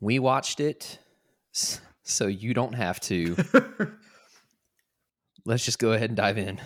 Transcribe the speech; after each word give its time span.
We 0.00 0.18
watched 0.18 0.60
it, 0.60 0.98
so 2.02 2.26
you 2.26 2.54
don't 2.54 2.74
have 2.74 3.00
to. 3.00 3.36
Let's 5.44 5.64
just 5.64 5.78
go 5.78 5.92
ahead 5.92 6.10
and 6.10 6.16
dive 6.16 6.38
in. 6.38 6.60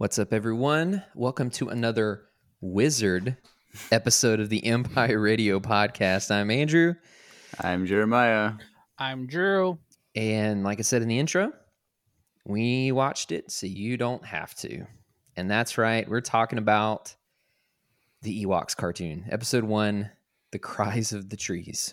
What's 0.00 0.18
up, 0.18 0.32
everyone? 0.32 1.04
Welcome 1.14 1.50
to 1.50 1.68
another 1.68 2.22
Wizard 2.62 3.36
episode 3.92 4.40
of 4.40 4.48
the 4.48 4.64
Empire 4.64 5.20
Radio 5.20 5.60
Podcast. 5.60 6.30
I'm 6.30 6.50
Andrew, 6.50 6.94
I'm 7.60 7.84
Jeremiah. 7.84 8.52
I'm 8.96 9.26
Drew. 9.26 9.78
and 10.14 10.64
like 10.64 10.78
I 10.78 10.82
said 10.84 11.02
in 11.02 11.08
the 11.08 11.18
intro, 11.18 11.52
we 12.46 12.92
watched 12.92 13.30
it, 13.30 13.50
so 13.50 13.66
you 13.66 13.98
don't 13.98 14.24
have 14.24 14.54
to. 14.60 14.86
And 15.36 15.50
that's 15.50 15.76
right, 15.76 16.08
we're 16.08 16.22
talking 16.22 16.58
about 16.58 17.14
the 18.22 18.46
Ewoks 18.46 18.74
cartoon, 18.74 19.26
episode 19.28 19.64
one, 19.64 20.10
"The 20.52 20.58
Cries 20.58 21.12
of 21.12 21.28
the 21.28 21.36
Trees." 21.36 21.92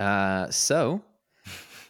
Uh, 0.00 0.50
so 0.50 1.04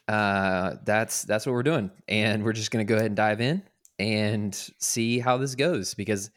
uh, 0.06 0.74
that's 0.84 1.22
that's 1.22 1.47
what 1.47 1.52
we're 1.52 1.62
doing, 1.62 1.91
and 2.08 2.44
we're 2.44 2.52
just 2.52 2.70
gonna 2.70 2.84
go 2.84 2.97
ahead 2.97 3.06
and 3.06 3.16
dive 3.16 3.41
in 3.41 3.62
and 4.00 4.54
see 4.78 5.18
how 5.18 5.36
this 5.36 5.54
goes 5.54 5.92
because 5.92 6.30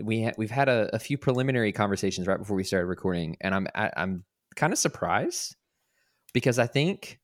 we 0.00 0.22
ha- 0.22 0.32
we've 0.38 0.52
had 0.52 0.68
a, 0.68 0.88
a 0.94 0.98
few 1.00 1.18
preliminary 1.18 1.72
conversations 1.72 2.28
right 2.28 2.38
before 2.38 2.56
we 2.56 2.62
started 2.62 2.86
recording, 2.86 3.36
and 3.40 3.54
I'm 3.54 3.66
I, 3.74 3.90
I'm 3.96 4.24
kind 4.54 4.72
of 4.72 4.78
surprised 4.78 5.56
because 6.32 6.58
I 6.60 6.68
think 6.68 7.18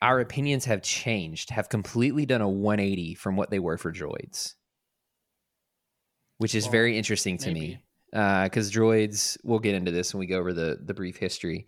our 0.00 0.20
opinions 0.20 0.66
have 0.66 0.82
changed, 0.82 1.50
have 1.50 1.68
completely 1.68 2.24
done 2.26 2.40
a 2.40 2.48
180 2.48 3.14
from 3.14 3.36
what 3.36 3.50
they 3.50 3.58
were 3.58 3.76
for 3.78 3.92
droids, 3.92 4.54
which 6.38 6.54
is 6.54 6.64
Well, 6.66 6.72
very 6.72 6.96
interesting 6.96 7.36
to 7.38 7.50
me. 7.52 7.60
maybe. 7.60 7.80
Uh, 8.12 8.44
because 8.44 8.70
droids, 8.70 9.36
we'll 9.42 9.58
get 9.58 9.74
into 9.74 9.90
this 9.90 10.14
when 10.14 10.20
we 10.20 10.26
go 10.26 10.38
over 10.38 10.52
the 10.52 10.78
the 10.80 10.94
brief 10.94 11.16
history, 11.16 11.66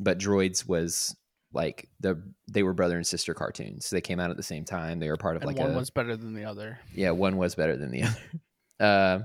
but 0.00 0.18
droids 0.18 0.66
was 0.66 1.14
like 1.54 1.88
the 2.00 2.20
they 2.50 2.62
were 2.62 2.74
brother 2.74 2.96
and 2.96 3.06
sister 3.06 3.32
cartoons. 3.34 3.86
So 3.86 3.96
they 3.96 4.00
came 4.00 4.20
out 4.20 4.30
at 4.30 4.36
the 4.36 4.42
same 4.42 4.64
time. 4.64 4.98
They 4.98 5.08
were 5.08 5.16
part 5.16 5.36
of 5.36 5.42
And 5.42 5.48
like 5.48 5.58
one 5.58 5.74
a 5.74 5.78
was 5.78 5.90
better 5.90 6.16
than 6.16 6.34
the 6.34 6.44
other. 6.44 6.78
yeah, 6.94 7.10
one 7.12 7.36
was 7.36 7.54
better 7.54 7.76
than 7.76 7.90
the 7.90 8.02
other. 8.02 8.18
Uh, 8.80 9.20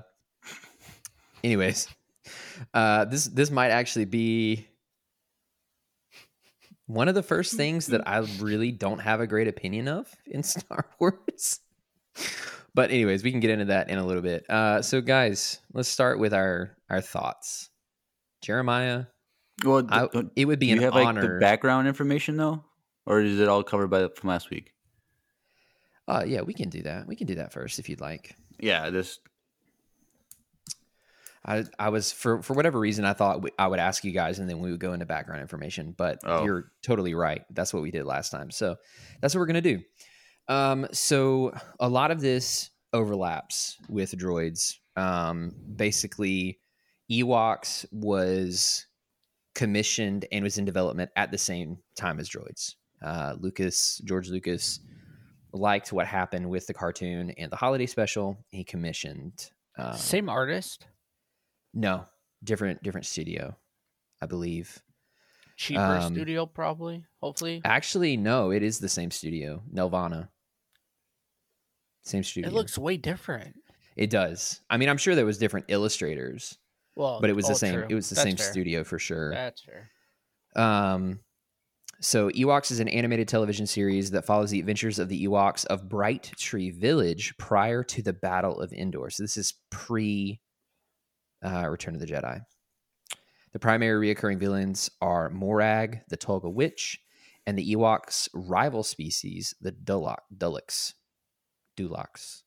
anyways, 1.43 1.87
uh, 2.73 3.05
this 3.05 3.25
this 3.25 3.49
might 3.49 3.69
actually 3.71 4.05
be 4.05 4.67
one 6.85 7.07
of 7.07 7.15
the 7.15 7.23
first 7.23 7.55
things 7.55 7.87
that 7.87 8.07
I 8.07 8.19
really 8.39 8.71
don't 8.71 8.99
have 8.99 9.21
a 9.21 9.27
great 9.27 9.47
opinion 9.47 9.87
of 9.87 10.15
in 10.27 10.43
Star 10.43 10.85
Wars. 10.99 11.59
But 12.75 12.91
anyways, 12.91 13.23
we 13.23 13.31
can 13.31 13.39
get 13.39 13.49
into 13.49 13.65
that 13.65 13.89
in 13.89 13.97
a 13.97 14.05
little 14.05 14.21
bit. 14.21 14.47
Uh, 14.49 14.83
so 14.83 15.01
guys, 15.01 15.59
let's 15.73 15.89
start 15.89 16.19
with 16.19 16.33
our 16.33 16.77
our 16.89 17.01
thoughts. 17.01 17.69
Jeremiah, 18.41 19.05
Well, 19.65 19.85
I, 19.89 20.07
it 20.35 20.45
would 20.45 20.59
be 20.59 20.67
do 20.67 20.71
you 20.71 20.77
an 20.77 20.83
have 20.83 20.93
like 20.95 21.15
the 21.21 21.37
background 21.39 21.87
information 21.87 22.37
though, 22.37 22.63
or 23.05 23.21
is 23.21 23.39
it 23.39 23.47
all 23.47 23.63
covered 23.63 23.89
by 23.89 24.07
from 24.15 24.29
last 24.29 24.49
week? 24.49 24.73
uh, 26.07 26.23
yeah, 26.25 26.41
we 26.41 26.53
can 26.53 26.69
do 26.69 26.81
that. 26.83 27.05
We 27.07 27.15
can 27.15 27.27
do 27.27 27.35
that 27.35 27.53
first 27.53 27.77
if 27.79 27.87
you'd 27.89 28.01
like. 28.01 28.35
Yeah, 28.59 28.89
this. 28.89 29.19
I, 31.45 31.63
I 31.79 31.89
was 31.89 32.11
for 32.11 32.41
for 32.41 32.53
whatever 32.53 32.79
reason 32.79 33.05
I 33.05 33.13
thought 33.13 33.41
we, 33.41 33.51
I 33.57 33.67
would 33.67 33.79
ask 33.79 34.03
you 34.03 34.11
guys 34.11 34.39
and 34.39 34.49
then 34.49 34.59
we 34.59 34.71
would 34.71 34.79
go 34.79 34.93
into 34.93 35.05
background 35.05 35.41
information, 35.41 35.93
but 35.97 36.19
Oh. 36.25 36.43
you're 36.43 36.71
totally 36.83 37.13
right. 37.13 37.43
That's 37.51 37.73
what 37.73 37.81
we 37.81 37.91
did 37.91 38.05
last 38.05 38.29
time. 38.29 38.51
So 38.51 38.75
that's 39.21 39.33
what 39.33 39.39
we're 39.39 39.47
gonna 39.47 39.61
do. 39.61 39.81
Um, 40.47 40.87
so 40.91 41.53
a 41.79 41.87
lot 41.87 42.11
of 42.11 42.19
this 42.21 42.71
overlaps 42.91 43.77
with 43.87 44.11
droids. 44.17 44.75
Um, 44.97 45.53
basically, 45.75 46.59
Ewoks 47.09 47.85
was 47.91 48.85
commissioned 49.59 50.25
and 50.31 50.41
was 50.41 50.57
in 50.57 50.63
development 50.63 51.11
at 51.17 51.31
the 51.31 51.37
same 51.37 51.77
time 51.97 52.17
as 52.17 52.29
droids. 52.29 52.75
Uh, 53.03 53.35
Lucas 53.37 54.01
George 54.05 54.29
Lucas 54.29 54.79
liked 55.51 55.91
what 55.91 56.07
happened 56.07 56.49
with 56.49 56.65
the 56.65 56.73
cartoon 56.73 57.31
and 57.31 57.51
the 57.51 57.57
holiday 57.57 57.85
special. 57.85 58.37
He 58.51 58.63
commissioned. 58.63 59.51
Um, 59.77 59.97
Same 59.97 60.29
artist, 60.29 60.87
no, 61.73 62.05
different 62.41 62.81
different 62.83 63.05
studio, 63.05 63.57
I 64.21 64.27
believe. 64.27 64.81
cheaper 65.57 65.81
um, 65.81 66.13
studio, 66.13 66.45
probably. 66.45 67.03
Hopefully, 67.21 67.61
Actually, 67.65 68.15
no, 68.15 68.51
it 68.51 68.63
is 68.63 68.79
the 68.79 68.87
same 68.87 69.11
studio, 69.11 69.61
Nelvana. 69.73 70.29
Same 72.03 72.23
studio. 72.23 72.49
it 72.49 72.53
looks 72.53 72.77
way 72.77 72.95
different. 72.95 73.55
It 73.97 74.09
does. 74.09 74.61
I 74.69 74.77
mean, 74.77 74.87
I'm 74.87 74.97
sure 74.97 75.15
there 75.15 75.25
was 75.25 75.37
different 75.37 75.65
illustrators, 75.67 76.57
Well, 76.99 77.21
but 77.21 77.29
it 77.29 77.35
was 77.35 77.47
the 77.47 77.55
same. 77.55 77.75
true. 77.75 77.85
It 77.87 77.95
was 77.95 78.09
the 78.09 78.15
That's 78.15 78.23
same 78.27 78.35
fair. 78.35 78.51
studio 78.51 78.83
for 78.83 78.99
sure. 78.99 79.31
That's 79.31 79.61
fair. 79.61 79.89
Um, 80.61 81.21
so 82.01 82.29
Ewoks 82.31 82.71
is 82.71 82.81
an 82.81 82.89
animated 82.89 83.29
television 83.29 83.65
series 83.65 84.11
that 84.11 84.25
follows 84.25 84.51
the 84.51 84.59
adventures 84.59 84.99
of 84.99 85.07
the 85.07 85.25
Ewoks 85.25 85.65
of 85.67 85.87
Bright 85.87 86.33
Tree 86.37 86.71
Village 86.71 87.33
prior 87.37 87.83
to 87.85 88.01
the 88.01 88.11
Battle 88.11 88.59
of 88.59 88.73
Endor. 88.73 89.09
So 89.11 89.23
this 89.23 89.37
is 89.37 89.53
pre 89.69 90.41
uh, 91.41 91.69
Return 91.69 91.95
of 91.95 92.01
the 92.01 92.07
Jedi. 92.07 92.41
The 93.53 93.59
primary 93.59 94.13
reoccurring 94.13 94.37
villains 94.37 94.91
are 95.01 95.29
Morag, 95.29 96.01
the 96.09 96.17
Tulgah 96.17 96.53
Witch, 96.53 96.99
and 97.47 97.57
the 97.57 97.75
Ewoks' 97.75 98.27
rival 98.33 98.83
species, 98.83 99.55
the 99.61 99.71
Dulok, 99.71 100.19
Dulux. 100.37 100.93
Dulox. 101.77 102.41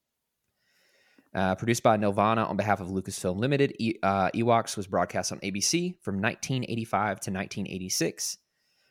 Uh, 1.34 1.54
produced 1.54 1.82
by 1.82 1.96
Nelvana 1.96 2.48
on 2.48 2.58
behalf 2.58 2.80
of 2.80 2.88
Lucasfilm 2.88 3.38
Limited, 3.38 3.74
e- 3.78 3.94
uh, 4.02 4.30
Ewoks 4.34 4.76
was 4.76 4.86
broadcast 4.86 5.32
on 5.32 5.38
ABC 5.40 5.94
from 6.02 6.20
1985 6.20 7.20
to 7.20 7.30
1986. 7.30 8.36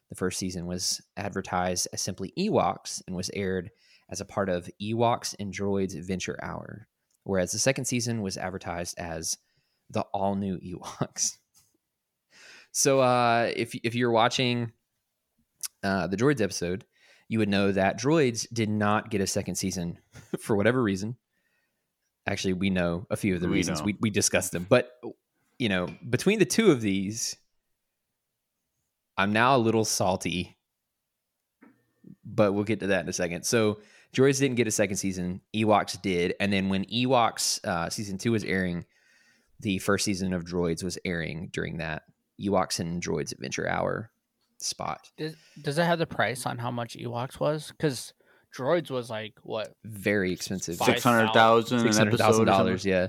The 0.09 0.16
first 0.16 0.40
season 0.40 0.66
was 0.66 1.02
advertised 1.16 1.88
as 1.94 2.02
simply 2.02 2.34
Ewoks 2.38 3.02
and 3.06 3.16
was 3.16 3.29
aired 3.34 3.69
as 4.09 4.22
a 4.22 4.25
part 4.25 4.50
of 4.50 4.69
Ewoks 4.81 5.35
and 5.40 5.53
Droids 5.53 5.96
Adventure 5.96 6.38
Hour, 6.41 6.88
whereas 7.24 7.52
the 7.52 7.59
second 7.59 7.85
season 7.85 8.22
was 8.22 8.38
advertised 8.38 8.97
as 8.97 9.38
the 9.90 10.02
all 10.13 10.35
new 10.35 10.58
Ewoks. 10.58 11.38
so 12.72 13.02
uh, 13.02 13.52
if 13.56 13.73
if 13.84 13.94
you're 13.96 14.12
watching 14.12 14.72
uh, 15.84 16.08
the 16.08 16.18
Droids 16.18 16.41
episode, 16.41 16.85
you 17.29 17.40
would 17.40 17.50
know 17.50 17.72
that 17.72 18.00
Droids 18.00 18.46
did 18.52 18.69
not 18.69 19.09
get 19.09 19.22
a 19.22 19.28
second 19.28 19.56
season 19.56 20.00
for 20.40 20.56
whatever 20.56 20.81
reason. 20.81 21.18
Actually, 22.28 22.54
we 22.54 22.70
know 22.70 23.06
a 23.09 23.18
few 23.18 23.36
of 23.36 23.42
the 23.42 23.48
We 23.48 23.56
reasons. 23.56 23.80
know. 23.80 23.86
We 23.86 23.98
we 24.00 24.09
discussed 24.09 24.52
them, 24.52 24.66
but 24.70 24.92
you 25.58 25.70
know, 25.70 25.88
between 26.09 26.40
the 26.40 26.46
two 26.46 26.72
of 26.72 26.82
these, 26.82 27.35
I'm 29.18 29.34
now 29.34 29.56
a 29.56 29.58
little 29.59 29.85
salty. 29.85 30.58
But 32.23 32.53
we'll 32.53 32.64
get 32.64 32.79
to 32.82 32.88
that 32.88 33.02
in 33.03 33.09
a 33.09 33.14
second. 33.14 33.44
So 33.46 33.79
Droids 34.14 34.40
didn't 34.40 34.56
get 34.58 34.68
a 34.68 34.72
second 34.72 34.97
season. 34.97 35.41
Ewoks 35.56 36.02
did, 36.02 36.35
and 36.40 36.52
then 36.52 36.70
when 36.70 36.85
Ewoks 36.85 37.64
uh, 37.66 37.90
season 37.90 38.18
two 38.18 38.32
was 38.32 38.44
airing, 38.44 38.85
the 39.59 39.79
first 39.79 40.06
season 40.06 40.34
of 40.34 40.44
Droids 40.44 40.84
was 40.84 40.97
airing 41.06 41.50
during 41.52 41.78
that 41.78 42.03
Ewoks 42.40 42.79
and 42.79 43.02
Droids 43.02 43.32
Adventure 43.32 43.67
Hour 43.67 44.12
spot. 44.58 45.09
Does, 45.17 45.35
does 45.62 45.78
it 45.78 45.84
have 45.85 46.00
the 46.00 46.06
price 46.08 46.46
on 46.46 46.58
how 46.58 46.72
much 46.72 46.96
Ewoks 46.97 47.40
was? 47.40 47.72
Because 47.72 48.14
Droids 48.58 48.90
was 48.92 49.09
like 49.09 49.34
what? 49.44 49.74
Very 49.86 50.32
expensive. 50.32 50.78
Five 50.78 50.88
Six 50.88 51.03
hundred 51.03 51.32
thousand 51.34 51.80
an 51.80 51.84
Six 51.86 51.98
hundred 51.98 52.16
episode. 52.22 52.24
thousand 52.26 52.50
or 52.50 52.53
something? 52.53 52.66
dollars. 52.66 52.86
Yeah. 52.86 53.08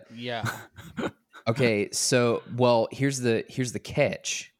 Yeah, 0.98 1.08
Okay. 1.48 1.88
So, 1.90 2.42
well, 2.56 2.88
here's 2.92 3.18
the 3.18 3.44
here's 3.48 3.72
the 3.72 3.80
catch. 3.80 4.52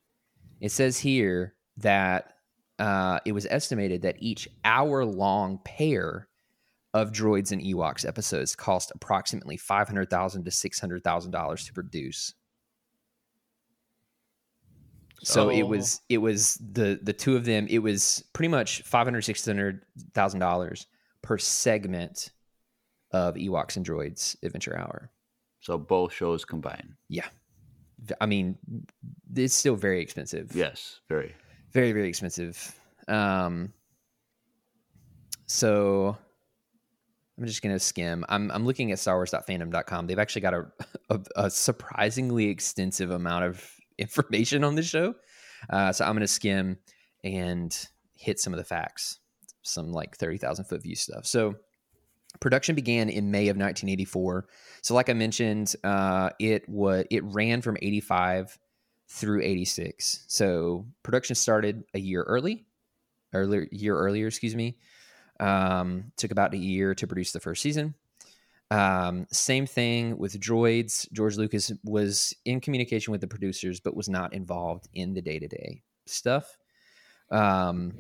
It 0.61 0.73
says 0.73 0.99
here 0.99 1.55
that 1.79 2.33
uh, 2.79 3.21
it 3.25 3.33
was 3.33 3.47
estimated 3.47 4.03
that 4.03 4.17
each 4.19 4.49
hour 4.65 5.05
long 5.05 5.61
pair 5.65 6.29
of 6.95 7.13
droids 7.13 7.53
and 7.53 7.63
Ewoks 7.63 8.07
episodes 8.07 8.55
cost 8.57 8.91
approximately 8.95 9.57
five 9.57 9.87
hundred 9.87 10.11
thousand 10.11 10.45
to 10.45 10.51
six 10.51 10.81
hundred 10.81 11.05
thousand 11.05 11.31
dollars 11.31 11.65
to 11.67 11.73
produce. 11.73 12.35
So 15.25 15.51
it 15.51 15.63
was 15.63 16.01
it 16.09 16.19
was 16.19 16.55
the 16.57 16.99
the 17.03 17.13
two 17.13 17.37
of 17.37 17.45
them. 17.45 17.67
It 17.71 17.79
was 17.79 18.25
pretty 18.33 18.49
much 18.49 18.83
five 18.83 19.07
hundred 19.07 19.23
six 19.23 19.45
hundred 19.45 19.85
thousand 20.15 20.41
dollars 20.41 20.87
per 21.23 21.39
segment 21.39 22.31
of 23.13 23.35
Ewoks 23.35 23.77
and 23.77 23.87
Droids 23.87 24.37
Adventure 24.43 24.77
Hour. 24.77 25.11
So 25.61 25.79
both 25.79 26.13
shows 26.13 26.45
combined. 26.45 26.95
Yeah, 27.09 27.29
I 28.21 28.27
mean, 28.27 28.59
it's 29.35 29.55
still 29.55 29.77
very 29.77 30.01
expensive. 30.01 30.51
Yes, 30.55 31.01
very. 31.09 31.35
very 31.71 31.93
very 31.93 32.09
expensive. 32.09 32.75
Um, 33.07 33.73
so 35.47 36.17
I'm 37.39 37.47
just 37.47 37.63
gonna 37.63 37.79
skim. 37.79 38.25
I'm 38.29 38.51
I'm 38.51 38.67
looking 38.67 38.91
at 38.91 38.99
StarWars.fandom.com. 38.99 40.07
They've 40.09 40.19
actually 40.19 40.43
got 40.43 40.55
a, 40.55 40.67
a, 41.11 41.21
a 41.37 41.51
surprisingly 41.51 42.49
extensive 42.49 43.11
amount 43.11 43.45
of 43.45 43.65
information 43.99 44.65
on 44.65 44.75
this 44.75 44.87
show. 44.87 45.15
Uh, 45.71 45.93
so 45.93 46.05
I'm 46.05 46.15
gonna 46.15 46.27
skim 46.27 46.79
and 47.25 47.77
hit 48.15 48.41
some 48.41 48.53
of 48.53 48.59
the 48.59 48.65
facts, 48.65 49.19
some 49.63 49.93
like 49.93 50.17
thirty 50.17 50.39
thousand 50.39 50.67
foot 50.67 50.83
view 50.83 50.97
stuff. 50.97 51.27
So 51.27 51.57
production 52.41 52.75
began 52.75 53.09
in 53.09 53.31
May 53.31 53.49
of 53.49 53.57
1984. 53.57 54.47
So 54.83 54.95
like 54.95 55.09
I 55.09 55.13
mentioned, 55.13 55.75
uh, 55.85 56.31
it 56.39 56.69
was 56.69 57.05
it 57.11 57.25
ran 57.25 57.63
from 57.63 57.77
85 57.81 58.59
through 59.09 59.43
86. 59.43 60.25
So 60.29 60.87
production 61.03 61.37
started 61.37 61.85
a 61.95 62.01
year 62.01 62.23
early, 62.23 62.67
earlier 63.33 63.69
year 63.71 63.97
earlier, 63.97 64.27
excuse 64.27 64.57
me. 64.57 64.79
Um, 65.41 66.13
took 66.17 66.31
about 66.31 66.55
a 66.55 66.59
year 66.59 66.95
to 66.95 67.07
produce 67.07 67.33
the 67.33 67.41
first 67.41 67.63
season. 67.63 67.95
Um, 68.73 69.27
same 69.31 69.67
thing 69.67 70.17
with 70.17 70.41
droids. 70.41 71.07
George 71.13 71.37
Lucas 71.37 71.71
was 71.85 72.35
in 72.47 72.59
communication 72.59 73.13
with 73.13 73.21
the 73.21 73.27
producers, 73.27 73.81
but 73.81 73.95
was 73.95 74.09
not 74.09 74.33
involved 74.33 74.89
in 74.95 75.13
the 75.13 75.21
day 75.21 75.39
to 75.39 75.47
day 75.47 75.83
stuff. 76.07 76.57
Um, 77.31 77.93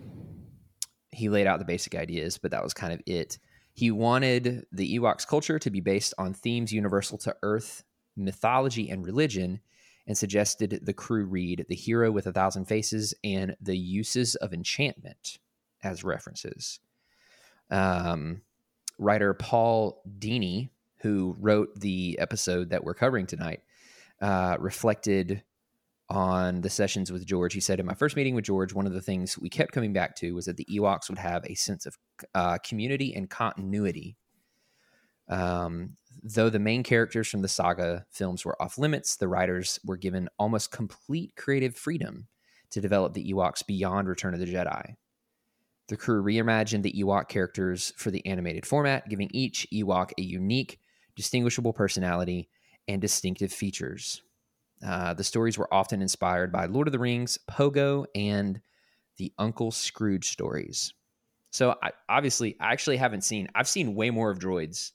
he 1.10 1.28
laid 1.28 1.46
out 1.46 1.58
the 1.58 1.66
basic 1.66 1.94
ideas, 1.94 2.38
but 2.38 2.52
that 2.52 2.64
was 2.64 2.72
kind 2.72 2.94
of 2.94 3.02
it. 3.04 3.38
He 3.74 3.90
wanted 3.90 4.64
the 4.72 4.98
Ewoks 4.98 5.26
culture 5.26 5.58
to 5.58 5.70
be 5.70 5.80
based 5.80 6.14
on 6.16 6.32
themes 6.32 6.72
universal 6.72 7.18
to 7.18 7.36
Earth, 7.42 7.84
mythology, 8.16 8.88
and 8.88 9.04
religion, 9.04 9.60
and 10.06 10.16
suggested 10.16 10.80
the 10.82 10.94
crew 10.94 11.26
read 11.26 11.66
The 11.68 11.74
Hero 11.74 12.10
with 12.10 12.26
a 12.26 12.32
Thousand 12.32 12.64
Faces 12.64 13.12
and 13.22 13.56
The 13.60 13.76
Uses 13.76 14.36
of 14.36 14.54
Enchantment 14.54 15.38
as 15.82 16.02
references. 16.02 16.80
Um, 17.70 18.40
writer 19.02 19.34
Paul 19.34 20.02
Dini, 20.18 20.70
who 21.00 21.36
wrote 21.38 21.78
the 21.78 22.18
episode 22.18 22.70
that 22.70 22.84
we're 22.84 22.94
covering 22.94 23.26
tonight, 23.26 23.60
uh, 24.20 24.56
reflected 24.58 25.42
on 26.08 26.60
the 26.60 26.70
sessions 26.70 27.10
with 27.10 27.26
George. 27.26 27.54
He 27.54 27.60
said, 27.60 27.80
In 27.80 27.86
my 27.86 27.94
first 27.94 28.16
meeting 28.16 28.34
with 28.34 28.44
George, 28.44 28.72
one 28.72 28.86
of 28.86 28.92
the 28.92 29.00
things 29.00 29.38
we 29.38 29.48
kept 29.48 29.72
coming 29.72 29.92
back 29.92 30.14
to 30.16 30.32
was 30.32 30.44
that 30.44 30.56
the 30.56 30.66
Ewoks 30.70 31.08
would 31.08 31.18
have 31.18 31.44
a 31.44 31.54
sense 31.54 31.86
of 31.86 31.96
uh, 32.34 32.58
community 32.58 33.14
and 33.14 33.30
continuity. 33.30 34.16
Um, 35.28 35.96
though 36.22 36.50
the 36.50 36.58
main 36.58 36.82
characters 36.82 37.28
from 37.28 37.42
the 37.42 37.48
saga 37.48 38.04
films 38.10 38.44
were 38.44 38.60
off 38.60 38.78
limits, 38.78 39.16
the 39.16 39.28
writers 39.28 39.80
were 39.84 39.96
given 39.96 40.28
almost 40.38 40.70
complete 40.70 41.32
creative 41.36 41.76
freedom 41.76 42.28
to 42.70 42.80
develop 42.80 43.14
the 43.14 43.32
Ewoks 43.32 43.66
beyond 43.66 44.08
Return 44.08 44.34
of 44.34 44.40
the 44.40 44.46
Jedi. 44.46 44.96
The 45.88 45.96
crew 45.96 46.22
reimagined 46.22 46.82
the 46.82 46.92
Ewok 46.92 47.28
characters 47.28 47.92
for 47.96 48.10
the 48.10 48.24
animated 48.26 48.66
format, 48.66 49.08
giving 49.08 49.30
each 49.32 49.66
Ewok 49.72 50.12
a 50.18 50.22
unique, 50.22 50.78
distinguishable 51.16 51.72
personality 51.72 52.48
and 52.88 53.00
distinctive 53.00 53.52
features. 53.52 54.22
Uh, 54.84 55.14
the 55.14 55.24
stories 55.24 55.58
were 55.58 55.72
often 55.72 56.02
inspired 56.02 56.50
by 56.50 56.66
Lord 56.66 56.88
of 56.88 56.92
the 56.92 56.98
Rings, 56.98 57.38
Pogo, 57.50 58.06
and 58.14 58.60
the 59.18 59.32
Uncle 59.38 59.70
Scrooge 59.70 60.30
stories. 60.30 60.92
So, 61.50 61.76
I, 61.82 61.90
obviously, 62.08 62.56
I 62.60 62.72
actually 62.72 62.96
haven't 62.96 63.22
seen. 63.22 63.48
I've 63.54 63.68
seen 63.68 63.94
way 63.94 64.10
more 64.10 64.30
of 64.30 64.38
droids 64.38 64.92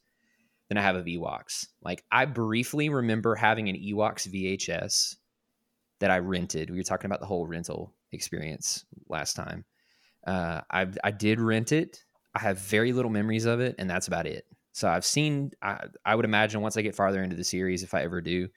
than 0.69 0.77
I 0.77 0.81
have 0.81 0.95
of 0.95 1.05
Ewoks. 1.05 1.67
Like, 1.81 2.03
I 2.11 2.25
briefly 2.25 2.89
remember 2.89 3.35
having 3.35 3.69
an 3.69 3.75
Ewoks 3.75 4.27
VHS 4.27 5.15
that 5.99 6.11
I 6.11 6.19
rented. 6.19 6.69
We 6.69 6.77
were 6.77 6.83
talking 6.83 7.05
about 7.05 7.19
the 7.19 7.27
whole 7.27 7.47
rental 7.47 7.93
experience 8.11 8.85
last 9.07 9.35
time. 9.35 9.65
Uh, 10.27 10.61
I 10.69 10.87
I 11.03 11.11
did 11.11 11.39
rent 11.39 11.71
it. 11.71 12.03
I 12.35 12.39
have 12.39 12.59
very 12.59 12.91
little 12.91 13.09
memories 13.09 13.45
of 13.45 13.59
it, 13.61 13.75
and 13.79 13.89
that's 13.89 14.07
about 14.07 14.27
it. 14.27 14.45
So 14.73 14.87
I've 14.87 15.05
seen. 15.05 15.51
I, 15.61 15.85
I 16.05 16.13
would 16.13 16.25
imagine 16.25 16.61
once 16.61 16.77
I 16.77 16.81
get 16.81 16.95
farther 16.95 17.23
into 17.23 17.35
the 17.35 17.43
series, 17.43 17.81
if 17.81 17.93
I 17.93 18.03
ever 18.03 18.21
do, 18.21 18.49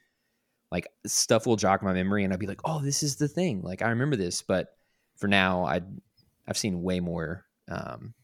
like 0.70 0.88
stuff 1.06 1.46
will 1.46 1.56
jog 1.56 1.82
my 1.82 1.92
memory, 1.92 2.24
and 2.24 2.32
I'll 2.32 2.38
be 2.38 2.48
like, 2.48 2.60
"Oh, 2.64 2.80
this 2.80 3.02
is 3.02 3.16
the 3.16 3.28
thing." 3.28 3.62
Like 3.62 3.82
I 3.82 3.88
remember 3.90 4.16
this, 4.16 4.42
but 4.42 4.68
for 5.16 5.28
now, 5.28 5.64
I 5.64 5.80
I've 6.46 6.58
seen 6.58 6.82
way 6.82 7.00
more 7.00 7.46
um, 7.68 8.14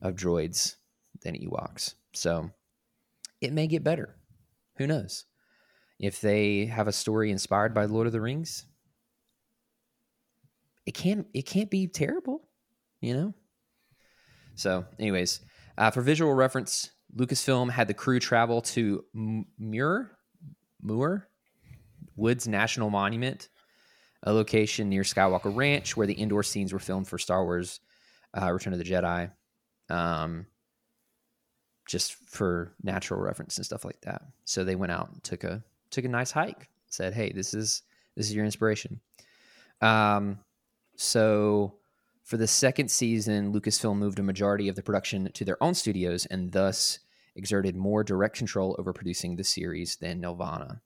of 0.00 0.14
droids 0.14 0.76
than 1.22 1.34
Ewoks. 1.34 1.94
So 2.14 2.50
it 3.40 3.52
may 3.52 3.66
get 3.66 3.84
better. 3.84 4.16
Who 4.76 4.86
knows? 4.86 5.24
If 5.98 6.20
they 6.20 6.66
have 6.66 6.88
a 6.88 6.92
story 6.92 7.30
inspired 7.30 7.74
by 7.74 7.86
Lord 7.86 8.06
of 8.06 8.12
the 8.12 8.20
Rings, 8.20 8.66
it 10.86 10.94
can't 10.94 11.26
it 11.34 11.42
can't 11.42 11.70
be 11.70 11.86
terrible, 11.88 12.48
you 13.00 13.14
know. 13.14 13.34
So, 14.54 14.86
anyways, 14.98 15.40
uh, 15.76 15.90
for 15.90 16.00
visual 16.00 16.32
reference, 16.32 16.90
Lucasfilm 17.14 17.70
had 17.70 17.88
the 17.88 17.94
crew 17.94 18.18
travel 18.18 18.62
to 18.62 19.04
Muir, 19.58 20.12
Moore 20.80 21.28
Woods 22.14 22.48
National 22.48 22.88
Monument, 22.88 23.48
a 24.22 24.32
location 24.32 24.88
near 24.88 25.02
Skywalker 25.02 25.54
Ranch 25.54 25.96
where 25.96 26.06
the 26.06 26.18
Endor 26.18 26.42
scenes 26.42 26.72
were 26.72 26.78
filmed 26.78 27.08
for 27.08 27.18
Star 27.18 27.44
Wars: 27.44 27.80
uh, 28.40 28.50
Return 28.50 28.72
of 28.72 28.78
the 28.78 28.84
Jedi. 28.84 29.30
Um, 29.90 30.46
just 31.86 32.14
for 32.14 32.74
natural 32.82 33.20
reference 33.20 33.56
and 33.56 33.64
stuff 33.64 33.84
like 33.84 34.00
that. 34.02 34.22
So 34.44 34.64
they 34.64 34.74
went 34.74 34.92
out 34.92 35.10
and 35.12 35.22
took 35.22 35.44
a 35.44 35.62
took 35.90 36.04
a 36.04 36.08
nice 36.08 36.30
hike. 36.30 36.68
Said, 36.88 37.14
"Hey, 37.14 37.32
this 37.32 37.54
is 37.54 37.82
this 38.16 38.26
is 38.26 38.34
your 38.34 38.44
inspiration." 38.44 39.00
Um, 39.80 40.38
so 40.96 41.78
for 42.24 42.36
the 42.36 42.46
second 42.46 42.90
season, 42.90 43.52
Lucasfilm 43.52 43.96
moved 43.96 44.18
a 44.18 44.22
majority 44.22 44.68
of 44.68 44.74
the 44.74 44.82
production 44.82 45.30
to 45.32 45.44
their 45.44 45.62
own 45.62 45.74
studios 45.74 46.26
and 46.26 46.50
thus 46.50 46.98
exerted 47.36 47.76
more 47.76 48.02
direct 48.02 48.36
control 48.36 48.74
over 48.78 48.92
producing 48.92 49.36
the 49.36 49.44
series 49.44 49.96
than 49.96 50.20
Nelvana. 50.20 50.80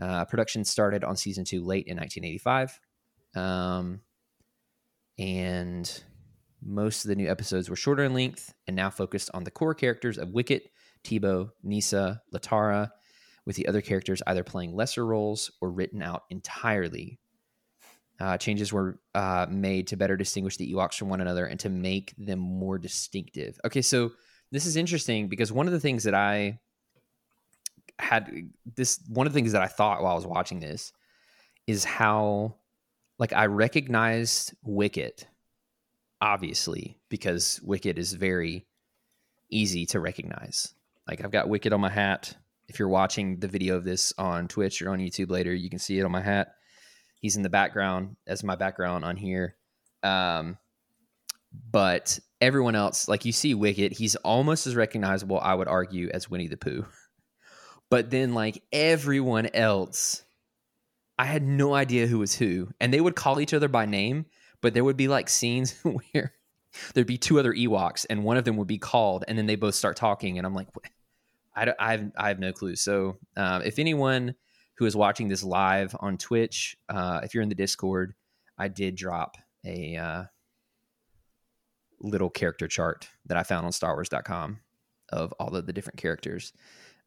Uh, 0.00 0.24
production 0.24 0.64
started 0.64 1.04
on 1.04 1.16
season 1.16 1.44
two 1.44 1.62
late 1.62 1.86
in 1.86 1.96
1985. 1.98 2.80
Um, 3.36 4.00
and 5.18 6.02
most 6.60 7.04
of 7.04 7.10
the 7.10 7.14
new 7.14 7.30
episodes 7.30 7.70
were 7.70 7.76
shorter 7.76 8.04
in 8.04 8.14
length 8.14 8.54
and 8.66 8.74
now 8.74 8.90
focused 8.90 9.30
on 9.34 9.44
the 9.44 9.50
core 9.50 9.74
characters 9.74 10.18
of 10.18 10.30
Wicket, 10.30 10.70
Teebo, 11.04 11.50
Kneesaa, 11.64 12.20
Latara, 12.34 12.90
with 13.46 13.56
the 13.56 13.68
other 13.68 13.82
characters 13.82 14.22
either 14.26 14.42
playing 14.42 14.74
lesser 14.74 15.06
roles 15.06 15.50
or 15.60 15.70
written 15.70 16.02
out 16.02 16.24
entirely. 16.30 17.20
Uh, 18.20 18.36
changes 18.38 18.72
were 18.72 18.98
uh, 19.14 19.46
made 19.50 19.88
to 19.88 19.96
better 19.96 20.16
distinguish 20.16 20.56
the 20.56 20.72
Ewoks 20.72 20.94
from 20.94 21.08
one 21.08 21.20
another 21.20 21.46
and 21.46 21.58
to 21.60 21.68
make 21.68 22.14
them 22.16 22.38
more 22.38 22.78
distinctive. 22.78 23.58
Okay, 23.64 23.82
so 23.82 24.12
this 24.52 24.66
is 24.66 24.76
interesting 24.76 25.28
because 25.28 25.50
one 25.50 25.66
of 25.66 25.72
the 25.72 25.80
things 25.80 26.04
that 26.04 26.14
I 26.14 26.60
had 27.98 28.50
this 28.76 29.00
one 29.08 29.26
of 29.26 29.32
the 29.32 29.38
things 29.38 29.52
that 29.52 29.62
I 29.62 29.66
thought 29.66 30.02
while 30.02 30.12
I 30.12 30.16
was 30.16 30.26
watching 30.26 30.60
this 30.60 30.92
is 31.66 31.84
how 31.84 32.56
like 33.18 33.32
I 33.32 33.46
recognized 33.46 34.54
Wicket 34.64 35.28
obviously 36.20 36.98
because 37.08 37.60
Wicket 37.62 37.98
is 37.98 38.12
very 38.14 38.66
easy 39.50 39.86
to 39.86 40.00
recognize. 40.00 40.74
Like 41.06 41.22
I've 41.22 41.30
got 41.30 41.48
Wicket 41.48 41.72
on 41.72 41.80
my 41.80 41.90
hat. 41.90 42.34
If 42.66 42.78
you're 42.78 42.88
watching 42.88 43.38
the 43.40 43.48
video 43.48 43.76
of 43.76 43.84
this 43.84 44.12
on 44.16 44.48
Twitch 44.48 44.80
or 44.80 44.90
on 44.90 44.98
YouTube 44.98 45.30
later, 45.30 45.54
you 45.54 45.68
can 45.68 45.78
see 45.78 45.98
it 45.98 46.04
on 46.04 46.10
my 46.10 46.22
hat. 46.22 46.54
He's 47.24 47.36
in 47.36 47.42
the 47.42 47.48
background 47.48 48.16
as 48.26 48.44
my 48.44 48.54
background 48.54 49.02
on 49.02 49.16
here. 49.16 49.56
Um, 50.02 50.58
but 51.72 52.18
everyone 52.38 52.74
else, 52.74 53.08
like 53.08 53.24
you 53.24 53.32
see 53.32 53.54
Wicket, 53.54 53.94
he's 53.94 54.14
almost 54.16 54.66
as 54.66 54.76
recognizable, 54.76 55.40
I 55.40 55.54
would 55.54 55.66
argue, 55.66 56.10
as 56.12 56.28
Winnie 56.28 56.48
the 56.48 56.58
Pooh. 56.58 56.84
But 57.88 58.10
then, 58.10 58.34
like 58.34 58.62
everyone 58.72 59.46
else, 59.54 60.22
I 61.18 61.24
had 61.24 61.42
no 61.42 61.72
idea 61.72 62.06
who 62.06 62.18
was 62.18 62.34
who. 62.34 62.68
And 62.78 62.92
they 62.92 63.00
would 63.00 63.16
call 63.16 63.40
each 63.40 63.54
other 63.54 63.68
by 63.68 63.86
name, 63.86 64.26
but 64.60 64.74
there 64.74 64.84
would 64.84 64.98
be 64.98 65.08
like 65.08 65.30
scenes 65.30 65.74
where 66.12 66.34
there'd 66.92 67.06
be 67.06 67.16
two 67.16 67.38
other 67.38 67.54
Ewoks 67.54 68.04
and 68.10 68.22
one 68.22 68.36
of 68.36 68.44
them 68.44 68.58
would 68.58 68.68
be 68.68 68.76
called 68.76 69.24
and 69.28 69.38
then 69.38 69.46
they 69.46 69.56
both 69.56 69.76
start 69.76 69.96
talking. 69.96 70.36
And 70.36 70.46
I'm 70.46 70.54
like. 70.54 70.68
I, 71.56 71.64
don't- 71.64 71.76
I, 71.80 71.92
have, 71.92 72.12
I 72.18 72.28
have 72.28 72.38
no 72.38 72.52
clue. 72.52 72.76
So 72.76 73.16
um, 73.34 73.62
if 73.62 73.78
anyone 73.78 74.34
who 74.76 74.86
is 74.86 74.96
watching 74.96 75.28
this 75.28 75.44
live 75.44 75.94
on 76.00 76.18
Twitch, 76.18 76.76
uh, 76.88 77.20
if 77.22 77.34
you're 77.34 77.42
in 77.42 77.48
the 77.48 77.54
Discord, 77.54 78.14
I 78.58 78.68
did 78.68 78.96
drop 78.96 79.36
a 79.64 79.96
uh, 79.96 80.24
little 82.00 82.30
character 82.30 82.68
chart 82.68 83.08
that 83.26 83.36
I 83.36 83.42
found 83.42 83.66
on 83.66 83.72
StarWars.com 83.72 84.60
of 85.10 85.32
all 85.38 85.54
of 85.54 85.66
the 85.66 85.72
different 85.72 85.98
characters 85.98 86.52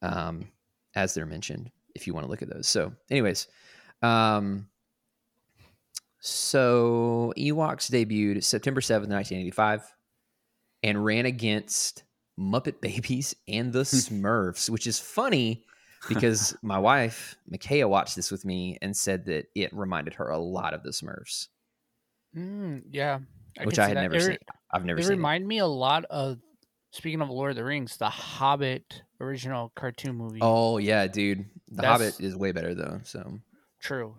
um, 0.01 0.47
as 0.95 1.13
they're 1.13 1.25
mentioned. 1.25 1.71
If 1.95 2.05
you 2.05 2.13
want 2.13 2.25
to 2.25 2.29
look 2.29 2.43
at 2.43 2.49
those. 2.49 2.67
So, 2.67 2.93
anyways, 3.09 3.47
um, 4.03 4.67
so 6.19 7.33
Ewoks 7.35 7.89
debuted 7.89 8.43
September 8.43 8.81
seventh, 8.81 9.09
nineteen 9.09 9.39
eighty 9.39 9.51
five, 9.51 9.81
and 10.83 11.03
ran 11.03 11.25
against 11.25 12.03
Muppet 12.39 12.81
Babies 12.81 13.35
and 13.47 13.73
the 13.73 13.81
Smurfs, 13.83 14.69
which 14.69 14.85
is 14.85 14.99
funny 14.99 15.65
because 16.09 16.55
my 16.61 16.77
wife 16.79 17.35
Micaiah 17.47 17.87
watched 17.87 18.15
this 18.15 18.31
with 18.31 18.45
me 18.45 18.77
and 18.81 18.95
said 18.95 19.25
that 19.25 19.45
it 19.55 19.73
reminded 19.73 20.13
her 20.15 20.29
a 20.29 20.37
lot 20.37 20.73
of 20.73 20.83
the 20.83 20.89
Smurfs, 20.91 21.47
Mm, 22.35 22.83
yeah. 22.91 23.19
which 23.63 23.79
I 23.79 23.87
had 23.87 23.97
that. 23.97 24.01
never 24.03 24.15
It 24.15 24.21
seen. 24.21 24.37
I've 24.71 24.85
never 24.85 24.97
They 24.97 25.03
seen. 25.03 25.13
it. 25.13 25.15
remind 25.15 25.47
me 25.47 25.59
a 25.59 25.65
lot 25.65 26.05
of, 26.05 26.39
speaking 26.91 27.21
of 27.21 27.29
Lord 27.29 27.51
of 27.51 27.55
the 27.57 27.63
Rings, 27.63 27.97
the 27.97 28.09
Hobbit 28.09 29.01
original 29.19 29.71
cartoon 29.75 30.15
movie. 30.15 30.39
Oh 30.41 30.77
yeah, 30.77 31.07
dude. 31.07 31.45
The 31.69 31.75
That's- 31.81 31.99
Hobbit 32.13 32.19
is 32.21 32.35
way 32.35 32.51
better 32.51 32.75
though. 32.75 32.99
So 33.03 33.39
True. 33.79 34.15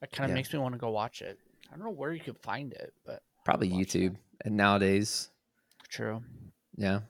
That 0.00 0.12
kind 0.12 0.24
of 0.26 0.30
Yeah. 0.30 0.34
makes 0.34 0.52
me 0.52 0.58
want 0.58 0.74
to 0.74 0.78
go 0.78 0.90
watch 0.90 1.22
it. 1.22 1.38
I 1.68 1.76
don't 1.76 1.84
know 1.84 1.90
where 1.90 2.12
you 2.12 2.20
could 2.20 2.38
find 2.38 2.72
it, 2.72 2.92
but 3.04 3.22
probably. 3.44 3.68
YouTube. 3.70 4.16
And 4.44 4.56
nowadays, 4.56 5.30
true. 5.88 6.22
yeah, 6.76 7.00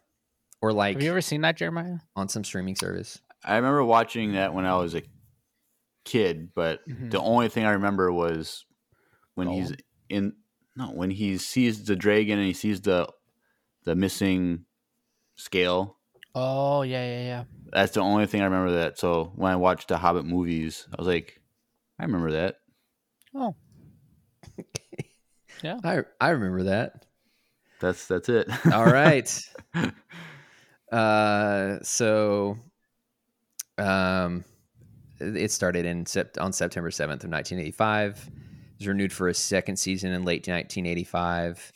or 0.67 0.73
like 0.73 0.95
Have 0.95 1.03
you 1.03 1.11
ever 1.11 1.21
seen 1.21 1.43
that, 1.43 1.57
Jeremiah? 1.57 1.99
on 2.17 2.29
some 2.29 2.43
streaming 2.45 2.75
service. 2.77 3.21
I 3.45 3.57
remember 3.57 3.85
watching 3.85 4.33
that 4.33 4.53
when 4.55 4.65
I 4.65 4.77
was 4.77 4.95
a 4.95 5.03
kid, 6.05 6.51
but 6.55 6.81
Mhm. 6.89 7.11
the 7.11 7.21
only 7.21 7.49
thing 7.49 7.65
I 7.65 7.73
remember 7.73 8.13
was 8.13 8.65
when 9.35 9.49
he's 9.49 9.71
Gollum? 9.73 9.81
in 10.09 10.33
no 10.77 10.87
when 10.93 11.11
he 11.11 11.39
sees 11.39 11.85
the 11.85 11.97
dragon 11.97 12.39
and 12.39 12.47
he 12.47 12.53
sees 12.53 12.81
the 12.81 13.09
the 13.85 13.95
missing 13.95 14.65
scale. 15.37 15.99
Oh 16.35 16.83
yeah, 16.83 17.05
yeah, 17.07 17.23
yeah. 17.25 17.45
That's 17.73 17.93
the 17.93 18.01
only 18.01 18.27
thing 18.27 18.41
I 18.41 18.45
remember 18.45 18.73
that. 18.73 18.99
So 18.99 19.33
when 19.37 19.53
I 19.53 19.57
watched 19.57 19.89
the 19.89 19.99
Hobbit 19.99 20.25
movies, 20.25 20.87
I 20.93 20.97
was 20.99 21.07
like, 21.07 21.41
I 21.99 22.05
remember 22.05 22.33
that. 22.33 22.57
Oh, 23.35 23.55
Yeah. 25.63 25.79
I 25.85 26.01
I 26.21 26.31
remember 26.31 26.65
that. 26.65 27.07
That's 27.81 28.07
that's 28.07 28.29
it. 28.29 28.49
All 28.73 28.85
right. 28.87 29.29
uh, 30.93 31.79
so, 31.83 32.59
um, 33.79 34.45
it 35.19 35.51
started 35.51 35.87
in 35.87 36.05
sept- 36.05 36.41
on 36.41 36.53
September 36.53 36.91
seventh 36.91 37.25
of 37.25 37.31
nineteen 37.31 37.59
eighty 37.59 37.71
five. 37.71 38.29
It 38.29 38.81
was 38.81 38.89
renewed 38.89 39.13
for 39.13 39.29
a 39.29 39.35
second 39.35 39.77
season 39.77 40.13
in 40.13 40.25
late 40.25 40.47
nineteen 40.47 40.87
eighty 40.87 41.05
five. 41.05 41.73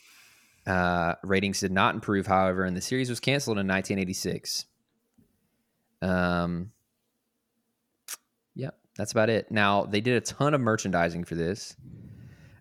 Uh, 0.67 1.15
ratings 1.23 1.59
did 1.59 1.71
not 1.71 1.95
improve, 1.95 2.27
however, 2.27 2.63
and 2.63 2.77
the 2.77 2.81
series 2.81 3.09
was 3.09 3.19
canceled 3.19 3.57
in 3.57 3.67
nineteen 3.67 3.99
eighty 3.99 4.13
six. 4.13 4.65
Um, 6.01 6.71
yep, 8.55 8.77
that's 8.95 9.11
about 9.11 9.29
it. 9.29 9.51
Now 9.51 9.85
they 9.85 10.01
did 10.01 10.15
a 10.15 10.21
ton 10.21 10.53
of 10.53 10.61
merchandising 10.61 11.23
for 11.23 11.35
this. 11.35 11.75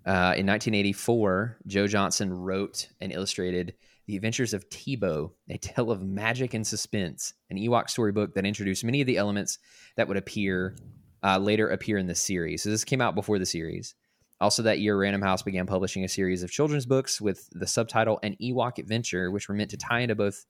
Uh, 0.07 0.33
in 0.35 0.47
1984, 0.47 1.59
Joe 1.66 1.87
Johnston 1.87 2.33
wrote 2.33 2.88
and 3.02 3.12
illustrated 3.12 3.75
The 4.11 4.17
Adventures 4.17 4.55
of 4.55 4.69
Teebo, 4.71 5.31
a 5.49 5.57
tale 5.57 5.93
of 5.93 6.02
magic 6.02 6.52
and 6.52 6.67
suspense, 6.67 7.33
an 7.49 7.57
Ewok 7.57 7.88
storybook 7.88 8.35
that 8.35 8.45
introduced 8.45 8.83
many 8.83 9.00
of 9.00 9.07
the 9.07 9.17
elements 9.17 9.61
that 9.95 10.09
would 10.09 10.17
appear 10.17 10.75
uh, 11.23 11.38
later 11.38 11.69
appear 11.69 11.97
in 11.97 12.09
the 12.09 12.14
series. 12.17 12.64
So 12.64 12.71
this 12.71 12.83
came 12.83 13.00
out 13.00 13.14
before 13.14 13.38
the 13.38 13.47
series. 13.47 13.95
Also, 14.40 14.64
that 14.64 14.81
year, 14.81 14.99
Random 14.99 15.23
House 15.23 15.43
began 15.43 15.64
publishing 15.64 16.02
a 16.02 16.09
series 16.09 16.43
of 16.43 16.50
children's 16.50 16.87
books 16.87 17.21
with 17.21 17.49
the 17.52 17.69
subtitle 17.69 18.19
"An 18.25 18.35
Ewok 18.43 18.79
Adventure," 18.79 19.31
which 19.31 19.49
were 19.49 19.55
meant 19.55 19.71
to 19.71 19.76
tie 19.76 20.00
into 20.00 20.17
both 20.17 20.45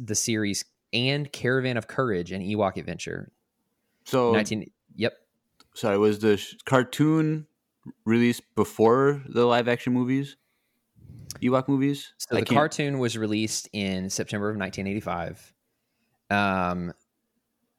the 0.00 0.16
series 0.16 0.64
and 0.92 1.30
Caravan 1.30 1.76
of 1.76 1.86
Courage 1.86 2.32
and 2.32 2.42
Ewok 2.42 2.76
Adventure. 2.76 3.30
so 4.04 4.32
19. 4.32 4.68
Yep. 4.96 5.12
sorry, 5.76 5.98
was 5.98 6.18
the 6.18 6.38
sh- 6.38 6.56
cartoon 6.64 7.46
released 8.04 8.42
before 8.56 9.22
the 9.28 9.44
live 9.44 9.68
action 9.68 9.92
movies? 9.92 10.36
Ewok 11.40 11.68
movies? 11.68 12.12
So 12.18 12.36
I 12.36 12.40
the 12.40 12.46
can't- 12.46 12.56
cartoon 12.56 12.98
was 12.98 13.16
released 13.18 13.68
in 13.72 14.08
September 14.10 14.48
of 14.50 14.56
1985. 14.56 15.52
Um, 16.30 16.92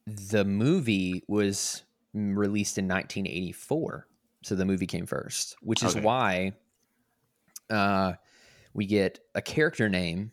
the 0.06 0.46
movie 0.46 1.24
was 1.28 1.84
released 2.14 2.78
in 2.78 2.88
1984. 2.88 4.08
So 4.44 4.56
the 4.56 4.66
movie 4.66 4.86
came 4.86 5.06
first, 5.06 5.56
which 5.62 5.84
is 5.84 5.96
Okay. 5.96 6.06
why 6.06 6.54
uh, 7.72 8.14
we 8.74 8.86
get 8.86 9.20
a 9.34 9.42
character 9.42 9.90
name 9.90 10.32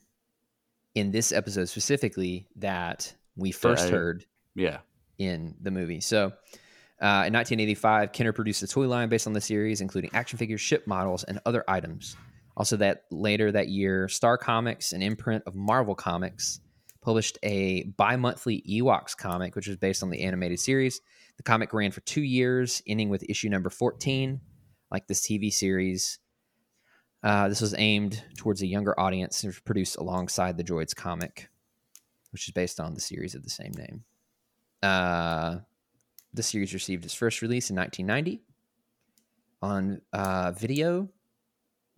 in 0.95 1.11
this 1.11 1.33
episode 1.33 1.65
specifically 1.67 2.47
that 2.57 3.15
we 3.37 3.51
first 3.51 3.87
I- 3.89 3.91
heard 3.91 4.27
Yeah. 4.55 4.81
in 5.17 5.55
the 5.63 5.71
movie. 5.71 6.01
So, 6.01 6.27
uh, 7.01 7.25
in 7.27 7.33
1985, 7.33 8.13
Kenner 8.13 8.33
produced 8.35 8.63
a 8.63 8.67
toy 8.67 8.87
line 8.87 9.09
based 9.09 9.27
on 9.27 9.33
the 9.33 9.41
series, 9.41 9.81
including 9.81 10.11
action 10.13 10.39
figures, 10.39 10.61
ship 10.61 10.87
models, 10.87 11.25
and 11.25 11.41
other 11.47 11.65
items. 11.67 12.17
Also, 12.57 12.77
that 12.77 13.05
later 13.11 13.51
that 13.51 13.69
year, 13.69 14.09
Star 14.09 14.37
Comics, 14.37 14.93
an 14.93 15.03
imprint 15.03 15.45
of 15.47 15.55
Marvel 15.55 15.95
Comics, 15.95 16.61
published 17.01 17.39
a 17.43 17.83
bi-monthly 17.97 18.63
Ewoks 18.69 19.17
comic, 19.17 19.57
which 19.57 19.67
was 19.67 19.77
based 19.77 20.03
on 20.03 20.11
the 20.11 20.23
animated 20.23 20.61
series. 20.61 21.01
The 21.37 21.43
comic 21.43 21.73
ran 21.73 21.91
for 21.91 22.01
two 22.03 22.23
years, 22.23 22.81
ending 22.87 23.09
with 23.09 23.29
issue 23.29 23.49
number 23.49 23.71
14, 23.71 24.41
like 24.91 25.07
this 25.09 25.27
TV 25.27 25.53
series. 25.53 26.19
Uh, 27.23 27.49
this 27.49 27.61
was 27.61 27.75
aimed 27.77 28.23
towards 28.37 28.63
a 28.63 28.67
younger 28.67 28.99
audience 28.99 29.43
and 29.43 29.49
was 29.49 29.61
produced 29.61 29.97
alongside 29.97 30.57
the 30.57 30.65
Droids 30.65 30.95
comic, 30.95 31.49
which 32.31 32.49
is 32.49 32.53
based 32.53 32.81
on 32.81 32.95
the 32.95 33.01
series 33.01 33.35
of 33.35 33.43
the 33.43 33.51
same 33.51 33.73
name. 33.77 34.05
Uh, 34.83 35.59
the 36.35 36.43
series 36.43 36.75
received 36.75 37.05
its 37.05 37.15
first 37.15 37.43
release 37.43 37.71
in 37.71 37.77
1990 37.77 38.43
on 39.61 40.01
uh, 40.13 40.53
video, 40.53 41.09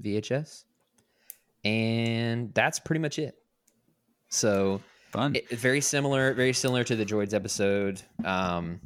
VHS, 0.03 0.65
and 1.65 2.53
that's 2.55 2.79
pretty 2.79 3.01
much 3.01 3.19
it. 3.19 3.35
So 4.29 4.81
Fun. 5.11 5.37
it, 5.37 5.49
very 5.51 5.81
similar, 5.81 6.35
very 6.35 6.53
similar 6.53 6.85
to 6.85 6.97
the 6.97 7.05
Droids 7.05 7.35
episode. 7.35 8.03
Um, 8.25 8.81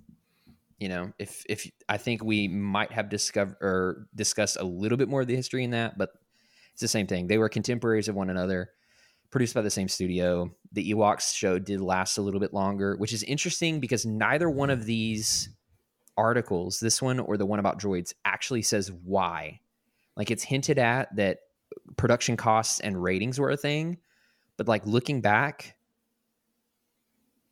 you 0.79 0.89
know, 0.89 1.13
if 1.19 1.45
if 1.49 1.71
I 1.89 1.97
think 1.97 2.23
we 2.23 2.49
might 2.49 2.93
have 2.93 3.09
discovered 3.09 3.57
or 3.61 4.07
discussed 4.15 4.57
a 4.61 4.65
little 4.65 4.99
bit 4.99 5.09
more 5.09 5.23
of 5.23 5.27
the 5.27 5.37
history 5.37 5.65
in 5.65 5.71
that, 5.71 5.99
but 5.99 6.11
it's 6.73 6.81
the 6.81 6.89
same 6.89 7.07
thing. 7.07 7.27
They 7.27 7.39
were 7.39 7.49
contemporaries 7.49 8.09
of 8.09 8.15
one 8.15 8.31
another, 8.31 8.71
produced 9.31 9.55
by 9.55 9.63
the 9.63 9.71
same 9.71 9.89
studio. 9.89 10.51
The 10.73 10.93
Ewoks 10.93 11.35
show 11.35 11.59
did 11.59 11.81
last 11.81 12.19
a 12.19 12.23
little 12.23 12.41
bit 12.41 12.55
longer, 12.55 12.97
which 12.97 13.13
is 13.13 13.23
interesting 13.25 13.81
because 13.81 14.07
neither 14.07 14.49
one 14.49 14.71
of 14.71 14.85
these 14.85 15.49
articles, 16.17 16.79
this 16.79 17.03
one 17.03 17.19
or 17.19 17.37
the 17.37 17.47
one 17.47 17.59
about 17.59 17.81
droids, 17.81 18.13
actually 18.25 18.63
says 18.63 18.93
why. 18.93 19.61
Like 20.19 20.31
it's 20.31 20.43
hinted 20.43 20.79
at 20.79 21.15
that 21.17 21.39
production 21.97 22.37
costs 22.37 22.81
and 22.81 23.03
ratings 23.03 23.39
were 23.39 23.51
a 23.51 23.57
thing, 23.57 23.99
but 24.57 24.69
like 24.69 24.85
looking 24.85 25.21
back, 25.21 25.77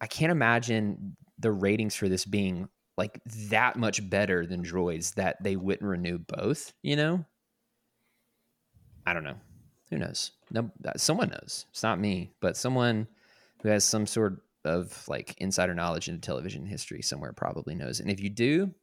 I 0.00 0.06
can't 0.08 0.32
imagine 0.32 1.16
the 1.38 1.52
ratings 1.52 1.94
for 1.94 2.08
this 2.08 2.24
being 2.24 2.68
like 2.98 3.20
that 3.50 3.76
much 3.76 4.08
better 4.08 4.46
than 4.46 4.64
droids 4.64 5.14
that 5.14 5.42
they 5.42 5.56
wouldn't 5.56 5.88
renew 5.88 6.18
both, 6.18 6.72
you 6.82 6.96
know? 6.96 7.24
I 9.06 9.12
don't 9.12 9.24
know. 9.24 9.36
Who 9.90 9.98
knows? 9.98 10.32
No, 10.50 10.70
uh, 10.84 10.92
someone 10.96 11.28
knows. 11.28 11.66
It's 11.70 11.82
not 11.82 12.00
me, 12.00 12.32
but 12.40 12.56
someone 12.56 13.06
who 13.62 13.68
has 13.68 13.84
some 13.84 14.06
sort 14.06 14.42
of 14.64 15.06
like 15.08 15.34
insider 15.38 15.74
knowledge 15.74 16.08
into 16.08 16.20
television 16.20 16.66
history 16.66 17.02
somewhere 17.02 17.32
probably 17.32 17.76
knows. 17.76 18.00
And 18.00 18.10
if 18.10 18.20
you 18.20 18.30
do, 18.30 18.74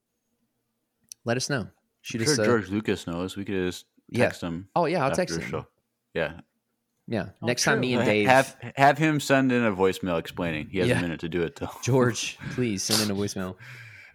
let 1.26 1.36
us 1.36 1.50
know. 1.50 1.68
Shoot 2.04 2.22
I'm 2.22 2.28
us 2.28 2.36
sure 2.36 2.44
a- 2.44 2.48
George 2.48 2.70
Lucas 2.70 3.08
knows. 3.08 3.36
We 3.36 3.44
could 3.46 3.56
just 3.56 3.86
Yeah. 4.10 4.26
text 4.26 4.42
him. 4.42 4.68
Oh 4.76 4.86
yeah, 4.86 5.04
I'll 5.04 5.12
text 5.12 5.40
him. 5.40 5.50
show. 5.50 5.68
Yeah. 6.14 6.42
Yeah, 7.06 7.30
Oh, 7.42 7.48
next 7.48 7.64
time 7.66 7.82
me 7.82 7.96
and 7.96 8.06
Dave 8.06 8.28
Have 8.30 8.56
have 8.78 8.98
him 8.98 9.20
send 9.20 9.52
in 9.52 9.66
a 9.66 9.74
voicemail 9.74 10.18
explaining. 10.20 10.70
He 10.70 10.78
has 10.80 10.88
Yeah. 10.88 11.00
a 11.00 11.02
minute 11.02 11.20
to 11.22 11.28
do 11.30 11.42
it 11.42 11.56
though. 11.58 11.70
George, 11.84 12.38
please 12.52 12.82
send 12.84 13.02
in 13.02 13.12
a 13.12 13.20
voicemail. 13.20 13.56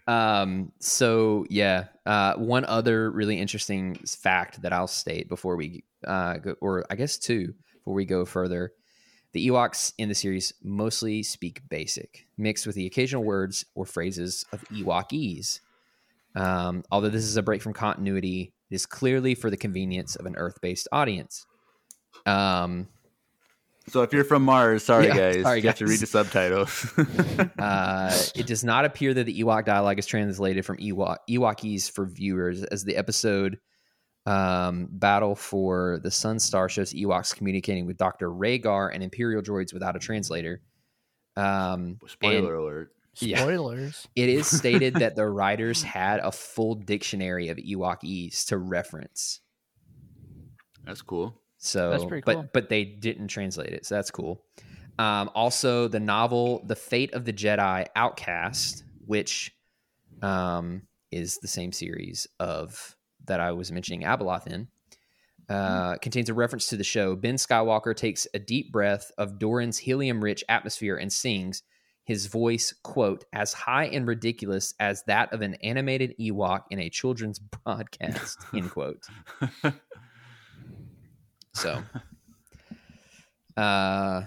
Um, 0.06 0.72
so 0.78 1.44
yeah, 1.50 1.88
uh, 2.06 2.34
one 2.36 2.64
other 2.64 3.10
really 3.10 3.38
interesting 3.38 3.96
fact 3.96 4.62
that 4.62 4.72
I'll 4.72 4.86
state 4.86 5.28
before 5.28 5.56
we 5.56 5.84
uh, 6.06 6.38
go, 6.38 6.54
or 6.62 6.86
I 6.90 6.94
guess 6.94 7.18
two 7.18 7.54
before 7.74 7.92
we 7.94 8.04
go 8.06 8.24
further. 8.24 8.72
The 9.32 9.46
Ewoks 9.48 9.92
in 9.98 10.08
the 10.08 10.14
series 10.14 10.54
mostly 10.62 11.22
speak 11.22 11.60
basic, 11.68 12.26
mixed 12.38 12.66
with 12.66 12.74
the 12.76 12.86
occasional 12.86 13.22
words 13.24 13.66
or 13.74 13.84
phrases 13.84 14.46
of 14.52 14.64
Ewokese. 14.70 15.60
Um, 16.34 16.84
although 16.90 17.08
this 17.08 17.24
is 17.24 17.36
a 17.36 17.42
break 17.42 17.62
from 17.62 17.72
continuity, 17.72 18.52
it 18.70 18.74
is 18.74 18.86
clearly 18.86 19.34
for 19.34 19.50
the 19.50 19.56
convenience 19.56 20.16
of 20.16 20.26
an 20.26 20.36
Earth-based 20.36 20.88
audience. 20.92 21.46
Um, 22.26 22.88
So 23.88 24.02
if 24.02 24.12
you're 24.12 24.24
from 24.24 24.44
Mars, 24.44 24.84
sorry 24.84 25.06
Yeah, 25.06 25.16
guys, 25.16 25.42
sorry, 25.42 25.60
you 25.60 25.66
have 25.68 25.78
to 25.78 25.86
read 25.86 26.00
the 26.00 26.06
subtitles. 26.06 26.92
Uh, 27.58 28.14
it 28.34 28.46
does 28.46 28.62
not 28.62 28.84
appear 28.84 29.14
that 29.14 29.24
the 29.24 29.40
Ewok 29.40 29.64
dialogue 29.64 29.98
is 29.98 30.06
translated 30.06 30.64
from 30.64 30.76
Ewok 30.76 31.16
Ewokese 31.28 31.90
for 31.90 32.04
viewers, 32.06 32.62
as 32.64 32.84
the 32.84 32.96
episode 32.96 33.58
Um, 34.26 34.88
Battle 34.90 35.34
for 35.34 36.00
the 36.02 36.10
Sun 36.10 36.38
Star 36.40 36.68
shows 36.68 36.92
Ewoks 36.92 37.34
communicating 37.34 37.86
with 37.86 37.96
Dr. 37.96 38.30
Raygar 38.30 38.90
and 38.92 39.02
Imperial 39.02 39.40
droids 39.40 39.72
without 39.72 39.96
a 39.96 39.98
translator. 39.98 40.60
Um, 41.36 41.98
Spoiler 42.06 42.54
and 42.54 42.62
alert. 42.62 42.92
Yeah. 43.20 43.42
Spoilers. 43.42 44.06
it 44.14 44.28
is 44.28 44.46
stated 44.46 44.94
that 44.94 45.16
the 45.16 45.26
writers 45.28 45.82
had 45.82 46.20
a 46.20 46.30
full 46.32 46.74
dictionary 46.74 47.48
of 47.48 47.56
Ewokese 47.58 48.46
to 48.46 48.58
reference. 48.58 49.40
That's 50.84 51.02
cool. 51.02 51.40
So, 51.58 51.90
That's 51.90 52.04
pretty 52.04 52.22
but 52.24 52.34
cool. 52.34 52.48
but 52.52 52.68
they 52.68 52.84
didn't 52.84 53.28
translate 53.28 53.70
it, 53.72 53.84
so 53.84 53.96
that's 53.96 54.12
cool. 54.12 54.44
Um, 54.98 55.28
also, 55.34 55.88
the 55.88 55.98
novel 56.00 56.62
"The 56.66 56.76
Fate 56.76 57.12
of 57.14 57.24
the 57.24 57.32
Jedi: 57.32 57.86
Outcast," 57.96 58.84
which 59.04 59.52
um, 60.22 60.82
is 61.10 61.38
the 61.38 61.48
same 61.48 61.72
series 61.72 62.28
of 62.38 62.96
that 63.26 63.40
I 63.40 63.52
was 63.52 63.72
mentioning 63.72 64.02
Abeloth 64.02 64.46
in, 64.46 64.68
uh, 65.48 65.96
contains 65.96 66.28
a 66.28 66.34
reference 66.34 66.68
to 66.68 66.76
the 66.76 66.84
show. 66.84 67.16
Ben 67.16 67.34
Skywalker 67.34 67.94
takes 67.94 68.26
a 68.34 68.38
deep 68.38 68.70
breath 68.72 69.10
of 69.18 69.38
Dorin's 69.38 69.78
helium-rich 69.78 70.44
atmosphere 70.48 70.96
and 70.96 71.12
sings. 71.12 71.62
His 72.08 72.24
voice, 72.24 72.72
quote, 72.82 73.26
as 73.34 73.52
high 73.52 73.84
and 73.84 74.06
ridiculous 74.06 74.72
as 74.80 75.02
that 75.02 75.30
of 75.34 75.42
an 75.42 75.56
animated 75.56 76.14
Ewok 76.18 76.62
in 76.70 76.78
a 76.78 76.88
children's 76.88 77.38
broadcast, 77.64 78.38
end 78.54 78.70
quote. 78.70 79.04
So, 81.52 81.82
uh, 83.58 84.22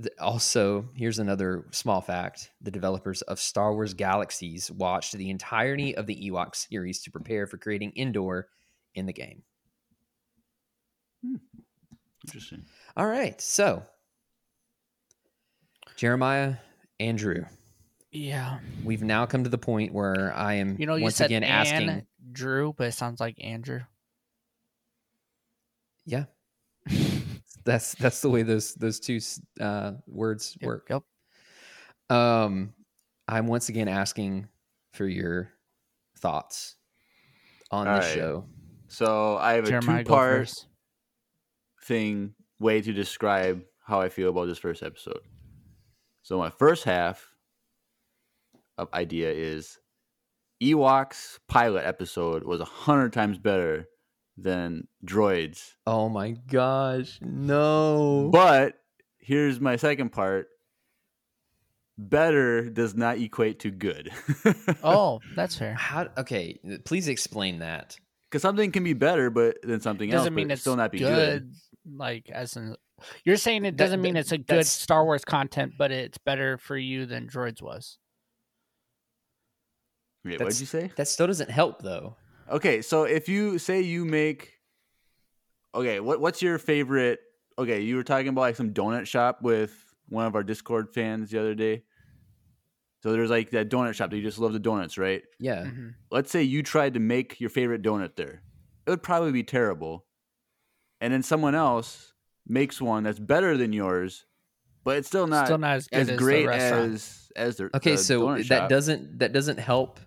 th- 0.00 0.14
also, 0.20 0.88
here's 0.94 1.18
another 1.18 1.64
small 1.72 2.00
fact: 2.00 2.52
the 2.60 2.70
developers 2.70 3.22
of 3.22 3.40
Star 3.40 3.74
Wars 3.74 3.92
Galaxies 3.92 4.70
watched 4.70 5.14
the 5.14 5.30
entirety 5.30 5.96
of 5.96 6.06
the 6.06 6.14
Ewok 6.14 6.54
series 6.54 7.02
to 7.02 7.10
prepare 7.10 7.48
for 7.48 7.58
creating 7.58 7.92
Endor 7.96 8.46
in 8.94 9.06
the 9.06 9.12
game. 9.12 9.42
Interesting. 12.24 12.66
All 12.96 13.08
right, 13.08 13.40
so 13.40 13.82
Jeremiah, 15.96 16.54
Andrew, 17.00 17.44
Yeah. 18.12 18.60
we've 18.84 19.02
now 19.02 19.24
come 19.26 19.42
to 19.44 19.50
the 19.50 19.58
point 19.58 19.92
where 19.92 20.32
I 20.36 20.54
am 20.54 20.76
You 20.78 20.86
know, 20.86 20.96
you 20.96 21.04
once 21.04 21.16
said 21.16 21.26
again 21.26 21.42
Ann 21.42 21.66
asking. 21.66 22.06
Drew, 22.32 22.74
but 22.76 22.88
it 22.88 22.92
sounds 22.92 23.18
like 23.18 23.36
Andrew. 23.42 23.80
Yeah, 26.04 26.24
that's 27.64 27.94
that's 27.94 28.20
the 28.20 28.28
way 28.30 28.42
those 28.42 28.74
those 28.74 29.00
two 29.00 29.18
uh, 29.60 29.92
words 30.06 30.56
Yep, 30.60 30.66
work. 30.66 30.86
Yep. 30.90 32.16
Um, 32.16 32.74
I'm 33.28 33.46
once 33.46 33.68
again 33.68 33.88
asking 33.88 34.48
for 34.92 35.06
your 35.06 35.52
thoughts 36.18 36.76
on 37.70 37.86
All 37.86 37.94
the 37.94 38.00
right. 38.00 38.14
show. 38.14 38.44
So 38.88 39.36
I 39.36 39.54
have 39.54 39.64
a 39.66 39.70
Jeremiah, 39.70 39.98
two 40.04 40.08
go 40.08 40.14
part 40.14 40.52
thing 41.84 42.34
way 42.58 42.82
to 42.82 42.92
describe 42.92 43.62
how 43.86 44.00
I 44.00 44.08
feel 44.08 44.28
about 44.30 44.46
this 44.46 44.58
first 44.58 44.82
episode. 44.82 45.20
So 46.30 46.38
my 46.38 46.50
first 46.50 46.84
half 46.84 47.34
of 48.78 48.88
idea 48.94 49.32
is 49.32 49.80
Ewoks 50.62 51.40
pilot 51.48 51.84
episode 51.84 52.44
was 52.44 52.60
a 52.60 52.64
hundred 52.64 53.12
times 53.12 53.36
better 53.36 53.88
than 54.36 54.86
Droids. 55.04 55.74
Oh 55.88 56.08
my 56.08 56.36
gosh, 56.46 57.18
no! 57.20 58.30
But 58.32 58.74
here's 59.18 59.58
my 59.58 59.74
second 59.74 60.10
part. 60.10 60.46
Better 61.98 62.70
does 62.70 62.94
not 62.94 63.18
equate 63.18 63.58
to 63.60 63.72
good. 63.72 64.12
Oh, 64.84 65.18
that's 65.34 65.56
fair. 65.56 65.74
How? 65.74 66.10
Okay, 66.16 66.60
please 66.84 67.08
explain 67.08 67.58
that. 67.58 67.96
Because 68.30 68.42
something 68.42 68.70
can 68.70 68.84
be 68.84 68.92
better, 68.92 69.30
but 69.30 69.60
than 69.62 69.80
something 69.80 70.08
else, 70.12 70.20
Doesn't 70.20 70.34
mean 70.36 70.46
but 70.46 70.52
it's 70.52 70.60
still 70.60 70.76
not 70.76 70.92
be 70.92 71.00
good, 71.00 71.42
good. 71.42 71.54
Like 71.92 72.30
as 72.30 72.56
in, 72.56 72.76
you're 73.24 73.36
saying 73.36 73.64
it 73.64 73.76
doesn't 73.76 74.00
mean 74.00 74.16
it's 74.16 74.32
a 74.32 74.38
good 74.38 74.66
Star 74.66 75.04
Wars 75.04 75.24
content, 75.24 75.72
but 75.78 75.90
it's 75.90 76.18
better 76.18 76.58
for 76.58 76.76
you 76.76 77.06
than 77.06 77.28
Droids 77.28 77.62
was. 77.62 77.98
Wait, 80.24 80.32
what 80.32 80.38
That's- 80.38 80.54
did 80.56 80.60
you 80.60 80.66
say? 80.66 80.92
That 80.96 81.08
still 81.08 81.26
doesn't 81.26 81.50
help, 81.50 81.82
though. 81.82 82.16
Okay, 82.50 82.82
so 82.82 83.04
if 83.04 83.28
you 83.28 83.58
say 83.58 83.80
you 83.80 84.04
make, 84.04 84.52
okay, 85.74 86.00
what 86.00 86.20
what's 86.20 86.42
your 86.42 86.58
favorite? 86.58 87.20
Okay, 87.58 87.80
you 87.80 87.96
were 87.96 88.02
talking 88.02 88.28
about 88.28 88.40
like 88.42 88.56
some 88.56 88.72
donut 88.74 89.06
shop 89.06 89.40
with 89.42 89.72
one 90.08 90.26
of 90.26 90.34
our 90.34 90.42
Discord 90.42 90.92
fans 90.92 91.30
the 91.30 91.38
other 91.38 91.54
day. 91.54 91.84
So 93.02 93.12
there's 93.12 93.30
like 93.30 93.50
that 93.50 93.70
donut 93.70 93.94
shop 93.94 94.10
that 94.10 94.16
you 94.16 94.22
just 94.22 94.38
love 94.38 94.52
the 94.52 94.58
donuts, 94.58 94.98
right? 94.98 95.22
Yeah, 95.38 95.64
Mhm. 95.64 95.94
Let's 96.10 96.30
say 96.30 96.42
you 96.42 96.62
tried 96.62 96.94
to 96.94 97.00
make 97.00 97.40
your 97.40 97.48
favorite 97.50 97.82
donut 97.82 98.16
there, 98.16 98.42
it 98.86 98.90
would 98.90 99.02
probably 99.02 99.32
be 99.32 99.44
terrible, 99.44 100.04
and 101.00 101.12
then 101.12 101.22
someone 101.22 101.54
else 101.54 102.12
makes 102.46 102.80
one 102.80 103.02
that's 103.04 103.18
better 103.18 103.56
than 103.56 103.72
yours, 103.72 104.24
but 104.84 104.96
it's 104.98 105.08
still 105.08 105.26
not 105.26 105.46
Still 105.46 105.58
not 105.58 105.76
as 105.76 105.86
good 105.88 106.00
as 106.00 106.08
as, 106.10 106.18
great 106.18 106.46
the 106.46 106.52
as 106.52 107.30
as 107.36 107.56
the 107.56 107.70
Okay, 107.76 107.92
the 107.92 107.98
so 107.98 108.20
donut 108.22 108.48
that 108.48 108.58
shop. 108.62 108.68
doesn't 108.68 109.18
that 109.20 109.32
doesn't 109.32 109.58
help. 109.58 110.00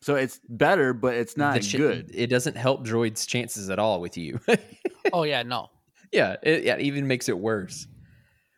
so 0.00 0.14
it's 0.16 0.40
better, 0.48 0.92
but 0.92 1.14
it's 1.14 1.36
not 1.36 1.54
the 1.54 1.60
ch- 1.60 1.76
good. 1.76 2.10
It 2.14 2.28
doesn't 2.28 2.56
help 2.56 2.84
Droid's 2.86 3.26
chances 3.26 3.68
at 3.70 3.78
all 3.78 4.00
with 4.00 4.16
you. 4.16 4.40
oh 5.12 5.24
yeah, 5.24 5.42
no. 5.42 5.70
yeah, 6.12 6.36
it, 6.42 6.64
yeah, 6.64 6.74
it 6.76 6.82
even 6.82 7.06
makes 7.06 7.28
it 7.28 7.38
worse. 7.38 7.86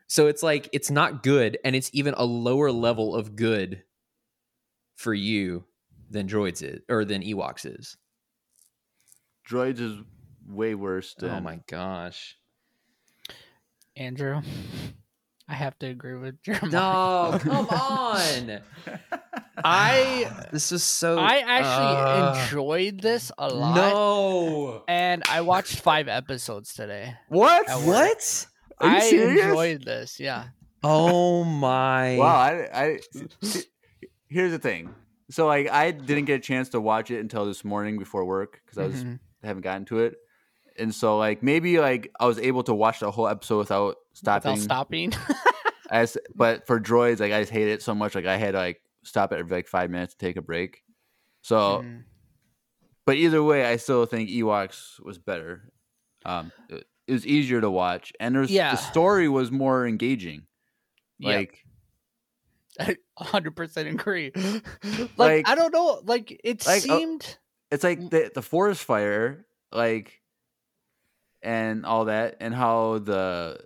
So 0.06 0.26
it's 0.28 0.42
like 0.42 0.68
it's 0.72 0.90
not 0.90 1.22
good, 1.22 1.58
and 1.64 1.74
it's 1.74 1.90
even 1.92 2.14
a 2.16 2.24
lower 2.24 2.70
level 2.70 3.14
of 3.16 3.34
good 3.36 3.82
for 4.96 5.12
you 5.14 5.64
than 6.10 6.28
Droids 6.28 6.62
is 6.62 6.80
or 6.88 7.04
than 7.04 7.22
Ewoks 7.22 7.66
is. 7.66 7.96
Droids 9.50 9.80
is 9.80 9.98
way 10.46 10.74
worse 10.74 11.14
oh 11.18 11.26
than 11.26 11.36
Oh 11.36 11.40
my 11.40 11.60
gosh! 11.68 12.36
Andrew, 13.96 14.40
I 15.48 15.54
have 15.54 15.78
to 15.80 15.86
agree 15.86 16.16
with 16.16 16.42
Jeremiah. 16.42 16.70
No, 16.70 17.38
come 17.40 17.66
on! 17.68 18.60
I 19.66 20.30
this 20.52 20.72
is 20.72 20.82
so. 20.82 21.18
I 21.18 21.38
actually 21.38 21.96
uh, 21.96 22.44
enjoyed 22.44 23.00
this 23.00 23.30
a 23.38 23.48
lot. 23.48 23.74
No. 23.76 24.82
And 24.88 25.22
I 25.30 25.40
watched 25.42 25.80
five 25.80 26.08
episodes 26.08 26.74
today. 26.74 27.14
What? 27.28 27.66
What? 27.84 28.46
Are 28.78 28.88
you 28.90 28.96
I 28.96 29.00
serious? 29.00 29.46
enjoyed 29.46 29.84
this. 29.84 30.18
Yeah. 30.20 30.46
Oh 30.82 31.44
my! 31.44 32.16
Wow, 32.18 32.36
I, 32.36 32.68
I 32.74 32.98
here's 34.28 34.50
the 34.52 34.58
thing. 34.58 34.94
So 35.30 35.46
like 35.46 35.70
I 35.70 35.92
didn't 35.92 36.26
get 36.26 36.34
a 36.34 36.42
chance 36.42 36.68
to 36.70 36.80
watch 36.80 37.10
it 37.10 37.20
until 37.20 37.46
this 37.46 37.64
morning 37.64 37.98
before 37.98 38.24
work 38.26 38.60
because 38.64 38.78
I 38.78 38.86
was 38.86 39.04
Mhm. 39.04 39.18
Haven't 39.42 39.62
gotten 39.62 39.84
to 39.86 39.98
it, 40.00 40.16
and 40.78 40.94
so 40.94 41.18
like 41.18 41.42
maybe 41.42 41.78
like 41.78 42.10
I 42.18 42.26
was 42.26 42.38
able 42.38 42.62
to 42.64 42.74
watch 42.74 43.00
the 43.00 43.10
whole 43.10 43.28
episode 43.28 43.58
without 43.58 43.96
stopping. 44.12 44.52
Without 44.52 44.64
stopping. 44.64 45.12
As 45.90 46.16
but 46.34 46.66
for 46.66 46.80
droids, 46.80 47.20
like 47.20 47.32
I 47.32 47.40
just 47.40 47.52
hate 47.52 47.68
it 47.68 47.82
so 47.82 47.94
much. 47.94 48.14
Like 48.14 48.26
I 48.26 48.36
had 48.36 48.52
to 48.52 48.58
like 48.58 48.80
stop 49.04 49.32
it 49.32 49.38
every 49.38 49.56
like 49.56 49.66
five 49.68 49.90
minutes 49.90 50.14
to 50.14 50.18
take 50.26 50.36
a 50.36 50.42
break. 50.42 50.82
So, 51.42 51.82
Mhm. 51.84 52.04
but 53.04 53.16
either 53.16 53.42
way, 53.42 53.64
I 53.66 53.76
still 53.76 54.06
think 54.06 54.30
Ewoks 54.30 54.98
was 55.04 55.18
better. 55.18 55.70
Um, 56.24 56.50
it, 56.70 56.86
it 57.06 57.12
was 57.12 57.26
easier 57.26 57.60
to 57.60 57.70
watch, 57.70 58.12
and 58.18 58.34
there's 58.34 58.50
Yeah. 58.50 58.70
the 58.70 58.76
story 58.78 59.28
was 59.28 59.50
more 59.50 59.86
engaging. 59.86 60.46
Like 61.20 61.64
I 62.80 62.96
100% 63.20 63.88
agree. 63.90 64.32
like, 64.34 65.18
Like- 65.18 65.48
I 65.48 65.54
don't 65.54 65.72
know. 65.72 66.00
Like, 66.04 66.40
it 66.42 66.66
like, 66.66 66.78
uh, 66.78 66.96
seemed. 66.98 67.38
it's 67.70 67.84
like 67.84 68.10
the 68.10 68.32
the 68.34 68.42
forest 68.42 68.82
fire, 68.82 69.46
like, 69.70 70.20
and 71.44 71.86
all 71.86 72.06
that, 72.06 72.36
and 72.40 72.54
how 72.54 72.98
the 72.98 73.60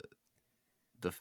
the 1.01 1.12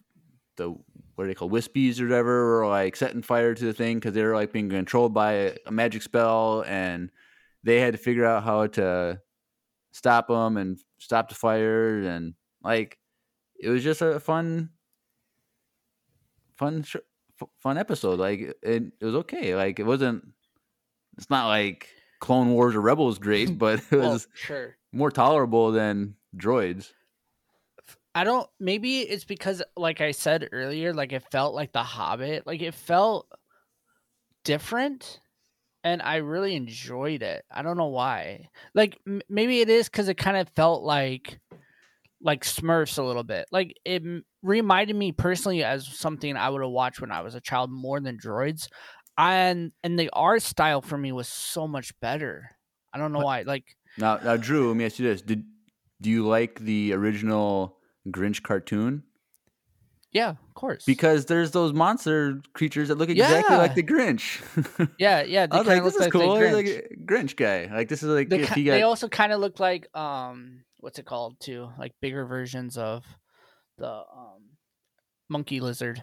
the 0.57 0.69
what 1.15 1.23
are 1.23 1.27
they 1.27 1.33
called 1.33 1.51
wispies 1.51 1.99
or 1.99 2.03
whatever 2.03 2.45
were 2.45 2.67
like 2.67 2.95
setting 2.95 3.21
fire 3.21 3.53
to 3.53 3.65
the 3.65 3.73
thing 3.73 3.97
because 3.97 4.13
they 4.13 4.23
were 4.23 4.35
like 4.35 4.51
being 4.51 4.69
controlled 4.69 5.13
by 5.13 5.31
a, 5.33 5.57
a 5.67 5.71
magic 5.71 6.01
spell, 6.01 6.63
and 6.67 7.11
they 7.63 7.79
had 7.79 7.93
to 7.93 7.97
figure 7.97 8.25
out 8.25 8.43
how 8.43 8.67
to 8.67 9.21
stop 9.91 10.27
them 10.27 10.57
and 10.57 10.79
stop 10.99 11.29
the 11.29 11.35
fire, 11.35 11.99
and 12.01 12.33
like 12.63 12.97
it 13.59 13.69
was 13.69 13.83
just 13.83 14.01
a 14.01 14.19
fun 14.19 14.69
fun 16.55 16.83
sh- 16.83 16.97
fun 17.59 17.77
episode. 17.77 18.19
Like 18.19 18.39
it, 18.41 18.91
it 18.99 19.05
was 19.05 19.15
okay. 19.15 19.55
Like 19.55 19.79
it 19.79 19.85
wasn't. 19.85 20.25
It's 21.17 21.29
not 21.29 21.47
like 21.47 21.87
Clone 22.19 22.49
Wars 22.49 22.75
or 22.75 22.81
Rebels 22.81 23.19
great, 23.19 23.57
but 23.59 23.81
it 23.91 23.97
was 23.97 24.27
sure. 24.33 24.77
more 24.91 25.11
tolerable 25.11 25.71
than 25.71 26.15
Droids. 26.37 26.91
I 28.15 28.23
don't. 28.23 28.49
Maybe 28.59 29.01
it's 29.01 29.25
because, 29.25 29.61
like 29.75 30.01
I 30.01 30.11
said 30.11 30.49
earlier, 30.51 30.93
like 30.93 31.13
it 31.13 31.23
felt 31.31 31.53
like 31.53 31.71
The 31.71 31.83
Hobbit. 31.83 32.47
Like 32.47 32.61
it 32.61 32.73
felt 32.73 33.27
different, 34.43 35.19
and 35.83 36.01
I 36.01 36.17
really 36.17 36.55
enjoyed 36.55 37.21
it. 37.21 37.45
I 37.51 37.61
don't 37.61 37.77
know 37.77 37.87
why. 37.87 38.49
Like 38.73 38.97
m- 39.07 39.21
maybe 39.29 39.61
it 39.61 39.69
is 39.69 39.87
because 39.87 40.09
it 40.09 40.17
kind 40.17 40.37
of 40.37 40.49
felt 40.55 40.83
like 40.83 41.39
like 42.21 42.43
Smurfs 42.43 42.97
a 42.97 43.03
little 43.03 43.23
bit. 43.23 43.45
Like 43.51 43.75
it 43.85 44.01
m- 44.01 44.25
reminded 44.41 44.95
me 44.95 45.11
personally 45.11 45.63
as 45.63 45.87
something 45.87 46.35
I 46.35 46.49
would 46.49 46.61
have 46.61 46.71
watched 46.71 46.99
when 47.01 47.11
I 47.11 47.21
was 47.21 47.35
a 47.35 47.41
child 47.41 47.71
more 47.71 47.99
than 47.99 48.17
Droids, 48.17 48.67
and 49.17 49.71
and 49.83 49.99
the 49.99 50.09
art 50.11 50.41
style 50.41 50.81
for 50.81 50.97
me 50.97 51.11
was 51.11 51.27
so 51.27 51.67
much 51.67 51.97
better. 51.99 52.51
I 52.93 52.97
don't 52.97 53.11
know 53.13 53.19
why. 53.19 53.43
Like 53.43 53.65
Now, 53.97 54.17
now, 54.17 54.37
Drew, 54.37 54.69
let 54.69 54.77
me 54.77 54.85
ask 54.85 54.97
you 54.97 55.07
this: 55.07 55.21
Did 55.21 55.45
do 56.01 56.09
you 56.09 56.27
like 56.27 56.59
the 56.59 56.93
original 56.93 57.77
Grinch 58.09 58.43
cartoon? 58.43 59.03
Yeah, 60.11 60.29
of 60.31 60.53
course. 60.53 60.85
Because 60.85 61.25
there's 61.25 61.51
those 61.51 61.73
monster 61.73 62.39
creatures 62.53 62.87
that 62.87 62.97
look 62.97 63.09
exactly 63.09 63.55
Yeah. 63.55 63.61
like 63.61 63.75
the 63.75 63.83
Grinch. 63.83 64.41
yeah, 64.99 65.21
yeah, 65.23 65.47
I 65.51 65.57
was 65.57 65.67
like, 65.67 65.83
this 65.83 65.95
is 65.95 65.99
like 66.01 66.11
cool. 66.11 66.35
Grinch. 66.37 66.53
like 66.53 66.97
Grinch 67.05 67.35
guy. 67.35 67.69
Like 67.73 67.89
this 67.89 68.03
is 68.03 68.09
like 68.09 68.29
they, 68.29 68.39
if 68.39 68.49
ki- 68.53 68.61
he 68.61 68.65
got 68.65 68.73
they 68.73 68.83
also 68.83 69.07
kind 69.09 69.31
of 69.31 69.39
look 69.39 69.59
like 69.59 69.87
um 69.95 70.63
what's 70.79 70.97
it 70.99 71.05
called 71.05 71.39
too 71.39 71.69
like 71.77 71.93
bigger 72.01 72.25
versions 72.25 72.77
of 72.77 73.03
the 73.77 73.87
um 73.89 74.41
monkey 75.29 75.59
lizard 75.59 76.01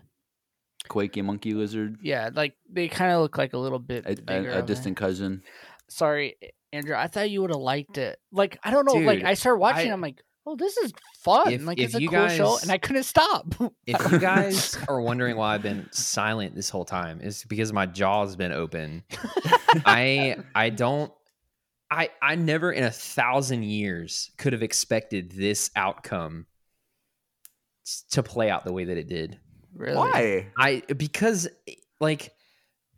Quakey 0.88 1.24
monkey 1.24 1.54
lizard, 1.54 1.96
yeah 2.02 2.28
like 2.34 2.54
they 2.70 2.88
kind 2.88 3.10
of 3.12 3.22
look 3.22 3.38
like 3.38 3.54
a 3.54 3.58
little 3.58 3.78
bit 3.78 4.04
a, 4.06 4.14
bigger 4.20 4.50
a, 4.50 4.58
a 4.58 4.62
distant 4.62 4.96
cousin. 4.98 5.42
sorry 5.88 6.36
andrew 6.74 6.94
i 6.96 7.06
thought 7.06 7.30
you 7.30 7.40
would 7.40 7.50
have 7.50 7.60
liked 7.60 7.98
it 7.98 8.18
like 8.32 8.58
i 8.64 8.70
don't 8.70 8.84
know 8.84 8.94
like 8.94 9.22
i 9.24 9.34
started 9.34 9.58
watching 9.58 9.90
I- 9.90 9.92
i'm 9.92 10.00
like 10.00 10.20
oh 10.46 10.56
this 10.56 10.76
is 10.76 10.92
fun 11.22 11.52
If- 11.52 11.62
like 11.64 11.78
if 11.78 11.86
it's 11.86 11.94
a 11.94 12.02
you 12.02 12.10
cool 12.10 12.28
show 12.28 12.58
and 12.60 12.70
i 12.70 12.76
couldn't 12.78 13.04
stop 13.04 13.54
If 13.86 13.98
you 14.12 14.18
guys 14.18 14.76
are 14.88 15.00
wondering 15.00 15.36
why 15.36 15.54
I've 15.54 15.62
been 15.62 15.88
silent 15.90 16.54
this 16.54 16.68
whole 16.68 16.84
time, 16.84 17.20
it's 17.22 17.44
because 17.44 17.72
my 17.72 17.86
jaw's 17.86 18.36
been 18.36 18.52
open. 18.52 19.02
I 19.86 20.36
I 20.54 20.68
don't 20.70 21.10
I 21.90 22.10
I 22.20 22.34
never 22.36 22.70
in 22.72 22.84
a 22.84 22.90
thousand 22.90 23.62
years 23.62 24.30
could 24.36 24.52
have 24.52 24.62
expected 24.62 25.32
this 25.32 25.70
outcome 25.76 26.44
to 28.10 28.22
play 28.22 28.50
out 28.50 28.64
the 28.64 28.72
way 28.72 28.84
that 28.84 28.96
it 28.98 29.08
did. 29.08 29.38
really 29.74 29.96
Why? 29.96 30.46
I 30.58 30.82
because 30.94 31.48
like 32.00 32.33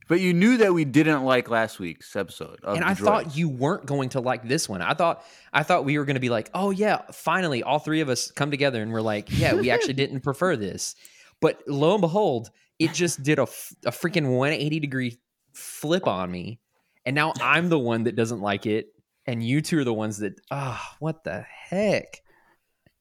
But 0.08 0.20
you 0.20 0.32
knew 0.32 0.58
that 0.58 0.72
we 0.72 0.84
didn't 0.84 1.24
like 1.24 1.50
last 1.50 1.80
week's 1.80 2.14
episode. 2.14 2.60
Of 2.62 2.76
and 2.76 2.84
the 2.84 2.88
I 2.88 2.94
thought 2.94 3.36
you 3.36 3.48
weren't 3.48 3.86
going 3.86 4.10
to 4.10 4.20
like 4.20 4.46
this 4.46 4.68
one. 4.68 4.80
I 4.80 4.94
thought 4.94 5.24
I 5.52 5.62
thought 5.62 5.84
we 5.84 5.98
were 5.98 6.04
going 6.04 6.14
to 6.14 6.20
be 6.20 6.28
like, 6.28 6.50
"Oh 6.54 6.70
yeah, 6.70 7.02
finally 7.12 7.62
all 7.62 7.78
three 7.78 8.00
of 8.00 8.08
us 8.08 8.30
come 8.30 8.50
together 8.50 8.82
and 8.82 8.92
we're 8.92 9.00
like, 9.00 9.26
yeah, 9.30 9.54
we 9.54 9.70
actually 9.70 9.94
didn't 9.94 10.20
prefer 10.20 10.56
this." 10.56 10.94
But 11.40 11.60
lo 11.66 11.94
and 11.94 12.00
behold, 12.00 12.50
it 12.78 12.92
just 12.92 13.22
did 13.22 13.38
a, 13.38 13.44
a 13.84 13.90
freaking 13.90 14.36
180 14.36 14.80
degree 14.80 15.18
flip 15.52 16.06
on 16.06 16.30
me. 16.30 16.60
And 17.04 17.14
now 17.14 17.32
I'm 17.40 17.68
the 17.68 17.78
one 17.78 18.04
that 18.04 18.16
doesn't 18.16 18.40
like 18.40 18.66
it 18.66 18.88
and 19.26 19.42
you 19.42 19.60
two 19.60 19.78
are 19.78 19.84
the 19.84 19.94
ones 19.94 20.18
that 20.18 20.40
ah, 20.50 20.96
what 20.98 21.24
the 21.24 21.42
heck? 21.42 22.22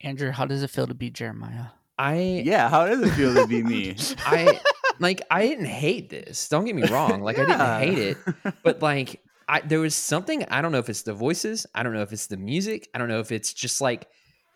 andrew 0.02 0.30
how 0.30 0.46
does 0.46 0.62
it 0.62 0.70
feel 0.70 0.86
to 0.86 0.94
be 0.94 1.10
jeremiah 1.10 1.68
I 1.98 2.42
Yeah, 2.44 2.68
how 2.70 2.88
does 2.88 3.02
it 3.02 3.12
feel 3.12 3.34
to 3.36 3.48
be 3.48 3.64
me? 3.64 3.96
I 4.18 4.60
like 5.00 5.22
I 5.32 5.48
didn't 5.48 5.66
hate 5.66 6.10
this. 6.10 6.48
Don't 6.50 6.66
get 6.66 6.76
me 6.76 6.88
wrong. 6.88 7.22
Like 7.22 7.38
I 7.40 7.46
didn't 7.46 7.96
hate 7.96 8.00
it. 8.10 8.18
but 8.64 8.82
like 8.82 9.22
I 9.48 9.62
there 9.62 9.80
was 9.80 9.96
something 9.96 10.44
I 10.50 10.62
don't 10.62 10.72
know 10.72 10.80
if 10.80 10.90
it's 10.90 11.04
the 11.04 11.14
voices, 11.14 11.66
I 11.76 11.84
don't 11.84 11.94
know 11.94 12.02
if 12.02 12.12
it's 12.14 12.28
the 12.28 12.38
music, 12.38 12.90
I 12.94 12.98
don't 12.98 13.08
know 13.10 13.20
if 13.20 13.32
it's 13.32 13.54
just 13.54 13.82
like 13.82 14.08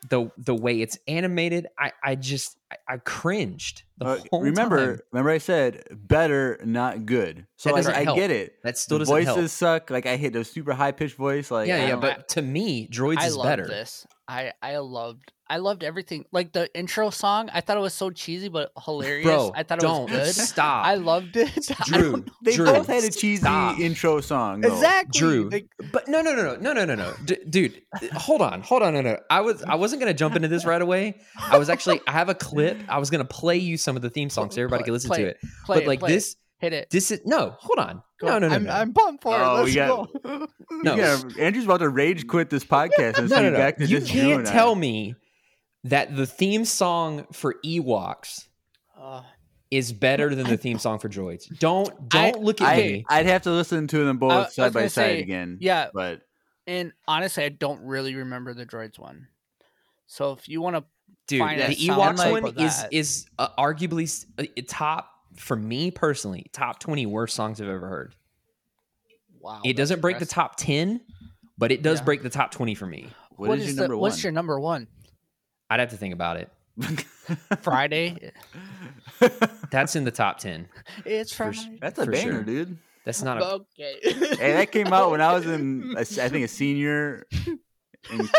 the 0.09 0.31
the 0.37 0.55
way 0.55 0.79
it's 0.81 0.97
animated. 1.07 1.67
I 1.77 1.91
I 2.03 2.15
just 2.15 2.57
I, 2.71 2.93
I 2.93 2.97
cringed 2.97 3.83
the 3.97 4.05
Uh, 4.05 4.19
whole 4.31 4.41
remember, 4.41 4.95
time. 4.95 4.99
remember 5.11 5.29
I 5.31 5.39
said 5.39 5.83
better, 5.91 6.57
not 6.63 7.05
good. 7.05 7.45
So 7.57 7.69
That 7.75 7.83
like, 7.85 7.95
I 7.95 8.03
help. 8.05 8.17
get 8.17 8.31
it. 8.31 8.53
that 8.63 8.77
still 8.77 8.97
the 8.99 9.03
doesn't 9.05 9.13
voices 9.25 9.35
help. 9.35 9.49
suck. 9.49 9.89
Like 9.89 10.05
I 10.05 10.15
hit 10.15 10.35
a 10.37 10.45
super 10.45 10.73
high 10.73 10.93
pitched 10.93 11.17
voice. 11.17 11.51
Like 11.51 11.67
yeah, 11.67 11.81
yeah, 11.81 11.87
don't- 11.89 12.01
but 12.01 12.29
to 12.29 12.41
me, 12.41 12.87
Droids 12.87 13.17
I 13.17 13.27
is 13.27 13.37
better. 13.37 13.67
this. 13.67 14.07
I 14.29 14.53
I 14.61 14.77
loved 14.77 15.31
I 15.51 15.57
loved 15.57 15.83
everything. 15.83 16.25
Like 16.31 16.53
the 16.53 16.69
intro 16.77 17.09
song, 17.09 17.49
I 17.51 17.61
thought 17.61 17.75
it 17.75 17.79
was 17.79 17.95
so 17.95 18.11
cheesy 18.11 18.49
but 18.49 18.71
hilarious. 18.85 19.25
Bro, 19.25 19.53
I 19.55 19.63
thought 19.63 19.79
it 19.79 19.81
don't 19.81 20.03
was 20.03 20.11
good. 20.11 20.35
stop. 20.35 20.85
I 20.85 20.93
loved 20.93 21.35
it. 21.35 21.67
Drew, 21.85 22.23
they 22.43 22.53
Drew, 22.55 22.65
both 22.67 22.85
had 22.85 23.03
a 23.03 23.09
cheesy 23.09 23.37
stop. 23.41 23.79
intro 23.79 24.21
song. 24.21 24.61
Though. 24.61 24.71
exactly. 24.71 25.17
Drew, 25.19 25.49
Like, 25.49 25.65
but 25.91 26.07
no, 26.07 26.21
no, 26.21 26.35
no, 26.35 26.55
no, 26.55 26.55
no, 26.57 26.73
no, 26.73 26.85
no, 26.85 26.93
no, 26.95 27.13
D- 27.25 27.37
dude. 27.49 27.81
Hold 28.13 28.43
on, 28.43 28.61
hold 28.61 28.83
on, 28.83 28.93
no, 28.93 29.01
no. 29.01 29.17
I 29.31 29.41
was, 29.41 29.63
I 29.63 29.73
wasn't 29.73 30.01
gonna 30.01 30.13
jump 30.13 30.35
into 30.35 30.47
this 30.47 30.63
right 30.65 30.81
away. 30.81 31.19
I 31.39 31.57
was 31.57 31.67
actually, 31.67 31.99
I 32.07 32.11
have 32.11 32.29
a 32.29 32.35
clip. 32.35 32.77
I 32.87 32.99
was 32.99 33.09
gonna 33.09 33.25
play 33.25 33.57
you 33.57 33.75
some 33.77 33.95
of 33.95 34.03
the 34.03 34.11
theme 34.11 34.29
songs 34.29 34.53
so 34.53 34.61
everybody 34.61 34.81
Play- 34.83 34.85
can 34.85 34.93
listen 34.93 35.07
play 35.09 35.17
to 35.23 35.27
it, 35.29 35.37
it. 35.41 35.49
play 35.65 35.79
but 35.79 35.87
like 35.87 35.99
play 36.01 36.13
it. 36.13 36.35
This, 36.61 36.71
hit 36.71 36.73
it. 36.73 36.89
this 36.89 37.11
is 37.11 37.21
no. 37.25 37.55
Hold 37.59 37.79
on, 37.79 38.03
Go. 38.19 38.27
no, 38.27 38.39
no, 38.39 38.47
no, 38.49 38.55
I'm, 38.55 38.63
no. 38.63 38.71
I'm 38.71 38.93
pumped 38.93 39.23
for 39.23 39.35
Oh, 39.35 39.57
it. 39.57 39.59
Let's 39.59 39.65
we 39.69 39.75
got- 39.75 40.23
go. 40.23 40.47
no. 40.71 40.95
Yeah, 40.95 41.21
Andrew's 41.39 41.65
about 41.65 41.77
to 41.79 41.89
rage 41.89 42.27
quit 42.27 42.49
this 42.49 42.63
podcast 42.65 43.17
and 43.17 43.29
no, 43.29 43.35
see 43.37 43.43
no, 43.43 43.49
no. 43.51 43.57
back 43.57 43.77
to 43.77 43.85
You 43.85 43.99
just 43.99 44.11
can't 44.11 44.45
tell 44.45 44.75
me 44.75 45.15
that 45.85 46.15
the 46.15 46.25
theme 46.25 46.65
song 46.65 47.25
for 47.31 47.55
Ewoks 47.65 48.47
Uh, 48.99 49.21
is 49.71 49.93
better 49.93 50.33
than 50.35 50.47
the 50.49 50.57
theme 50.57 50.79
song 50.79 50.99
for 50.99 51.07
Droids. 51.09 51.43
Don't, 51.59 52.09
don't 52.09 52.41
look 52.41 52.59
at 52.59 52.67
I, 52.67 52.77
me. 52.77 53.05
I'd 53.07 53.27
have 53.27 53.43
to 53.43 53.51
listen 53.51 53.87
to 53.87 54.03
them 54.03 54.17
both 54.17 54.31
I- 54.31 54.41
I 54.43 54.47
side 54.49 54.73
by 54.73 54.81
side 54.83 54.89
say, 54.89 55.19
again. 55.21 55.57
yeah, 55.61 55.89
but 55.93 56.21
and 56.67 56.91
honestly, 57.07 57.43
I 57.45 57.49
don't 57.49 57.81
really 57.81 58.13
remember 58.15 58.53
the 58.53 58.65
droids 58.65 58.99
one. 58.99 59.27
So 60.07 60.33
if 60.33 60.47
you 60.49 60.61
want 60.61 60.75
to, 60.75 60.83
Dude, 61.27 61.39
find 61.39 61.61
the 61.61 61.75
Ewoks 61.75 62.31
one 62.31 62.41
for 62.53 62.61
is 62.61 62.81
that. 62.81 62.93
is 62.93 63.25
uh, 63.39 63.47
arguably 63.57 64.25
uh, 64.37 64.43
top 64.67 65.09
for 65.35 65.55
me 65.55 65.91
personally. 65.91 66.47
Top 66.53 66.79
twenty 66.79 67.05
worst 67.05 67.35
songs 67.35 67.59
I've 67.61 67.67
ever 67.69 67.87
heard. 67.87 68.15
wow, 69.39 69.61
it 69.63 69.75
doesn't 69.75 70.01
break 70.01 70.19
the 70.19 70.25
top 70.25 70.55
10 70.57 71.01
but 71.57 71.71
it 71.73 71.81
does 71.81 71.99
Yeah. 71.99 72.05
break 72.05 72.23
the 72.23 72.29
top 72.29 72.51
20 72.51 72.73
for 72.75 72.85
me 72.85 73.09
what 73.35 73.57
is, 73.59 73.65
your 73.67 73.75
the, 73.75 73.81
number 73.81 73.95
one? 73.97 74.01
What's 74.01 74.23
your 74.23 74.31
number 74.31 74.59
one? 74.59 74.87
i'd 75.69 75.79
have 75.79 75.89
to 75.91 75.97
think 75.97 76.13
about 76.13 76.37
it 76.37 76.49
Friday. 77.61 78.31
that's 79.71 79.95
in 79.95 80.03
the 80.03 80.11
top 80.11 80.39
10 80.39 80.67
it's 81.05 81.31
For 81.31 81.51
Friday. 81.53 81.59
s- 81.59 81.67
That's 81.81 81.99
a 81.99 82.05
banger, 82.05 82.31
sure. 82.31 82.43
dude. 82.43 82.77
that's 83.05 83.21
not 83.21 83.41
a 83.41 83.45
okay. 83.45 83.95
Hey, 84.03 84.53
that 84.53 84.71
came 84.71 84.87
out 84.87 85.11
when 85.11 85.21
I 85.21 85.33
was 85.33 85.45
in, 85.45 85.93
a- 85.97 86.01
I 86.01 86.03
think, 86.29 86.45
a 86.45 86.47
senior 86.47 87.25
in, 88.11 88.29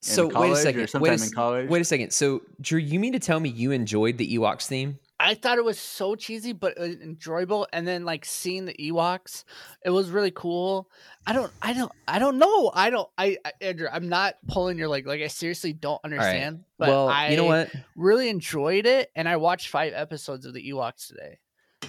so 0.00 0.28
in 0.30 0.38
wait 0.38 0.52
a 0.52 0.56
second 0.56 0.94
or 0.94 1.00
wait 1.00 1.20
a, 1.20 1.24
in 1.24 1.30
college. 1.30 1.68
wait 1.70 1.80
a 1.80 1.84
second 1.84 2.12
so 2.12 2.42
drew 2.60 2.80
you 2.80 2.98
mean 2.98 3.12
to 3.12 3.18
tell 3.20 3.38
me 3.40 3.48
you 3.50 3.70
enjoyed 3.70 4.18
the 4.18 4.36
ewoks 4.36 4.66
theme 4.66 4.98
I 5.22 5.34
thought 5.34 5.58
it 5.58 5.64
was 5.64 5.78
so 5.78 6.14
cheesy 6.14 6.52
but 6.52 6.78
uh, 6.78 6.84
enjoyable, 6.84 7.66
and 7.72 7.86
then 7.86 8.04
like 8.04 8.24
seeing 8.24 8.64
the 8.64 8.74
Ewoks, 8.74 9.44
it 9.84 9.90
was 9.90 10.10
really 10.10 10.32
cool. 10.32 10.90
I 11.26 11.32
don't, 11.32 11.52
I 11.62 11.72
don't, 11.72 11.92
I 12.08 12.18
don't 12.18 12.38
know. 12.38 12.70
I 12.74 12.90
don't, 12.90 13.08
I, 13.16 13.38
I 13.44 13.52
Andrew, 13.60 13.88
I'm 13.90 14.08
not 14.08 14.34
pulling 14.48 14.78
your 14.78 14.88
leg. 14.88 15.06
Like 15.06 15.22
I 15.22 15.28
seriously 15.28 15.72
don't 15.72 16.00
understand. 16.04 16.64
But 16.78 16.88
well 16.88 17.08
I 17.08 17.28
you 17.28 17.36
know 17.36 17.44
what 17.44 17.70
really 17.96 18.28
enjoyed 18.28 18.86
it, 18.86 19.10
and 19.14 19.28
I 19.28 19.36
watched 19.36 19.68
five 19.68 19.92
episodes 19.94 20.44
of 20.46 20.54
the 20.54 20.70
Ewoks 20.70 21.08
today 21.08 21.38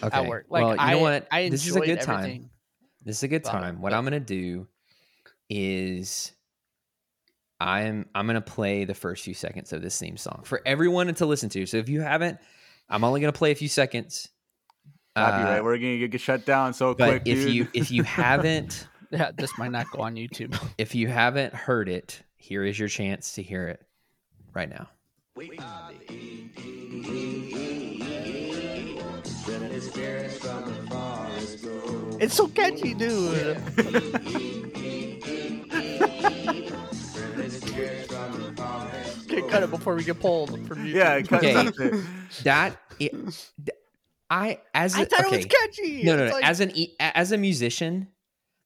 okay 0.01 0.17
at 0.17 0.27
work. 0.27 0.45
Like 0.49 0.63
well 0.63 0.73
you 0.75 0.79
I, 0.79 0.91
know 0.93 0.99
what 0.99 1.27
I 1.31 1.49
this 1.49 1.65
is 1.67 1.75
a 1.75 1.79
enjoyed 1.79 1.97
good 1.97 2.05
time 2.05 2.49
this 3.05 3.17
is 3.17 3.23
a 3.23 3.27
good 3.27 3.45
it, 3.45 3.45
time 3.45 3.81
what 3.81 3.93
i'm 3.93 4.03
gonna 4.03 4.19
do 4.19 4.67
is 5.49 6.31
i'm 7.59 8.05
i'm 8.15 8.27
gonna 8.27 8.41
play 8.41 8.85
the 8.85 8.93
first 8.93 9.23
few 9.23 9.33
seconds 9.33 9.73
of 9.73 9.81
this 9.81 9.97
theme 9.99 10.17
song 10.17 10.41
for 10.45 10.61
everyone 10.65 11.13
to 11.13 11.25
listen 11.25 11.49
to 11.49 11.65
so 11.65 11.77
if 11.77 11.89
you 11.89 12.01
haven't 12.01 12.39
i'm 12.89 13.03
only 13.03 13.21
gonna 13.21 13.31
play 13.31 13.51
a 13.51 13.55
few 13.55 13.67
seconds 13.67 14.29
Copyright. 15.15 15.59
Uh, 15.59 15.63
We're 15.63 15.77
gonna 15.77 16.07
get 16.07 16.19
shut 16.21 16.43
down 16.43 16.73
so 16.73 16.95
but 16.95 17.07
quick, 17.07 17.21
if 17.25 17.45
dude. 17.45 17.53
you 17.53 17.67
if 17.73 17.91
you 17.91 18.03
haven't 18.03 18.87
Yeah, 19.11 19.29
this 19.37 19.55
might 19.59 19.71
not 19.71 19.85
go 19.91 20.01
on 20.01 20.15
YouTube. 20.15 20.59
if 20.79 20.95
you 20.95 21.07
haven't 21.07 21.53
heard 21.53 21.87
it 21.87 22.23
here 22.35 22.63
is 22.63 22.79
your 22.79 22.89
chance 22.89 23.33
to 23.33 23.43
hear 23.43 23.67
it 23.67 23.85
right 24.55 24.69
now 24.69 24.89
it's 32.19 32.33
so 32.35 32.47
catchy, 32.47 32.93
dude. 32.93 33.57
Okay, 39.39 39.47
cut 39.49 39.63
it 39.63 39.69
before 39.71 39.95
we 39.95 40.03
get 40.03 40.19
pulled 40.19 40.49
from 40.67 40.79
YouTube. 40.85 40.93
yeah, 40.93 41.21
cut 41.21 41.43
Okay. 41.43 41.53
something. 41.53 42.03
that 42.43 42.77
it, 42.99 43.13
i 44.29 44.59
as 44.73 44.95
I 44.95 45.01
a- 45.01 45.05
thought 45.05 45.25
okay. 45.25 45.35
it 45.35 45.37
was 45.37 45.45
catchy. 45.45 46.03
no 46.03 46.15
no 46.15 46.25
no 46.27 46.33
like- 46.33 46.45
as 46.45 46.59
an 46.59 46.71
e- 46.75 46.95
as 46.99 47.31
a 47.31 47.37
musician 47.37 48.07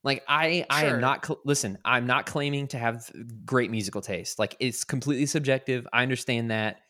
like 0.03 0.23
i 0.27 0.65
i 0.69 0.81
Sure. 0.81 0.95
am 0.95 1.01
not 1.01 1.25
cl- 1.25 1.39
listen 1.45 1.77
i'm 1.83 2.05
not 2.05 2.25
claiming 2.25 2.67
to 2.69 2.77
have 2.77 3.09
great 3.45 3.71
musical 3.71 4.01
taste 4.01 4.37
like 4.39 4.55
it's 4.59 4.83
completely 4.83 5.25
subjective 5.25 5.87
i 5.91 6.03
understand 6.03 6.51
that 6.51 6.81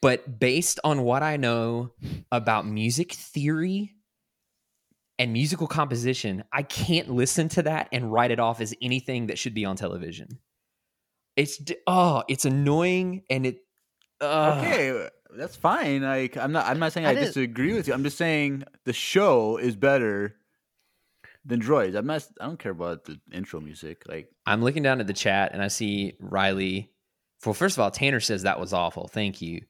but 0.00 0.40
based 0.40 0.80
on 0.82 1.02
what 1.02 1.22
i 1.22 1.36
know 1.36 1.92
about 2.32 2.66
music 2.66 3.12
theory 3.12 3.94
and 5.18 5.32
musical 5.32 5.66
composition 5.68 6.42
i 6.52 6.62
can't 6.62 7.08
listen 7.10 7.48
to 7.50 7.62
that 7.62 7.88
and 7.92 8.12
write 8.12 8.30
it 8.32 8.40
off 8.40 8.60
as 8.60 8.74
anything 8.82 9.28
that 9.28 9.38
should 9.38 9.54
be 9.54 9.64
on 9.64 9.76
television 9.76 10.38
it's 11.36 11.60
oh 11.86 12.22
it's 12.28 12.44
annoying 12.44 13.22
and 13.30 13.46
it 13.46 13.58
uh, 14.20 14.56
okay, 14.58 15.08
that's 15.36 15.56
fine. 15.56 16.02
Like 16.02 16.36
I'm 16.36 16.52
not 16.52 16.66
I'm 16.66 16.78
not 16.78 16.92
saying 16.92 17.06
I 17.06 17.10
I, 17.10 17.14
disagree 17.14 17.74
with 17.74 17.88
you. 17.88 17.94
I'm 17.94 18.04
just 18.04 18.18
saying 18.18 18.64
the 18.84 18.92
show 18.92 19.56
is 19.56 19.76
better 19.76 20.36
than 21.44 21.60
Droids. 21.60 21.96
I'm 21.96 22.06
not 22.06 22.26
I 22.40 22.46
don't 22.46 22.58
care 22.58 22.72
about 22.72 23.04
the 23.04 23.18
intro 23.32 23.60
music. 23.60 24.04
Like 24.06 24.30
I'm 24.46 24.62
looking 24.62 24.82
down 24.82 25.00
at 25.00 25.06
the 25.06 25.12
chat 25.12 25.52
and 25.52 25.62
I 25.62 25.68
see 25.68 26.14
Riley. 26.20 26.90
Well, 27.44 27.54
first 27.54 27.76
of 27.76 27.82
all, 27.82 27.90
Tanner 27.90 28.20
says 28.20 28.42
that 28.42 28.60
was 28.60 28.72
awful. 28.72 29.08
Thank 29.08 29.42
you. 29.42 29.62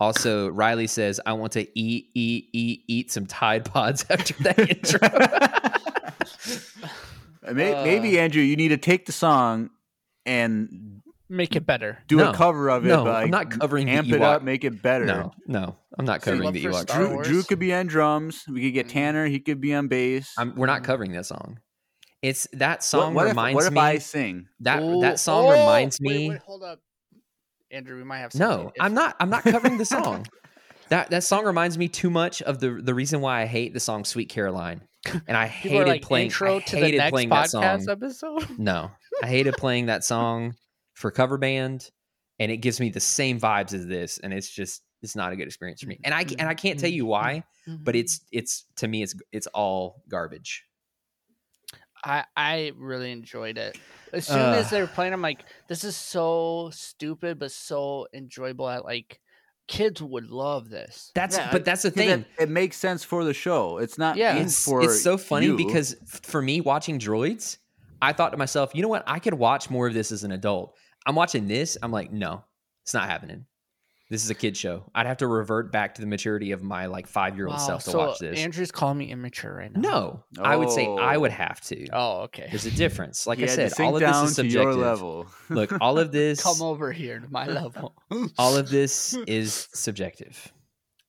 Also, 0.00 0.48
Riley 0.48 0.88
says, 0.88 1.20
I 1.24 1.34
want 1.34 1.52
to 1.52 1.62
eat, 1.78 2.10
eat, 2.14 2.50
eat, 2.52 2.82
eat 2.88 3.12
some 3.12 3.26
Tide 3.26 3.64
Pods 3.64 4.04
after 4.10 4.34
that 4.42 4.58
intro. 4.58 4.98
may, 7.54 7.72
maybe 7.84 8.18
Andrew, 8.18 8.42
you 8.42 8.56
need 8.56 8.68
to 8.68 8.76
take 8.76 9.06
the 9.06 9.12
song 9.12 9.70
and 10.26 11.00
Make 11.28 11.56
it 11.56 11.64
better. 11.66 11.98
do 12.06 12.16
No. 12.16 12.30
a 12.30 12.34
cover 12.34 12.68
of 12.68 12.84
it. 12.84 12.88
No, 12.88 13.04
but, 13.04 13.14
I'm 13.16 13.30
not 13.30 13.50
covering 13.50 13.86
the 13.86 13.92
Amp 13.92 14.08
it 14.08 14.20
up, 14.20 14.42
make 14.42 14.62
it 14.62 14.82
better. 14.82 15.06
No, 15.06 15.32
no, 15.46 15.76
I'm 15.98 16.04
not 16.04 16.20
covering 16.20 16.42
love 16.42 16.52
the 16.54 16.64
Ewok. 16.64 16.86
Drew, 16.86 17.22
Drew 17.22 17.42
could 17.42 17.58
be 17.58 17.72
on 17.72 17.86
drums. 17.86 18.44
We 18.46 18.60
could 18.62 18.74
get 18.74 18.86
Mhm. 18.88 18.92
Tanner. 18.92 19.26
He 19.26 19.40
could 19.40 19.60
be 19.60 19.72
on 19.74 19.88
bass. 19.88 20.32
I'm, 20.36 20.54
we're 20.54 20.66
not 20.66 20.84
covering 20.84 21.12
that 21.12 21.24
song. 21.26 21.60
It's 22.20 22.46
that 22.52 22.82
song 22.84 23.14
what, 23.14 23.22
what 23.24 23.28
reminds 23.30 23.64
if, 23.66 23.72
what 23.72 23.72
if 23.72 23.78
I 23.96 23.98
sing? 23.98 24.48
that 24.60 24.82
Ooh, 24.82 25.00
that 25.00 25.18
song 25.18 25.46
oh, 25.46 25.50
reminds 25.50 25.98
wait, 26.00 26.14
me. 26.16 26.28
wait, 26.30 26.38
hold 26.40 26.62
up, 26.62 26.80
Andrew. 27.70 27.96
We 27.96 28.04
might 28.04 28.18
have 28.18 28.32
something. 28.32 28.48
No, 28.64 28.68
If- 28.74 28.80
I'm 28.82 28.94
not. 28.94 29.16
I'm 29.18 29.30
not 29.30 29.42
covering 29.44 29.78
the 29.78 29.84
song. 29.84 30.26
that 30.90 31.10
that 31.10 31.24
song 31.24 31.44
reminds 31.46 31.78
me 31.78 31.88
too 31.88 32.10
much 32.10 32.42
of 32.42 32.60
the 32.60 32.80
the 32.82 32.94
reason 32.94 33.20
why 33.22 33.40
I 33.42 33.46
hate 33.46 33.72
the 33.74 33.80
song 33.80 34.04
"Sweet 34.04 34.28
Caroline," 34.28 34.82
and 35.26 35.36
I 35.36 35.48
People 35.48 35.78
hated 35.78 35.88
like 35.88 36.02
playing. 36.02 36.26
intro 36.26 36.56
I 36.56 36.60
to 36.60 36.76
the 36.76 36.82
hated 36.82 36.98
next 36.98 37.10
playing 37.12 37.28
that 37.30 37.50
song. 37.50 37.88
episode. 37.88 38.58
No, 38.58 38.90
I 39.22 39.26
hated 39.26 39.54
playing 39.54 39.86
that 39.86 40.04
song 40.04 40.54
for 40.94 41.10
cover 41.10 41.36
band, 41.36 41.90
and 42.38 42.50
it 42.50 42.58
gives 42.58 42.80
me 42.80 42.88
the 42.88 43.00
same 43.00 43.38
vibes 43.38 43.74
as 43.74 43.86
this, 43.86 44.18
and 44.18 44.32
it's 44.32 44.50
just 44.50 44.82
it's 45.02 45.14
not 45.14 45.32
a 45.32 45.36
good 45.36 45.46
experience 45.46 45.82
for 45.82 45.88
me. 45.88 46.00
And 46.02 46.14
I 46.14 46.24
and 46.38 46.48
I 46.48 46.54
can't 46.54 46.78
tell 46.78 46.88
mm-hmm. 46.88 46.96
you 46.96 47.06
why, 47.06 47.44
mm-hmm. 47.68 47.84
but 47.84 47.94
it's 47.94 48.20
it's 48.32 48.64
to 48.76 48.88
me 48.88 49.02
it's 49.02 49.14
it's 49.32 49.46
all 49.48 50.02
garbage. 50.08 50.64
I 52.02 52.24
I 52.36 52.72
really 52.76 53.12
enjoyed 53.12 53.58
it. 53.58 53.78
As 54.12 54.26
soon 54.26 54.38
as 54.38 54.70
they 54.70 54.80
were 54.80 54.86
playing, 54.86 55.12
I'm 55.12 55.22
like, 55.22 55.44
this 55.66 55.82
is 55.82 55.96
so 55.96 56.70
stupid, 56.72 57.38
but 57.38 57.50
so 57.50 58.06
enjoyable. 58.14 58.68
At 58.68 58.84
like, 58.84 59.20
kids 59.66 60.00
would 60.02 60.30
love 60.30 60.70
this. 60.70 61.10
That's 61.14 61.36
Yeah, 61.36 61.50
but 61.50 61.64
that's 61.64 61.82
the 61.82 61.90
thing. 61.90 62.24
It, 62.38 62.48
makes 62.48 62.76
sense 62.76 63.02
for 63.02 63.24
the 63.24 63.34
show. 63.34 63.78
It's 63.78 63.98
not 63.98 64.16
Yeah. 64.16 64.36
It's 64.36 64.64
for 64.64 64.82
it's 64.82 65.02
so 65.02 65.16
funny 65.16 65.46
you. 65.46 65.56
because 65.56 65.96
f- 66.02 66.20
for 66.22 66.40
me 66.40 66.60
watching 66.60 66.98
droids, 66.98 67.58
I 68.00 68.12
thought 68.12 68.30
to 68.30 68.36
myself, 68.36 68.72
you 68.74 68.82
know 68.82 68.88
what? 68.88 69.04
I 69.06 69.18
could 69.18 69.34
watch 69.34 69.70
more 69.70 69.86
of 69.86 69.94
this 69.94 70.12
as 70.12 70.24
an 70.24 70.32
adult. 70.32 70.76
I'm 71.06 71.14
watching 71.14 71.46
this. 71.48 71.76
I'm 71.82 71.90
like, 71.92 72.12
no, 72.12 72.44
it's 72.82 72.94
not 72.94 73.08
happening. 73.08 73.46
This 74.10 74.22
is 74.22 74.30
a 74.30 74.34
kid 74.34 74.54
show. 74.56 74.84
I'd 74.94 75.06
have 75.06 75.16
to 75.18 75.26
revert 75.26 75.72
back 75.72 75.94
to 75.94 76.02
the 76.02 76.06
maturity 76.06 76.52
of 76.52 76.62
my 76.62 76.86
like 76.86 77.06
five 77.06 77.36
year 77.36 77.46
old 77.46 77.56
Wow, 77.56 77.66
self 77.66 77.84
to 77.84 77.90
so 77.90 77.98
watch 77.98 78.18
this. 78.18 78.38
Andrew's 78.38 78.70
calling 78.70 78.98
me 78.98 79.10
immature 79.10 79.54
right 79.54 79.72
now. 79.72 79.80
no, 79.80 80.24
I 80.42 80.56
would 80.56 80.70
say 80.70 80.86
I 80.86 81.16
Oh. 81.16 81.20
would 81.20 81.30
have 81.32 81.60
to. 81.62 81.88
Oh, 81.90 82.20
okay. 82.24 82.46
There's 82.50 82.66
a 82.66 82.70
difference. 82.70 83.26
Like 83.26 83.40
I 83.40 83.46
said, 83.46 83.72
all 83.80 83.96
of 83.96 84.00
this 84.02 84.30
is 84.30 84.36
subjective. 84.36 84.76
level. 84.76 85.26
Look, 85.48 85.72
all 85.80 85.98
of 85.98 86.12
this, 86.12 86.42
Come 86.42 86.60
over 86.62 86.92
here 86.92 87.18
to 87.18 87.28
my 87.30 87.46
level. 87.46 87.94
all 88.38 88.56
of 88.56 88.68
this 88.68 89.14
is 89.26 89.68
subjective. 89.72 90.52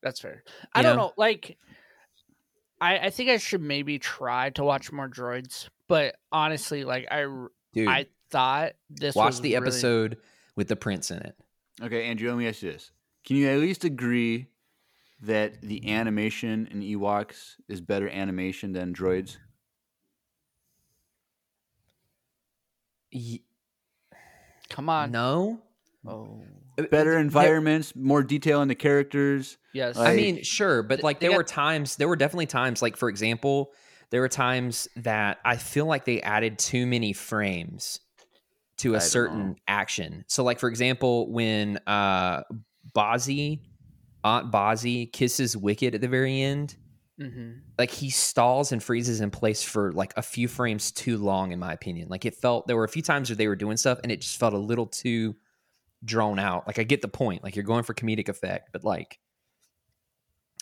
That's 0.01 0.21
fair. 0.21 0.43
I 0.73 0.81
don't 0.81 0.95
know? 0.95 1.07
know. 1.07 1.13
Like, 1.17 1.57
I 2.79 2.97
I 2.99 3.09
think 3.09 3.29
I 3.29 3.37
should 3.37 3.61
maybe 3.61 3.99
try 3.99 4.51
to 4.51 4.63
watch 4.63 4.91
more 4.91 5.09
droids. 5.09 5.67
But 5.89 6.15
honestly, 6.31 6.83
like 6.85 7.07
I 7.11 7.25
Dude, 7.73 7.87
I 7.89 8.05
thought 8.29 8.73
this 8.89 9.15
watch 9.15 9.27
was 9.27 9.41
the 9.41 9.53
really- 9.55 9.67
episode 9.67 10.17
with 10.55 10.67
the 10.67 10.75
prince 10.75 11.11
in 11.11 11.17
it. 11.19 11.35
Okay, 11.81 12.05
Andrew, 12.05 12.29
let 12.29 12.37
me 12.37 12.47
ask 12.47 12.61
you 12.61 12.71
this. 12.71 12.91
Can 13.25 13.35
you 13.37 13.47
at 13.49 13.59
least 13.59 13.83
agree 13.83 14.47
that 15.21 15.61
the 15.61 15.89
animation 15.91 16.67
in 16.71 16.81
Ewoks 16.81 17.55
is 17.67 17.81
better 17.81 18.07
animation 18.09 18.71
than 18.73 18.93
droids? 18.93 19.37
Ye- 23.11 23.43
Come 24.69 24.89
on. 24.89 25.11
no, 25.11 25.61
Oh. 26.07 26.43
Better 26.77 26.89
There- 27.11 27.19
environments, 27.19 27.95
more 27.95 28.21
detail 28.21 28.61
in 28.61 28.67
the 28.67 28.75
characters. 28.75 29.57
Yes. 29.73 29.95
Like- 29.95 30.09
I 30.09 30.15
mean, 30.15 30.43
sure, 30.43 30.83
but 30.83 31.01
like 31.03 31.19
there 31.21 31.29
got- 31.31 31.37
were 31.37 31.43
times, 31.43 31.95
there 31.95 32.07
were 32.07 32.17
definitely 32.17 32.45
times, 32.47 32.81
like 32.81 32.95
for 32.97 33.07
example, 33.09 33.71
there 34.11 34.19
were 34.21 34.27
times 34.29 34.87
that 34.97 35.39
I 35.45 35.55
feel 35.57 35.85
like 35.85 36.03
they 36.05 36.21
added 36.21 36.59
too 36.59 36.85
many 36.85 37.11
frames 37.13 38.01
to 38.77 38.95
a 38.95 39.01
certain 39.01 39.55
action. 39.67 40.25
So, 40.27 40.43
like 40.43 40.59
for 40.59 40.69
example, 40.69 41.31
when 41.31 41.79
uh 41.87 42.43
Bozzy, 42.95 43.61
Aunt 44.23 44.51
Bozzy 44.51 45.11
kisses 45.11 45.55
Wicket 45.57 45.95
at 45.95 46.01
the 46.01 46.07
very 46.07 46.41
end, 46.41 46.77
hmm 47.19 47.53
like 47.77 47.91
he 47.91 48.09
stalls 48.09 48.71
and 48.71 48.81
freezes 48.81 49.19
in 49.21 49.29
place 49.31 49.61
for 49.63 49.91
like 49.91 50.13
a 50.17 50.21
few 50.21 50.47
frames 50.47 50.91
too 50.91 51.17
long, 51.17 51.51
in 51.51 51.59
my 51.59 51.73
opinion. 51.73 52.07
Like 52.09 52.25
it 52.25 52.35
felt 52.35 52.67
there 52.67 52.77
were 52.77 52.85
a 52.85 52.89
few 52.89 53.01
times 53.01 53.29
where 53.29 53.35
they 53.35 53.47
were 53.47 53.55
doing 53.55 53.77
stuff 53.77 53.99
and 54.03 54.11
it 54.11 54.21
just 54.21 54.37
felt 54.37 54.53
a 54.53 54.57
little 54.57 54.87
too 54.87 55.35
drawn 56.05 56.39
out. 56.39 56.67
Like 56.67 56.79
I 56.79 56.83
get 56.83 57.01
the 57.01 57.07
point, 57.07 57.43
like 57.43 57.55
you're 57.55 57.63
going 57.65 57.83
for 57.83 57.93
comedic 57.93 58.29
effect, 58.29 58.69
but 58.73 58.83
like 58.83 59.19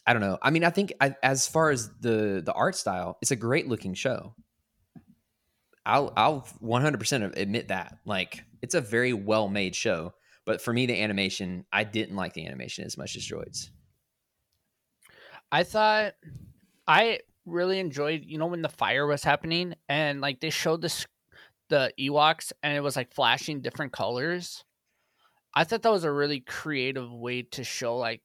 I 0.05 0.13
don't 0.13 0.21
know. 0.21 0.37
I 0.41 0.49
mean, 0.49 0.63
I 0.63 0.69
think 0.69 0.93
I, 0.99 1.15
as 1.23 1.47
far 1.47 1.69
as 1.69 1.89
the 1.99 2.41
the 2.43 2.53
art 2.53 2.75
style, 2.75 3.17
it's 3.21 3.31
a 3.31 3.35
great 3.35 3.67
looking 3.67 3.93
show. 3.93 4.35
I'll 5.85 6.13
I'll 6.15 6.47
100% 6.63 7.37
admit 7.37 7.67
that. 7.67 7.99
Like 8.05 8.43
it's 8.61 8.75
a 8.75 8.81
very 8.81 9.13
well 9.13 9.49
made 9.49 9.75
show, 9.75 10.13
but 10.45 10.61
for 10.61 10.73
me 10.73 10.85
the 10.85 11.01
animation, 11.01 11.65
I 11.71 11.83
didn't 11.83 12.15
like 12.15 12.33
the 12.33 12.45
animation 12.45 12.85
as 12.85 12.97
much 12.97 13.15
as 13.15 13.23
Droids. 13.23 13.69
I 15.51 15.63
thought 15.63 16.13
I 16.87 17.19
really 17.45 17.79
enjoyed, 17.79 18.23
you 18.25 18.37
know, 18.37 18.47
when 18.47 18.61
the 18.61 18.69
fire 18.69 19.05
was 19.05 19.23
happening 19.23 19.75
and 19.89 20.21
like 20.21 20.39
they 20.39 20.49
showed 20.49 20.81
this 20.81 21.05
the 21.69 21.93
Ewoks 21.99 22.51
and 22.61 22.75
it 22.75 22.81
was 22.81 22.95
like 22.95 23.13
flashing 23.13 23.61
different 23.61 23.91
colors. 23.91 24.63
I 25.55 25.63
thought 25.63 25.83
that 25.83 25.91
was 25.91 26.03
a 26.03 26.11
really 26.11 26.39
creative 26.39 27.11
way 27.11 27.43
to 27.43 27.63
show 27.63 27.97
like 27.97 28.21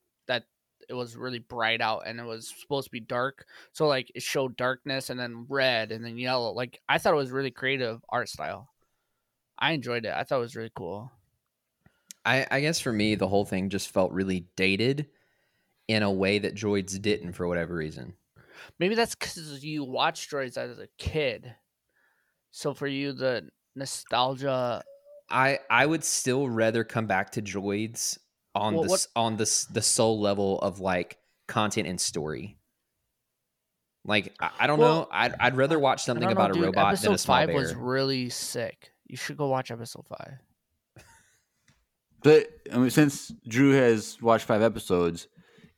it 0.88 0.94
was 0.94 1.16
really 1.16 1.38
bright 1.38 1.81
out 1.81 2.05
and 2.07 2.18
it 2.18 2.24
was 2.24 2.48
supposed 2.48 2.87
to 2.87 2.90
be 2.90 3.01
dark. 3.01 3.46
So 3.72 3.87
like 3.87 4.11
it 4.14 4.22
showed 4.22 4.57
darkness 4.57 5.11
and 5.11 5.20
then 5.20 5.46
red 5.48 5.92
and 5.92 6.05
then 6.05 6.16
yellow. 6.16 6.53
Like 6.53 6.81
I 6.88 6.98
thought 6.98 7.12
it 7.12 7.16
was 7.18 7.31
really 7.31 7.51
creative 7.51 8.01
art 8.09 8.29
style. 8.29 8.68
I 9.59 9.72
enjoyed 9.72 10.07
it. 10.07 10.14
I 10.14 10.24
thought 10.24 10.38
it 10.38 10.42
was 10.42 10.57
really 10.57 10.72
cool. 10.74 11.11
I, 12.24 12.46
I 12.51 12.61
guess 12.61 12.81
for 12.81 12.92
me, 12.92 13.14
the 13.14 13.29
whole 13.29 13.44
thing 13.44 13.70
just 13.70 13.90
felt 13.90 14.12
really 14.12 14.46
dated 14.57 15.07
in 15.88 16.03
a 16.03 16.12
way 16.12 16.38
that 16.38 16.55
droids 16.55 17.01
didn't 17.01 17.33
for 17.33 17.48
whatever 17.48 17.74
reason. 17.74 18.14
Maybe 18.79 18.94
that's 18.94 19.14
because 19.14 19.64
you 19.64 19.85
watched 19.85 20.31
droids 20.31 20.57
as 20.57 20.79
a 20.79 20.88
kid. 20.98 21.55
So 22.51 22.74
for 22.74 22.87
you, 22.87 23.12
the 23.12 23.48
nostalgia. 23.74 24.83
I 25.31 25.61
I 25.70 25.87
would 25.87 26.05
still 26.05 26.48
rather 26.48 26.85
come 26.85 27.07
back 27.07 27.31
to 27.33 27.42
droids 27.42 28.18
on 28.59 28.75
Well, 28.75 28.83
the 28.85 28.88
what- 28.90 29.07
on 29.16 29.37
the 29.37 29.66
the 29.73 29.83
soul 29.83 30.21
level 30.21 30.59
of 30.61 30.81
like 30.81 31.18
content 31.47 31.87
and 31.88 32.01
story. 32.01 32.57
Like 34.05 34.35
I, 34.40 34.51
I 34.61 34.66
don't 34.66 34.79
Well, 34.79 35.01
know, 35.03 35.09
I'd 35.11 35.35
I'd 35.40 35.57
rather 35.57 35.79
watch 35.79 36.03
something 36.05 36.23
don't 36.27 36.35
know, 36.37 36.40
about 36.40 36.51
a 36.51 36.55
dude, 36.55 36.64
robot 36.64 36.88
Episode 36.92 37.07
than 37.07 37.14
a 37.14 37.18
small 37.18 37.37
five 37.37 37.49
bear. 37.49 37.57
was 37.57 37.75
really 37.75 38.29
sick. 38.31 38.90
You 39.07 39.16
should 39.16 39.37
go 39.37 39.49
watch 39.49 39.71
episode 39.71 40.07
five. 40.09 40.35
But 42.23 42.49
I 42.73 42.79
mean, 42.79 42.90
since 42.90 43.29
Drew 43.47 43.73
has 43.73 44.21
watched 44.21 44.44
five 44.47 44.62
episodes, 44.62 45.29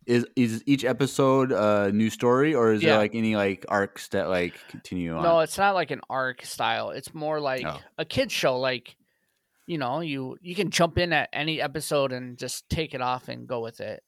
is 0.06 0.26
is 0.36 0.62
each 0.66 0.84
episode 0.84 1.52
a 1.52 1.92
new 1.92 2.08
story, 2.10 2.54
or 2.54 2.72
is 2.72 2.82
Yeah. 2.82 2.90
there 2.90 2.98
like 2.98 3.14
any 3.14 3.36
like 3.36 3.66
arcs 3.68 4.08
that 4.08 4.28
like 4.28 4.54
continue 4.68 5.14
on? 5.14 5.22
No, 5.22 5.40
it's 5.40 5.58
not 5.58 5.74
like 5.74 5.90
an 5.90 6.00
arc 6.08 6.42
style. 6.44 6.90
It's 6.90 7.12
more 7.14 7.40
like 7.40 7.64
Oh. 7.66 7.78
a 7.98 8.04
kid 8.04 8.32
show. 8.32 8.58
Like, 8.58 8.96
you 9.70 9.78
know, 9.78 10.00
you 10.00 10.36
you 10.42 10.56
can 10.56 10.70
jump 10.70 10.98
in 10.98 11.12
at 11.12 11.28
any 11.32 11.60
episode 11.60 12.10
and 12.10 12.36
just 12.36 12.68
take 12.68 12.92
it 12.92 13.00
off 13.00 13.28
and 13.28 13.46
go 13.46 13.60
with 13.60 13.80
it. 13.80 14.02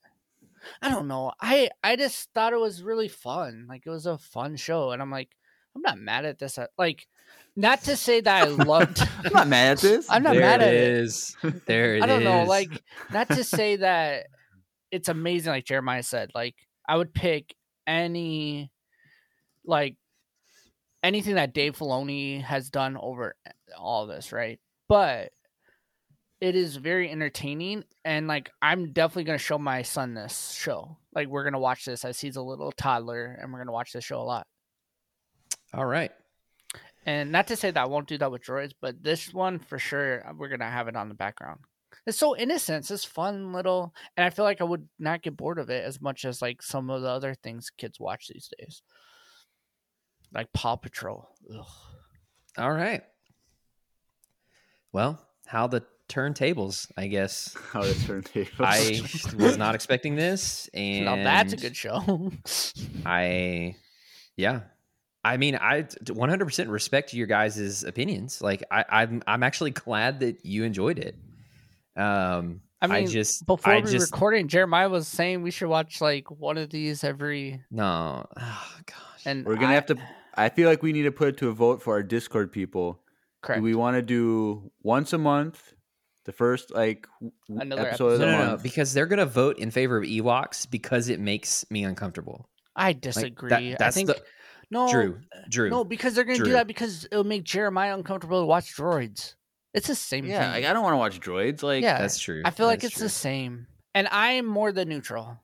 I 0.83 0.89
don't 0.89 1.07
know. 1.07 1.31
I 1.41 1.71
I 1.85 1.95
just 1.95 2.33
thought 2.35 2.53
it 2.53 2.59
was 2.59 2.83
really 2.83 3.07
fun. 3.07 3.67
Like 3.69 3.83
it 3.87 3.91
was 3.91 4.07
a 4.07 4.19
fun 4.19 4.57
show, 4.57 4.91
and 4.91 5.01
I'm 5.01 5.13
like, 5.13 5.29
I'm 5.77 5.83
not 5.83 6.01
mad 6.01 6.25
at 6.25 6.41
this. 6.41 6.59
Uh, 6.59 6.67
like, 6.77 7.07
not 7.55 7.81
to 7.83 7.95
say 7.95 8.21
that 8.23 8.43
I 8.43 8.51
loved. 8.51 9.09
I'm 9.25 9.33
not 9.33 9.47
mad 9.47 9.71
at 9.75 9.79
this. 9.79 10.11
I'm 10.11 10.25
not 10.25 10.33
there 10.33 10.41
mad 10.41 10.63
it 10.63 10.67
at 10.67 10.75
it. 10.75 10.81
is. 10.81 11.37
There 11.67 11.95
it 11.95 11.99
is. 11.99 12.03
I 12.03 12.07
don't 12.09 12.25
know, 12.25 12.43
like 12.43 12.83
not 13.13 13.29
to 13.29 13.45
say 13.45 13.77
that 13.87 14.27
it's 14.91 15.09
amazing, 15.09 15.53
like 15.53 15.65
Jeremiah 15.65 16.03
said. 16.03 16.33
Like 16.35 16.57
I 16.89 16.97
would 16.97 17.15
pick 17.15 17.55
any, 17.87 18.73
like 19.65 19.95
anything 21.05 21.37
that 21.37 21.55
Dave 21.55 21.79
Filoni 21.79 22.43
has 22.43 22.69
done 22.69 22.97
over 23.01 23.37
eh, 23.47 23.51
all 23.79 24.09
this, 24.09 24.33
right? 24.33 24.59
But 24.89 25.31
it 26.43 26.57
is 26.57 26.75
very 26.75 27.09
entertaining, 27.09 27.85
and 28.05 28.27
like 28.27 28.51
I'm 28.61 28.93
definitely 28.93 29.23
gonna 29.23 29.39
show 29.39 29.59
my 29.59 29.83
son 29.83 30.13
this 30.13 30.51
show. 30.51 30.99
Like 31.15 31.29
we're 31.29 31.45
gonna 31.45 31.61
watch 31.61 31.85
this 31.85 32.05
as 32.05 32.21
he's 32.21 32.35
a 32.35 32.43
little 32.43 32.73
toddler, 32.73 33.39
and 33.41 33.53
we're 33.53 33.61
gonna 33.61 33.71
watch 33.71 33.93
this 33.93 34.05
show 34.05 34.21
a 34.21 34.25
lot. 34.25 34.49
all 35.73 35.87
right. 35.87 36.11
And 37.07 37.31
not 37.31 37.47
to 37.47 37.57
say 37.57 37.71
that 37.71 37.81
I 37.81 37.87
won't 37.87 38.09
do 38.09 38.19
that 38.19 38.33
with 38.33 38.43
droids, 38.43 38.73
but 38.81 39.05
this 39.05 39.33
one 39.33 39.61
for 39.61 39.79
sure, 39.79 40.25
we're 40.37 40.49
gonna 40.49 40.69
have 40.69 40.89
it 40.89 40.97
on 40.97 41.09
the 41.09 41.15
background. 41.15 41.61
It's 42.07 42.19
so 42.19 42.37
innocent. 42.37 42.81
It's 42.81 42.89
this 42.89 43.05
fun 43.05 43.53
little, 43.53 43.95
and 44.17 44.27
I 44.27 44.31
feel 44.31 44.45
like 44.45 44.61
I 44.61 44.65
would 44.65 44.89
not 44.99 45.23
get 45.23 45.37
bored 45.37 45.61
of 45.61 45.71
it 45.71 45.85
as 45.85 46.01
much 46.01 46.25
as 46.25 46.43
like 46.43 46.61
some 46.61 46.91
of 46.91 47.03
the 47.03 47.09
other 47.09 47.37
things 47.37 47.71
kids 47.71 48.01
watch 48.01 48.27
these 48.27 48.51
days, 48.59 48.83
like 50.35 50.53
Paw 50.53 50.75
Patrol. 50.75 51.29
Ugh. 51.57 51.67
All 52.59 52.73
right. 52.73 53.05
Well, 54.93 55.25
how 55.47 55.69
the 55.69 55.85
turntables, 56.13 56.91
I 56.97 57.07
guess. 57.07 57.57
How 57.73 57.83
to 57.83 58.07
turn. 58.07 58.25
I 58.61 59.01
was 59.39 59.57
not 59.57 59.75
expecting 59.75 60.15
this, 60.17 60.69
and 60.75 61.05
Now 61.07 61.17
that's 61.17 61.53
a 61.53 61.57
good 61.57 61.77
show. 61.77 62.31
I, 63.07 63.77
yeah, 64.37 64.61
I 65.25 65.37
mean, 65.37 65.57
I 65.57 65.83
100% 65.83 66.69
respect 66.71 67.15
your 67.15 67.27
guys' 67.27 67.85
opinions. 67.85 68.43
Like, 68.43 68.65
I, 68.71 68.85
I'm 68.91 69.23
I'm 69.27 69.43
actually 69.43 69.71
glad 69.71 70.21
that 70.21 70.45
you 70.45 70.65
enjoyed 70.65 70.99
it. 70.99 71.17
Um, 71.97 72.61
I 72.81 72.87
mean, 72.89 73.05
I 73.05 73.07
just 73.07 73.47
before 73.47 73.73
I 73.73 73.81
we 73.81 73.91
just 73.91 74.13
recording, 74.13 74.49
Jeremiah 74.49 74.89
was 74.89 75.07
saying 75.07 75.43
we 75.43 75.51
should 75.51 75.69
watch 75.69 76.01
like 76.01 76.31
one 76.31 76.59
of 76.59 76.71
these 76.71 77.05
every. 77.05 77.61
no. 77.71 78.27
Oh 78.41 78.75
gosh. 78.87 78.97
And 79.25 79.47
We're 79.47 79.55
gonna 79.55 79.69
I- 79.69 79.75
have 79.75 79.87
to. 79.87 79.97
I 80.35 80.49
feel 80.49 80.69
like 80.69 80.83
we 80.83 80.93
need 80.93 81.03
to 81.03 81.13
put 81.13 81.29
it 81.29 81.37
to 81.39 81.49
a 81.51 81.53
vote 81.53 81.83
for 81.83 81.93
our 81.95 82.03
Discord 82.03 82.51
people. 82.53 83.01
correct. 83.43 83.59
Do 83.61 83.63
we 83.63 83.75
want 83.75 83.97
to 83.97 84.03
do 84.03 84.71
once 84.83 85.13
a 85.13 85.19
month, 85.19 85.72
the 86.25 86.33
first 86.33 86.73
like 86.73 87.07
w- 87.21 87.33
w- 87.49 87.61
Another 87.61 87.89
episode 87.89 88.15
of 88.15 88.21
No, 88.21 88.31
no, 88.31 88.47
no, 88.53 88.57
because 88.57 88.93
they're 88.95 89.07
gonna 89.07 89.27
vote 89.27 89.59
in 89.59 89.71
favor 89.71 89.97
of 89.99 90.05
Ewoks 90.05 90.71
because 90.71 91.09
it 91.09 91.21
makes 91.21 91.65
me 91.71 91.85
uncomfortable. 91.85 92.49
I 92.77 92.93
disagree. 92.93 93.53
I 93.53 93.77
that's 93.79 93.95
think 93.97 94.09
the- 94.09 94.23
no, 94.71 94.91
Drew, 94.91 95.21
Drew. 95.51 95.69
no, 95.71 95.85
because 95.85 96.15
they're 96.15 96.25
gonna 96.25 96.39
Drew. 96.39 96.47
do 96.47 96.53
that 96.53 96.67
because 96.67 97.05
it'll 97.11 97.25
make 97.25 97.45
Jeremiah 97.45 97.95
uncomfortable 97.95 98.41
to 98.41 98.47
watch 98.47 98.75
droids. 98.75 99.35
It's 99.75 99.87
the 99.89 99.95
same 99.95 100.25
Yeah, 100.27 100.47
like, 100.47 100.55
thing. 100.63 100.67
I 100.67 100.73
don't 100.73 100.83
want 100.83 100.95
to 100.95 100.99
watch 100.99 101.21
droids. 101.21 101.63
Like, 101.63 101.83
Yeah. 101.83 101.99
that's 101.99 102.19
true. 102.19 102.43
I 102.45 102.51
feel 102.51 102.67
like 102.67 102.83
it's 102.85 102.95
true. 102.95 103.03
the 103.05 103.09
same. 103.11 103.67
And 103.95 104.09
I 104.09 104.33
am 104.33 104.47
more 104.47 104.73
the 104.73 104.85
neutral. 104.87 105.39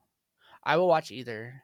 I 0.65 0.77
will 0.77 0.89
watch 0.89 1.11
either. 1.11 1.63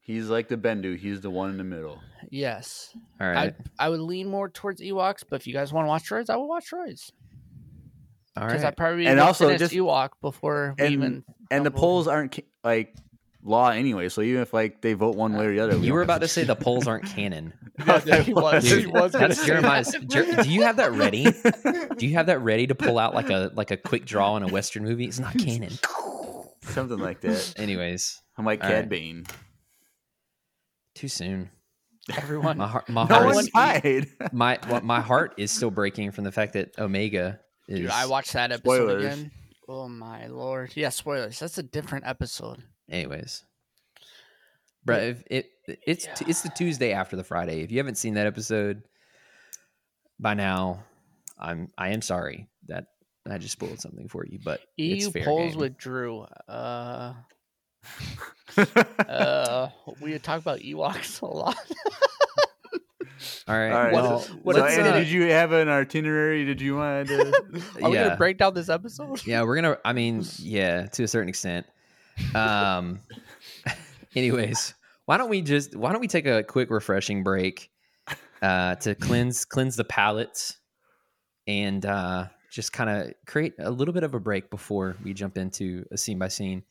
he's 0.00 0.28
like 0.28 0.48
the 0.48 0.56
Bendu. 0.56 0.96
He's 0.98 1.20
the 1.22 1.30
one 1.30 1.50
in 1.50 1.56
the 1.56 1.64
middle. 1.64 1.98
Yes. 2.30 2.90
All 3.20 3.26
right, 3.28 3.54
I 3.78 3.86
I 3.86 3.88
would 3.88 4.00
lean 4.00 4.28
more 4.28 4.48
towards 4.50 4.80
Ewoks, 4.82 5.24
but 5.28 5.36
if 5.40 5.46
you 5.46 5.52
guys 5.54 5.72
want 5.72 5.84
to 5.86 5.88
watch 5.88 6.04
droids, 6.10 6.28
I 6.30 6.36
will 6.36 6.48
watch 6.48 6.70
droids. 6.70 7.10
All 8.36 8.46
Because 8.46 8.62
right. 8.62 8.68
I 8.68 8.74
probably 8.74 9.06
And 9.06 9.18
will 9.18 9.26
also 9.26 9.46
finish 9.46 9.60
just- 9.60 9.72
Ewok 9.74 10.10
before 10.20 10.74
we 10.78 10.84
and- 10.84 10.92
even 10.94 11.24
And 11.50 11.64
the 11.64 11.70
stumble. 11.70 11.80
polls 11.80 12.08
aren't 12.08 12.38
like 12.64 12.94
law 13.42 13.68
anyway. 13.70 14.08
So 14.08 14.22
even 14.22 14.42
if 14.42 14.52
like 14.52 14.80
they 14.80 14.94
vote 14.94 15.16
one 15.16 15.34
way 15.36 15.46
or 15.46 15.52
the 15.54 15.60
other, 15.60 15.78
we 15.78 15.86
you 15.86 15.92
were 15.92 16.02
about 16.02 16.22
to 16.22 16.28
say 16.28 16.44
the 16.44 16.56
polls 16.56 16.86
aren't 16.88 17.04
canon. 17.06 17.52
Yeah, 17.86 18.00
yeah, 18.06 18.20
he 18.22 18.32
was. 18.32 18.62
Dude, 18.62 18.80
he 18.82 18.86
was 18.86 19.10
that's 19.12 19.40
say 19.40 19.46
Jeremiah's. 19.48 19.96
Jer- 20.06 20.42
do 20.44 20.48
you 20.48 20.62
have 20.62 20.76
that 20.76 20.92
ready? 20.92 21.24
Do 21.98 22.06
you 22.06 22.14
have 22.14 22.26
that 22.26 22.38
ready 22.40 22.68
to 22.68 22.74
pull 22.76 23.00
out 23.00 23.14
like 23.16 23.30
a 23.30 23.50
like 23.54 23.72
a 23.72 23.76
quick 23.76 24.04
draw 24.04 24.36
in 24.36 24.44
a 24.44 24.46
western 24.48 24.84
movie? 24.84 25.06
It's 25.06 25.18
not 25.18 25.36
canon. 25.36 25.72
something 26.62 26.98
like 26.98 27.20
that. 27.22 27.54
Anyways, 27.56 28.22
I'm 28.38 28.44
like 28.44 28.62
All 28.62 28.70
Cad 28.70 28.78
right. 28.82 28.88
Bane. 28.88 29.24
too 30.94 31.08
soon. 31.08 31.50
Everyone. 32.16 32.58
My 32.58 32.68
heart, 32.68 32.88
my 32.88 33.04
No 33.08 33.14
heart, 33.16 33.26
one 33.34 33.38
is, 33.44 33.50
died. 33.50 34.06
my 34.32 34.58
what, 34.68 34.84
my 34.84 35.00
heart 35.00 35.34
is 35.36 35.50
still 35.50 35.70
breaking 35.72 36.12
from 36.12 36.22
the 36.24 36.32
fact 36.32 36.52
that 36.52 36.78
Omega 36.78 37.40
is. 37.40 37.43
Dude, 37.68 37.90
I 37.90 38.06
watched 38.06 38.32
that 38.34 38.52
episode 38.52 38.74
Spoilers. 38.86 39.04
again. 39.04 39.30
Oh 39.68 39.88
my 39.88 40.26
lord! 40.26 40.72
Yeah, 40.74 40.90
spoilers. 40.90 41.38
That's 41.38 41.56
a 41.58 41.62
different 41.62 42.06
episode. 42.06 42.62
Anyways, 42.90 43.44
bro, 44.84 44.96
if 44.98 45.24
it 45.30 45.50
it's 45.86 46.04
Yeah. 46.04 46.14
it's 46.28 46.42
the 46.42 46.50
Tuesday 46.50 46.92
after 46.92 47.16
the 47.16 47.24
Friday. 47.24 47.62
If 47.62 47.70
you 47.70 47.78
haven't 47.78 47.96
seen 47.96 48.14
that 48.14 48.26
episode 48.26 48.82
by 50.20 50.34
now, 50.34 50.84
I'm 51.38 51.70
I 51.78 51.90
am 51.90 52.02
sorry 52.02 52.48
that 52.66 52.88
I 53.26 53.38
just 53.38 53.52
spoiled 53.52 53.80
something 53.80 54.08
for 54.08 54.26
you, 54.26 54.38
but 54.44 54.60
it's 54.76 55.04
EU 55.06 55.10
fair 55.10 55.24
polls 55.24 55.52
game. 55.52 55.60
with 55.60 55.78
Drew. 55.78 56.26
Uh, 56.46 57.14
uh, 59.08 59.68
we 60.00 60.18
talk 60.18 60.40
about 60.40 60.60
Ewoks 60.60 61.22
a 61.22 61.26
lot. 61.26 61.56
All 63.48 63.56
right. 63.56 63.70
All 63.70 63.82
right. 63.82 63.92
Well, 63.92 64.20
so, 64.20 64.32
what- 64.42 64.56
so 64.56 64.64
Andy, 64.64 64.88
uh, 64.88 64.98
did 64.98 65.08
you 65.08 65.22
have 65.30 65.52
an 65.52 65.68
itinerary? 65.68 66.44
Did 66.44 66.60
you 66.60 66.76
want 66.76 67.08
to? 67.08 67.42
Are 67.82 67.90
we 67.90 67.96
yeah. 67.96 68.04
gonna 68.04 68.16
break 68.16 68.38
down 68.38 68.54
this 68.54 68.68
episode? 68.68 69.24
Yeah, 69.26 69.42
we're 69.42 69.56
gonna. 69.56 69.78
I 69.84 69.92
mean, 69.92 70.24
yeah, 70.38 70.86
to 70.86 71.04
a 71.04 71.08
certain 71.08 71.28
extent. 71.28 71.66
Um. 72.34 73.00
anyways, 74.14 74.74
why 75.06 75.16
don't 75.16 75.30
we 75.30 75.42
just 75.42 75.76
why 75.76 75.92
don't 75.92 76.00
we 76.00 76.08
take 76.08 76.26
a 76.26 76.42
quick 76.42 76.70
refreshing 76.70 77.22
break, 77.22 77.70
uh, 78.42 78.76
to 78.76 78.94
cleanse 78.94 79.44
cleanse 79.44 79.76
the 79.76 79.84
palates, 79.84 80.58
and 81.46 81.84
uh, 81.84 82.26
just 82.50 82.72
kind 82.72 82.90
of 82.90 83.12
create 83.26 83.54
a 83.58 83.70
little 83.70 83.94
bit 83.94 84.04
of 84.04 84.14
a 84.14 84.20
break 84.20 84.50
before 84.50 84.96
we 85.04 85.12
jump 85.12 85.36
into 85.36 85.84
a 85.90 85.98
scene 85.98 86.18
by 86.18 86.28
scene, 86.28 86.62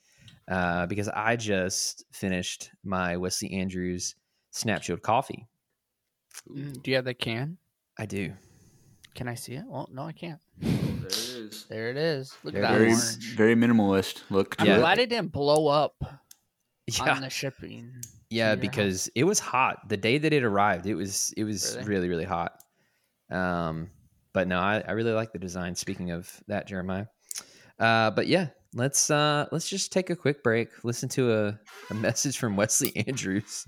uh, 0.49 0.86
because 0.88 1.10
I 1.10 1.36
just 1.36 2.06
finished 2.12 2.69
my 2.84 3.17
Wesley 3.17 3.53
Andrews 3.53 4.15
Snap 4.51 4.82
Chilled 4.82 5.01
coffee. 5.01 5.47
Do 6.54 6.91
you 6.91 6.96
have 6.96 7.06
the 7.06 7.13
can? 7.13 7.58
I 7.98 8.06
do. 8.06 8.34
Can 9.15 9.28
I 9.28 9.36
see 9.36 9.54
it? 9.54 9.63
Well, 9.67 9.88
no, 9.93 10.04
I 10.04 10.12
can't. 10.12 10.39
there 10.60 10.72
it 11.08 11.13
is. 11.13 11.65
There 11.69 11.89
it 11.91 11.98
is. 11.98 12.36
Look 12.43 12.54
There 12.54 12.63
at 12.63 12.72
it 12.72 12.74
that 12.74 12.78
Very, 12.80 12.91
orange. 12.93 13.36
very 13.36 13.56
minimalist 13.56 14.22
look. 14.30 14.56
I'm 14.60 14.65
Yeah. 14.65 14.78
glad 14.80 14.98
it 15.00 15.10
didn't 15.10 15.32
blow 15.32 15.67
up 15.67 15.96
Yeah. 16.88 17.15
on 17.15 17.22
the 17.22 17.30
shipping. 17.30 17.93
Yeah, 18.30 18.50
your 18.54 18.58
because 18.58 19.10
it 19.15 19.24
was 19.26 19.39
hot. 19.39 19.88
The 19.89 19.98
day 19.98 20.17
that 20.17 20.34
it 20.34 20.43
arrived, 20.43 20.88
it 20.88 20.96
was 20.96 21.32
it 21.38 21.43
was 21.43 21.76
Really? 21.76 21.88
really 21.88 22.10
really, 22.10 22.26
hot. 22.26 22.60
Um, 23.30 23.89
but 24.34 24.48
no, 24.48 24.58
I, 24.60 24.84
I 24.88 24.91
really 24.93 25.12
like 25.12 25.32
the 25.32 25.39
design. 25.39 25.76
Speaking 25.76 26.10
of 26.12 26.41
that, 26.48 26.67
Jeremiah. 26.67 27.06
Uh, 27.80 28.10
but 28.10 28.26
yeah, 28.28 28.48
let's 28.74 29.12
uh 29.12 29.46
let's 29.52 29.69
just 29.69 29.91
take 29.91 30.10
a 30.10 30.15
quick 30.15 30.41
break, 30.43 30.69
listen 30.84 31.08
to 31.10 31.32
a, 31.32 31.60
a 31.91 31.93
message 32.08 32.38
from 32.39 32.56
Wesley 32.56 32.96
Andrews, 33.08 33.67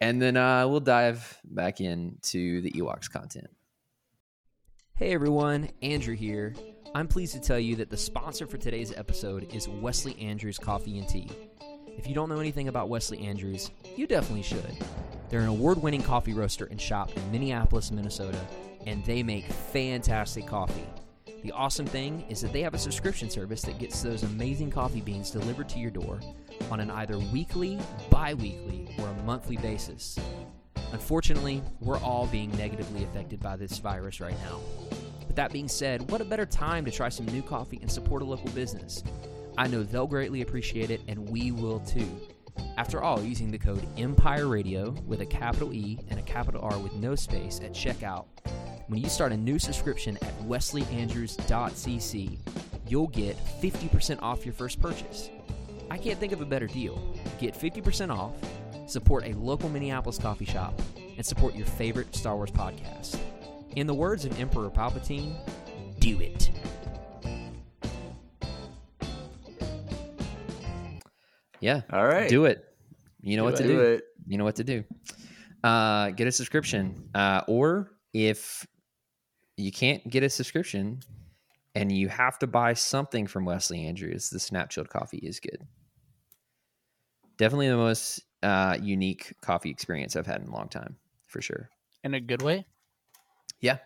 and 0.00 0.20
then 0.20 0.36
uh 0.36 0.66
we'll 0.68 0.80
dive 0.80 1.38
back 1.44 1.80
into 1.80 2.60
the 2.60 2.70
Ewoks 2.72 3.10
content. 3.10 3.48
Hey 4.94 5.12
everyone, 5.12 5.70
Andrew 5.82 6.14
here. 6.14 6.54
I'm 6.94 7.06
pleased 7.06 7.34
to 7.34 7.40
tell 7.40 7.58
you 7.58 7.76
that 7.76 7.90
the 7.90 7.96
sponsor 7.96 8.46
for 8.46 8.56
today's 8.56 8.92
episode 8.92 9.52
is 9.54 9.68
Wesley 9.68 10.18
Andrews 10.18 10.58
Coffee 10.58 10.98
and 10.98 11.08
Tea. 11.08 11.28
If 11.86 12.06
you 12.06 12.14
don't 12.14 12.28
know 12.28 12.40
anything 12.40 12.68
about 12.68 12.88
Wesley 12.88 13.18
Andrews, 13.20 13.70
you 13.96 14.06
definitely 14.06 14.42
should. 14.42 14.76
They're 15.28 15.40
an 15.40 15.48
award 15.48 15.82
winning 15.82 16.02
coffee 16.02 16.32
roaster 16.32 16.64
and 16.66 16.80
shop 16.80 17.14
in 17.14 17.30
Minneapolis, 17.30 17.90
Minnesota, 17.90 18.40
and 18.86 19.04
they 19.04 19.22
make 19.22 19.44
fantastic 19.46 20.46
coffee. 20.46 20.86
The 21.44 21.52
awesome 21.52 21.86
thing 21.86 22.24
is 22.28 22.40
that 22.40 22.52
they 22.52 22.62
have 22.62 22.74
a 22.74 22.78
subscription 22.78 23.30
service 23.30 23.62
that 23.62 23.78
gets 23.78 24.02
those 24.02 24.24
amazing 24.24 24.70
coffee 24.70 25.00
beans 25.00 25.30
delivered 25.30 25.68
to 25.68 25.78
your 25.78 25.92
door 25.92 26.18
on 26.70 26.80
an 26.80 26.90
either 26.90 27.16
weekly, 27.18 27.78
bi 28.10 28.34
weekly, 28.34 28.88
or 28.98 29.06
a 29.06 29.22
monthly 29.22 29.56
basis. 29.56 30.18
Unfortunately, 30.92 31.62
we're 31.80 32.00
all 32.00 32.26
being 32.26 32.50
negatively 32.56 33.04
affected 33.04 33.40
by 33.40 33.54
this 33.54 33.78
virus 33.78 34.20
right 34.20 34.34
now. 34.44 34.58
But 35.26 35.36
that 35.36 35.52
being 35.52 35.68
said, 35.68 36.10
what 36.10 36.20
a 36.20 36.24
better 36.24 36.46
time 36.46 36.84
to 36.86 36.90
try 36.90 37.08
some 37.08 37.26
new 37.26 37.42
coffee 37.42 37.78
and 37.80 37.90
support 37.90 38.22
a 38.22 38.24
local 38.24 38.50
business? 38.50 39.04
I 39.56 39.68
know 39.68 39.84
they'll 39.84 40.06
greatly 40.08 40.42
appreciate 40.42 40.90
it, 40.90 41.02
and 41.06 41.28
we 41.28 41.52
will 41.52 41.78
too. 41.80 42.08
After 42.76 43.02
all, 43.02 43.22
using 43.22 43.52
the 43.52 43.58
code 43.58 43.86
Empire 43.96 44.48
Radio 44.48 44.90
with 45.06 45.20
a 45.20 45.26
capital 45.26 45.72
E 45.72 46.00
and 46.10 46.18
a 46.18 46.22
capital 46.22 46.62
R 46.62 46.78
with 46.78 46.94
no 46.94 47.14
space 47.14 47.60
at 47.60 47.72
checkout, 47.72 48.26
when 48.88 49.00
you 49.00 49.08
start 49.08 49.32
a 49.32 49.36
new 49.36 49.58
subscription 49.58 50.16
at 50.22 50.38
wesleyandrews.cc, 50.40 52.38
you'll 52.88 53.06
get 53.08 53.36
50% 53.60 54.22
off 54.22 54.44
your 54.46 54.54
first 54.54 54.80
purchase. 54.80 55.28
I 55.90 55.98
can't 55.98 56.18
think 56.18 56.32
of 56.32 56.40
a 56.40 56.46
better 56.46 56.66
deal. 56.66 57.14
Get 57.38 57.54
50% 57.54 58.10
off, 58.10 58.32
support 58.86 59.26
a 59.26 59.34
local 59.34 59.68
Minneapolis 59.68 60.18
coffee 60.18 60.46
shop, 60.46 60.80
and 61.16 61.24
support 61.24 61.54
your 61.54 61.66
favorite 61.66 62.14
Star 62.14 62.34
Wars 62.36 62.50
podcast. 62.50 63.18
In 63.76 63.86
the 63.86 63.94
words 63.94 64.24
of 64.24 64.38
Emperor 64.40 64.70
Palpatine, 64.70 65.34
do 65.98 66.18
it. 66.20 66.50
Yeah, 71.60 71.82
All 71.92 72.06
right. 72.06 72.28
do 72.28 72.44
it. 72.46 72.64
You 73.20 73.36
know 73.36 73.44
what 73.44 73.56
to 73.56 73.64
do. 73.64 74.00
You 74.26 74.38
know 74.38 74.44
what 74.44 74.56
to 74.56 74.64
do. 74.64 74.84
Uh, 75.62 76.10
get 76.10 76.26
a 76.26 76.32
subscription, 76.32 77.10
uh, 77.14 77.42
or 77.48 77.90
if 78.14 78.64
you 79.58 79.72
can't 79.72 80.08
get 80.08 80.22
a 80.22 80.30
subscription 80.30 81.00
and 81.74 81.92
you 81.92 82.08
have 82.08 82.38
to 82.38 82.46
buy 82.46 82.72
something 82.74 83.26
from 83.26 83.44
Wesley 83.44 83.84
Andrews, 83.86 84.30
the 84.30 84.38
Snap 84.40 84.70
Chilled 84.70 84.88
coffee 84.88 85.18
is 85.18 85.40
good. 85.40 85.66
Definitely 87.36 87.68
the 87.68 87.76
most 87.76 88.22
uh, 88.42 88.76
unique 88.80 89.34
coffee 89.42 89.70
experience 89.70 90.16
I've 90.16 90.26
had 90.26 90.40
in 90.42 90.48
a 90.48 90.52
long 90.52 90.68
time, 90.68 90.96
for 91.26 91.40
sure. 91.40 91.68
In 92.04 92.14
a 92.14 92.20
good 92.20 92.42
way. 92.42 92.66
Yeah, 93.60 93.78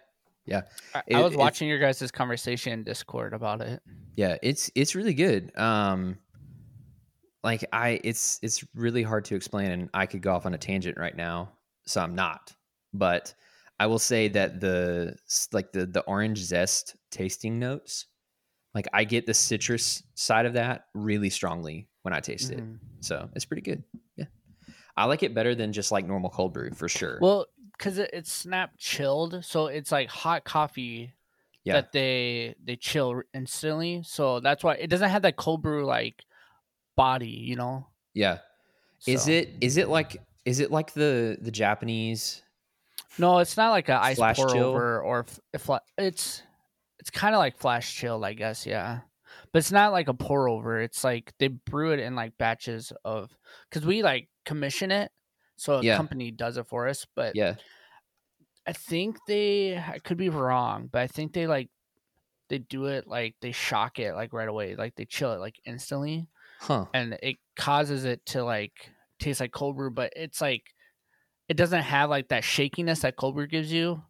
yeah, 0.46 0.62
I, 0.94 1.02
It- 1.06 1.16
I 1.16 1.20
was 1.22 1.36
watching 1.36 1.68
your 1.68 1.78
guys' 1.78 2.10
conversation 2.10 2.72
in 2.72 2.84
Discord 2.84 3.32
about 3.32 3.60
it. 3.62 3.80
yeah. 4.16 4.36
It's 4.42 4.70
it's 4.74 4.94
really 4.94 5.14
good. 5.14 5.56
Um, 5.58 6.18
like 7.44 7.64
I, 7.72 8.00
it's 8.04 8.38
it's 8.42 8.64
really 8.74 9.02
hard 9.02 9.24
to 9.26 9.34
explain, 9.34 9.70
and 9.70 9.90
I 9.94 10.06
could 10.06 10.20
go 10.22 10.34
off 10.34 10.46
on 10.46 10.54
a 10.54 10.58
tangent 10.58 10.96
right 10.98 11.16
now, 11.16 11.52
so 11.86 12.00
I'm 12.00 12.14
not. 12.14 12.54
But 12.92 13.34
I 13.82 13.86
will 13.86 13.98
say 13.98 14.28
that 14.28 14.60
the 14.60 15.16
like 15.50 15.72
the 15.72 15.86
the 15.86 16.02
orange 16.02 16.38
zest 16.38 16.94
tasting 17.10 17.58
notes, 17.58 18.06
like 18.76 18.86
I 18.92 19.02
get 19.02 19.26
the 19.26 19.34
citrus 19.34 20.04
side 20.14 20.46
of 20.46 20.52
that 20.52 20.84
really 20.94 21.30
strongly 21.30 21.88
when 22.02 22.14
I 22.14 22.20
taste 22.20 22.52
it. 22.52 22.60
Mhm. 22.60 22.78
So 23.00 23.28
it's 23.34 23.44
pretty 23.44 23.62
good. 23.62 23.82
Yeah, 24.14 24.26
I 24.96 25.06
like 25.06 25.24
it 25.24 25.34
better 25.34 25.56
than 25.56 25.72
just 25.72 25.90
like 25.90 26.06
normal 26.06 26.30
cold 26.30 26.52
brew 26.52 26.70
for 26.70 26.88
sure. 26.88 27.18
Well, 27.20 27.46
because 27.76 27.98
it, 27.98 28.10
it's 28.12 28.30
snap 28.30 28.70
chilled, 28.78 29.44
so 29.44 29.66
it's 29.66 29.90
like 29.90 30.08
hot 30.08 30.44
coffee 30.44 31.14
yeah, 31.64 31.72
that 31.72 31.90
they 31.90 32.54
they 32.62 32.76
chill 32.76 33.22
instantly. 33.34 34.04
So 34.06 34.38
that's 34.38 34.62
why 34.62 34.74
it 34.74 34.90
doesn't 34.90 35.10
have 35.10 35.22
that 35.22 35.34
cold 35.34 35.60
brew 35.60 35.84
like 35.86 36.24
body, 36.94 37.26
you 37.26 37.56
know. 37.56 37.88
yeah. 38.14 38.38
Is 39.08 39.26
it 39.26 39.54
is 39.60 39.76
it 39.76 39.88
like 39.88 40.22
is 40.44 40.60
it 40.60 40.70
like 40.70 40.92
the 40.92 41.36
the 41.40 41.50
Japanese 41.50 42.42
No, 43.18 43.38
it's 43.38 43.56
not 43.56 43.70
like 43.70 43.88
a 43.88 44.02
ice 44.02 44.16
Flash 44.16 44.36
pour 44.36 44.48
chill? 44.48 44.64
over 44.64 45.00
or 45.02 45.20
f- 45.20 45.40
if 45.52 45.62
fla- 45.62 45.80
it's 45.98 46.42
it's 46.98 47.10
kind 47.10 47.34
of 47.34 47.38
like 47.38 47.58
flash 47.58 47.94
chilled, 47.94 48.24
I 48.24 48.32
guess. 48.32 48.64
Yeah, 48.66 49.00
but 49.52 49.58
it's 49.58 49.72
not 49.72 49.92
like 49.92 50.08
a 50.08 50.14
pour 50.14 50.48
over. 50.48 50.80
It's 50.80 51.04
like 51.04 51.32
they 51.38 51.48
brew 51.48 51.92
it 51.92 51.98
in 52.00 52.14
like 52.14 52.36
batches 52.38 52.92
of 53.04 53.30
because 53.68 53.86
we 53.86 54.02
like 54.02 54.28
commission 54.46 54.90
it, 54.90 55.10
so 55.56 55.74
a 55.78 55.82
Yeah. 55.82 55.96
company 55.96 56.30
does 56.30 56.56
it 56.56 56.66
for 56.66 56.88
us. 56.88 57.06
But 57.14 57.36
Yeah. 57.36 57.56
I 58.66 58.72
think 58.72 59.18
they 59.26 59.76
I 59.76 59.98
could 59.98 60.16
be 60.18 60.28
wrong, 60.28 60.88
but 60.90 61.02
I 61.02 61.06
think 61.08 61.32
they 61.32 61.46
like 61.46 61.68
they 62.48 62.58
do 62.58 62.86
it 62.86 63.06
like 63.08 63.34
they 63.40 63.52
shock 63.52 63.98
it 63.98 64.14
like 64.14 64.32
right 64.32 64.48
away, 64.48 64.76
like 64.76 64.94
they 64.94 65.04
chill 65.04 65.32
it 65.32 65.40
like 65.40 65.56
instantly, 65.64 66.28
Huh. 66.60 66.86
and 66.94 67.18
it 67.22 67.36
causes 67.56 68.04
it 68.04 68.24
to 68.26 68.44
like 68.44 68.90
taste 69.18 69.40
like 69.40 69.52
cold 69.52 69.76
brew, 69.76 69.90
but 69.90 70.12
it's 70.14 70.40
like 70.40 70.62
it 71.48 71.56
doesn't 71.56 71.82
have 71.82 72.10
like 72.10 72.28
that 72.28 72.44
shakiness 72.44 73.00
that 73.00 73.16
cold 73.16 73.34
brew 73.34 73.46
gives 73.46 73.72
you, 73.72 74.02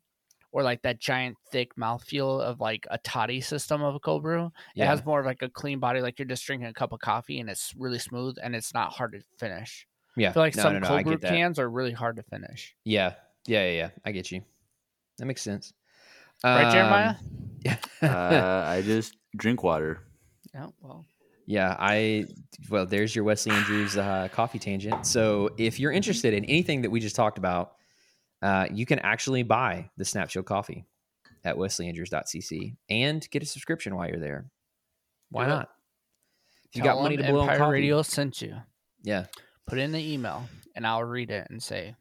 or 0.53 0.63
like 0.63 0.83
that 0.83 1.01
giant 1.01 1.37
thick 1.51 1.75
mouthfeel 1.77 2.41
of 2.41 2.61
like 2.61 2.87
a 2.91 2.99
toddy 2.99 3.41
system 3.41 3.83
of 3.83 3.95
a 3.95 3.99
cold 4.01 4.23
brew. 4.23 4.53
It 4.77 4.85
has 4.85 5.05
more 5.05 5.21
of 5.21 5.27
like 5.27 5.43
a 5.43 5.49
clean 5.49 5.79
body, 5.79 6.01
like 6.01 6.19
you're 6.19 6.29
just 6.29 6.45
drinking 6.45 6.69
a 6.69 6.75
cup 6.75 6.93
of 6.93 7.01
coffee 7.01 7.41
and 7.41 7.49
it's 7.49 7.73
really 7.77 7.99
smooth 7.99 8.37
and 8.43 8.55
it's 8.55 8.75
not 8.75 8.93
hard 8.93 9.13
to 9.13 9.21
finish. 9.39 9.87
yeah. 10.17 10.29
I 10.31 10.33
feel 10.33 10.43
like 10.43 10.57
no, 10.57 10.63
some 10.63 10.73
no, 10.75 10.79
no, 10.81 10.87
I 10.87 10.89
cold 10.89 11.05
brew 11.05 11.17
that. 11.17 11.29
cans 11.31 11.59
are 11.59 11.71
really 11.71 11.93
hard 11.93 12.17
to 12.17 12.23
finish. 12.23 12.75
Yeah. 12.85 13.15
Yeah. 13.47 13.65
Yeah. 13.65 13.73
Yeah. 13.73 13.91
I 14.05 14.13
get 14.13 14.31
you. 14.31 14.43
That 15.19 15.27
makes 15.27 15.41
sense. 15.43 15.73
Right, 16.45 16.71
Jeremiah? 16.73 17.11
Um, 17.11 17.17
Yeah. 17.65 17.77
uh, 18.03 18.65
I 18.69 18.83
just 18.83 19.17
drink 19.37 19.63
water. 19.63 20.03
Yeah, 20.53 20.67
well. 20.81 21.07
Yeah, 21.47 21.77
I 21.79 22.27
well, 22.71 22.87
there's 22.87 23.15
your 23.15 23.25
Wesley 23.25 23.53
Andrews 23.53 23.97
uh, 23.97 24.29
coffee 24.33 24.59
tangent. 24.59 25.07
So 25.07 25.51
if 25.59 25.81
you're 25.81 25.93
interested 25.93 26.35
in 26.35 26.45
anything 26.45 26.83
that 26.83 26.91
we 26.91 27.01
just 27.01 27.17
talked 27.17 27.39
about, 27.39 27.73
uh, 28.43 28.67
you 28.73 28.87
can 28.87 28.99
actually 29.01 29.43
buy 29.43 29.91
the 29.97 30.05
Snap 30.05 30.29
Chilled 30.29 30.47
coffee 30.47 30.87
at 31.45 31.57
wesleyandrews.cc 31.57 32.77
and 32.89 33.29
get 33.31 33.43
a 33.43 33.47
subscription 33.47 33.97
while 33.97 34.09
you're 34.09 34.21
there. 34.21 34.47
Why 35.31 35.47
not? 35.47 35.71
If 36.71 36.77
you 36.77 36.83
Tell 36.83 36.95
got 36.97 37.03
money 37.03 37.17
to 37.17 37.23
them 37.23 37.33
blow 37.33 37.41
on 37.43 37.49
Empire 37.49 37.59
coffee, 37.59 37.73
Radio 37.73 38.03
sent 38.03 38.41
you. 38.41 38.55
yeah, 39.03 39.27
Put 39.67 39.79
it 39.79 39.83
in 39.83 39.93
the 39.93 40.13
email 40.13 40.45
and 40.77 40.87
I'll 40.87 41.05
read 41.05 41.31
it 41.31 41.49
and 41.51 41.63
say, 41.63 41.95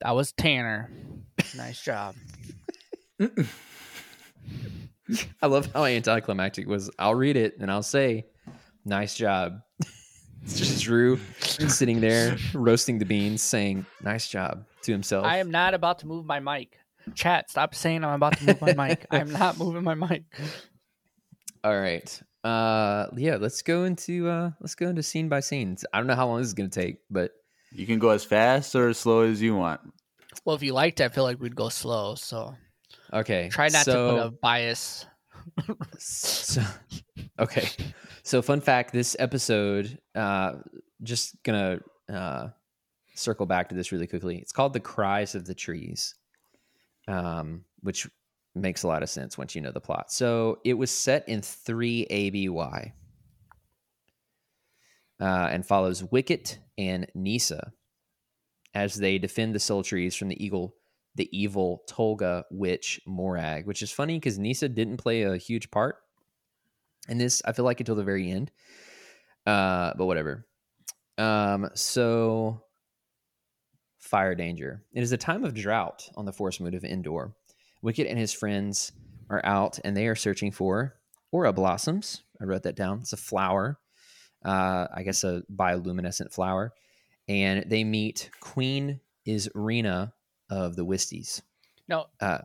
That 0.00 0.14
was 0.14 0.32
Tanner. 0.32 0.90
Nice 1.56 1.80
job. 1.80 2.14
I 5.42 5.46
love 5.46 5.68
how 5.72 5.84
anticlimactic 5.84 6.66
was. 6.66 6.90
I'll 6.98 7.14
read 7.14 7.36
it 7.36 7.56
and 7.60 7.70
I'll 7.70 7.82
say, 7.82 8.26
"Nice 8.84 9.14
job." 9.14 9.60
it's 10.42 10.58
just 10.58 10.82
Drew 10.82 11.18
sitting 11.38 12.00
there 12.00 12.36
roasting 12.54 12.98
the 12.98 13.04
beans, 13.04 13.42
saying, 13.42 13.86
"Nice 14.02 14.28
job" 14.28 14.64
to 14.82 14.92
himself. 14.92 15.24
I 15.24 15.38
am 15.38 15.50
not 15.50 15.74
about 15.74 16.00
to 16.00 16.06
move 16.06 16.24
my 16.26 16.40
mic. 16.40 16.78
Chat, 17.14 17.50
stop 17.50 17.74
saying 17.74 18.04
I'm 18.04 18.14
about 18.14 18.36
to 18.38 18.44
move 18.46 18.60
my 18.60 18.72
mic. 18.88 19.06
I'm 19.10 19.30
not 19.30 19.58
moving 19.58 19.84
my 19.84 19.94
mic. 19.94 20.24
All 21.62 21.78
right. 21.78 22.22
Uh 22.42 23.06
yeah, 23.16 23.36
let's 23.36 23.62
go 23.62 23.84
into 23.84 24.28
uh 24.28 24.50
let's 24.60 24.74
go 24.74 24.88
into 24.88 25.02
scene 25.02 25.28
by 25.28 25.40
scene. 25.40 25.76
I 25.92 25.98
don't 25.98 26.06
know 26.06 26.14
how 26.14 26.26
long 26.28 26.38
this 26.38 26.48
is 26.48 26.54
gonna 26.54 26.68
take, 26.68 26.98
but 27.10 27.32
You 27.72 27.86
can 27.86 27.98
go 27.98 28.10
as 28.10 28.24
fast 28.24 28.74
or 28.74 28.88
as 28.88 28.98
slow 28.98 29.22
as 29.22 29.42
you 29.42 29.56
want. 29.56 29.80
Well, 30.44 30.54
if 30.54 30.62
you 30.62 30.72
liked 30.72 31.00
it, 31.00 31.04
I 31.04 31.08
feel 31.08 31.24
like 31.24 31.40
we'd 31.40 31.56
go 31.56 31.68
slow. 31.68 32.14
So 32.14 32.54
okay. 33.12 33.48
try 33.50 33.68
not 33.68 33.84
so, 33.84 34.06
to 34.06 34.12
put 34.12 34.26
a 34.26 34.30
bias. 34.30 35.06
so 35.98 36.62
okay. 37.38 37.68
So 38.22 38.42
fun 38.42 38.60
fact, 38.60 38.92
this 38.92 39.16
episode, 39.18 39.98
uh 40.14 40.54
just 41.02 41.42
gonna 41.42 41.80
uh 42.12 42.48
circle 43.14 43.46
back 43.46 43.68
to 43.68 43.74
this 43.74 43.92
really 43.92 44.06
quickly. 44.06 44.38
It's 44.38 44.52
called 44.52 44.72
The 44.72 44.80
Cries 44.80 45.34
of 45.34 45.46
the 45.46 45.54
Trees. 45.54 46.14
Um, 47.08 47.64
which 47.82 48.08
makes 48.56 48.82
a 48.82 48.88
lot 48.88 49.02
of 49.02 49.10
sense 49.10 49.38
once 49.38 49.54
you 49.54 49.60
know 49.60 49.70
the 49.70 49.80
plot. 49.80 50.10
So 50.10 50.58
it 50.64 50.74
was 50.74 50.90
set 50.90 51.28
in 51.28 51.42
3 51.42 52.06
ABY. 52.10 52.92
Uh, 55.18 55.48
and 55.50 55.64
follows 55.64 56.04
Wicket 56.04 56.58
and 56.76 57.06
Kneesaa 57.16 57.70
as 58.74 58.96
they 58.96 59.16
defend 59.16 59.54
the 59.54 59.58
soul 59.58 59.82
trees 59.82 60.14
from 60.14 60.28
the 60.28 60.44
eagle 60.44 60.74
the 61.16 61.28
evil 61.36 61.82
Tulgah 61.88 62.44
witch 62.50 63.00
Morag, 63.06 63.66
which 63.66 63.82
is 63.82 63.90
funny 63.90 64.18
because 64.18 64.38
Kneesaa 64.38 64.74
didn't 64.74 64.98
play 64.98 65.22
a 65.22 65.36
huge 65.36 65.70
part 65.70 65.96
in 67.08 67.18
this. 67.18 67.42
I 67.44 67.52
feel 67.52 67.64
like 67.64 67.80
until 67.80 67.94
the 67.94 68.04
very 68.04 68.30
end, 68.30 68.50
uh, 69.46 69.92
but 69.96 70.06
whatever. 70.06 70.46
Um, 71.18 71.70
so 71.74 72.62
fire 73.98 74.34
danger. 74.34 74.84
It 74.92 75.02
is 75.02 75.12
a 75.12 75.16
time 75.16 75.44
of 75.44 75.54
drought 75.54 76.08
on 76.16 76.26
the 76.26 76.32
forest 76.32 76.60
moon 76.60 76.74
of 76.74 76.84
Endor. 76.84 77.34
Wicket 77.82 78.06
and 78.06 78.18
his 78.18 78.32
friends 78.32 78.92
are 79.30 79.44
out 79.44 79.78
and 79.84 79.96
they 79.96 80.06
are 80.06 80.14
searching 80.14 80.52
for 80.52 80.94
aura 81.32 81.52
blossoms. 81.52 82.22
I 82.40 82.44
wrote 82.44 82.62
that 82.64 82.76
down. 82.76 83.00
It's 83.00 83.12
a 83.12 83.16
flower, 83.16 83.78
uh, 84.44 84.86
I 84.94 85.02
guess 85.02 85.24
a 85.24 85.42
bioluminescent 85.52 86.32
flower, 86.32 86.72
and 87.28 87.64
they 87.68 87.82
meet 87.82 88.30
Queen 88.40 89.00
Izrina 89.26 90.12
of 90.50 90.76
the 90.76 90.84
Wisties. 90.84 91.42
No, 91.88 92.06
Uh, 92.20 92.38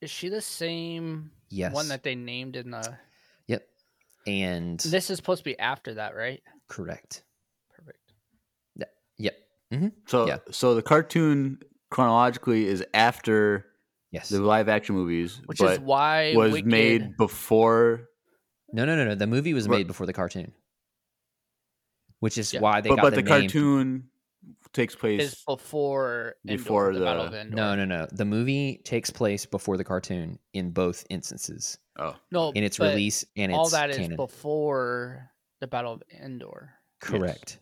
is 0.00 0.10
she 0.10 0.28
the 0.28 0.40
same 0.42 1.30
yes. 1.48 1.72
one 1.72 1.88
that 1.88 2.02
they 2.02 2.14
named 2.14 2.56
in 2.56 2.70
the? 2.70 2.98
Yep. 3.46 3.66
And 4.26 4.80
This 4.80 5.10
is 5.10 5.16
supposed 5.16 5.40
to 5.40 5.44
be 5.44 5.58
after 5.58 5.94
that, 5.94 6.14
right? 6.14 6.42
correct. 6.68 7.22
Perfect. 7.70 7.98
Yep. 9.18 9.36
So 10.06 10.26
Yeah. 10.26 10.38
so 10.50 10.74
the 10.74 10.82
cartoon 10.82 11.58
chronologically 11.90 12.66
is 12.66 12.84
after 12.94 13.66
Yes. 14.12 14.28
the 14.28 14.40
live 14.40 14.68
action 14.68 14.94
movies, 14.94 15.40
Which 15.46 15.58
but 15.58 15.72
is 15.72 15.78
why 15.80 16.34
was 16.36 16.52
Wicked 16.52 16.66
made 16.66 17.16
before. 17.16 18.08
No, 18.72 18.84
no, 18.84 18.94
no, 18.96 19.04
no. 19.04 19.14
The 19.16 19.26
movie 19.26 19.52
was 19.54 19.68
made 19.68 19.86
before 19.88 20.06
the 20.06 20.12
cartoon, 20.12 20.52
which 22.20 22.38
is 22.38 22.52
Yeah. 22.52 22.60
why 22.60 22.80
they 22.80 22.88
But 22.88 22.96
got 22.96 23.02
but 23.02 23.10
the, 23.10 23.16
the 23.16 23.22
name. 23.22 23.40
cartoon 23.42 24.10
takes 24.74 24.94
place. 24.94 25.22
is 25.22 25.42
before 25.46 26.34
Endor, 26.46 26.56
Before 26.58 26.92
the, 26.92 26.98
the- 26.98 27.04
Battle 27.06 27.24
of 27.26 27.34
Endor. 27.34 27.56
No, 27.56 27.74
no, 27.74 27.84
no. 27.86 28.06
The 28.12 28.24
movie 28.26 28.82
takes 28.84 29.08
place 29.08 29.46
before 29.46 29.76
the 29.78 29.84
cartoon 29.84 30.38
in 30.52 30.70
both 30.72 31.06
instances, 31.08 31.78
oh, 31.98 32.14
no. 32.30 32.50
in 32.50 32.62
its 32.64 32.78
release 32.78 33.24
and 33.36 33.50
its 33.50 33.56
all 33.58 33.68
that 33.70 33.88
is 33.90 33.96
canon. 33.96 34.16
before 34.16 35.30
the 35.60 35.66
Battle 35.66 35.94
of 35.94 36.02
Endor. 36.22 36.72
Correct. 37.00 37.58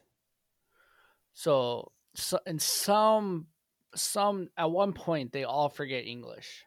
So, 1.35 1.93
so 2.15 2.39
in 2.47 2.59
some 2.59 3.47
some 3.95 4.49
at 4.57 4.71
one 4.71 4.93
point 4.95 5.33
they 5.33 5.45
all 5.45 5.69
forget 5.69 6.05
English. 6.07 6.65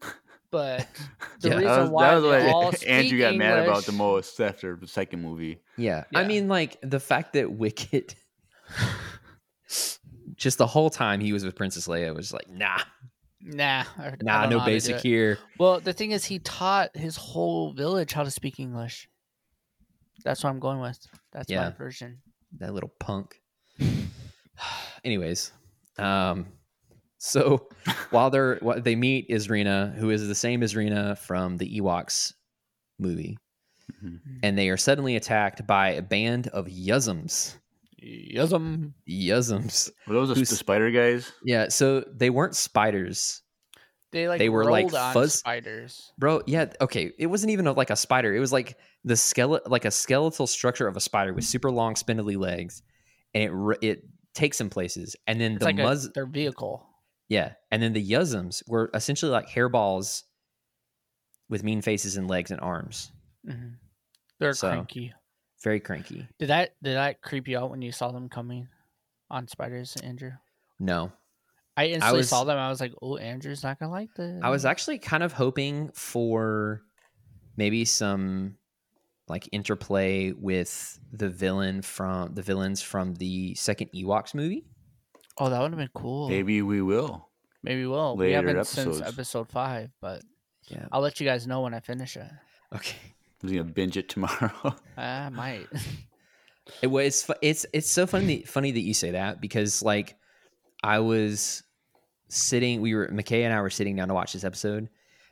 But 0.50 0.86
the 1.40 1.48
Yeah. 1.48 1.54
reason 1.54 1.64
that 1.68 1.80
was, 1.80 1.90
why 1.90 2.10
that 2.10 2.14
was 2.20 2.22
they 2.24 2.46
what 2.46 2.54
all 2.54 2.72
speak 2.74 2.88
Andrew 2.90 3.18
got 3.18 3.36
mad 3.36 3.64
about 3.66 3.84
the 3.84 3.92
most 3.92 4.38
after 4.38 4.76
the 4.76 4.86
second 4.86 5.22
movie. 5.22 5.62
Yeah. 5.78 6.04
I 6.14 6.24
mean, 6.24 6.46
like 6.48 6.76
the 6.82 7.00
fact 7.00 7.32
that 7.32 7.50
Wicket, 7.52 8.14
just 10.36 10.58
the 10.58 10.66
whole 10.66 10.90
time 10.90 11.20
he 11.20 11.32
was 11.32 11.44
with 11.44 11.54
Princess 11.56 11.86
Leia 11.88 12.14
was 12.14 12.32
like, 12.32 12.48
nah, 12.48 12.78
Nah, 13.44 13.84
I- 13.98 14.06
I 14.06 14.14
nah, 14.22 14.42
don't 14.42 14.50
know 14.50 14.56
no 14.56 14.58
how 14.60 14.66
to 14.66 14.70
do 14.70 14.74
basic 14.76 15.00
here. 15.00 15.36
Well, 15.58 15.80
the 15.80 15.92
thing 15.92 16.12
is, 16.12 16.24
he 16.24 16.38
taught 16.38 16.96
his 16.96 17.16
whole 17.16 17.72
village 17.72 18.12
how 18.12 18.22
to 18.22 18.30
speak 18.30 18.60
English. 18.60 19.08
That's 20.24 20.44
what 20.44 20.50
I'm 20.50 20.60
going 20.60 20.78
with. 20.80 20.98
That's 21.32 21.50
my 21.50 21.70
version. 21.70 22.18
that 22.58 22.72
little 22.72 22.92
punk. 23.00 23.40
Anyways, 25.04 25.52
um, 25.98 26.46
so 27.18 27.68
while 28.10 28.30
they're 28.30 28.56
what 28.60 28.84
they 28.84 28.94
meet 28.94 29.28
Izrina, 29.28 29.94
who 29.96 30.10
is 30.10 30.26
the 30.28 30.34
same 30.34 30.60
Izrina 30.60 31.18
from 31.18 31.56
the 31.56 31.80
Ewoks 31.80 32.32
movie, 33.00 33.36
Mhm. 34.04 34.20
and 34.44 34.56
they 34.56 34.68
are 34.68 34.76
suddenly 34.76 35.16
attacked 35.16 35.66
by 35.66 35.90
a 35.90 36.02
band 36.02 36.46
of 36.48 36.66
Yuzzums. 36.66 37.56
Yuzzum. 38.02 38.92
Yuzzums. 39.08 39.90
Were 40.06 40.14
those 40.14 40.28
the, 40.28 40.34
Who's- 40.34 40.50
the 40.50 40.56
spider 40.56 40.90
guys? 40.90 41.30
Yeah, 41.44 41.68
so 41.68 42.04
they 42.12 42.30
weren't 42.30 42.56
spiders, 42.56 43.42
They 44.12 44.28
like 44.28 44.38
They 44.40 44.48
were, 44.48 44.64
like, 44.70 44.90
fuzz- 44.90 45.34
spiders. 45.38 46.12
bro. 46.18 46.42
Yeah, 46.46 46.66
okay. 46.80 47.12
It 47.18 47.26
wasn't 47.28 47.52
even 47.52 47.66
a, 47.66 47.72
like 47.72 47.90
a 47.90 47.96
spider. 47.96 48.34
It 48.34 48.40
was 48.40 48.52
like 48.52 48.76
the 49.04 49.16
skeleton, 49.16 49.70
like 49.70 49.84
a 49.84 49.90
skeletal 49.90 50.46
structure 50.46 50.86
of 50.88 50.96
a 50.96 51.00
spider 51.00 51.32
with 51.32 51.44
super 51.44 51.70
long, 51.70 51.96
spindly 51.96 52.36
legs, 52.36 52.82
and 53.34 53.44
it 53.44 53.50
r- 53.50 53.78
it 53.80 54.04
takes 54.34 54.58
them 54.58 54.68
places. 54.70 55.16
And 55.26 55.40
then 55.40 55.52
It's 55.52 55.60
the 55.60 55.64
like 55.66 55.78
a- 55.78 55.82
muzz, 55.82 56.12
their 56.12 56.26
vehicle. 56.26 56.86
Yeah, 57.28 57.52
and 57.70 57.82
then 57.82 57.92
the 57.94 58.06
Yuzzums 58.10 58.62
were 58.68 58.90
essentially 58.94 59.30
like 59.32 59.48
hairballs 59.48 60.22
with 61.48 61.62
mean 61.64 61.80
faces 61.82 62.16
and 62.16 62.28
legs 62.28 62.50
and 62.50 62.60
arms. 62.60 63.10
hmm 63.46 63.74
They're 64.38 64.52
So- 64.54 64.68
cranky. 64.68 65.14
Very 65.62 65.80
cranky. 65.80 66.26
Did 66.38 66.48
that 66.48 66.74
did 66.82 66.94
that 66.96 67.22
creep 67.22 67.46
you 67.48 67.58
out 67.58 67.70
when 67.70 67.82
you 67.82 67.92
saw 67.92 68.10
them 68.10 68.28
coming 68.28 68.68
on 69.30 69.46
spiders, 69.48 69.96
Andrew? 70.02 70.32
No, 70.80 71.12
I 71.76 71.86
instantly 71.86 72.18
was- 72.18 72.28
saw 72.28 72.44
them. 72.44 72.58
I 72.58 72.68
was 72.68 72.80
like, 72.80 72.92
"Oh, 73.00 73.16
Andrew's 73.16 73.62
not 73.62 73.78
gonna 73.78 73.92
like 73.92 74.12
this." 74.16 74.40
I 74.42 74.50
was 74.50 74.64
actually 74.64 74.98
kind 74.98 75.22
of 75.22 75.32
hoping 75.32 75.90
for 75.92 76.82
maybe 77.56 77.84
some 77.84 78.56
like 79.28 79.48
interplay 79.52 80.32
with 80.32 80.98
the 81.12 81.28
villain 81.30 81.80
from 81.82 82.34
the 82.34 82.42
villains 82.42 82.82
from 82.82 83.14
the 83.14 83.54
second 83.54 83.90
Ewoks 83.94 84.34
movie. 84.34 84.66
Oh, 85.38 85.48
that 85.48 85.60
would 85.60 85.70
have 85.70 85.78
been 85.78 85.88
cool. 85.94 86.28
Maybe 86.28 86.60
we 86.60 86.82
will. 86.82 87.28
Maybe 87.62 87.86
we'll. 87.86 88.16
we 88.16 88.32
haven't 88.32 88.66
since 88.66 89.00
episode 89.00 89.48
five, 89.48 89.90
but 90.00 90.22
Yeah. 90.68 90.86
I'll 90.90 91.00
let 91.00 91.20
you 91.20 91.26
guys 91.26 91.46
know 91.46 91.60
when 91.60 91.72
I 91.74 91.80
finish 91.80 92.16
it. 92.16 92.30
Okay. 92.74 92.96
I'm 93.42 93.48
gonna 93.48 93.64
binge 93.64 93.96
it 93.96 94.08
tomorrow. 94.08 94.76
I 94.96 95.28
might. 95.30 95.66
It 96.80 96.86
was. 96.86 97.28
It's 97.40 97.66
it's 97.72 97.90
so 97.90 98.06
funny 98.06 98.42
funny 98.42 98.70
that 98.70 98.80
you 98.80 98.94
say 98.94 99.12
that 99.12 99.40
because 99.40 99.82
like 99.82 100.16
I 100.82 101.00
was 101.00 101.62
sitting. 102.28 102.80
We 102.80 102.94
were 102.94 103.08
McKay 103.08 103.42
and 103.42 103.52
I 103.52 103.60
were 103.60 103.70
sitting 103.70 103.96
down 103.96 104.08
to 104.08 104.14
watch 104.14 104.32
this 104.32 104.44
episode. 104.44 104.78
And 104.78 104.88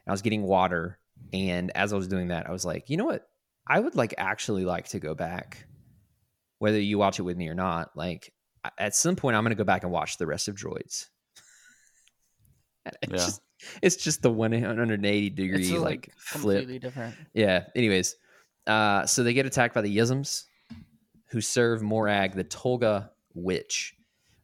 I 0.09 0.11
was 0.11 0.23
getting 0.23 0.43
water, 0.43 0.99
and 1.33 1.71
as 1.77 1.93
I 1.93 1.97
was 1.97 2.09
doing 2.09 2.29
that, 2.29 2.49
I 2.49 2.53
was 2.53 2.65
like, 2.65 2.91
you 2.91 2.97
know 2.97 3.05
what? 3.05 3.29
I 3.67 3.79
would 3.79 3.95
like 3.95 4.15
actually 4.19 4.65
like 4.65 4.89
to 4.89 4.99
go 4.99 5.15
back, 5.15 5.67
whether 6.59 6.81
you 6.81 6.99
watch 6.99 7.19
it 7.19 7.23
with 7.23 7.37
me 7.37 7.49
or 7.49 7.55
not. 7.55 7.91
Like 7.95 8.33
at 8.79 8.95
some 8.95 9.15
point, 9.15 9.37
I'm 9.37 9.45
to 9.45 9.55
go 9.55 9.65
back 9.65 9.85
and 9.85 9.93
watch 9.93 10.19
the 10.19 10.27
rest 10.27 10.49
of 10.49 10.57
Droids. 10.57 11.07
It's 13.03 13.13
Yeah. 13.13 13.17
just 13.19 13.43
it's 13.83 13.97
just 13.97 14.23
the 14.23 14.31
180 14.31 15.31
degree 15.31 15.71
like, 15.73 15.81
like 15.81 16.11
flip. 16.17 16.61
completely 16.61 16.79
different. 16.79 17.15
Yeah. 17.35 17.65
Anyways, 17.77 18.17
uh, 18.67 19.05
so 19.07 19.23
they 19.23 19.35
get 19.35 19.45
attacked 19.47 19.75
by 19.75 19.83
the 19.83 19.95
Yisms, 19.95 20.45
who 21.27 21.41
serve 21.43 21.83
Morag, 21.83 22.33
the 22.35 22.45
Tulgah 22.45 23.11
witch. 23.35 23.95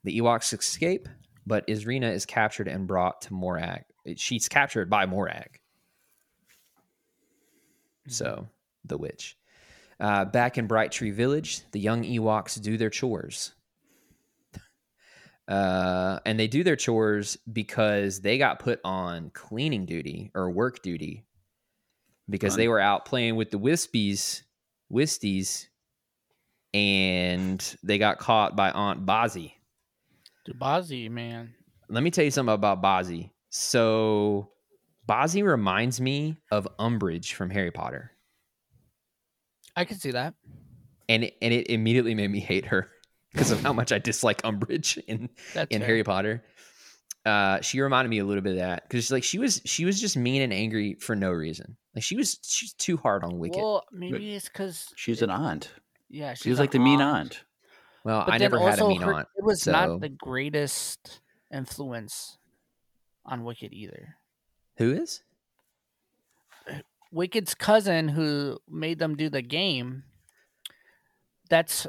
The 0.04 0.18
Ewoks 0.20 0.52
escape, 0.56 1.08
but 1.46 1.66
Izrina 1.66 2.12
is 2.12 2.26
captured 2.26 2.68
and 2.68 2.86
brought 2.86 3.22
to 3.22 3.32
Morag. 3.34 3.82
She's 4.16 4.48
captured 4.48 4.88
by 4.90 5.06
Morag. 5.06 5.58
So, 8.08 8.46
the 8.84 8.98
witch. 8.98 9.36
Uh, 9.98 10.26
back 10.26 10.58
in 10.58 10.66
Bright 10.66 10.92
Tree 10.92 11.10
Village, 11.10 11.62
the 11.72 11.80
young 11.80 12.04
Ewoks 12.04 12.60
do 12.60 12.76
their 12.76 12.90
chores. 12.90 13.52
Uh, 15.48 16.18
and 16.26 16.38
they 16.40 16.48
do 16.48 16.64
their 16.64 16.76
chores 16.76 17.38
because 17.52 18.20
they 18.20 18.36
got 18.36 18.58
put 18.58 18.80
on 18.84 19.30
cleaning 19.30 19.86
duty 19.86 20.30
or 20.34 20.50
work 20.50 20.82
duty 20.82 21.24
because 22.28 22.54
Fun. 22.54 22.58
they 22.58 22.68
were 22.68 22.80
out 22.80 23.04
playing 23.04 23.36
with 23.36 23.50
the 23.50 23.58
Wispies, 23.58 24.42
Wisties, 24.92 25.66
and 26.74 27.76
they 27.82 27.98
got 27.98 28.18
caught 28.18 28.56
by 28.56 28.70
Aunt 28.72 29.06
Bozzie. 29.06 29.54
Dubazi, 30.48 31.08
man. 31.10 31.54
Let 31.88 32.02
me 32.02 32.10
tell 32.10 32.24
you 32.24 32.30
something 32.32 32.54
about 32.54 32.82
Bozzie. 32.82 33.32
So, 33.50 34.50
Bozzie 35.06 35.44
reminds 35.44 36.00
me 36.00 36.36
of 36.50 36.66
Umbridge 36.78 37.32
from 37.34 37.50
Harry 37.50 37.70
Potter, 37.70 38.10
I 39.76 39.84
can 39.84 39.98
see 39.98 40.10
that. 40.10 40.34
and 41.08 41.24
it, 41.24 41.36
and 41.40 41.54
it 41.54 41.70
immediately 41.70 42.14
made 42.14 42.30
me 42.30 42.40
hate 42.40 42.66
her 42.66 42.90
because 43.36 43.50
of 43.50 43.60
how 43.60 43.72
much 43.72 43.92
I 43.92 43.98
dislike 43.98 44.40
Umbridge 44.42 44.98
in 45.06 45.28
That's 45.54 45.70
in 45.70 45.80
fair. 45.80 45.86
Harry 45.88 46.04
Potter. 46.04 46.42
Uh, 47.24 47.60
she 47.60 47.80
reminded 47.80 48.08
me 48.08 48.18
a 48.20 48.24
little 48.24 48.42
bit 48.42 48.52
of 48.52 48.58
that 48.58 48.84
because 48.88 49.10
like 49.10 49.24
she 49.24 49.38
was 49.38 49.60
she 49.64 49.84
was 49.84 50.00
just 50.00 50.16
mean 50.16 50.42
and 50.42 50.52
angry 50.52 50.94
for 51.00 51.14
no 51.16 51.30
reason. 51.32 51.76
Like 51.94 52.04
she 52.04 52.16
was 52.16 52.38
she's 52.42 52.72
too 52.74 52.96
hard 52.96 53.24
on 53.24 53.38
Wicket. 53.38 53.56
Well, 53.58 53.72
Well, 53.72 53.84
maybe 53.92 54.34
it's 54.34 54.48
because 54.48 54.92
She's 54.96 55.22
an 55.22 55.30
aunt. 55.30 55.70
yeah, 56.08 56.34
She 56.34 56.50
was 56.50 56.58
an 56.58 56.62
like 56.62 56.70
the 56.70 56.78
mean 56.78 57.00
aunt. 57.00 57.42
But 58.04 58.30
I 58.32 58.38
never 58.38 58.60
had 58.60 58.78
a 58.78 58.86
mean 58.88 59.00
her- 59.02 59.12
aunt. 59.14 59.28
It 59.36 59.42
was 59.44 59.62
so- 59.62 59.72
not 59.72 60.00
the 60.00 60.08
greatest 60.08 61.20
influence 61.52 62.38
on 63.24 63.42
Wicket 63.42 63.72
either. 63.72 64.16
Who 64.78 64.92
is? 64.92 65.22
Wicket's 67.10 67.54
cousin 67.54 68.08
who 68.08 68.58
made 68.68 68.98
them 68.98 69.16
do 69.16 69.28
the 69.28 69.42
game. 69.42 70.04
That's 71.48 71.86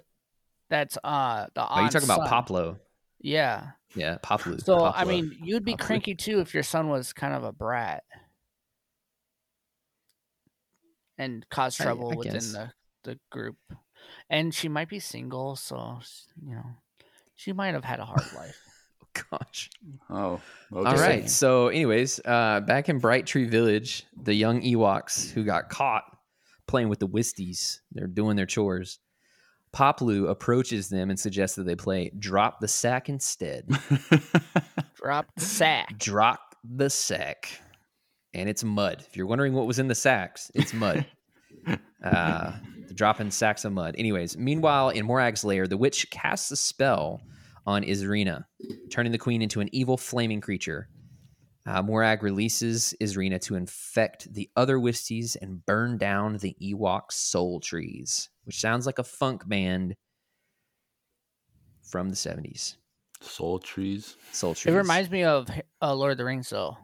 that's 0.69 0.97
uh 1.03 1.47
the 1.55 1.61
Oh, 1.61 1.75
you 1.75 1.81
aunt's 1.81 1.93
talking 1.93 2.07
about 2.09 2.27
son. 2.29 2.45
Paploo? 2.45 2.79
Yeah. 3.19 3.71
Yeah, 3.95 4.17
Paploo. 4.23 4.63
So 4.63 4.83
I 4.83 5.05
mean, 5.05 5.35
you'd 5.43 5.65
be 5.65 5.73
Paploo. 5.73 5.79
cranky 5.85 6.15
too 6.15 6.39
if 6.39 6.53
your 6.53 6.63
son 6.63 6.89
was 6.89 7.13
kind 7.13 7.33
of 7.33 7.43
a 7.43 7.51
brat 7.51 8.03
and 11.17 11.45
cause 11.49 11.75
trouble 11.75 12.11
I 12.11 12.15
within 12.15 12.33
guess. 12.33 12.51
the 12.51 12.71
the 13.03 13.19
group. 13.31 13.57
And 14.29 14.53
she 14.53 14.67
might 14.69 14.89
be 14.89 14.99
single, 14.99 15.55
so 15.55 15.99
you 16.45 16.55
know, 16.55 16.65
she 17.35 17.53
might 17.53 17.73
have 17.73 17.83
had 17.83 17.99
a 17.99 18.05
hard 18.05 18.31
life. 18.35 18.55
Oh 18.99 19.37
gosh. 19.39 19.69
Oh, 20.11 20.41
okay. 20.71 20.89
All 20.89 20.95
right. 20.95 21.29
So, 21.29 21.67
anyways, 21.69 22.19
uh, 22.23 22.61
back 22.61 22.87
in 22.87 22.99
Bright 22.99 23.25
Tree 23.25 23.45
Village, 23.45 24.05
the 24.23 24.33
young 24.33 24.61
Ewoks 24.61 25.31
who 25.31 25.43
got 25.43 25.69
caught 25.69 26.03
playing 26.67 26.89
with 26.89 26.99
the 26.99 27.07
Wisties, 27.07 27.79
they're 27.91 28.05
doing 28.07 28.35
their 28.35 28.45
chores. 28.45 28.99
Paploo 29.77 30.27
approaches 30.27 30.89
them 30.89 31.11
and 31.11 31.19
suggests 31.19 31.55
that 31.55 31.65
they 31.67 31.75
play 31.75 32.11
"Drop 32.17 32.59
the 32.59 32.67
Sack" 32.67 33.09
instead. 33.09 33.67
Drop 34.95 35.27
the 35.35 35.41
sack. 35.41 35.99
drop 35.99 36.55
the 36.63 36.89
sack. 36.89 37.61
And 38.33 38.49
it's 38.49 38.63
mud. 38.63 39.03
If 39.07 39.15
you're 39.15 39.27
wondering 39.27 39.53
what 39.53 39.67
was 39.67 39.77
in 39.77 39.87
the 39.87 39.95
sacks 39.95 40.51
it's 40.55 40.73
mud. 40.73 41.05
Uh 42.03 42.53
they're 42.85 42.93
dropping 42.93 43.31
sacks 43.31 43.65
of 43.65 43.73
mud. 43.73 43.95
Anyways 43.97 44.37
meanwhile 44.37 44.89
in 44.89 45.05
morag's 45.05 45.43
lair 45.43 45.67
the 45.67 45.77
witch 45.77 46.09
casts 46.11 46.51
a 46.51 46.55
spell 46.55 47.21
on 47.65 47.83
izrina 47.83 48.45
turning 48.89 49.11
the 49.11 49.17
queen 49.17 49.41
into 49.41 49.61
an 49.61 49.69
evil 49.73 49.97
flaming 49.97 50.39
creature 50.39 50.87
uh, 51.67 51.81
morag 51.81 52.23
releases 52.23 52.93
izrina 53.01 53.39
to 53.39 53.55
infect 53.55 54.33
the 54.33 54.49
other 54.55 54.77
wisties 54.77 55.35
and 55.41 55.65
burn 55.65 55.97
down 55.97 56.37
the 56.37 56.55
ewok 56.61 57.11
soul 57.11 57.59
trees 57.59 58.29
which 58.45 58.59
sounds 58.59 58.85
like 58.85 58.99
a 58.99 59.03
funk 59.03 59.47
band 59.47 59.95
from 61.83 62.09
the 62.09 62.15
70s 62.15 62.75
Soul 63.19 63.57
trees. 63.57 64.15
soul 64.31 64.53
trees. 64.53 64.71
It 64.71 64.77
reminds 64.77 65.09
me 65.09 65.23
of 65.23 65.47
uh, 65.81 65.95
Lord 65.95 66.11
of 66.11 66.17
the 66.19 66.25
Rings, 66.25 66.51
though. 66.51 66.77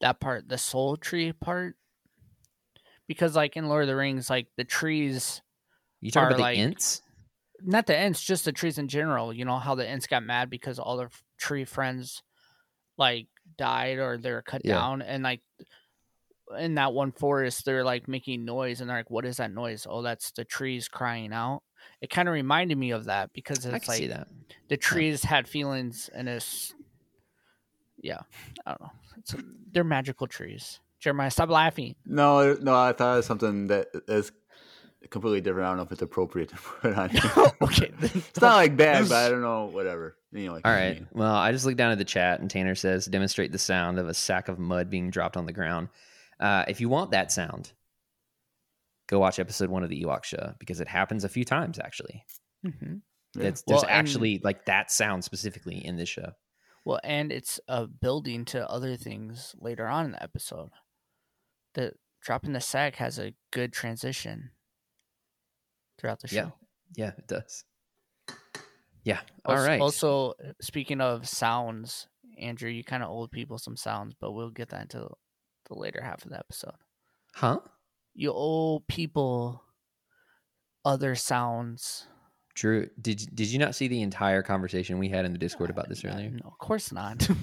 That 0.00 0.18
part, 0.18 0.48
the 0.48 0.58
soul 0.58 0.96
tree 0.96 1.32
part, 1.32 1.76
because 3.06 3.36
like 3.36 3.56
in 3.56 3.68
Lord 3.68 3.82
of 3.84 3.88
the 3.88 3.94
Rings, 3.94 4.28
like 4.28 4.48
the 4.56 4.64
trees, 4.64 5.42
you 6.00 6.10
talking 6.10 6.26
about 6.26 6.36
the 6.38 6.42
like- 6.42 6.58
ints 6.58 7.02
not 7.62 7.86
the 7.86 7.96
Ents, 7.96 8.22
just 8.22 8.44
the 8.44 8.52
trees 8.52 8.78
in 8.78 8.88
general. 8.88 9.32
You 9.32 9.44
know 9.44 9.58
how 9.58 9.74
the 9.74 9.88
Ents 9.88 10.06
got 10.06 10.22
mad 10.22 10.50
because 10.50 10.78
all 10.78 10.96
their 10.96 11.10
tree 11.38 11.64
friends 11.64 12.22
like 12.98 13.28
died 13.58 13.98
or 13.98 14.18
they're 14.18 14.42
cut 14.42 14.62
Yeah. 14.64 14.74
down, 14.74 15.02
and 15.02 15.22
like 15.22 15.42
in 16.58 16.76
that 16.76 16.92
one 16.92 17.10
forest, 17.12 17.64
they're 17.64 17.84
like 17.84 18.06
making 18.08 18.44
noise, 18.44 18.80
and 18.80 18.88
they're 18.88 18.98
like, 18.98 19.10
"What 19.10 19.24
is 19.26 19.38
that 19.38 19.52
noise? 19.52 19.86
Oh, 19.88 20.02
that's 20.02 20.30
the 20.32 20.44
trees 20.44 20.88
crying 20.88 21.32
out." 21.32 21.62
It 22.00 22.10
kind 22.10 22.28
of 22.28 22.34
reminded 22.34 22.78
me 22.78 22.90
of 22.92 23.04
that 23.06 23.32
because 23.32 23.66
I 23.66 23.76
it's 23.76 23.86
see 23.86 24.06
like 24.08 24.16
that. 24.16 24.28
the 24.68 24.76
trees 24.76 25.22
had 25.24 25.46
feelings 25.48 26.08
and 26.14 26.28
it's 26.28 26.74
yeah 27.98 28.20
i 28.66 28.70
don't 28.70 28.80
know 28.80 28.90
it's 29.18 29.34
they're 29.72 29.84
magical 29.84 30.26
trees 30.26 30.80
jeremiah 31.00 31.30
stop 31.30 31.48
laughing 31.48 31.94
No, 32.04 32.54
no, 32.54 32.74
I 32.74 32.92
thought 32.92 33.14
it 33.14 33.16
was 33.18 33.26
something 33.26 33.68
that 33.68 33.88
is 34.08 34.32
completely 35.10 35.40
different. 35.40 35.66
I 35.66 35.70
don't 35.70 35.76
know 35.78 35.82
if 35.84 35.92
it's 35.92 36.02
appropriate 36.02 36.48
to 36.50 36.56
put 36.56 36.94
on 36.94 37.08
here. 37.10 37.22
okay 37.62 37.90
it's 38.00 38.40
not 38.40 38.56
like 38.56 38.76
bad, 38.76 39.08
but 39.08 39.16
I 39.26 39.28
don't 39.28 39.42
know. 39.42 39.66
Whatever. 39.66 40.16
You 40.32 40.46
know, 40.46 40.52
like 40.54 40.66
All 40.66 40.72
right. 40.72 41.04
Well, 41.12 41.34
I 41.34 41.52
just 41.52 41.64
looked 41.64 41.78
down 41.78 41.92
at 41.92 41.98
the 41.98 42.04
chat, 42.04 42.40
and 42.40 42.50
Tanner 42.50 42.74
says, 42.74 43.06
"Demonstrate 43.06 43.52
the 43.52 43.58
sound 43.58 43.98
of 43.98 44.08
a 44.08 44.14
sack 44.14 44.48
of 44.48 44.58
mud 44.58 44.90
being 44.90 45.10
dropped 45.10 45.36
on 45.36 45.46
the 45.46 45.52
ground." 45.52 45.88
Uh, 46.38 46.64
if 46.68 46.80
you 46.80 46.88
want 46.88 47.12
that 47.12 47.32
sound, 47.32 47.72
go 49.08 49.18
watch 49.18 49.38
episode 49.38 49.70
one 49.70 49.82
of 49.82 49.88
the 49.90 50.02
Ewok 50.02 50.24
Show 50.24 50.54
because 50.58 50.80
it 50.80 50.88
happens 50.88 51.24
a 51.24 51.28
few 51.28 51.44
times. 51.44 51.78
Actually, 51.78 52.24
Mhm. 52.64 53.00
Yeah. 53.34 53.44
It's, 53.48 53.62
there's 53.62 53.82
Well, 53.82 53.90
and- 53.90 53.90
actually 53.90 54.40
like 54.42 54.64
that 54.66 54.90
sound 54.90 55.22
specifically 55.24 55.84
in 55.84 55.96
this 55.96 56.08
show. 56.08 56.32
well 56.86 57.00
and 57.04 57.30
it's 57.32 57.58
a 57.68 57.86
building 57.86 58.44
to 58.46 58.66
other 58.70 58.96
things 58.96 59.54
later 59.58 59.86
on 59.86 60.06
in 60.06 60.12
the 60.12 60.22
episode 60.22 60.70
the 61.74 61.92
dropping 62.22 62.52
the 62.54 62.60
sack 62.60 62.94
has 62.96 63.18
a 63.18 63.34
good 63.52 63.72
transition 63.74 64.52
throughout 65.98 66.20
the 66.20 66.28
show 66.28 66.36
Yeah. 66.36 66.50
Yeah, 66.94 67.12
it 67.18 67.26
does. 67.26 67.64
Yeah. 69.02 69.20
All 69.44 69.56
also, 69.56 69.66
right. 69.66 69.80
also 69.80 70.34
speaking 70.60 71.00
of 71.00 71.28
sounds 71.28 72.08
andrew 72.38 72.68
you 72.68 72.84
kind 72.84 73.02
of 73.02 73.08
old 73.08 73.30
people 73.30 73.56
some 73.56 73.76
sounds 73.76 74.14
but 74.20 74.32
we'll 74.32 74.50
get 74.50 74.68
that 74.68 74.82
into 74.82 74.98
the 74.98 75.74
later 75.74 76.02
half 76.02 76.22
of 76.22 76.30
the 76.30 76.38
episode 76.38 76.74
huh? 77.34 77.58
you 78.14 78.30
owe 78.34 78.80
people 78.88 79.62
other 80.86 81.14
sounds. 81.14 82.06
Drew, 82.54 82.88
did 82.98 83.28
did 83.34 83.48
you 83.48 83.58
not 83.58 83.74
see 83.74 83.88
the 83.88 84.00
entire 84.00 84.42
conversation 84.42 84.98
we 84.98 85.10
had 85.10 85.26
in 85.26 85.32
the 85.32 85.38
Discord 85.38 85.68
about 85.68 85.90
this 85.90 86.04
earlier? 86.04 86.30
No, 86.30 86.46
of 86.46 86.58
course 86.58 86.92
not. 86.92 87.28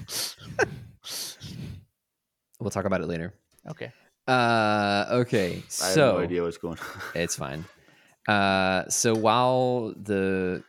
We'll 2.60 2.70
talk 2.70 2.86
about 2.86 3.02
it 3.02 3.08
later. 3.08 3.34
okay. 3.68 3.92
Uh, 4.26 5.04
okay. 5.10 5.50
I 5.50 5.54
have 5.56 5.64
So 5.94 6.12
no 6.12 6.18
idea 6.20 6.42
what's 6.42 6.56
going 6.56 6.78
on. 6.78 6.86
It's 7.14 7.36
fine. 7.36 7.66
Uh, 8.28 8.88
so 8.88 9.14
while 9.14 9.92
the 9.96 10.62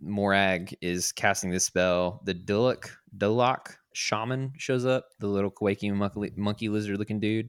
Morag 0.00 0.76
is 0.80 1.12
casting 1.12 1.50
this 1.50 1.64
spell, 1.64 2.20
the 2.24 2.34
Dulok 2.34 2.90
Dulok 3.16 3.76
shaman 3.92 4.52
shows 4.58 4.84
up, 4.84 5.08
the 5.18 5.26
little 5.26 5.50
quaking 5.50 5.96
monkey, 5.96 6.32
monkey 6.36 6.68
lizard 6.68 6.98
looking 6.98 7.20
dude. 7.20 7.48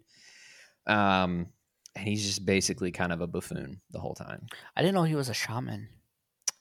Um, 0.87 1.47
and 1.95 2.07
he's 2.07 2.25
just 2.25 2.45
basically 2.45 2.91
kind 2.91 3.11
of 3.13 3.21
a 3.21 3.27
buffoon 3.27 3.81
the 3.91 3.99
whole 3.99 4.13
time. 4.13 4.45
I 4.75 4.81
didn't 4.81 4.95
know 4.95 5.03
he 5.03 5.15
was 5.15 5.29
a 5.29 5.33
shaman. 5.33 5.89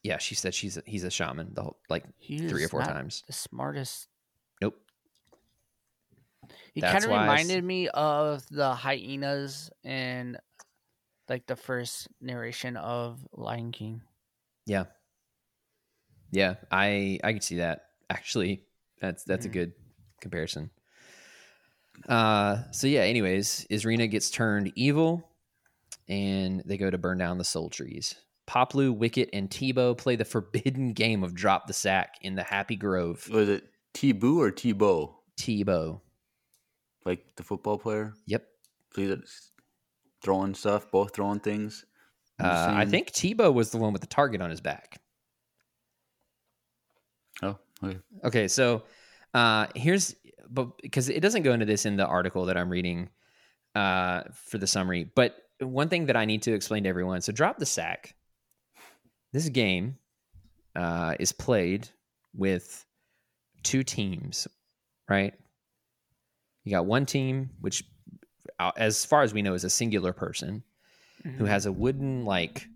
Yeah, 0.02 0.18
she 0.18 0.34
said 0.34 0.54
she's 0.54 0.76
a, 0.76 0.82
he's 0.86 1.04
a 1.04 1.10
shaman 1.10 1.54
the 1.54 1.62
whole 1.62 1.78
like 1.88 2.04
He 2.18 2.38
three 2.48 2.64
or 2.64 2.68
four 2.68 2.80
not 2.80 2.90
times. 2.90 3.22
The 3.26 3.32
smartest. 3.32 4.08
Nope. 4.60 4.78
He 6.74 6.80
kind 6.80 7.04
of 7.04 7.10
why 7.10 7.16
I 7.18 7.20
s- 7.20 7.30
reminded 7.44 7.64
me 7.64 7.88
of 7.88 8.46
the 8.50 8.74
hyenas 8.74 9.70
in 9.82 10.36
like 11.28 11.46
the 11.46 11.56
first 11.56 12.08
narration 12.20 12.76
of 12.76 13.18
Lion 13.32 13.72
King. 13.72 14.02
Yeah. 14.66 14.84
Yeah, 16.30 16.56
I 16.70 17.18
I 17.22 17.32
can 17.32 17.40
see 17.40 17.56
that. 17.58 17.86
Actually, 18.10 18.64
that's 19.00 19.24
that's 19.24 19.46
Mhm. 19.46 19.50
a 19.50 19.52
good 19.52 19.72
comparison. 20.20 20.70
Uh 22.08 22.70
so 22.72 22.86
yeah, 22.86 23.00
anyways, 23.02 23.66
Izrina 23.70 24.10
gets 24.10 24.30
turned 24.30 24.72
evil 24.74 25.28
and 26.08 26.62
they 26.66 26.76
go 26.76 26.90
to 26.90 26.98
burn 26.98 27.18
down 27.18 27.38
the 27.38 27.44
soul 27.44 27.70
trees. 27.70 28.14
Paploo, 28.46 28.94
Wicket, 28.94 29.30
and 29.32 29.48
Teebo 29.48 29.96
play 29.96 30.16
the 30.16 30.24
forbidden 30.24 30.92
game 30.92 31.24
of 31.24 31.34
drop 31.34 31.66
the 31.66 31.72
sack 31.72 32.16
in 32.20 32.34
the 32.34 32.42
Happy 32.42 32.76
Grove. 32.76 33.26
Was 33.30 33.48
it 33.48 33.64
T-Boo 33.94 34.38
or 34.38 34.50
T-Bow? 34.50 35.16
Tebow. 35.38 36.00
Like 37.06 37.36
the 37.36 37.42
football 37.42 37.78
player? 37.78 38.12
Yep. 38.26 38.46
So 38.94 39.00
he's 39.00 39.16
just 39.16 39.50
throwing 40.24 40.54
stuff, 40.54 40.90
both 40.90 41.14
throwing 41.14 41.38
things. 41.38 41.84
Uh, 42.40 42.72
I 42.74 42.84
think 42.84 43.12
Teebo 43.12 43.54
was 43.54 43.70
the 43.70 43.78
one 43.78 43.92
with 43.92 44.00
the 44.02 44.08
target 44.08 44.40
on 44.40 44.50
his 44.50 44.60
back. 44.60 45.00
Oh, 47.42 47.56
okay. 47.82 47.98
Okay, 48.24 48.48
so 48.48 48.82
uh 49.34 49.66
here's 49.74 50.14
but 50.48 50.76
because 50.82 51.08
it 51.08 51.20
doesn't 51.20 51.42
go 51.42 51.52
into 51.52 51.66
this 51.66 51.86
in 51.86 51.96
the 51.96 52.06
article 52.06 52.46
that 52.46 52.56
I'm 52.56 52.70
reading 52.70 53.10
uh 53.76 54.22
for 54.32 54.58
the 54.58 54.66
summary, 54.66 55.04
but 55.14 55.36
one 55.60 55.88
thing 55.88 56.06
that 56.06 56.16
I 56.16 56.24
need 56.24 56.42
to 56.42 56.54
explain 56.54 56.82
to 56.84 56.88
everyone. 56.88 57.20
So 57.20 57.32
drop 57.32 57.58
the 57.58 57.66
sack. 57.66 58.14
This 59.32 59.48
game 59.48 59.98
uh 60.74 61.14
is 61.20 61.30
played 61.32 61.88
with 62.34 62.84
two 63.62 63.84
teams, 63.84 64.48
right? 65.08 65.34
You 66.64 66.72
got 66.72 66.86
one 66.86 67.06
team 67.06 67.50
which 67.60 67.84
as 68.58 69.04
far 69.04 69.22
as 69.22 69.34
we 69.34 69.42
know 69.42 69.54
is 69.54 69.64
a 69.64 69.70
singular 69.70 70.12
person 70.12 70.62
who 71.38 71.44
has 71.46 71.66
a 71.66 71.72
wooden 71.72 72.24
like 72.24 72.68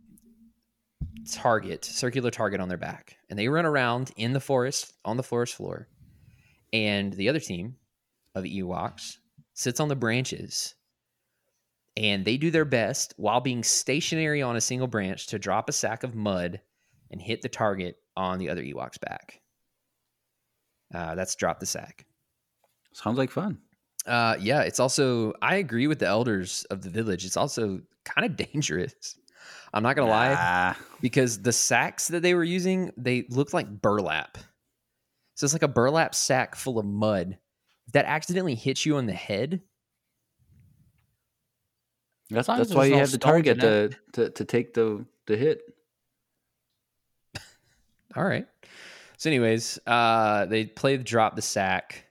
target, 1.30 1.84
circular 1.84 2.30
target 2.30 2.60
on 2.60 2.68
their 2.68 2.78
back, 2.78 3.16
and 3.28 3.38
they 3.38 3.48
run 3.48 3.66
around 3.66 4.10
in 4.16 4.32
the 4.32 4.40
forest 4.40 4.94
on 5.04 5.16
the 5.16 5.22
forest 5.22 5.54
floor. 5.54 5.88
And 6.72 7.12
the 7.12 7.28
other 7.28 7.40
team 7.40 7.76
of 8.34 8.44
Ewoks 8.44 9.18
sits 9.54 9.80
on 9.80 9.88
the 9.88 9.96
branches, 9.96 10.74
and 11.96 12.24
they 12.24 12.36
do 12.36 12.50
their 12.50 12.64
best 12.64 13.14
while 13.16 13.40
being 13.40 13.62
stationary 13.62 14.42
on 14.42 14.56
a 14.56 14.60
single 14.60 14.88
branch 14.88 15.26
to 15.28 15.38
drop 15.38 15.68
a 15.68 15.72
sack 15.72 16.02
of 16.02 16.14
mud 16.14 16.60
and 17.10 17.20
hit 17.20 17.42
the 17.42 17.48
target 17.48 17.96
on 18.16 18.38
the 18.38 18.48
other 18.50 18.62
Ewok's 18.62 18.98
back. 18.98 19.40
Uh, 20.94 21.14
that's 21.14 21.34
drop 21.34 21.60
the 21.60 21.66
sack. 21.66 22.06
Sounds 22.92 23.18
like 23.18 23.30
fun. 23.30 23.58
Uh, 24.08 24.36
yeah, 24.40 24.62
it's 24.62 24.80
also 24.80 25.34
I 25.42 25.56
agree 25.56 25.86
with 25.86 25.98
the 25.98 26.06
elders 26.06 26.64
of 26.70 26.82
the 26.82 26.90
village. 26.90 27.24
It's 27.24 27.36
also 27.36 27.80
kind 28.04 28.24
of 28.24 28.36
dangerous. 28.52 29.18
I'm 29.72 29.82
not 29.82 29.96
gonna 29.96 30.10
lie 30.10 30.34
Ah, 30.36 30.78
because 31.00 31.42
the 31.42 31.52
sacks 31.52 32.08
that 32.08 32.22
they 32.22 32.34
were 32.34 32.44
using 32.44 32.92
they 32.96 33.26
look 33.28 33.52
like 33.52 33.68
burlap. 33.68 34.38
So 35.34 35.44
it's 35.44 35.52
like 35.52 35.62
a 35.62 35.68
burlap 35.68 36.14
sack 36.14 36.56
full 36.56 36.78
of 36.78 36.86
mud. 36.86 37.38
If 37.86 37.92
that 37.92 38.06
accidentally 38.06 38.54
hits 38.54 38.84
you 38.84 38.96
on 38.96 39.06
the 39.06 39.12
head, 39.12 39.60
that's 42.30 42.48
long 42.48 42.58
that's 42.58 42.74
why 42.74 42.86
you 42.86 42.96
have 42.96 43.10
the 43.10 43.18
target 43.18 43.60
to, 43.60 43.90
to 44.12 44.30
to 44.30 44.44
take 44.44 44.74
the 44.74 45.04
the 45.26 45.36
hit. 45.36 45.60
all 48.16 48.24
right. 48.24 48.46
So, 49.18 49.30
anyways, 49.30 49.80
uh, 49.86 50.46
they 50.46 50.64
play 50.66 50.96
the 50.96 51.02
drop 51.02 51.34
the 51.34 51.42
sack, 51.42 52.04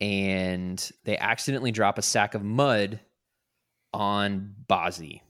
and 0.00 0.90
they 1.04 1.16
accidentally 1.18 1.72
drop 1.72 1.98
a 1.98 2.02
sack 2.02 2.34
of 2.34 2.42
mud 2.42 3.00
on 3.92 4.54
Bozzie, 4.68 5.22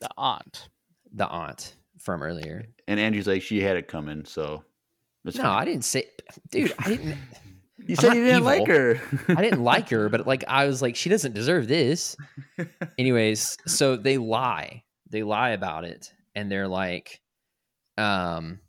the 0.00 0.08
aunt. 0.16 0.68
the 1.12 1.26
aunt 1.26 1.74
from 1.98 2.22
earlier. 2.22 2.66
And 2.86 3.00
Andrew's 3.00 3.26
like, 3.26 3.42
she 3.42 3.60
had 3.62 3.76
it 3.76 3.88
coming, 3.88 4.24
so 4.26 4.62
No, 5.24 5.32
fine. 5.32 5.46
I 5.46 5.64
didn't 5.64 5.84
say, 5.84 6.04
dude. 6.50 6.74
I 6.78 6.88
didn't. 6.88 7.16
You 7.86 7.96
I'm 7.98 8.02
said 8.02 8.14
you 8.14 8.24
didn't 8.24 8.36
evil. 8.36 8.44
like 8.44 8.68
her. 8.68 9.00
I 9.28 9.42
didn't 9.42 9.62
like 9.64 9.90
her, 9.90 10.08
but 10.08 10.26
like 10.26 10.44
I 10.48 10.64
was 10.66 10.80
like, 10.80 10.96
she 10.96 11.10
doesn't 11.10 11.34
deserve 11.34 11.66
this. 11.68 12.16
Anyways, 12.96 13.58
so 13.66 13.96
they 13.96 14.16
lie. 14.16 14.84
They 15.10 15.22
lie 15.22 15.50
about 15.50 15.84
it, 15.84 16.14
and 16.34 16.50
they're 16.50 16.68
like, 16.68 17.20
um, 17.98 18.60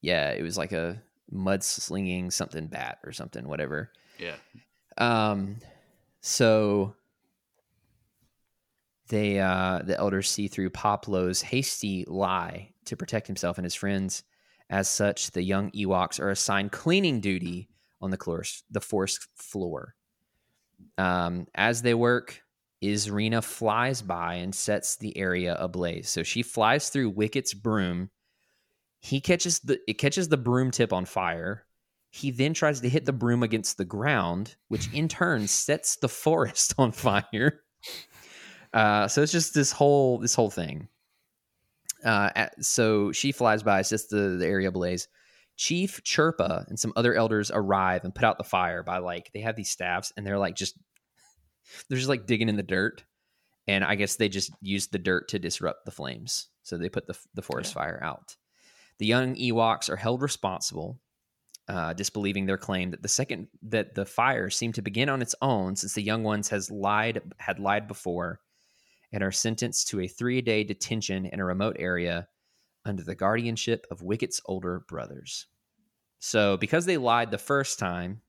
yeah, 0.00 0.30
it 0.30 0.42
was 0.42 0.56
like 0.58 0.72
a 0.72 1.00
mudslinging 1.32 2.32
something 2.32 2.66
bat 2.66 2.98
or 3.04 3.12
something, 3.12 3.46
whatever. 3.46 3.92
yeah. 4.18 4.36
Um, 4.96 5.58
so 6.20 6.94
they 9.08 9.38
uh 9.38 9.80
the 9.84 9.96
elders 9.96 10.28
see 10.28 10.48
through 10.48 10.70
Paploo's 10.70 11.40
hasty 11.40 12.04
lie 12.08 12.72
to 12.86 12.96
protect 12.96 13.26
himself 13.26 13.58
and 13.58 13.64
his 13.64 13.74
friends. 13.74 14.24
As 14.70 14.88
such, 14.88 15.30
the 15.30 15.42
young 15.42 15.70
Ewoks 15.70 16.20
are 16.20 16.30
assigned 16.30 16.72
cleaning 16.72 17.20
duty 17.20 17.70
on 18.00 18.10
the 18.10 18.16
course, 18.16 18.62
the 18.70 18.80
forest 18.80 19.26
floor. 19.34 19.94
Um, 20.98 21.46
as 21.54 21.82
they 21.82 21.94
work, 21.94 22.42
Izrina 22.82 23.42
flies 23.42 24.02
by 24.02 24.34
and 24.34 24.54
sets 24.54 24.96
the 24.96 25.16
area 25.16 25.56
ablaze. 25.58 26.08
So 26.08 26.22
she 26.22 26.42
flies 26.42 26.90
through 26.90 27.12
Wicket's 27.12 27.54
broom. 27.54 28.10
He 29.00 29.20
catches 29.20 29.60
the 29.60 29.78
it 29.88 29.94
catches 29.98 30.28
the 30.28 30.36
broom 30.36 30.70
tip 30.70 30.92
on 30.92 31.04
fire. 31.04 31.64
He 32.10 32.30
then 32.30 32.54
tries 32.54 32.80
to 32.80 32.88
hit 32.88 33.04
the 33.04 33.12
broom 33.12 33.42
against 33.42 33.76
the 33.76 33.84
ground, 33.84 34.56
which 34.68 34.92
in 34.92 35.08
turn 35.08 35.46
sets 35.46 35.96
the 35.96 36.08
forest 36.08 36.74
on 36.78 36.92
fire. 36.92 37.60
Uh, 38.72 39.08
so 39.08 39.22
it's 39.22 39.32
just 39.32 39.54
this 39.54 39.72
whole 39.72 40.18
this 40.18 40.34
whole 40.34 40.50
thing. 40.50 40.88
Uh, 42.04 42.30
at- 42.34 42.64
so 42.64 43.12
she 43.12 43.32
flies 43.32 43.62
by, 43.62 43.82
sets 43.82 44.06
the, 44.06 44.36
the 44.38 44.46
area 44.46 44.68
ablaze. 44.68 45.08
Chief 45.56 46.00
Chirpa 46.04 46.68
and 46.68 46.78
some 46.78 46.92
other 46.94 47.14
elders 47.14 47.50
arrive 47.52 48.04
and 48.04 48.14
put 48.14 48.24
out 48.24 48.38
the 48.38 48.44
fire 48.44 48.84
by 48.84 48.98
like 48.98 49.30
they 49.34 49.40
have 49.40 49.56
these 49.56 49.70
staffs 49.70 50.12
and 50.16 50.24
they're 50.24 50.38
like 50.38 50.54
just 50.54 50.78
they're 51.88 51.98
just 51.98 52.08
like 52.08 52.26
digging 52.26 52.48
in 52.48 52.56
the 52.56 52.62
dirt, 52.62 53.04
and 53.66 53.84
I 53.84 53.94
guess 53.96 54.16
they 54.16 54.28
just 54.28 54.52
used 54.60 54.92
the 54.92 54.98
dirt 54.98 55.28
to 55.28 55.38
disrupt 55.38 55.84
the 55.84 55.90
flames. 55.90 56.48
So 56.62 56.78
they 56.78 56.88
put 56.88 57.06
the 57.06 57.18
the 57.34 57.42
forest 57.42 57.74
fire 57.74 58.00
out. 58.02 58.36
The 58.98 59.06
young 59.06 59.36
Ewoks 59.36 59.88
are 59.88 59.96
held 59.96 60.22
responsible 60.22 61.00
uh, 61.68 61.92
disbelieving 61.92 62.46
their 62.46 62.56
claim 62.56 62.90
that 62.90 63.02
the 63.02 63.08
second 63.08 63.48
that 63.62 63.94
the 63.94 64.06
fire 64.06 64.48
seemed 64.48 64.74
to 64.76 64.82
begin 64.82 65.08
on 65.08 65.20
its 65.20 65.34
own 65.42 65.76
since 65.76 65.92
the 65.92 66.02
young 66.02 66.22
ones 66.22 66.48
has 66.48 66.70
lied 66.70 67.20
had 67.36 67.58
lied 67.58 67.86
before 67.86 68.40
and 69.12 69.22
are 69.22 69.32
sentenced 69.32 69.88
to 69.88 70.00
a 70.00 70.08
three 70.08 70.40
day 70.40 70.64
detention 70.64 71.26
in 71.26 71.40
a 71.40 71.44
remote 71.44 71.76
area 71.78 72.26
under 72.86 73.02
the 73.02 73.14
guardianship 73.14 73.86
of 73.90 74.02
Wicket's 74.02 74.40
older 74.46 74.80
brothers. 74.88 75.46
So 76.20 76.56
because 76.56 76.86
they 76.86 76.96
lied 76.96 77.30
the 77.30 77.38
first 77.38 77.78
time 77.78 78.22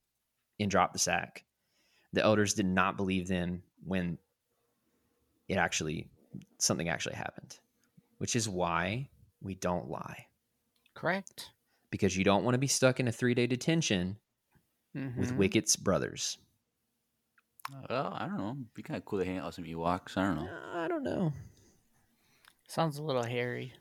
and 0.59 0.69
dropped 0.69 0.93
the 0.93 0.99
sack, 0.99 1.45
the 2.11 2.23
elders 2.23 2.53
did 2.53 2.65
not 2.65 2.97
believe 2.97 3.29
them 3.29 3.63
when 3.85 4.17
it 5.47 5.55
actually 5.55 6.09
something 6.57 6.89
actually 6.89 7.15
happened, 7.15 7.57
which 8.17 8.35
is 8.35 8.49
why 8.49 9.07
we 9.41 9.55
don't 9.55 9.89
lie 9.89 10.25
Correct. 10.99 11.51
because 11.91 12.15
you 12.17 12.23
don't 12.25 12.43
want 12.43 12.53
to 12.55 12.59
be 12.59 12.67
stuck 12.67 12.99
in 12.99 13.07
a 13.07 13.11
three 13.11 13.33
day 13.33 13.47
detention 13.47 14.17
with 14.93 15.31
Mhm. 15.31 15.37
Wicket's 15.37 15.75
brothers. 15.77 16.37
Well, 17.89 18.13
I 18.15 18.25
don't 18.27 18.37
know. 18.37 18.51
It'd 18.51 18.73
be 18.73 18.83
kind 18.83 18.97
of 18.97 19.05
cool 19.05 19.19
to 19.19 19.25
hang 19.25 19.37
out 19.37 19.45
with 19.45 19.55
some 19.55 19.63
Ewoks. 19.65 20.17
I 20.17 20.23
don't 20.23 20.35
know. 20.43 20.51
Uh, 20.51 20.77
I 20.77 20.87
don't 20.87 21.03
know. 21.03 21.33
Sounds 22.67 22.97
a 22.97 23.03
little 23.03 23.23
hairy. 23.23 23.73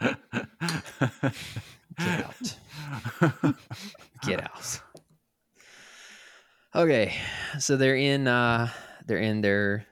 Get 0.00 0.18
out. 2.00 2.56
Get 4.22 4.42
out. 4.42 4.80
Okay, 6.74 7.14
so 7.58 7.76
they're 7.76 7.96
in 7.96 8.28
uh 8.28 8.68
they're 9.06 9.18
in 9.18 9.40
their 9.40 9.86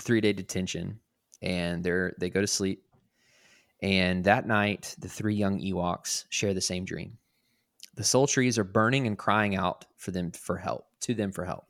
three 0.00 0.20
day 0.20 0.32
detention 0.32 1.00
and 1.42 1.82
they're 1.84 2.14
they 2.18 2.30
go 2.30 2.40
to 2.40 2.46
sleep. 2.46 2.84
And 3.80 4.24
that 4.24 4.46
night, 4.46 4.94
the 4.98 5.08
three 5.08 5.34
young 5.34 5.60
Ewoks 5.60 6.24
share 6.30 6.54
the 6.54 6.60
same 6.60 6.84
dream. 6.84 7.18
The 7.94 8.04
soul 8.04 8.26
trees 8.26 8.58
are 8.58 8.64
burning 8.64 9.06
and 9.06 9.18
crying 9.18 9.56
out 9.56 9.84
for 9.96 10.10
them 10.10 10.30
for 10.32 10.56
help, 10.56 10.86
to 11.00 11.14
them 11.14 11.32
for 11.32 11.44
help. 11.44 11.66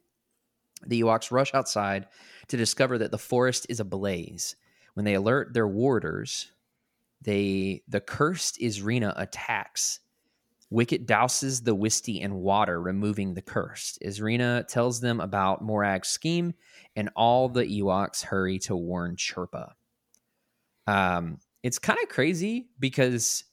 The 0.87 1.03
Ewoks 1.03 1.31
rush 1.31 1.55
outside 1.55 2.07
to 2.49 2.57
discover 2.57 2.99
that 2.99 3.11
the 3.11 3.19
forest 3.19 3.67
is 3.69 3.81
ablaze. 3.81 4.57
When 4.95 5.05
they 5.05 5.15
alert 5.15 5.53
their 5.53 5.69
warders, 5.69 6.53
they 7.21 7.83
the 7.89 8.01
cursed 8.01 8.61
Izrina 8.61 9.13
attacks 9.17 10.01
Wicket 10.71 11.07
douses 11.07 11.65
the 11.65 11.75
Wisty 11.75 12.21
in 12.21 12.35
water, 12.35 12.81
removing 12.81 13.33
the 13.33 13.43
curse. 13.43 13.99
Izrina 14.05 14.67
tells 14.69 15.01
them 15.01 15.19
about 15.21 15.63
Morag's 15.63 16.09
scheme, 16.09 16.53
and 16.95 17.09
all 17.17 17.49
the 17.49 17.65
Ewoks 17.65 18.23
hurry 18.23 18.59
to 18.61 18.77
warn 18.77 19.17
Chirpa. 19.17 19.73
Um, 20.87 21.39
it's 21.63 21.79
kind 21.79 21.99
of 22.03 22.09
crazy 22.09 22.69
because, 22.79 23.45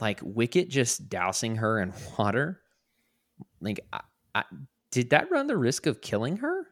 like, 0.00 0.20
Wicket 0.22 0.68
just 0.68 1.08
dousing 1.08 1.56
her 1.56 1.80
in 1.80 1.92
water. 2.18 2.60
Like, 3.60 3.80
I, 3.92 4.00
I, 4.34 4.44
did 4.90 5.10
that 5.10 5.30
run 5.30 5.46
the 5.46 5.56
risk 5.56 5.86
of 5.86 6.00
killing 6.00 6.38
her? 6.38 6.66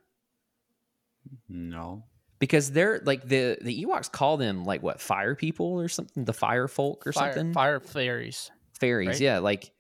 No. 1.49 2.05
Because 2.39 2.73
they're 2.73 3.01
like 3.05 3.27
the 3.27 3.57
the 3.63 3.85
Ewoks 3.85 4.11
call 4.11 4.37
them 4.37 4.65
like 4.65 4.83
what 4.83 5.01
fire 5.01 5.35
people 5.35 5.81
or 5.81 5.89
something, 5.89 6.25
the 6.25 6.33
fire 6.33 6.69
folk 6.69 7.07
or 7.07 7.13
fire, 7.13 7.33
something. 7.33 7.55
fire 7.55 7.81
fairies. 7.81 8.51
fairies 8.79 9.09
right? 9.09 9.21
yeah 9.21 9.39
like 9.39 9.73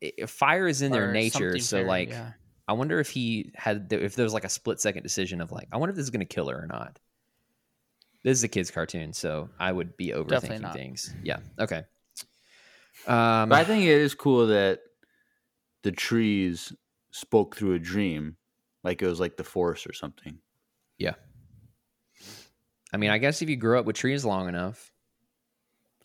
th- 0.00 0.28
fire 0.28 0.66
is 0.66 0.82
in 0.82 0.92
their 0.92 1.12
nature 1.12 1.58
so 1.58 1.78
fairy, 1.78 1.88
like 1.88 2.10
yeah. 2.10 2.32
i 2.68 2.72
wonder 2.72 3.00
if 3.00 3.10
he 3.10 3.50
had 3.54 3.92
if 3.92 4.14
there 4.14 4.24
was 4.24 4.32
like 4.32 4.44
a 4.44 4.48
split 4.48 4.80
second 4.80 5.02
decision 5.02 5.40
of 5.40 5.52
like 5.52 5.68
i 5.72 5.76
wonder 5.76 5.90
if 5.90 5.96
this 5.96 6.04
is 6.04 6.10
going 6.10 6.20
to 6.20 6.34
kill 6.34 6.48
her 6.48 6.62
or 6.62 6.66
not 6.66 6.98
this 8.22 8.38
is 8.38 8.44
a 8.44 8.48
kids 8.48 8.70
cartoon 8.70 9.12
so 9.12 9.48
i 9.58 9.70
would 9.72 9.96
be 9.96 10.08
overthinking 10.08 10.72
things 10.72 11.14
yeah 11.22 11.38
okay 11.58 11.82
um 13.06 13.48
But 13.48 13.52
I 13.60 13.64
think 13.64 13.84
it 13.84 13.88
is 13.90 14.14
cool 14.14 14.48
that 14.48 14.80
the 15.82 15.92
trees 15.92 16.72
spoke 17.12 17.56
through 17.56 17.72
a 17.74 17.78
dream, 17.78 18.36
like 18.84 19.00
it 19.02 19.06
was 19.06 19.18
like 19.18 19.36
the 19.38 19.44
forest 19.44 19.86
or 19.86 19.92
something. 19.94 20.38
yeah 20.98 21.14
i 22.92 22.96
mean 22.98 23.10
i 23.10 23.18
guess 23.18 23.40
if 23.42 23.48
you 23.48 23.56
grew 23.56 23.78
up 23.78 23.86
with 23.86 23.96
trees 23.96 24.24
long 24.24 24.48
enough 24.48 24.92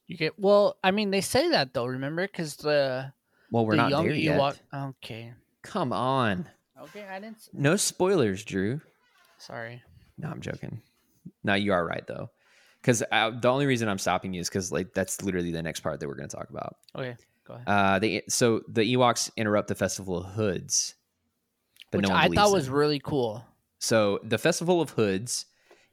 You 0.07 0.15
get 0.17 0.37
well. 0.39 0.77
I 0.83 0.91
mean, 0.91 1.09
they 1.09 1.21
say 1.21 1.49
that 1.49 1.73
though. 1.73 1.87
Remember, 1.87 2.27
because 2.27 2.55
the 2.57 3.11
well 3.51 3.65
we're 3.65 3.71
the 3.71 3.77
not 3.77 3.89
young 3.89 4.05
there 4.05 4.13
yet 4.15 4.39
Ewok. 4.39 4.55
Okay. 5.01 5.33
come 5.63 5.91
on 5.91 6.47
Okay, 6.79 7.03
I 7.09 7.19
didn't. 7.19 7.49
no 7.53 7.75
spoilers 7.75 8.43
drew 8.45 8.79
Sorry. 9.39 9.81
no 10.17 10.29
i'm 10.29 10.41
joking 10.41 10.81
no 11.45 11.53
you 11.53 11.71
are 11.71 11.85
right 11.85 12.05
though 12.07 12.29
because 12.81 12.99
the 12.99 13.47
only 13.49 13.65
reason 13.65 13.87
i'm 13.87 13.97
stopping 13.97 14.33
you 14.33 14.41
is 14.41 14.49
because 14.49 14.71
like 14.71 14.93
that's 14.93 15.21
literally 15.21 15.51
the 15.51 15.63
next 15.63 15.79
part 15.79 15.99
that 15.99 16.07
we're 16.07 16.15
going 16.15 16.27
to 16.29 16.35
talk 16.35 16.49
about 16.49 16.75
Okay, 16.95 17.15
go 17.47 17.53
ahead. 17.53 17.67
Uh, 17.67 17.99
they 17.99 18.21
so 18.27 18.61
the 18.67 18.81
Ewoks 18.95 19.29
interrupt 19.37 19.67
the 19.67 19.75
festival 19.75 20.17
of 20.17 20.25
Hoods, 20.33 20.95
but 21.91 21.99
Which 21.99 22.07
no 22.09 22.13
one 22.15 22.23
I 22.23 22.27
thought 22.29 22.51
was 22.53 22.65
them. 22.65 22.75
really 22.75 22.99
cool. 22.99 23.45
so 23.79 24.19
the 24.23 24.37
festival 24.37 24.81
of 24.81 24.89
Hoods 24.91 25.45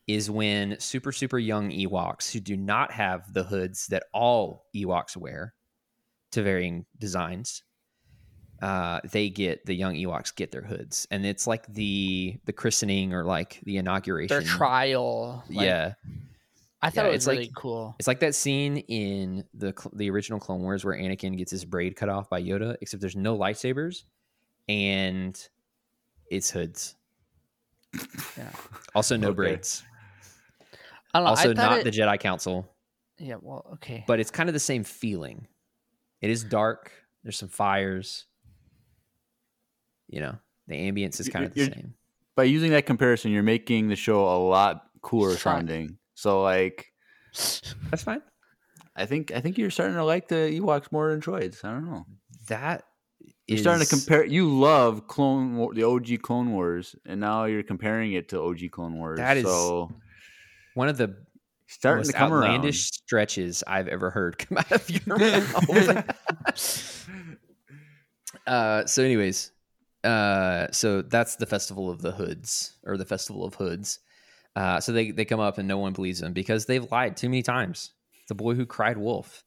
is 0.09 0.29
when 0.31 0.79
super 0.81 1.13
super 1.13 1.39
young 1.39 1.71
Ewoks 1.71 2.33
who 2.33 2.41
do 2.41 2.57
not 2.57 2.91
have 2.93 3.33
the 3.33 3.45
hoods 3.45 3.87
that 3.89 4.05
all 4.13 4.67
Ewoks 4.75 5.17
wear 5.17 5.55
to 6.33 6.43
varying 6.43 6.87
designs. 6.99 7.63
Uh, 8.63 9.01
they 9.11 9.29
get 9.29 9.67
the 9.67 9.75
young 9.75 9.95
Ewoks 9.95 10.33
get 10.35 10.53
their 10.53 10.63
hoods, 10.63 11.07
and 11.11 11.27
it's 11.27 11.47
like 11.49 11.67
the 11.67 12.39
the 12.45 12.53
christening 12.53 13.13
or 13.13 13.25
like 13.25 13.61
the 13.65 13.77
inauguration. 13.77 14.29
Their 14.39 14.47
trial. 14.47 15.43
like, 15.51 15.67
yeah, 15.67 15.95
I 16.81 16.91
thought 16.91 17.07
Yeah, 17.07 17.11
it 17.11 17.15
it's 17.17 17.27
was 17.27 17.27
like- 17.27 17.39
really 17.39 17.53
cool. 17.57 17.97
It's 17.99 18.07
like 18.07 18.21
that 18.21 18.37
scene 18.37 18.77
in 18.79 19.45
the 19.53 19.75
the 19.95 20.09
original 20.11 20.39
Clone 20.39 20.63
Wars 20.63 20.85
where 20.85 20.95
Anakin 20.97 21.37
gets 21.37 21.51
his 21.51 21.65
braid 21.65 21.97
cut 21.97 22.09
off 22.09 22.31
by 22.31 22.41
Yoda, 22.41 22.77
except 22.81 23.01
there's 23.01 23.17
no 23.17 23.37
lightsabers 23.37 24.05
and 24.69 25.37
it's 26.31 26.51
hoods. 26.51 26.95
Yeah. 28.39 28.49
Also, 28.95 29.17
no 29.17 29.29
Okay. 29.29 29.35
braids. 29.35 29.83
I 31.13 31.19
don't 31.19 31.25
know. 31.25 31.31
Also, 31.31 31.51
I 31.51 31.53
not 31.55 31.79
it, 31.81 31.85
the 31.85 31.91
Jedi 31.91 32.19
Council, 32.21 32.73
Yeah. 33.19 33.37
Well, 33.41 33.67
okay. 33.75 34.05
but 34.07 34.19
it's 34.21 34.31
kind 34.31 34.49
of 34.49 34.53
the 34.55 34.61
same 34.61 34.85
feeling. 34.85 35.47
It 36.21 36.31
is 36.31 36.43
dark. 36.45 36.91
There's 37.23 37.37
some 37.37 37.49
fires. 37.51 38.27
You 40.13 40.21
know, 40.21 40.37
the 40.69 40.75
ambience 40.77 41.19
is 41.19 41.29
kind 41.29 41.45
of 41.45 41.53
the 41.55 41.61
you're- 41.61 41.73
same. 41.75 41.95
By 42.35 42.45
using 42.45 42.71
that 42.71 42.87
comparison, 42.87 43.31
you're 43.33 43.43
making 43.43 43.89
the 43.89 43.97
show 43.97 44.25
a 44.25 44.39
lot 44.39 44.87
cooler 45.03 45.31
Fun. 45.31 45.39
sounding. 45.67 45.99
So 46.15 46.41
like 46.43 46.87
That's 47.33 48.03
fine. 48.05 48.23
I 48.97 49.05
think 49.07 49.33
I 49.33 49.41
think 49.41 49.59
you're 49.59 49.71
starting 49.71 49.97
to 49.97 50.05
like 50.05 50.29
the 50.29 50.59
Ewoks 50.61 50.91
more 50.93 51.11
than 51.11 51.21
droids. 51.21 51.65
I 51.65 51.71
don't 51.73 51.85
know. 51.91 52.07
That 52.49 52.85
You're 53.47 53.57
is 53.57 53.63
starting 53.63 53.85
to 53.85 53.89
compare. 53.91 54.25
You 54.25 54.49
love 54.49 55.09
Clone 55.09 55.57
War, 55.57 55.75
the 55.75 55.85
OG 55.85 56.23
Clone 56.23 56.53
Wars, 56.53 56.95
and 57.07 57.21
now 57.21 57.45
you're 57.45 57.63
comparing 57.63 58.13
it 58.15 58.29
to 58.31 58.41
OG 58.41 58.71
Clone 58.71 58.97
Wars. 58.99 59.19
That 59.19 59.37
is 59.37 59.45
so 59.45 59.91
one 60.75 60.89
of 60.89 60.97
the 60.97 61.17
starting 61.67 62.05
to 62.05 62.13
come 62.13 62.33
outlandish 62.33 62.77
around. 62.77 62.93
stretches 62.93 63.63
I've 63.67 63.89
ever 63.89 64.09
heard 64.11 64.39
come 64.39 64.59
out 64.59 64.73
of 64.73 64.91
your 64.91 65.19
mouth. 65.19 67.09
uh, 68.47 68.87
so, 68.87 69.03
anyways, 69.03 69.51
uh, 70.05 70.67
so 70.73 71.03
that's 71.03 71.37
the 71.37 71.47
festival 71.47 71.91
of 71.91 72.03
the 72.03 72.13
hoods 72.13 72.77
or 72.85 72.97
the 72.97 73.05
festival 73.05 73.45
of 73.45 73.55
hoods. 73.55 74.01
Uh, 74.55 74.81
so 74.81 74.93
they 74.93 75.11
they 75.11 75.25
come 75.25 75.41
up 75.41 75.59
and 75.59 75.69
no 75.69 75.79
one 75.79 75.93
believes 75.93 76.21
them 76.21 76.33
because 76.33 76.67
they've 76.67 76.91
lied 76.91 77.17
too 77.17 77.29
many 77.29 77.43
times. 77.43 77.93
The 78.29 78.35
boy 78.35 78.55
who 78.55 78.67
cried 78.67 78.99
wolf. 78.99 79.45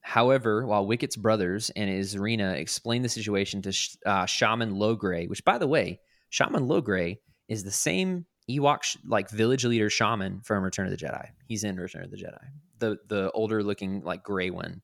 However, 0.00 0.66
while 0.66 0.86
Wicket's 0.86 1.16
brothers 1.16 1.70
and 1.70 1.90
Izrina 1.90 2.54
explain 2.56 3.02
the 3.02 3.08
situation 3.08 3.62
to 3.62 3.72
Sh- 3.72 3.96
uh, 4.04 4.26
Shaman 4.26 4.74
Logray, 4.74 5.28
which, 5.28 5.44
by 5.44 5.56
the 5.56 5.66
way, 5.66 6.00
Shaman 6.28 6.68
Logray 6.68 7.16
is 7.48 7.64
the 7.64 7.70
same 7.70 8.26
Ewok 8.48 8.82
sh- 8.82 8.96
like 9.06 9.30
village 9.30 9.64
leader 9.64 9.88
shaman 9.88 10.40
from 10.42 10.62
Return 10.62 10.86
of 10.86 10.90
the 10.90 10.98
Jedi. 10.98 11.28
He's 11.46 11.64
in 11.64 11.76
Return 11.76 12.04
of 12.04 12.10
the 12.10 12.18
Jedi. 12.18 12.44
The 12.78 12.98
the 13.08 13.30
older 13.32 13.62
looking 13.62 14.02
like 14.02 14.22
gray 14.22 14.50
one. 14.50 14.82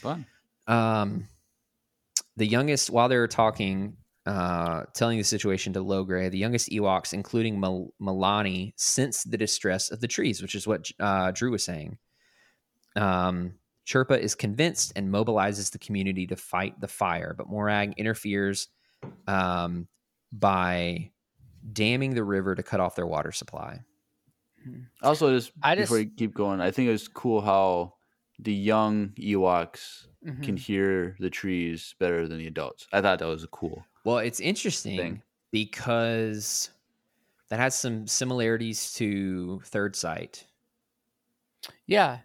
Fun. 0.00 0.26
Um, 0.66 1.28
the 2.36 2.46
youngest, 2.46 2.90
while 2.90 3.08
they 3.08 3.16
were 3.16 3.28
talking, 3.28 3.96
uh, 4.26 4.84
telling 4.94 5.18
the 5.18 5.24
situation 5.24 5.72
to 5.72 5.80
Logray, 5.80 6.30
the 6.30 6.38
youngest 6.38 6.70
Ewoks, 6.70 7.12
including 7.12 7.58
Mil- 7.58 7.92
Milani, 8.00 8.72
sense 8.76 9.24
the 9.24 9.36
distress 9.36 9.90
of 9.90 10.00
the 10.00 10.08
trees, 10.08 10.40
which 10.42 10.54
is 10.54 10.66
what 10.66 10.88
uh, 11.00 11.30
Drew 11.32 11.50
was 11.50 11.64
saying. 11.64 11.98
Um, 12.96 13.54
Chirpa 13.86 14.18
is 14.18 14.34
convinced 14.34 14.92
and 14.94 15.08
mobilizes 15.12 15.72
the 15.72 15.78
community 15.78 16.26
to 16.28 16.36
fight 16.36 16.80
the 16.80 16.86
fire, 16.88 17.34
but 17.36 17.48
Morag 17.48 17.94
interferes 17.96 18.68
um, 19.26 19.88
by 20.32 21.10
damming 21.72 22.14
the 22.14 22.22
river 22.24 22.54
to 22.54 22.62
cut 22.62 22.78
off 22.80 22.94
their 22.94 23.06
water 23.06 23.32
supply. 23.32 23.80
Also, 25.02 25.34
just 25.34 25.50
I 25.62 25.74
before 25.74 25.98
just- 25.98 26.10
you 26.10 26.16
keep 26.16 26.34
going, 26.34 26.60
I 26.60 26.70
think 26.70 26.88
it 26.88 26.92
was 26.92 27.08
cool 27.08 27.40
how 27.40 27.94
the 28.38 28.54
young 28.54 29.08
Ewoks 29.18 30.06
Mhm. 30.24 30.42
can 30.44 30.56
hear 30.56 31.16
the 31.18 31.30
trees 31.30 31.96
better 31.98 32.28
than 32.28 32.38
the 32.38 32.46
adults. 32.46 32.86
I 32.92 33.00
thought 33.00 33.18
that 33.18 33.26
was 33.26 33.44
cool. 33.50 33.84
Well, 34.04 34.18
it's 34.18 34.40
interesting 34.40 34.96
thing. 34.96 35.22
because 35.52 36.70
that 37.50 37.58
has 37.60 37.74
some 37.74 38.06
similarities 38.06 38.94
to 38.94 39.60
Third 39.64 39.94
Sight, 39.96 40.44
Yeah. 41.86 42.18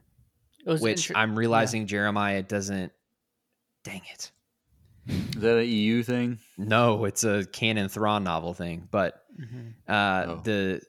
It 0.65 0.69
was 0.69 0.81
which 0.81 1.09
inter- 1.09 1.19
I'm 1.19 1.37
realizing 1.37 1.85
Jeremiah 1.87 2.41
doesn't. 2.43 2.91
Dang 3.83 4.01
it! 4.11 4.31
Is 5.07 5.41
that 5.41 5.59
an 5.59 5.65
EU 5.65 6.03
thing? 6.03 6.39
No, 6.57 7.05
it's 7.05 7.23
a 7.23 7.45
canon 7.45 7.87
Thrawn 7.87 8.23
novel 8.25 8.53
thing, 8.53 8.87
but 8.91 9.23
Mhm. 9.39 9.73
uh, 9.87 10.25
Oh. 10.27 10.41
the 10.43 10.81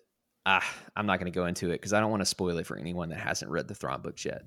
ah, 0.47 0.65
I'm 0.97 1.07
not 1.07 1.19
going 1.21 1.31
to 1.31 1.37
go 1.37 1.47
into 1.47 1.69
it 1.71 1.75
because 1.75 1.93
I 1.93 2.01
don't 2.01 2.11
want 2.11 2.23
to 2.23 2.27
spoil 2.27 2.57
it 2.59 2.67
for 2.67 2.77
anyone 2.77 3.11
that 3.11 3.21
hasn't 3.21 3.51
read 3.51 3.69
the 3.69 3.75
Thrawn 3.75 4.01
books 4.01 4.25
yet. 4.25 4.45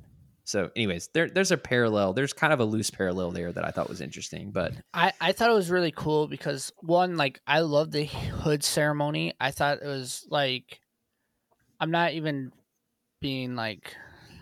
So, 0.51 0.69
anyways, 0.75 1.07
there, 1.13 1.29
there's 1.29 1.51
a 1.51 1.57
parallel. 1.57 2.11
There's 2.11 2.33
kind 2.33 2.51
of 2.51 2.59
a 2.59 2.65
loose 2.65 2.89
parallel 2.89 3.31
there 3.31 3.53
that 3.53 3.63
I 3.63 3.71
thought 3.71 3.87
was 3.87 4.01
interesting, 4.01 4.51
but 4.51 4.73
I, 4.93 5.13
I 5.21 5.31
thought 5.31 5.49
it 5.49 5.53
was 5.53 5.71
really 5.71 5.93
cool 5.93 6.27
because 6.27 6.73
one, 6.81 7.15
like 7.15 7.39
I 7.47 7.61
love 7.61 7.91
the 7.91 8.03
hood 8.03 8.61
ceremony. 8.61 9.33
I 9.39 9.51
thought 9.51 9.81
it 9.81 9.87
was 9.87 10.27
like 10.29 10.81
I'm 11.79 11.89
not 11.89 12.11
even 12.15 12.51
being 13.21 13.55
like 13.55 13.95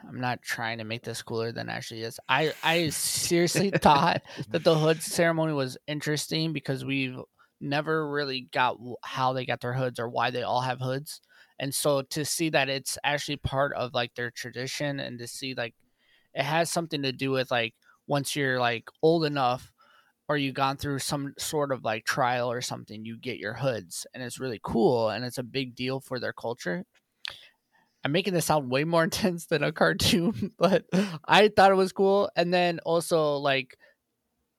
I'm 0.08 0.20
not 0.20 0.42
trying 0.42 0.80
to 0.80 0.84
make 0.84 1.04
this 1.04 1.22
cooler 1.22 1.52
than 1.52 1.70
it 1.70 1.74
actually 1.74 2.02
is. 2.02 2.20
I 2.28 2.54
I 2.64 2.90
seriously 2.90 3.70
thought 3.70 4.24
that 4.50 4.64
the 4.64 4.80
hood 4.80 5.04
ceremony 5.04 5.54
was 5.54 5.78
interesting 5.86 6.54
because 6.54 6.84
we've 6.84 7.20
never 7.62 8.10
really 8.10 8.50
got 8.52 8.78
how 9.04 9.34
they 9.34 9.46
got 9.46 9.62
their 9.62 9.74
hoods 9.74 10.00
or 10.00 10.10
why 10.10 10.32
they 10.32 10.42
all 10.42 10.62
have 10.62 10.80
hoods. 10.80 11.22
And 11.60 11.76
so 11.76 12.02
to 12.02 12.26
see 12.26 12.50
that 12.50 12.68
it's 12.68 12.98
actually 13.04 13.38
part 13.38 13.74
of 13.74 13.94
like 13.94 14.16
their 14.16 14.32
tradition 14.32 15.00
and 15.00 15.20
to 15.20 15.28
see 15.28 15.54
like 15.54 15.76
it 16.34 16.44
has 16.44 16.70
something 16.72 17.02
to 17.04 17.12
do 17.12 17.32
with 17.32 17.52
like 17.52 17.76
once 18.08 18.36
you're 18.36 18.60
like 18.60 18.90
old 19.04 19.26
enough 19.26 19.72
or 20.28 20.38
you've 20.38 20.56
gone 20.56 20.78
through 20.78 21.00
some 21.00 21.34
sort 21.38 21.72
of 21.72 21.84
like 21.84 22.06
trial 22.06 22.52
or 22.52 22.62
something, 22.62 23.04
you 23.06 23.18
get 23.18 23.40
your 23.40 23.56
hoods, 23.56 24.06
and 24.14 24.24
it's 24.24 24.40
really 24.40 24.60
cool, 24.64 25.10
and 25.10 25.26
it's 25.26 25.40
a 25.40 25.44
big 25.44 25.76
deal 25.76 26.00
for 26.00 26.20
their 26.20 26.34
culture. 26.34 26.86
I'm 28.04 28.12
making 28.12 28.34
this 28.34 28.46
sound 28.46 28.70
way 28.72 28.84
more 28.84 29.04
intense 29.06 29.46
than 29.48 29.64
a 29.64 29.72
cartoon, 29.72 30.54
but 30.60 30.86
I 31.26 31.50
thought 31.50 31.72
it 31.72 31.76
was 31.76 31.92
cool. 31.92 32.30
And 32.36 32.54
then 32.54 32.80
also 32.80 33.38
like 33.38 33.78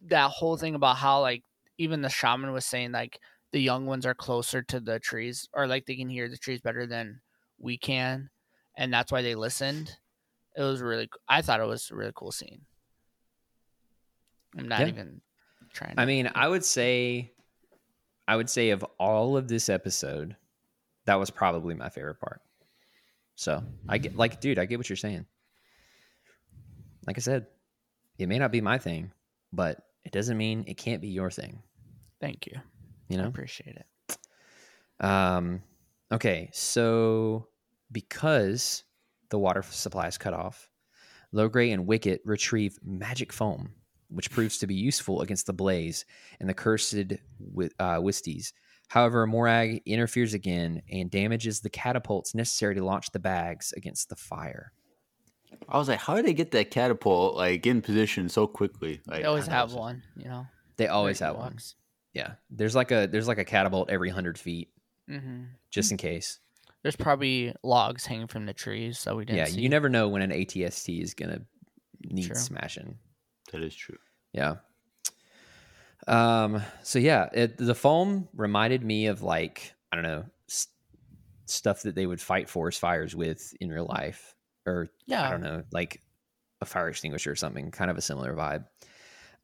that 0.06 0.30
whole 0.30 0.56
thing 0.56 0.74
about 0.74 0.96
how 0.96 1.20
like 1.20 1.44
even 1.78 2.02
the 2.02 2.08
shaman 2.08 2.52
was 2.52 2.66
saying 2.66 2.92
like 2.92 3.20
the 3.52 3.60
young 3.60 3.86
ones 3.86 4.06
are 4.06 4.14
closer 4.14 4.62
to 4.62 4.80
the 4.80 5.00
trees 5.00 5.48
or 5.52 5.66
like 5.66 5.86
they 5.86 5.96
can 5.96 6.08
hear 6.08 6.28
the 6.28 6.36
trees 6.36 6.60
better 6.60 6.86
than 6.86 7.20
we 7.58 7.78
can, 7.78 8.30
and 8.76 8.92
that's 8.92 9.12
why 9.12 9.22
they 9.22 9.34
listened. 9.34 9.98
It 10.56 10.62
was 10.62 10.80
really. 10.80 11.08
I 11.28 11.42
thought 11.42 11.60
it 11.60 11.66
was 11.66 11.90
a 11.90 11.94
really 11.94 12.12
cool 12.14 12.32
scene. 12.32 12.62
I'm 14.58 14.68
not 14.68 14.80
Yeah. 14.80 14.88
even 14.88 15.20
trying. 15.72 15.94
I 15.96 16.04
mean, 16.06 16.30
I 16.34 16.48
would 16.48 16.64
say, 16.64 17.32
I 18.26 18.36
would 18.36 18.50
say 18.50 18.70
of 18.70 18.84
all 18.98 19.36
of 19.36 19.48
this 19.48 19.68
episode, 19.68 20.36
that 21.04 21.14
was 21.16 21.30
probably 21.30 21.74
my 21.74 21.88
favorite 21.88 22.18
part. 22.20 22.40
So 23.36 23.62
I 23.88 23.98
get, 23.98 24.16
like, 24.16 24.40
dude, 24.40 24.58
I 24.58 24.66
get 24.66 24.78
what 24.78 24.88
you're 24.90 24.96
saying. 24.96 25.24
Like 27.06 27.16
I 27.16 27.20
said, 27.20 27.46
it 28.18 28.28
may 28.28 28.38
not 28.38 28.52
be 28.52 28.60
my 28.60 28.76
thing, 28.78 29.12
but 29.52 29.82
it 30.04 30.12
doesn't 30.12 30.36
mean 30.36 30.64
it 30.66 30.76
can't 30.76 31.00
be 31.00 31.08
your 31.08 31.30
thing. 31.30 31.62
thank 32.20 32.46
you. 32.46 32.60
You 33.08 33.18
I 33.18 33.22
know. 33.22 33.28
appreciate 33.28 33.76
it. 33.76 34.18
Um, 35.04 35.62
okay, 36.12 36.50
so 36.52 37.48
because 37.90 38.84
the 39.30 39.38
water 39.38 39.62
supply 39.62 40.06
is 40.08 40.18
cut 40.18 40.34
off, 40.34 40.70
Logray 41.34 41.72
and 41.72 41.86
Wicket 41.86 42.20
retrieve 42.24 42.78
magic 42.84 43.32
foam, 43.32 43.74
which 44.08 44.30
proves 44.30 44.58
to 44.58 44.66
be 44.66 44.74
useful 44.74 45.22
against 45.22 45.46
the 45.46 45.52
blaze 45.52 46.04
and 46.40 46.48
the 46.48 46.54
cursed 46.54 46.94
wi- 47.38 47.70
uh, 47.78 47.98
Wisties. 47.98 48.52
However, 48.88 49.24
Morag 49.26 49.82
interferes 49.86 50.34
again 50.34 50.82
and 50.90 51.10
damages 51.10 51.60
the 51.60 51.70
catapults 51.70 52.34
necessary 52.34 52.74
to 52.74 52.84
launch 52.84 53.12
the 53.12 53.20
bags 53.20 53.72
against 53.76 54.08
the 54.08 54.16
fire. 54.16 54.72
I 55.68 55.78
was 55.78 55.88
like, 55.88 56.00
how 56.00 56.16
did 56.16 56.26
they 56.26 56.34
get 56.34 56.50
that 56.52 56.72
catapult 56.72 57.36
like 57.36 57.64
in 57.66 57.82
position 57.82 58.28
so 58.28 58.48
quickly? 58.48 59.00
Like, 59.06 59.20
They 59.20 59.24
always 59.26 59.46
I 59.46 59.52
know, 59.52 59.56
have 59.58 59.72
one, 59.74 60.02
you 60.16 60.24
know. 60.24 60.46
They 60.76 60.88
always 60.88 61.20
have 61.20 61.36
one. 61.36 61.58
Yeah, 62.14 62.32
there's 62.50 62.74
like 62.74 62.90
a 62.90 63.06
there's 63.06 63.28
like 63.28 63.38
a 63.38 63.44
catapult 63.44 63.90
every 63.90 64.08
hundred 64.10 64.38
feet 64.38 64.70
hmm 65.08 65.44
just 65.70 65.92
in 65.92 65.96
case. 65.96 66.40
There's 66.82 66.96
probably 66.96 67.54
logs 67.62 68.06
hanging 68.06 68.26
from 68.26 68.46
the 68.46 68.54
trees 68.54 69.04
that 69.04 69.14
we 69.16 69.24
didn't 69.24 69.38
Yeah, 69.38 69.44
see. 69.46 69.60
you 69.60 69.68
never 69.68 69.88
know 69.88 70.08
when 70.08 70.22
an 70.22 70.30
ATST 70.30 71.02
is 71.02 71.14
gonna 71.14 71.42
need 72.08 72.26
True. 72.26 72.34
smashing. 72.36 72.98
That 73.52 73.62
is 73.62 73.74
true. 73.74 73.98
Yeah. 74.32 74.56
Um. 76.06 76.62
So 76.82 76.98
yeah, 76.98 77.28
it, 77.32 77.58
the 77.58 77.74
foam 77.74 78.28
reminded 78.34 78.82
me 78.82 79.06
of 79.06 79.22
like 79.22 79.74
I 79.92 79.96
don't 79.96 80.04
know 80.04 80.24
s- 80.48 80.68
stuff 81.46 81.82
that 81.82 81.94
they 81.94 82.06
would 82.06 82.20
fight 82.20 82.48
forest 82.48 82.80
fires 82.80 83.14
with 83.14 83.52
in 83.60 83.70
real 83.70 83.86
life, 83.86 84.34
or 84.66 84.88
Yeah. 85.06 85.26
I 85.26 85.30
don't 85.30 85.42
know, 85.42 85.62
like 85.72 86.02
a 86.62 86.64
fire 86.66 86.88
extinguisher 86.88 87.30
or 87.32 87.36
something. 87.36 87.70
Kind 87.70 87.90
of 87.90 87.98
a 87.98 88.02
similar 88.02 88.34
vibe. 88.34 88.64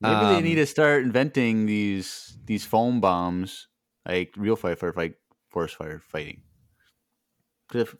Maybe 0.01 0.26
they 0.26 0.37
Um, 0.39 0.45
need 0.45 0.55
to 0.57 0.66
start 0.66 1.03
inventing 1.03 1.66
these 1.66 2.39
these 2.47 2.64
foam 2.64 3.01
bombs, 3.03 3.68
like 4.07 4.32
real 4.37 4.57
fire 4.57 4.76
fire 4.76 4.93
fight 4.95 5.14
forest 5.51 5.76
fire 5.76 6.01
fighting. 6.01 6.43
Because 7.69 7.93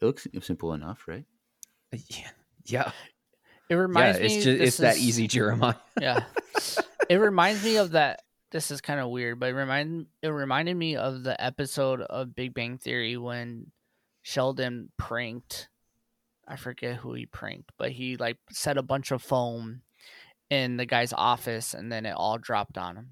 it 0.00 0.04
looks 0.06 0.26
simple 0.42 0.72
enough, 0.74 1.06
right? 1.06 1.24
Uh, 1.92 1.98
yeah. 2.08 2.30
Yeah. 2.66 2.88
It 3.68 3.74
Yeah. 3.74 3.76
reminds 3.76 4.18
It's 4.18 4.34
me. 4.34 4.42
just 4.42 4.58
this 4.58 4.68
it's 4.68 4.76
that 4.78 4.96
easy, 4.98 5.26
Jeremiah. 5.28 5.74
Yeah. 6.00 6.24
it 7.08 7.16
reminds 7.16 7.62
me 7.64 7.76
of 7.76 7.92
that. 7.92 8.20
This 8.50 8.70
is 8.70 8.80
kind 8.80 9.00
of 9.00 9.08
weird, 9.10 9.40
but 9.40 9.48
it 9.50 9.54
remind 9.54 10.06
it 10.22 10.28
reminded 10.28 10.76
me 10.76 10.96
of 10.96 11.24
the 11.24 11.42
episode 11.42 12.00
of 12.02 12.34
Big 12.36 12.54
Bang 12.54 12.78
Theory 12.78 13.16
when 13.16 13.72
Sheldon 14.22 14.90
pranked. 14.96 15.68
I 16.46 16.56
forget 16.56 16.96
who 16.96 17.14
he 17.14 17.26
pranked, 17.26 17.72
but 17.78 17.90
he 17.92 18.16
like 18.16 18.36
set 18.50 18.76
a 18.76 18.82
bunch 18.82 19.10
of 19.10 19.22
foam 19.22 19.82
in 20.50 20.76
the 20.76 20.86
guy's 20.86 21.12
office, 21.12 21.74
and 21.74 21.90
then 21.90 22.06
it 22.06 22.12
all 22.12 22.38
dropped 22.38 22.78
on 22.78 22.96
him. 22.96 23.10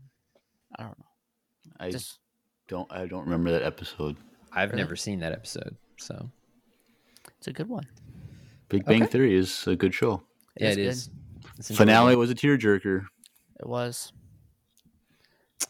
I 0.78 0.82
don't 0.84 0.98
know. 0.98 1.06
I 1.80 1.90
Just 1.90 2.18
don't 2.68 2.90
I 2.92 3.06
don't 3.06 3.24
remember 3.24 3.50
that 3.52 3.62
episode. 3.62 4.16
I've 4.52 4.70
Really? 4.70 4.82
never 4.82 4.96
seen 4.96 5.20
that 5.20 5.32
episode, 5.32 5.76
so 5.98 6.30
it's 7.38 7.48
a 7.48 7.52
good 7.52 7.68
one. 7.68 7.86
Big 8.68 8.84
Bang 8.84 9.02
Okay. 9.02 9.10
Theory 9.12 9.36
is 9.36 9.66
a 9.66 9.76
good 9.76 9.94
show. 9.94 10.22
yeah, 10.58 10.68
is 10.70 10.76
it 10.76 10.80
good. 10.80 10.88
is. 10.88 11.10
It's 11.58 11.76
Finale 11.76 12.16
was 12.16 12.30
a 12.30 12.34
tearjerker. 12.34 13.04
It 13.60 13.66
was. 13.66 14.12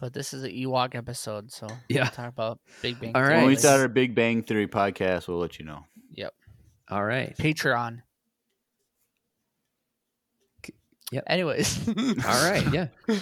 But 0.00 0.12
this 0.14 0.32
is 0.32 0.42
an 0.44 0.50
Ewok 0.50 0.94
episode, 0.94 1.52
so 1.52 1.66
Yeah. 1.88 2.02
we'll 2.02 2.10
talk 2.10 2.28
about 2.28 2.60
Big 2.80 2.98
Bang. 3.00 3.14
All 3.14 3.22
Theory 3.22 3.36
When 3.36 3.46
we 3.46 3.56
start 3.56 3.80
our 3.80 3.88
Big 3.88 4.14
Bang 4.14 4.42
Theory 4.42 4.66
podcast, 4.66 5.28
we'll 5.28 5.38
let 5.38 5.58
you 5.58 5.64
know. 5.64 5.84
Yep. 6.14 6.32
All 6.88 7.04
right. 7.04 7.36
Patreon. 7.36 8.02
Yep. 11.10 11.24
Anyways. 11.26 11.88
All 11.88 12.50
right, 12.50 12.64
yeah. 12.72 12.86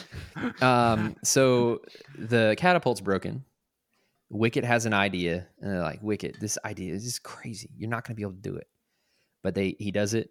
Um, 0.63 1.17
so 1.25 1.81
the 2.17 2.55
catapult's 2.57 3.01
broken. 3.01 3.45
Wicket 4.31 4.65
has 4.65 4.87
an 4.87 4.95
idea, 4.95 5.49
and 5.61 5.71
they're 5.71 5.83
like, 5.83 6.03
"Wicket, 6.03 6.39
this 6.41 6.57
idea 6.65 6.95
is 6.95 7.05
just 7.05 7.23
crazy. 7.25 7.71
You're 7.77 7.91
not 7.91 8.07
going 8.07 8.15
to 8.15 8.17
be 8.17 8.23
able 8.23 8.35
to 8.35 8.51
do 8.51 8.57
it." 8.57 8.69
But 9.43 9.55
they 9.55 9.77
he 9.79 9.91
does 9.91 10.15
it, 10.15 10.31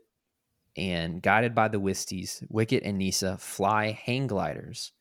and 0.77 1.21
guided 1.21 1.53
by 1.53 1.67
the 1.67 1.81
Wisties, 1.81 2.43
Wicket 2.49 2.83
and 2.83 2.99
Kneesaa 2.99 3.39
fly 3.39 3.91
hang 3.91 4.27
gliders 4.27 4.93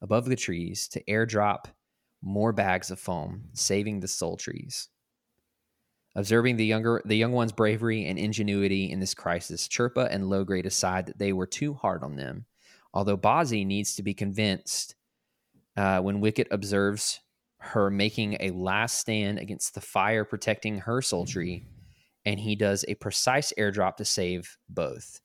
above 0.00 0.24
the 0.24 0.36
trees 0.36 0.88
to 0.88 1.04
airdrop 1.04 1.66
more 2.22 2.52
bags 2.52 2.90
of 2.90 2.98
foam, 2.98 3.44
saving 3.52 4.00
the 4.00 4.08
soul 4.08 4.36
trees. 4.36 4.88
Observing 6.14 6.56
the 6.56 6.64
younger 6.64 7.02
the 7.04 7.16
young 7.16 7.32
one's 7.32 7.52
bravery 7.52 8.06
and 8.06 8.18
ingenuity 8.18 8.90
in 8.90 9.00
this 9.00 9.12
crisis, 9.12 9.68
Chirpa 9.68 10.08
and 10.10 10.24
Logray 10.24 10.62
decide 10.62 11.06
that 11.06 11.18
they 11.18 11.34
were 11.34 11.46
too 11.46 11.74
hard 11.74 12.02
on 12.02 12.16
them. 12.16 12.46
Although 12.94 13.18
Bozzie 13.18 13.66
needs 13.66 13.94
to 13.96 14.02
be 14.02 14.14
convinced 14.14 14.94
uh, 15.76 16.00
when 16.00 16.20
Wicket 16.20 16.48
observes 16.50 17.20
her 17.66 17.90
making 17.90 18.36
a 18.40 18.50
last 18.50 18.98
stand 18.98 19.38
against 19.38 19.74
the 19.74 19.80
fire 19.80 20.24
protecting 20.24 20.78
her 20.78 21.02
soul 21.02 21.24
tree, 21.24 21.64
and 22.24 22.40
he 22.40 22.56
does 22.56 22.84
a 22.88 22.94
precise 22.94 23.52
airdrop 23.58 23.96
to 23.96 24.04
save 24.04 24.56
both. 24.68 25.20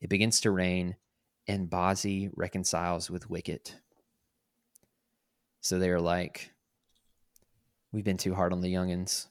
It 0.00 0.10
begins 0.10 0.40
to 0.40 0.50
rain, 0.50 0.96
and 1.46 1.70
Bozzie 1.70 2.30
reconciles 2.34 3.10
with 3.10 3.30
Wicket. 3.30 3.76
So 5.60 5.78
they're 5.78 6.00
like, 6.00 6.50
We've 7.92 8.04
been 8.04 8.16
too 8.16 8.34
hard 8.34 8.52
on 8.52 8.60
the 8.60 8.74
youngins 8.74 9.28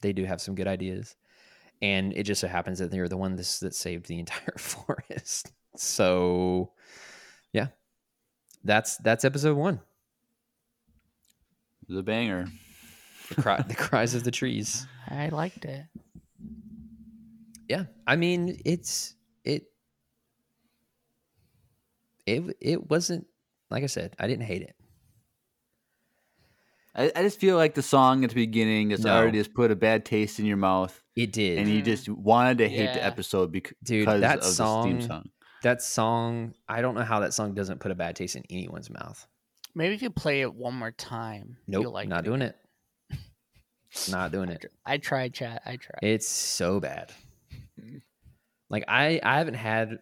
they 0.00 0.12
do 0.12 0.24
have 0.24 0.40
some 0.40 0.54
good 0.54 0.66
ideas. 0.66 1.16
And 1.82 2.12
it 2.12 2.24
just 2.24 2.40
so 2.40 2.48
happens 2.48 2.78
that 2.78 2.90
they're 2.90 3.08
the 3.08 3.16
ones 3.16 3.60
that 3.60 3.74
saved 3.74 4.06
the 4.06 4.18
entire 4.18 4.54
forest. 4.58 5.52
So 5.76 6.72
yeah. 7.52 7.68
That's 8.62 8.98
that's 8.98 9.24
episode 9.24 9.56
one. 9.56 9.80
The 11.92 12.02
banger. 12.04 12.46
The, 13.34 13.42
cry, 13.42 13.62
the 13.62 13.74
cries 13.74 14.14
of 14.14 14.22
the 14.24 14.30
trees. 14.30 14.86
I 15.08 15.28
liked 15.28 15.64
it. 15.64 15.86
Yeah. 17.68 17.84
I 18.06 18.16
mean, 18.16 18.60
it's 18.64 19.14
it 19.44 19.64
it 22.26 22.56
it 22.60 22.88
wasn't 22.90 23.26
like 23.70 23.82
I 23.82 23.86
said, 23.86 24.14
I 24.18 24.26
didn't 24.26 24.44
hate 24.44 24.62
it. 24.62 24.74
I, 26.94 27.12
I 27.14 27.22
just 27.22 27.38
feel 27.38 27.56
like 27.56 27.74
the 27.74 27.82
song 27.82 28.24
at 28.24 28.30
the 28.30 28.34
beginning 28.34 28.90
just 28.90 29.04
No. 29.04 29.14
already 29.16 29.38
just 29.38 29.54
put 29.54 29.70
a 29.70 29.76
bad 29.76 30.04
taste 30.04 30.40
in 30.40 30.46
your 30.46 30.56
mouth, 30.56 31.00
It 31.14 31.32
did. 31.32 31.58
and 31.58 31.68
you 31.68 31.82
just 31.82 32.08
wanted 32.08 32.58
to 32.58 32.68
hate 32.68 32.92
the 32.94 33.04
episode 33.04 33.52
bec- 33.52 33.74
Dude, 33.84 34.00
because 34.06 34.20
that 34.22 34.38
of 34.38 34.44
the 34.44 34.50
song- 34.50 34.84
theme 34.98 35.00
song. 35.02 35.30
that 35.62 35.82
song, 35.82 36.54
I 36.68 36.82
don't 36.82 36.96
know 36.96 37.04
how 37.04 37.20
that 37.20 37.32
song 37.32 37.54
doesn't 37.54 37.78
put 37.78 37.92
a 37.92 37.94
bad 37.94 38.16
taste 38.16 38.34
in 38.34 38.42
anyone's 38.50 38.90
mouth. 38.90 39.24
Maybe 39.74 39.94
if 39.94 40.02
you 40.02 40.10
play 40.10 40.40
it 40.40 40.52
one 40.52 40.74
more 40.74 40.90
time. 40.90 41.56
Nope, 41.66 41.92
like 41.92 42.08
not 42.08 42.24
doing 42.24 42.42
it. 42.42 42.56
Not 44.08 44.30
doing 44.30 44.50
it. 44.50 44.66
I 44.86 44.98
tried, 44.98 45.34
chat. 45.34 45.62
I 45.66 45.74
tried. 45.74 45.98
It's 46.00 46.28
so 46.28 46.78
bad. 46.78 47.10
Mm-hmm. 47.80 47.98
Like 48.68 48.84
I 48.86 49.20
I 49.22 49.38
haven't 49.38 49.54
had 49.54 49.98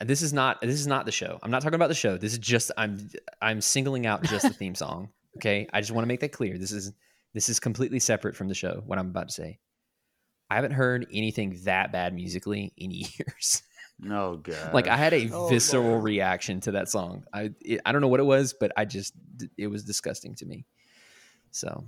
this 0.00 0.22
is 0.22 0.32
not 0.32 0.60
this 0.60 0.78
is 0.78 0.86
not 0.86 1.06
the 1.06 1.12
show. 1.12 1.38
I'm 1.42 1.50
not 1.50 1.62
talking 1.62 1.74
about 1.74 1.88
the 1.88 1.94
show. 1.94 2.16
This 2.18 2.32
is 2.32 2.38
just 2.38 2.70
I'm 2.76 3.08
I'm 3.40 3.60
singling 3.60 4.06
out 4.06 4.22
just 4.24 4.42
the 4.46 4.52
theme 4.54 4.74
song. 4.74 5.08
Okay? 5.36 5.66
I 5.72 5.80
just 5.80 5.92
want 5.92 6.04
to 6.04 6.08
make 6.08 6.20
that 6.20 6.32
clear. 6.32 6.58
This 6.58 6.72
is 6.72 6.92
this 7.32 7.48
is 7.48 7.58
completely 7.58 7.98
separate 7.98 8.36
from 8.36 8.48
the 8.48 8.54
show 8.54 8.82
what 8.86 8.98
I'm 8.98 9.08
about 9.08 9.28
to 9.28 9.34
say. 9.34 9.58
I 10.50 10.56
haven't 10.56 10.72
heard 10.72 11.06
anything 11.12 11.58
that 11.64 11.92
bad 11.92 12.14
musically 12.14 12.72
in 12.76 12.90
years. 12.92 13.62
Oh 14.10 14.36
god! 14.36 14.74
like 14.74 14.88
I 14.88 14.96
had 14.96 15.14
a 15.14 15.30
Oh, 15.32 15.48
visceral 15.48 15.84
Lord. 15.84 16.04
reaction 16.04 16.60
to 16.62 16.72
that 16.72 16.88
song. 16.88 17.24
I 17.32 17.50
it, 17.60 17.80
I 17.86 17.92
don't 17.92 18.00
know 18.00 18.08
what 18.08 18.20
it 18.20 18.24
was, 18.24 18.52
but 18.58 18.72
I 18.76 18.84
just 18.84 19.14
it 19.56 19.68
was 19.68 19.84
disgusting 19.84 20.34
to 20.36 20.46
me. 20.46 20.66
So, 21.52 21.84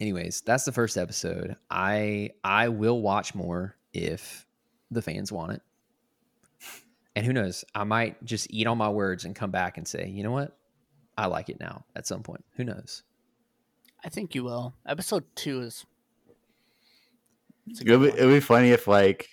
anyways, 0.00 0.42
that's 0.42 0.64
the 0.64 0.72
first 0.72 0.96
episode. 0.98 1.56
I 1.70 2.30
I 2.44 2.68
will 2.68 3.00
watch 3.00 3.34
more 3.34 3.76
if 3.92 4.46
the 4.90 5.02
fans 5.02 5.32
want 5.32 5.52
it. 5.52 5.62
And 7.16 7.26
who 7.26 7.32
knows? 7.32 7.64
I 7.74 7.84
might 7.84 8.22
just 8.24 8.46
eat 8.50 8.66
all 8.66 8.76
my 8.76 8.88
words 8.90 9.24
and 9.24 9.34
come 9.34 9.50
back 9.50 9.78
and 9.78 9.88
say, 9.88 10.08
you 10.08 10.22
know 10.22 10.30
what? 10.30 10.56
I 11.18 11.26
like 11.26 11.48
it 11.48 11.58
now 11.58 11.84
at 11.96 12.06
some 12.06 12.22
point. 12.22 12.44
Who 12.56 12.64
knows? 12.64 13.02
I 14.04 14.08
think 14.10 14.34
you 14.34 14.44
will. 14.44 14.74
Episode 14.86 15.24
two 15.34 15.60
is. 15.62 15.84
It'd 17.68 17.86
be, 17.86 18.08
it'd 18.08 18.28
be 18.28 18.40
funny 18.40 18.70
if 18.70 18.86
like 18.86 19.28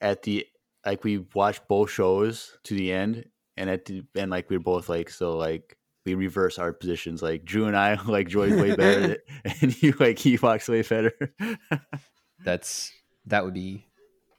at 0.00 0.22
the 0.22 0.46
like 0.84 1.04
we 1.04 1.18
watched 1.34 1.68
both 1.68 1.90
shows 1.90 2.56
to 2.64 2.74
the 2.74 2.92
end, 2.92 3.24
and 3.56 3.68
at 3.70 3.84
the 3.84 4.04
and 4.14 4.30
like 4.30 4.50
we 4.50 4.56
are 4.56 4.60
both 4.60 4.88
like 4.88 5.10
so 5.10 5.36
like 5.36 5.76
we 6.04 6.14
reverse 6.14 6.58
our 6.58 6.72
positions. 6.72 7.22
Like 7.22 7.44
Drew 7.44 7.66
and 7.66 7.76
I 7.76 7.94
like 8.06 8.28
Joy's 8.28 8.54
way 8.54 8.74
better, 8.74 9.18
and 9.60 9.82
you 9.82 9.94
like 9.98 10.16
Ewoks 10.18 10.68
way 10.68 10.82
better. 10.82 11.12
That's 12.44 12.92
that 13.26 13.44
would 13.44 13.54
be 13.54 13.86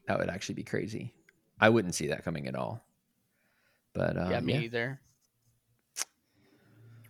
that 0.08 0.18
would 0.20 0.30
actually 0.30 0.56
be 0.56 0.64
crazy. 0.64 1.14
I 1.60 1.70
wouldn't 1.70 1.96
see 1.96 2.08
that 2.08 2.24
coming 2.24 2.48
at 2.48 2.56
all. 2.56 2.84
But 3.94 4.18
um, 4.18 4.32
yeah, 4.32 4.40
me 4.40 4.54
yeah. 4.54 4.60
either. 4.62 5.02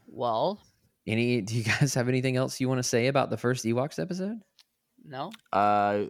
Well, 0.07 0.59
Any? 1.05 1.41
Do 1.41 1.55
you 1.55 1.63
guys 1.63 1.93
have 1.93 2.09
anything 2.09 2.35
else 2.35 2.59
you 2.59 2.67
want 2.67 2.79
to 2.79 2.83
say 2.83 3.07
about 3.07 3.29
the 3.29 3.37
first 3.37 3.65
Ewoks 3.65 3.99
episode? 3.99 4.39
no. 5.03 5.31
Uh, 5.51 6.05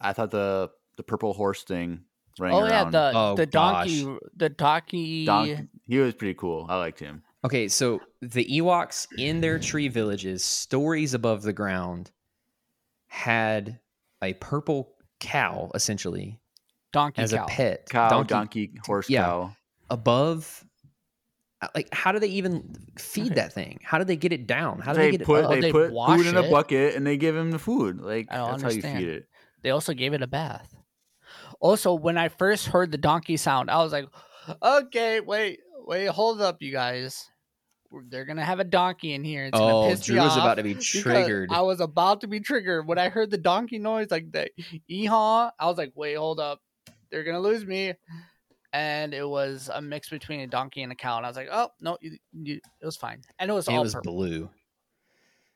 I 0.00 0.12
thought 0.12 0.30
the 0.30 0.70
the 0.98 1.02
purple 1.02 1.32
horse 1.32 1.62
thing 1.64 2.00
running 2.38 2.56
Oh 2.58 2.66
yeah, 2.66 2.90
the 2.90 3.12
Oh, 3.14 3.34
the 3.34 3.46
donkey, 3.46 4.04
gosh. 4.04 4.18
the 4.36 4.48
donkey. 4.50 5.24
Donk- 5.24 5.68
he 5.86 5.98
was 5.98 6.12
pretty 6.14 6.34
cool. 6.34 6.66
I 6.68 6.76
liked 6.76 7.00
him. 7.00 7.22
Okay, 7.44 7.68
so 7.68 8.00
the 8.20 8.44
Ewoks 8.44 9.06
in 9.16 9.40
their 9.40 9.58
tree 9.58 9.88
villages, 9.88 10.44
stories 10.44 11.14
above 11.14 11.42
the 11.42 11.52
ground, 11.52 12.10
had 13.06 13.78
a 14.22 14.34
purple 14.34 14.92
cow 15.20 15.70
essentially 15.74 16.38
donkey 16.92 17.22
as 17.22 17.32
cow. 17.32 17.44
a 17.44 17.46
pet. 17.48 17.88
Cow, 17.88 18.22
donkey, 18.24 18.72
horse, 18.84 19.08
yeah. 19.08 19.22
cow. 19.22 19.56
above. 19.90 20.64
uh, 21.62 21.68
Like, 21.74 21.88
how 21.92 22.12
do 22.12 22.18
they 22.18 22.26
even 22.28 22.74
feed 22.98 23.26
Okay. 23.26 23.34
that 23.36 23.52
thing? 23.52 23.78
How 23.82 23.98
do 23.98 24.04
they 24.04 24.16
get 24.16 24.32
it 24.32 24.46
down? 24.46 24.80
How 24.80 24.92
do 24.92 24.98
They, 24.98 25.10
they, 25.12 25.16
get 25.18 25.26
put 25.26 25.38
it 25.40 25.44
up? 25.44 25.50
they, 25.52 25.60
They 25.60 25.72
put 25.72 25.92
wash 25.92 26.18
food 26.18 26.26
in 26.26 26.36
a 26.36 26.48
bucket 26.50 26.94
and 26.96 27.06
they 27.06 27.16
give 27.16 27.36
him 27.36 27.50
the 27.52 27.58
food. 27.58 28.00
Like 28.00 28.26
I 28.30 28.36
don't 28.36 28.50
that's 28.50 28.62
how 28.62 28.70
you 28.70 28.82
feed 28.82 29.08
it. 29.08 29.28
They 29.62 29.70
also 29.70 29.92
gave 29.94 30.12
it 30.12 30.22
a 30.22 30.26
bath. 30.26 30.74
Also, 31.60 31.94
when 31.94 32.16
I 32.16 32.28
first 32.28 32.66
heard 32.66 32.92
the 32.92 32.98
donkey 32.98 33.36
sound, 33.36 33.70
I 33.70 33.82
was 33.82 33.92
like, 33.92 34.06
"Okay, 34.62 35.20
wait, 35.20 35.60
wait, 35.86 36.06
hold 36.06 36.40
up, 36.40 36.62
you 36.62 36.70
guys. 36.72 37.30
They're 38.08 38.26
gonna 38.26 38.44
have 38.44 38.60
a 38.60 38.64
donkey 38.64 39.14
in 39.14 39.24
here. 39.24 39.46
It's 39.46 39.58
oh, 39.58 39.66
gonna 39.82 39.90
piss 39.90 40.04
Drew 40.04 40.16
me 40.16 40.20
was 40.22 40.32
off." 40.32 40.38
about 40.38 40.54
to 40.56 40.62
be 40.62 40.74
triggered. 40.74 41.50
I 41.50 41.62
was 41.62 41.80
about 41.80 42.20
to 42.20 42.26
be 42.26 42.38
triggered 42.40 42.86
when 42.86 42.98
I 42.98 43.08
heard 43.08 43.30
the 43.30 43.38
donkey 43.38 43.78
noise, 43.78 44.10
like 44.10 44.30
the 44.30 44.50
eehaw. 44.90 45.50
I 45.58 45.66
was 45.66 45.78
like, 45.78 45.92
"Wait, 45.94 46.14
hold 46.14 46.38
up, 46.38 46.60
they're 47.10 47.24
gonna 47.24 47.40
lose 47.40 47.64
me." 47.64 47.94
And 48.74 49.14
it 49.14 49.26
was 49.26 49.70
a 49.72 49.80
mix 49.80 50.10
between 50.10 50.40
a 50.40 50.46
donkey 50.46 50.82
and 50.82 50.92
a 50.92 50.94
cow, 50.94 51.16
and 51.16 51.24
I 51.24 51.30
was 51.30 51.36
like, 51.36 51.48
"Oh 51.50 51.70
no, 51.80 51.96
you, 52.02 52.18
you, 52.34 52.60
it 52.80 52.84
was 52.86 52.96
fine." 52.96 53.22
And 53.38 53.50
it 53.50 53.54
was 53.54 53.66
it 53.66 53.72
all 53.74 53.82
was 53.82 53.94
purple. 53.94 54.14
blue, 54.14 54.50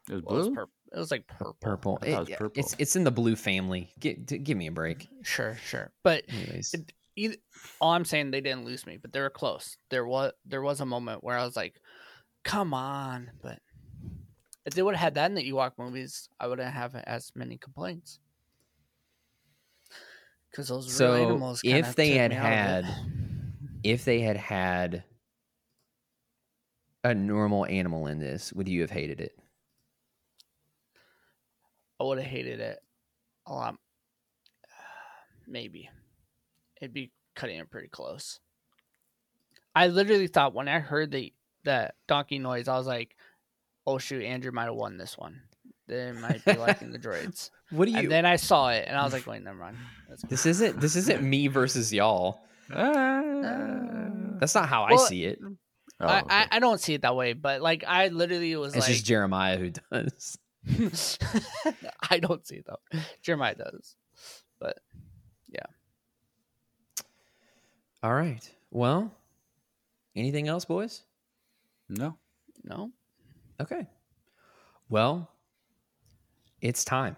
It 0.09 0.15
was 0.15 0.23
Well, 0.23 0.35
it 0.35 0.39
was 0.39 0.47
blue. 0.47 0.55
purple. 0.57 0.73
It 0.95 0.99
was 0.99 1.11
like 1.11 1.27
purple. 1.27 1.57
purple. 1.61 1.99
It 2.03 2.19
was 2.19 2.29
purple. 2.31 2.61
It's 2.61 2.77
it's 2.79 2.97
in 2.97 3.05
the 3.05 3.11
blue 3.11 3.35
family. 3.37 3.93
Get, 3.99 4.27
give 4.45 4.59
me 4.59 4.67
a 4.67 4.73
break. 4.73 5.09
Sure, 5.23 5.57
sure. 5.65 5.91
But 6.03 6.25
Anyways, 6.29 6.75
It- 6.75 6.93
either, 7.17 7.37
all 7.81 7.93
I'm 7.93 8.05
saying 8.05 8.31
they 8.31 8.41
didn't 8.43 8.65
lose 8.67 8.87
me, 8.87 8.99
but 8.99 9.13
they 9.13 9.21
were 9.21 9.31
close. 9.31 9.77
There 9.91 10.07
was 10.07 10.33
there 10.45 10.61
was 10.63 10.81
a 10.81 10.87
moment 10.87 11.25
where 11.25 11.39
I 11.39 11.45
was 11.45 11.57
like, 11.57 11.81
"Come 12.45 12.75
on!" 12.75 13.31
But 13.43 13.59
if 14.67 14.75
they 14.75 14.83
would 14.83 14.95
have 14.95 15.03
had 15.03 15.15
that 15.15 15.31
in 15.31 15.35
the 15.35 15.51
Ewok 15.51 15.73
movies, 15.79 16.29
I 16.39 16.47
wouldn't 16.47 16.73
have 16.73 16.95
as 16.95 17.33
many 17.35 17.57
complaints. 17.57 18.19
Because 20.51 20.69
those 20.69 20.93
So, 20.95 21.15
animals. 21.15 21.63
if 21.65 21.97
they 21.97 22.11
had 22.11 22.33
had- 22.33 22.85
if 23.83 24.05
they 24.05 24.21
had 24.21 24.37
had 24.37 25.05
a 27.03 27.15
normal 27.15 27.65
animal 27.67 28.07
in 28.07 28.19
this, 28.21 28.53
would 28.53 28.69
you 28.69 28.83
have 28.83 28.91
hated 28.91 29.21
it? 29.23 29.39
I 32.03 32.05
would 32.05 32.19
have 32.19 32.27
hated 32.27 32.59
it 32.59 32.81
a 33.47 33.53
lot. 33.53 33.77
Maybe 35.47 35.89
it'd 36.81 36.93
be 36.93 37.13
cutting 37.37 37.59
it 37.59 37.71
pretty 37.71 37.89
close. 37.89 38.41
I 39.75 39.87
literally 39.87 40.27
thought 40.27 40.53
when 40.53 40.69
I 40.69 40.81
heard 40.81 41.13
the 41.13 41.33
that 41.65 41.95
donkey 42.09 42.41
noise, 42.41 42.67
I 42.67 42.77
was 42.77 42.89
like, 42.89 43.15
"Oh 43.87 43.99
shoot, 43.99 44.25
Andrew 44.25 44.51
might 44.51 44.65
have 44.65 44.75
won 44.75 44.99
this 44.99 45.17
one. 45.17 45.43
They 45.87 46.11
might 46.11 46.45
be 46.45 46.55
liking 46.55 46.91
the 46.91 46.99
droids." 47.07 47.51
What 47.71 47.85
do 47.87 47.93
you? 47.93 47.99
And 47.99 48.11
then 48.11 48.27
I 48.27 48.35
saw 48.35 48.71
it, 48.71 48.85
and 48.89 48.99
I 48.99 49.05
was 49.05 49.13
like, 49.13 49.27
"Wait, 49.29 49.43
never 49.43 49.59
mind." 49.59 49.77
That's 50.09 50.23
this 50.23 50.45
isn't 50.45 50.81
this 50.81 50.97
isn't 50.97 51.23
me 51.23 51.47
versus 51.47 51.93
y'all. 51.93 52.41
Ah. 52.75 53.23
That's 54.41 54.55
not 54.55 54.69
how 54.69 54.85
I 54.85 54.97
see 54.97 55.25
it. 55.25 55.39
Oh, 56.01 56.07
I, 56.07 56.21
okay. 56.21 56.35
I 56.35 56.49
I 56.53 56.59
don't 56.59 56.81
see 56.81 56.95
it 56.95 57.03
that 57.03 57.15
way, 57.15 57.33
but 57.33 57.61
like 57.61 57.85
I 57.87 58.09
literally 58.09 58.57
was 58.57 58.75
It's 58.75 58.87
like, 58.87 58.95
just 58.95 59.05
Jeremiah 59.05 59.59
who 59.59 59.71
does. 59.93 60.39
I 62.11 62.19
don't 62.19 62.47
see 62.47 62.57
it 62.57 62.67
though. 62.67 63.01
Jeremiah 63.23 63.55
does, 63.55 63.97
but 64.59 64.79
yeah. 65.49 65.67
All 68.03 68.15
right. 68.15 68.49
Well, 68.71 69.13
anything 70.17 70.49
else, 70.49 70.65
boys? 70.65 71.03
no. 71.89 72.17
no. 72.65 72.91
Okay. 73.61 73.87
Well, 74.89 75.31
it's 76.61 76.85
time. 76.85 77.17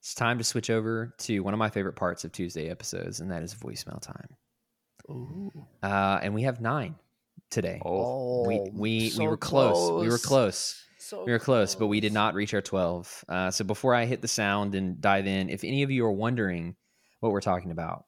It's 0.00 0.14
time 0.14 0.38
to 0.38 0.44
switch 0.44 0.70
over 0.70 1.14
to 1.18 1.40
one 1.40 1.52
of 1.52 1.58
my 1.58 1.68
favorite 1.68 1.96
parts 1.96 2.24
of 2.24 2.32
Tuesday 2.32 2.70
episodes, 2.70 3.20
and 3.20 3.30
that 3.30 3.42
is 3.42 3.54
voicemail 3.54 4.00
time. 4.00 4.28
Ooh. 5.10 5.52
Uh, 5.82 6.18
and 6.22 6.34
we 6.34 6.42
have 6.42 6.60
nine 6.60 6.94
today. 7.50 7.80
Oh, 7.84 8.46
we 8.46 8.60
we 8.60 8.70
we 8.72 9.10
so 9.10 9.24
were 9.24 9.36
close. 9.36 10.00
We 10.00 10.08
were 10.08 10.18
close. 10.18 10.82
So 11.10 11.24
We 11.24 11.32
were 11.32 11.40
close, 11.40 11.74
but 11.74 11.88
we 11.88 11.98
did 11.98 12.12
not 12.12 12.34
reach 12.34 12.54
our 12.54 12.60
12. 12.60 13.24
Uh, 13.28 13.50
so 13.50 13.64
before 13.64 13.96
I 13.96 14.04
hit 14.04 14.22
the 14.22 14.28
sound 14.28 14.76
and 14.76 15.00
dive 15.00 15.26
in, 15.26 15.50
if 15.50 15.64
any 15.64 15.82
of 15.82 15.90
you 15.90 16.04
are 16.04 16.12
wondering 16.12 16.76
what 17.18 17.32
we're 17.32 17.40
talking 17.40 17.72
about, 17.72 18.04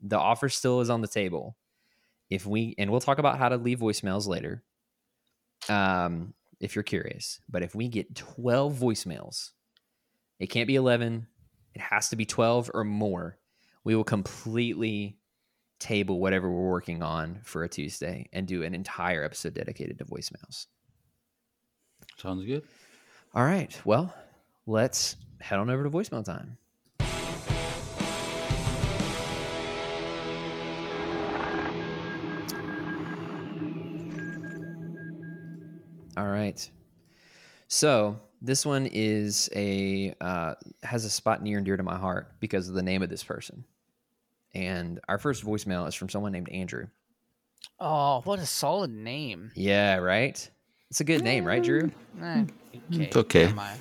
the 0.00 0.16
offer 0.16 0.48
still 0.48 0.80
is 0.80 0.88
on 0.88 1.00
the 1.00 1.08
table. 1.08 1.56
If 2.30 2.46
we, 2.46 2.76
and 2.78 2.92
we'll 2.92 3.00
talk 3.00 3.18
about 3.18 3.38
how 3.38 3.48
to 3.48 3.56
leave 3.56 3.80
voicemails 3.80 4.28
later, 4.28 4.62
um, 5.68 6.34
if 6.60 6.76
you're 6.76 6.84
curious. 6.84 7.40
But 7.48 7.64
if 7.64 7.74
we 7.74 7.88
get 7.88 8.14
12 8.14 8.74
voicemails, 8.74 9.50
it 10.38 10.46
can't 10.46 10.68
be 10.68 10.76
11, 10.76 11.26
it 11.74 11.80
has 11.80 12.10
to 12.10 12.16
be 12.16 12.26
12 12.26 12.70
or 12.74 12.84
more. 12.84 13.38
We 13.82 13.96
will 13.96 14.04
completely 14.04 15.18
table 15.80 16.20
whatever 16.20 16.48
we're 16.48 16.70
working 16.70 17.02
on 17.02 17.40
for 17.42 17.64
a 17.64 17.68
Tuesday 17.68 18.28
and 18.32 18.46
do 18.46 18.62
an 18.62 18.72
entire 18.72 19.24
episode 19.24 19.54
dedicated 19.54 19.98
to 19.98 20.04
voicemails. 20.04 20.66
Sounds 22.16 22.44
good. 22.44 22.62
All 23.34 23.44
right. 23.44 23.78
Well, 23.84 24.14
let's 24.66 25.16
head 25.40 25.58
on 25.58 25.68
over 25.68 25.84
to 25.84 25.90
voicemail 25.90 26.24
time. 26.24 26.56
All 36.16 36.26
right. 36.26 36.70
So 37.68 38.18
this 38.40 38.64
one 38.64 38.88
is 38.90 39.50
a 39.54 40.14
uh, 40.20 40.54
has 40.82 41.04
a 41.04 41.10
spot 41.10 41.42
near 41.42 41.58
and 41.58 41.66
dear 41.66 41.76
to 41.76 41.82
my 41.82 41.98
heart 41.98 42.40
because 42.40 42.68
of 42.68 42.74
the 42.74 42.82
name 42.82 43.02
of 43.02 43.10
this 43.10 43.22
person. 43.22 43.64
And 44.54 45.00
our 45.08 45.18
first 45.18 45.44
voicemail 45.44 45.86
is 45.86 45.94
from 45.94 46.08
someone 46.08 46.32
named 46.32 46.48
Andrew. 46.48 46.86
Oh, 47.78 48.22
what 48.24 48.38
a 48.38 48.46
solid 48.46 48.90
name. 48.90 49.50
Yeah, 49.54 49.96
right. 49.96 50.48
It's 50.90 51.00
a 51.00 51.04
good 51.04 51.22
name, 51.22 51.44
right, 51.44 51.62
Drew? 51.62 51.90
Eh, 52.22 52.44
It's 52.90 53.16
okay. 53.16 53.44
Jeremiah. 53.44 53.76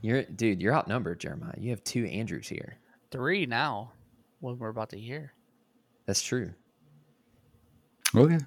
You're 0.00 0.22
dude. 0.24 0.60
You're 0.60 0.74
outnumbered, 0.74 1.20
Jeremiah. 1.20 1.54
You 1.58 1.70
have 1.70 1.84
two 1.84 2.04
Andrews 2.06 2.48
here. 2.48 2.78
Three 3.10 3.46
now. 3.46 3.92
What 4.40 4.58
we're 4.58 4.68
about 4.70 4.90
to 4.90 4.98
hear. 4.98 5.32
That's 6.06 6.22
true. 6.22 6.52
Okay. 8.14 8.38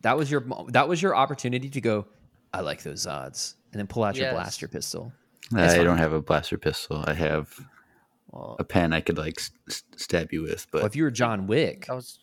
That 0.00 0.16
was 0.16 0.30
your 0.30 0.44
that 0.68 0.88
was 0.88 1.02
your 1.02 1.14
opportunity 1.14 1.68
to 1.70 1.80
go. 1.80 2.06
I 2.54 2.60
like 2.60 2.82
those 2.82 3.06
odds, 3.06 3.56
and 3.72 3.78
then 3.80 3.86
pull 3.86 4.02
out 4.04 4.16
your 4.16 4.30
blaster 4.32 4.66
pistol. 4.68 5.12
I 5.54 5.68
fine. 5.76 5.84
don't 5.84 5.98
have 5.98 6.12
a 6.12 6.22
blaster 6.22 6.56
pistol. 6.56 7.04
I 7.06 7.12
have 7.12 7.52
Well, 8.30 8.56
a 8.58 8.64
pen 8.64 8.92
I 8.94 9.00
could 9.00 9.18
like 9.18 9.34
s- 9.38 9.50
s- 9.68 9.82
stab 9.96 10.32
you 10.32 10.42
with. 10.42 10.66
But 10.72 10.78
Well, 10.78 10.86
if 10.86 10.96
you 10.96 11.02
were 11.04 11.10
John 11.10 11.46
Wick, 11.46 11.86
that 11.86 11.94
was. 11.94 12.18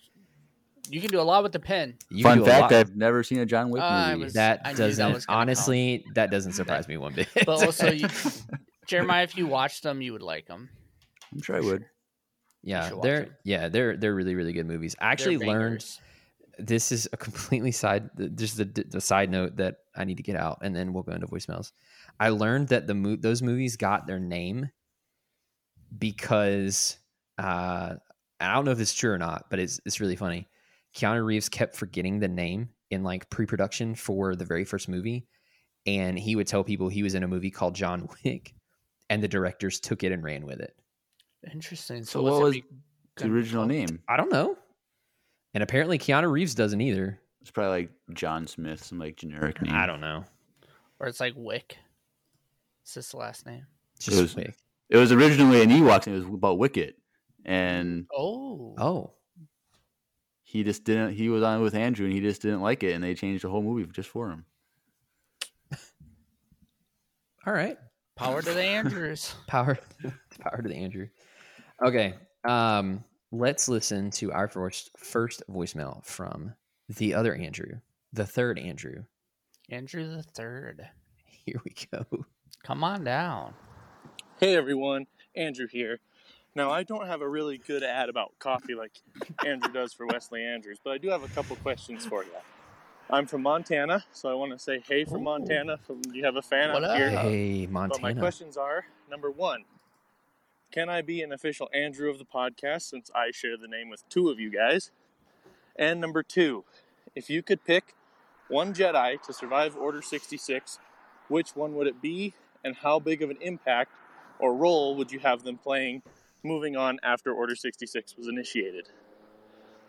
You 0.89 0.99
can 1.01 1.09
do 1.11 1.19
a 1.19 1.23
lot 1.23 1.43
with 1.43 1.53
the 1.53 1.59
pen. 1.59 1.95
you 2.09 2.23
could 2.23 2.39
fun 2.39 2.45
fact, 2.45 2.71
I've 2.73 2.95
never 2.95 3.23
seen 3.23 3.39
a 3.39 3.45
John 3.45 3.69
Wick 3.69 3.81
I 3.81 4.11
movie. 4.13 4.25
was- 4.25 4.33
that 4.33 4.61
I 4.65 4.73
doesn't 4.73 5.13
was 5.13 5.25
gonna 5.25 5.35
come. 5.37 5.41
honestly 5.41 6.05
that 6.15 6.29
doesn't 6.29 6.53
surprise 6.53 6.87
me 6.87 6.97
one 6.97 7.13
bit. 7.13 7.27
But 7.33 7.47
also, 7.65 7.89
you, 7.91 8.07
Jeremiah, 8.87 9.23
if 9.23 9.37
you 9.37 9.47
watch 9.47 9.81
them, 9.81 10.01
you 10.01 10.11
would 10.13 10.21
like 10.21 10.45
them. 10.47 10.69
I'm 11.31 11.41
sure 11.41 11.55
I 11.55 11.61
would. 11.61 11.85
yeah, 12.63 12.91
they're 13.01 13.19
them. 13.21 13.35
yeah 13.43 13.69
they're 13.69 13.95
they're 13.97 14.13
really 14.13 14.35
really 14.35 14.53
good 14.53 14.67
movies. 14.67 14.95
I 14.99 15.11
actually 15.11 15.37
learned 15.37 15.85
this 16.59 16.91
is 16.91 17.07
a 17.13 17.17
completely 17.17 17.71
side 17.71 18.09
just 18.35 18.57
the, 18.57 18.65
the 18.65 19.01
side 19.01 19.31
note 19.31 19.55
that 19.57 19.77
I 19.95 20.03
need 20.03 20.17
to 20.17 20.23
get 20.23 20.35
out, 20.35 20.59
and 20.61 20.75
then 20.75 20.93
we'll 20.93 21.03
go 21.03 21.13
into 21.13 21.27
voicemails. 21.27 21.71
I 22.19 22.29
learned 22.29 22.67
that 22.67 22.85
the 22.87 22.93
mo- 22.93 23.15
those 23.15 23.41
movies 23.41 23.77
got 23.77 24.05
their 24.05 24.19
name 24.19 24.69
because 25.97 26.97
uh, 27.37 27.95
I 28.39 28.53
don't 28.53 28.65
know 28.65 28.71
if 28.71 28.79
it's 28.79 28.93
true 28.93 29.11
or 29.11 29.17
not, 29.17 29.45
but 29.49 29.59
it's 29.59 29.79
it's 29.85 29.99
really 29.99 30.15
funny. 30.15 30.47
Keanu 30.95 31.25
Reeves 31.25 31.49
kept 31.49 31.75
forgetting 31.75 32.19
the 32.19 32.27
name 32.27 32.69
in 32.91 33.03
like 33.03 33.29
pre-production 33.29 33.95
for 33.95 34.35
the 34.35 34.45
very 34.45 34.63
first 34.63 34.87
movie, 34.87 35.25
and 35.85 36.17
he 36.17 36.35
would 36.35 36.47
tell 36.47 36.63
people 36.63 36.89
he 36.89 37.03
was 37.03 37.15
in 37.15 37.23
a 37.23 37.27
movie 37.27 37.51
called 37.51 37.75
John 37.75 38.07
Wick, 38.25 38.53
and 39.09 39.21
the 39.23 39.27
directors 39.27 39.79
took 39.79 40.03
it 40.03 40.11
and 40.11 40.23
ran 40.23 40.45
with 40.45 40.59
it. 40.59 40.75
Interesting. 41.51 42.03
So 42.03 42.19
So, 42.19 42.23
what 42.23 42.41
was 42.41 42.57
The 43.17 43.27
original 43.27 43.65
name. 43.65 44.01
I 44.07 44.17
don't 44.17 44.31
know, 44.31 44.57
and 45.53 45.63
apparently 45.63 45.97
Keanu 45.97 46.31
Reeves 46.31 46.55
doesn't 46.55 46.79
either. 46.81 47.19
It's 47.41 47.51
probably 47.51 47.81
like 47.83 47.91
John 48.13 48.47
Smith, 48.47 48.83
some 48.83 48.99
like 48.99 49.17
generic 49.17 49.61
name. 49.61 49.73
I 49.75 49.85
don't 49.85 49.99
know. 50.01 50.23
Or 50.99 51.07
it's 51.07 51.19
like 51.19 51.33
Wick. 51.35 51.77
Is 52.85 52.93
this 52.93 53.11
the 53.11 53.17
last 53.17 53.45
name? 53.45 53.65
Just 53.99 54.21
was- 54.21 54.35
Wick. 54.35 54.55
It 54.89 54.97
was 54.97 55.11
originally 55.11 55.61
an 55.63 55.69
Ewoks, 55.69 56.05
and 56.05 56.15
it 56.15 56.19
was 56.19 56.27
about 56.33 56.59
Wicket, 56.59 56.95
and 57.45 58.05
Oh. 58.15 58.75
Oh, 58.77 59.11
he 60.53 60.63
just 60.63 60.83
didn't. 60.83 61.13
He 61.13 61.29
was 61.29 61.41
on 61.41 61.63
with 61.63 61.73
Andrew, 61.73 62.05
and 62.05 62.13
he 62.13 62.21
just 62.21 62.43
didn't 62.43 62.61
like 62.61 62.83
it, 62.83 62.91
and 62.91 63.03
they 63.03 63.15
changed 63.15 63.43
the 63.43 63.49
whole 63.49 63.63
movie 63.63 63.89
just 63.91 64.07
for 64.07 64.29
him. 64.29 64.45
all 67.47 67.53
right. 67.53 67.75
Power 68.15 68.43
to 68.43 68.53
the 68.53 68.61
Andrews. 68.63 69.33
Power, 69.47 69.79
power 70.39 70.61
to 70.61 70.69
the 70.69 70.75
Andrew. 70.75 71.07
Okay. 71.83 72.13
Um, 72.47 73.03
let's 73.31 73.67
listen 73.67 74.11
to 74.11 74.31
our 74.31 74.47
first 74.47 74.91
first 74.95 75.41
voicemail 75.49 76.05
from 76.05 76.53
the 76.87 77.15
other 77.15 77.33
Andrew, 77.33 77.79
the 78.11 78.27
third 78.27 78.59
Andrew. 78.59 79.05
Andrew 79.71 80.15
the 80.15 80.21
third. 80.21 80.87
Here 81.25 81.59
we 81.65 81.73
go. 81.91 82.05
Come 82.63 82.83
on 82.83 83.03
down. 83.03 83.55
Hey 84.39 84.55
everyone, 84.55 85.07
Andrew 85.35 85.67
here. 85.67 85.99
Now, 86.55 86.71
I 86.71 86.83
don't 86.83 87.07
have 87.07 87.21
a 87.21 87.27
really 87.27 87.57
good 87.57 87.81
ad 87.83 88.09
about 88.09 88.37
coffee 88.37 88.75
like 88.75 88.91
Andrew 89.45 89.71
does 89.73 89.91
for 89.93 90.05
Wesley 90.05 90.43
Andrews, 90.45 90.77
but 90.83 90.91
I 90.91 90.97
do 90.99 91.09
have 91.09 91.23
a 91.23 91.27
couple 91.29 91.55
questions 91.57 92.05
for 92.05 92.23
you. 92.23 92.29
I'm 93.09 93.25
from 93.25 93.41
Montana, 93.41 94.05
so 94.11 94.29
I 94.29 94.33
want 94.35 94.51
to 94.51 94.59
say 94.59 94.81
hey 94.87 95.03
from 95.03 95.23
Montana. 95.23 95.77
From 95.77 96.01
you 96.13 96.23
have 96.25 96.35
a 96.35 96.41
fan 96.41 96.71
What 96.71 96.83
out 96.83 96.91
up? 96.91 96.97
here. 96.97 97.09
Hey, 97.09 97.65
But 97.65 97.71
my 97.73 97.89
Montana. 97.89 98.19
questions 98.21 98.55
are 98.55 98.85
number 99.09 99.29
one, 99.31 99.65
can 100.71 100.89
I 100.89 101.01
be 101.01 101.21
an 101.21 101.31
official 101.33 101.69
Andrew 101.73 102.09
of 102.09 102.17
the 102.19 102.25
podcast 102.25 102.83
since 102.83 103.09
I 103.15 103.31
share 103.31 103.57
the 103.57 103.67
name 103.67 103.89
with 103.89 104.07
two 104.09 104.29
of 104.29 104.39
you 104.39 104.49
guys? 104.51 104.91
And 105.75 105.99
number 105.99 106.21
two, 106.23 106.65
if 107.15 107.29
you 107.29 107.41
could 107.41 107.65
pick 107.65 107.95
one 108.47 108.73
Jedi 108.73 109.21
to 109.23 109.33
survive 109.33 109.75
Order 109.75 110.01
66, 110.03 110.79
which 111.27 111.55
one 111.55 111.73
would 111.75 111.87
it 111.87 112.01
be, 112.01 112.33
and 112.63 112.75
how 112.77 112.99
big 112.99 113.21
of 113.23 113.29
an 113.31 113.37
impact 113.41 113.91
or 114.39 114.55
role 114.55 114.95
would 114.95 115.11
you 115.11 115.19
have 115.19 115.43
them 115.43 115.57
playing 115.57 116.03
moving 116.43 116.75
on 116.75 116.99
after 117.03 117.33
Order 117.33 117.55
66 117.55 118.17
was 118.17 118.27
initiated? 118.27 118.89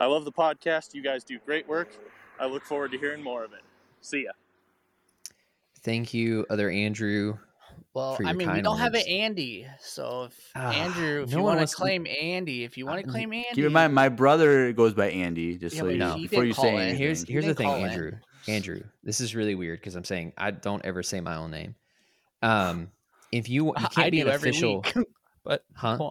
I 0.00 0.06
love 0.06 0.24
the 0.24 0.32
podcast. 0.32 0.94
You 0.94 1.02
guys 1.02 1.24
do 1.24 1.38
great 1.44 1.68
work. 1.68 1.90
I 2.40 2.46
look 2.46 2.64
forward 2.64 2.92
to 2.92 2.98
hearing 2.98 3.22
more 3.22 3.44
of 3.44 3.52
it. 3.52 3.60
See 4.00 4.24
ya. 4.24 4.32
Thank 5.82 6.14
you, 6.14 6.46
other 6.50 6.70
Andrew. 6.70 7.38
Well, 7.92 8.18
I 8.24 8.32
mean, 8.32 8.52
we 8.52 8.60
don't 8.60 8.78
have 8.78 8.94
an. 8.94 9.02
Andy, 9.08 9.66
so 9.80 10.24
if 10.24 10.50
Ah, 10.56 10.72
Andrew, 10.72 11.22
if 11.22 11.30
no 11.30 11.38
you 11.38 11.42
want 11.44 11.60
to 11.60 11.66
to- 11.66 11.74
claim 11.76 12.06
Andy, 12.08 12.64
if 12.64 12.76
you 12.76 12.86
want 12.86 13.00
Uh, 13.00 13.02
to 13.02 13.08
claim 13.08 13.32
Andy, 13.32 13.48
Keep 13.54 13.66
in 13.66 13.72
mind, 13.72 13.94
my 13.94 14.08
brother 14.08 14.72
goes 14.72 14.94
by 14.94 15.10
Andy. 15.10 15.56
Just 15.58 15.76
Yeah, 15.76 15.82
so 15.82 15.88
you 15.88 15.98
know, 15.98 16.16
before 16.16 16.44
you 16.44 16.54
say 16.54 16.74
it. 16.74 16.78
anything. 16.80 16.98
Here's 16.98 17.28
here's 17.28 17.46
the 17.46 17.54
thing, 17.54 17.66
call 17.66 17.76
in. 17.76 17.90
Andrew. 17.90 18.12
Andrew, 18.48 18.82
this 19.04 19.20
is 19.20 19.34
really 19.36 19.54
weird 19.54 19.78
because 19.80 19.94
I'm 19.94 20.04
saying 20.04 20.32
I 20.36 20.50
don't 20.50 20.84
ever 20.84 21.02
say 21.04 21.20
my 21.20 21.36
own 21.36 21.50
name. 21.52 21.76
Um, 22.42 22.90
if 23.30 23.48
you 23.48 23.66
you 23.66 23.74
I 23.76 23.82
can't 23.88 24.10
be 24.10 24.20
do 24.20 24.26
an 24.26 24.32
every 24.32 24.50
official, 24.50 24.80
week. 24.82 24.94
but 25.44 25.64
huh? 25.74 26.10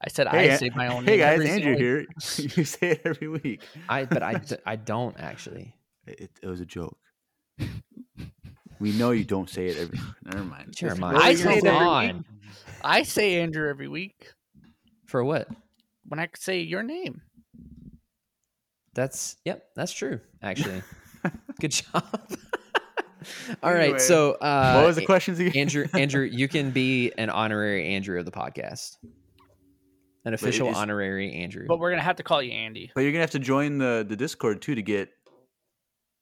I 0.00 0.08
said 0.08 0.28
Hey, 0.28 0.52
I 0.52 0.56
say 0.56 0.70
my 0.74 0.86
own 0.94 1.04
Hey 1.04 1.18
guys, 1.18 1.44
Andrew 1.44 1.76
here. 1.76 2.00
you 2.36 2.64
say 2.64 2.92
it 2.92 3.02
every 3.04 3.28
week. 3.28 3.62
I 3.88 4.04
but 4.04 4.22
I 4.22 4.40
I 4.66 4.76
don't 4.76 5.18
actually. 5.18 5.74
It, 6.06 6.30
it 6.42 6.46
was 6.46 6.60
a 6.60 6.66
joke. 6.66 6.96
We 8.80 8.92
know 8.92 9.10
you 9.10 9.24
don't 9.24 9.50
say 9.50 9.66
it 9.66 9.76
every. 9.76 9.98
Never 10.24 10.44
mind. 10.44 10.74
I 10.80 11.12
What 11.12 11.24
were 11.24 11.30
you 11.30 11.36
say 11.36 11.58
it 11.58 11.64
every 11.66 11.86
on. 11.86 12.24
I 12.82 13.02
say 13.02 13.42
Andrew 13.42 13.68
every 13.68 13.88
week 13.88 14.32
For 15.06 15.22
what? 15.22 15.48
when 16.08 16.18
I 16.18 16.28
say 16.34 16.60
your 16.60 16.82
name. 16.82 17.20
That's 18.94 19.36
yep, 19.44 19.66
that's 19.76 19.92
true. 19.92 20.20
Actually, 20.42 20.82
good 21.60 21.70
job. 21.70 22.04
All 23.62 23.70
Anyway, 23.70 23.92
right, 23.92 24.00
so 24.00 24.32
uh, 24.32 24.74
what 24.74 24.86
was 24.86 24.96
the 24.96 25.04
questions 25.06 25.38
again? 25.38 25.52
Andrew? 25.56 25.86
Andrew, 25.94 26.22
you 26.24 26.48
can 26.48 26.70
be 26.70 27.12
an 27.18 27.30
honorary 27.30 27.88
Andrew 27.94 28.18
of 28.18 28.24
the 28.24 28.30
podcast, 28.30 28.96
an 30.24 30.34
official 30.34 30.68
is- 30.68 30.76
honorary 30.76 31.32
Andrew. 31.34 31.66
But 31.68 31.78
we're 31.78 31.90
gonna 31.90 32.02
have 32.02 32.16
to 32.16 32.22
call 32.22 32.42
you 32.42 32.52
Andy. 32.52 32.90
But 32.94 33.02
you're 33.02 33.12
gonna 33.12 33.22
have 33.22 33.30
to 33.32 33.38
join 33.38 33.78
the 33.78 34.04
the 34.08 34.16
Discord 34.16 34.62
too 34.62 34.74
to 34.74 34.82
get 34.82 35.10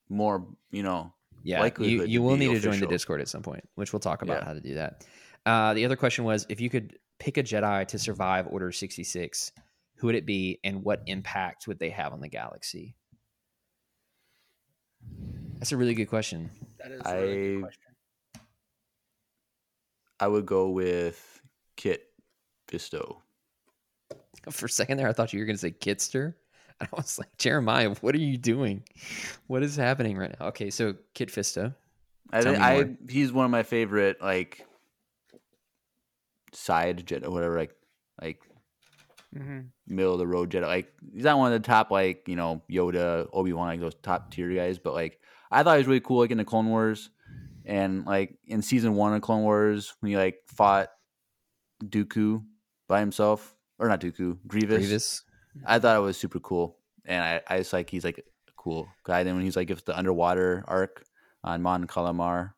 more. 0.09 0.47
You 0.71 0.83
know, 0.83 1.13
yeah, 1.43 1.57
you, 1.59 1.63
likelihood 1.63 2.09
you 2.09 2.19
to 2.19 2.25
will 2.25 2.37
be 2.37 2.49
need 2.49 2.55
to 2.55 2.61
join 2.61 2.81
the. 2.81 2.87
Discord 2.87 3.21
at 3.21 3.29
some 3.29 3.43
point, 3.43 3.69
which 3.77 3.93
we'll 3.93 4.01
talk 4.01 4.23
about 4.23 4.41
Yeah. 4.43 4.45
how 4.47 4.55
to 4.55 4.61
do 4.61 4.75
that. 4.75 5.05
Uh, 5.47 5.75
the 5.75 5.85
other 5.85 5.97
question 5.97 6.25
was 6.25 6.47
if 6.49 6.61
you 6.61 6.69
could 6.71 6.99
pick 7.19 7.37
a 7.39 7.43
Jedi 7.43 7.87
to 7.89 7.99
survive 7.99 8.47
Order 8.51 8.73
sixty 8.73 9.05
six, 9.05 9.53
who 9.97 10.09
would 10.09 10.17
it 10.17 10.27
be, 10.27 10.59
and 10.65 10.83
what 10.83 11.03
impact 11.07 11.67
would 11.69 11.79
they 11.79 11.91
have 11.91 12.13
on 12.13 12.21
the 12.21 12.29
galaxy? 12.29 12.95
That's 15.59 15.73
a 15.73 15.77
really 15.77 15.95
good 15.95 16.07
question. 16.07 16.51
That 16.79 16.93
is 16.93 17.01
a 17.05 17.15
really 17.15 17.35
good 17.37 17.59
I- 17.59 17.61
question. 17.63 17.83
I 20.21 20.27
would 20.27 20.47
go 20.47 20.71
with 20.71 21.41
Kit 21.77 22.07
Fisto. 22.67 23.19
For 24.51 24.67
a 24.67 24.69
second 24.69 24.97
there, 24.97 25.09
I 25.09 25.13
thought 25.13 25.33
you 25.33 25.39
were 25.39 25.45
going 25.47 25.57
to 25.57 25.61
say 25.61 25.71
Kitster. 25.71 26.35
And 26.81 26.89
I 26.93 26.97
was 26.97 27.19
like, 27.19 27.37
Jeremiah, 27.39 27.95
what 28.01 28.15
are 28.15 28.19
you 28.19 28.37
doing? 28.37 28.83
What 29.47 29.63
is 29.63 29.77
happening 29.77 30.17
right 30.17 30.35
now? 30.39 30.49
Okay, 30.49 30.71
so 30.71 30.95
Kit 31.15 31.29
Fisto. 31.29 31.75
I, 32.33 32.43
think 32.43 32.59
I 32.59 32.91
he's 33.09 33.33
one 33.33 33.45
of 33.47 33.51
my 33.51 33.63
favorite 33.63 34.21
like 34.21 34.67
side 36.53 37.07
Jedi 37.07 37.25
or 37.27 37.31
whatever 37.31 37.57
like 37.59 37.75
like 38.21 38.43
hmm 39.35 39.61
middle 39.87 40.13
of 40.13 40.19
the 40.19 40.27
road 40.27 40.51
Jedi. 40.51 40.67
Like 40.67 40.93
he's 41.13 41.25
not 41.25 41.39
one 41.39 41.53
of 41.53 41.63
the 41.63 41.67
top 41.67 41.91
like 41.91 42.29
you 42.29 42.37
know 42.37 42.61
Yoda, 42.71 43.29
Obi 43.33 43.53
Wan, 43.53 43.69
like 43.69 43.81
those 43.81 43.95
top 43.95 44.31
tier 44.31 44.51
guys. 44.53 44.79
But 44.79 44.95
like 44.95 45.21
I 45.51 45.63
thought 45.63 45.75
he 45.75 45.79
was 45.79 45.87
really 45.87 46.01
cool 46.01 46.19
like 46.21 46.31
in 46.31 46.39
the 46.39 46.45
Clone 46.45 46.69
Wars 46.69 47.11
and 47.65 48.05
like 48.07 48.39
in 48.47 48.63
season 48.63 48.95
one 48.95 49.15
of 49.15 49.23
Clone 49.23 49.43
Wars 49.43 49.95
when 50.01 50.11
he 50.11 50.17
like 50.17 50.39
fought 50.47 50.89
Dooku 51.85 52.43
by 52.89 53.01
himself 53.01 53.55
or 53.79 53.89
not 53.89 54.01
Dooku 54.01 54.39
Grievous. 54.47 54.79
Grievous. 54.79 55.23
I 55.67 55.79
thought 55.79 55.97
it 55.97 56.01
was 56.01 56.17
super 56.17 56.41
cool, 56.41 56.77
and 57.05 57.23
I, 57.23 57.41
I 57.49 57.59
just 57.59 57.73
like 57.73 57.91
he's 57.91 58.05
like 58.05 58.19
a 58.19 58.53
cool 58.57 58.89
guy. 59.05 59.23
Then 59.25 59.35
when 59.35 59.45
he's 59.45 59.57
like 59.57 59.71
if 59.71 59.85
the 59.85 59.97
underwater 59.97 60.65
arc 60.69 61.05
on 61.45 61.63
Mon 61.63 61.87
Calamar 61.87 62.55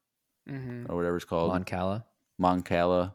hmm 0.48 0.84
or 0.88 0.96
whatever 0.96 1.16
it's 1.16 1.24
called, 1.24 1.52
Mon 1.52 1.64
Cala. 1.64 2.04
Mon 2.38 2.62
Cala, 2.62 3.14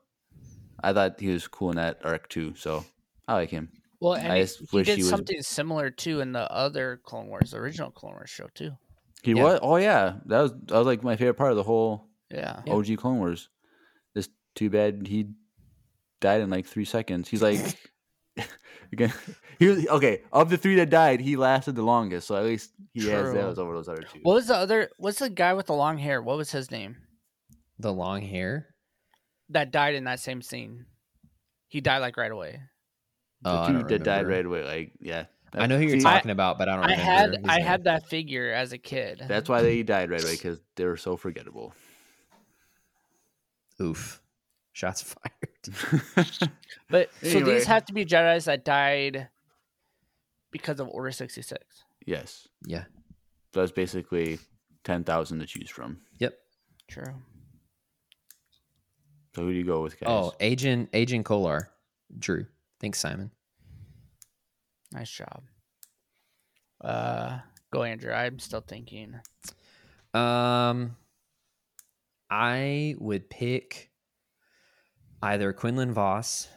I 0.83 0.93
thought 0.93 1.19
he 1.19 1.29
was 1.29 1.47
cool 1.47 1.71
in 1.71 1.75
that 1.77 1.99
arc 2.03 2.29
too. 2.29 2.53
So 2.55 2.85
I 3.27 3.33
like 3.33 3.49
him. 3.49 3.69
Well, 3.99 4.13
and 4.13 4.31
I 4.31 4.37
he- 4.37 4.43
just 4.43 4.59
he 4.59 4.67
wish 4.77 4.85
did 4.87 4.97
he 4.97 5.03
was- 5.03 5.09
something 5.09 5.41
similar 5.41 5.89
too 5.89 6.19
in 6.21 6.31
the 6.31 6.49
other 6.51 6.99
Clone 7.03 7.27
Wars, 7.27 7.51
the 7.51 7.57
original 7.57 7.91
Clone 7.91 8.13
Wars 8.13 8.29
show 8.29 8.47
too. 8.55 8.71
He 9.25 9.31
Yeah. 9.33 9.43
was. 9.43 9.59
Oh 9.61 9.75
yeah, 9.77 10.15
that 10.25 10.41
was 10.41 10.51
that 10.67 10.77
was 10.77 10.85
like 10.87 11.03
my 11.03 11.15
favorite 11.15 11.35
part 11.35 11.51
of 11.51 11.57
the 11.57 11.63
whole 11.63 12.07
Yeah. 12.29 12.61
Yeah. 12.65 12.73
OG 12.73 12.95
Clone 12.97 13.17
Wars. 13.17 13.49
Just 14.15 14.31
too 14.55 14.69
bad 14.69 15.07
he 15.07 15.31
died 16.21 16.41
in 16.41 16.49
like 16.49 16.65
three 16.65 16.85
seconds. 16.85 17.27
He's 17.29 17.41
like. 17.41 17.59
Again, 18.91 19.11
he 19.59 19.67
was 19.67 19.87
okay. 19.87 20.21
Of 20.31 20.49
the 20.49 20.57
three 20.57 20.75
that 20.75 20.89
died, 20.89 21.19
he 21.21 21.35
lasted 21.37 21.75
the 21.75 21.81
longest. 21.83 22.27
So 22.27 22.35
at 22.35 22.43
least 22.43 22.71
he 22.93 23.07
has 23.09 23.23
True. 23.31 23.33
those 23.33 23.57
over 23.57 23.73
those 23.73 23.87
other 23.89 24.03
two. 24.03 24.19
What 24.23 24.35
was 24.35 24.47
the 24.47 24.55
other? 24.55 24.89
What's 24.97 25.19
the 25.19 25.29
guy 25.29 25.53
with 25.53 25.65
the 25.67 25.73
long 25.73 25.97
hair? 25.97 26.21
What 26.21 26.37
was 26.37 26.51
his 26.51 26.69
name? 26.69 26.97
The 27.79 27.91
long 27.91 28.21
hair. 28.21 28.75
That 29.49 29.71
died 29.71 29.95
in 29.95 30.03
that 30.03 30.19
same 30.19 30.41
scene. 30.41 30.85
He 31.67 31.81
died 31.81 31.99
like 31.99 32.15
right 32.17 32.31
away. 32.31 32.59
The 33.41 33.49
Oh, 33.49 33.53
I 33.57 33.67
dude 33.67 33.79
don't 33.81 33.87
that 33.89 34.03
died 34.03 34.27
right 34.27 34.45
away. 34.45 34.63
Like, 34.63 34.93
yeah. 34.99 35.25
I 35.53 35.67
know 35.67 35.77
who 35.77 35.83
you're 35.85 35.97
See, 35.99 36.03
talking 36.03 36.31
about, 36.31 36.57
but 36.57 36.67
I 36.67 36.75
don't 36.75 36.83
I 36.85 36.89
remember. 36.91 37.03
had 37.03 37.29
his 37.29 37.39
I 37.47 37.57
name. 37.57 37.65
had 37.65 37.83
that 37.85 38.07
figure 38.09 38.51
as 38.51 38.73
a 38.73 38.77
kid. 38.77 39.23
That's 39.27 39.47
why 39.47 39.61
they 39.61 39.83
died 39.83 40.09
right 40.09 40.21
away 40.21 40.33
because 40.35 40.59
they 40.75 40.85
were 40.85 40.97
so 40.97 41.15
forgettable. 41.15 41.73
Oof. 43.81 44.21
Shots 44.73 45.01
fired. 45.03 46.51
But 46.89 47.09
so 47.23 47.39
these 47.39 47.65
have 47.65 47.85
to 47.85 47.93
be 47.93 48.05
Jedi's 48.05 48.45
that 48.45 48.63
died 48.63 49.29
because 50.51 50.79
of 50.79 50.87
Order 50.89 51.11
sixty 51.11 51.41
six. 51.41 51.83
yes. 52.05 52.47
Yeah. 52.65 52.83
So 53.53 53.61
that's 53.61 53.71
basically 53.71 54.37
10,000 54.83 55.39
to 55.39 55.45
choose 55.45 55.69
from. 55.69 56.01
Yep. 56.19 56.37
True. 56.89 57.15
So 59.33 59.41
who 59.43 59.51
do 59.51 59.57
you 59.57 59.63
go 59.63 59.81
with, 59.81 59.97
guys? 59.99 60.09
Oh, 60.09 60.33
Agen 60.41 60.89
Agen 60.93 61.23
Kolar. 61.23 61.69
Drew. 62.19 62.45
Thanks, 62.81 62.99
Simon. 62.99 63.31
Nice 64.95 65.11
job. 65.11 65.43
Uh, 66.81 67.39
go 67.71 67.83
Andrew. 67.83 68.11
I'm 68.13 68.39
still 68.39 68.61
thinking. 68.61 69.15
Um, 70.13 70.95
I 72.29 72.95
would 72.99 73.29
pick 73.29 73.91
either 75.21 75.51
Quinlan 75.53 75.93
Vos 75.93 76.47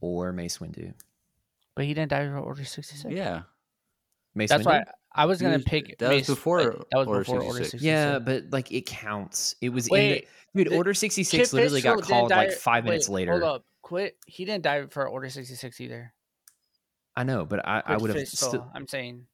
or 0.00 0.32
Mace 0.32 0.58
Windu. 0.58 0.94
But 1.74 1.84
he 1.84 1.94
didn't 1.94 2.10
die 2.10 2.26
for 2.26 2.38
Order 2.38 2.64
sixty 2.64 2.96
six. 2.96 3.12
yeah. 3.14 3.42
Mace 4.34 4.48
That's 4.50 4.62
Windu? 4.62 4.66
why 4.66 4.84
I 5.14 5.26
was 5.26 5.40
gonna 5.40 5.56
was- 5.56 5.64
pick. 5.64 5.98
that 5.98 6.12
was 6.14 6.26
before 6.26 6.72
but 6.72 6.86
that 6.90 6.98
was 6.98 7.06
Order 7.08 7.20
before 7.20 7.42
Order 7.42 7.58
66. 7.58 7.82
Yeah, 7.82 8.18
but 8.18 8.44
like 8.50 8.72
it 8.72 8.86
counts. 8.86 9.54
It 9.60 9.68
was 9.70 9.88
Wait, 9.90 10.22
in 10.22 10.24
the 10.54 10.64
dude. 10.64 10.72
the- 10.72 10.76
Order 10.76 10.94
sixty 10.94 11.24
six 11.24 11.52
literally 11.52 11.80
got 11.82 11.96
Fitzgerald 11.98 12.08
didn't 12.08 12.18
called 12.20 12.30
like 12.30 12.48
die- 12.50 12.54
five 12.54 12.84
minutes 12.84 13.08
later. 13.08 13.32
Hold 13.32 13.42
up, 13.42 13.64
quit. 13.82 14.16
He 14.26 14.44
didn't 14.44 14.62
die 14.64 14.86
for 14.86 15.06
Order 15.08 15.28
sixty 15.28 15.54
six 15.54 15.80
either. 15.80 16.12
I 17.16 17.24
know, 17.24 17.44
but 17.44 17.66
I, 17.68 17.82
I 17.84 17.96
would 17.98 18.08
have 18.10 18.18
Fitzgerald, 18.18 18.54
still. 18.54 18.70
I'm 18.74 18.88
saying. 18.88 19.26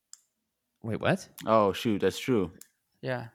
Wait, 0.83 1.01
what? 1.01 1.29
Oh, 1.47 1.73
shoot. 1.73 2.01
That's 2.01 2.19
true. 2.19 2.51
Yeah. 3.03 3.27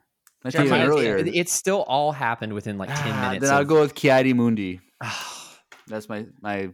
That's 0.42 0.54
Jeremiah, 0.54 0.80
even 0.84 0.90
it's- 0.90 0.90
earlier. 0.90 1.16
It, 1.18 1.34
it 1.34 1.48
still 1.48 1.82
all 1.84 2.12
happened 2.12 2.52
within 2.52 2.76
like 2.76 2.88
ten 2.90 3.12
Ah, 3.12 3.28
minutes. 3.28 3.44
Then 3.46 3.54
I'll 3.54 3.62
of- 3.62 3.68
go 3.68 3.80
with 3.80 3.94
Ki-Adi-Mundi. 3.94 4.80
That's 5.86 6.08
my 6.08 6.26
my 6.42 6.70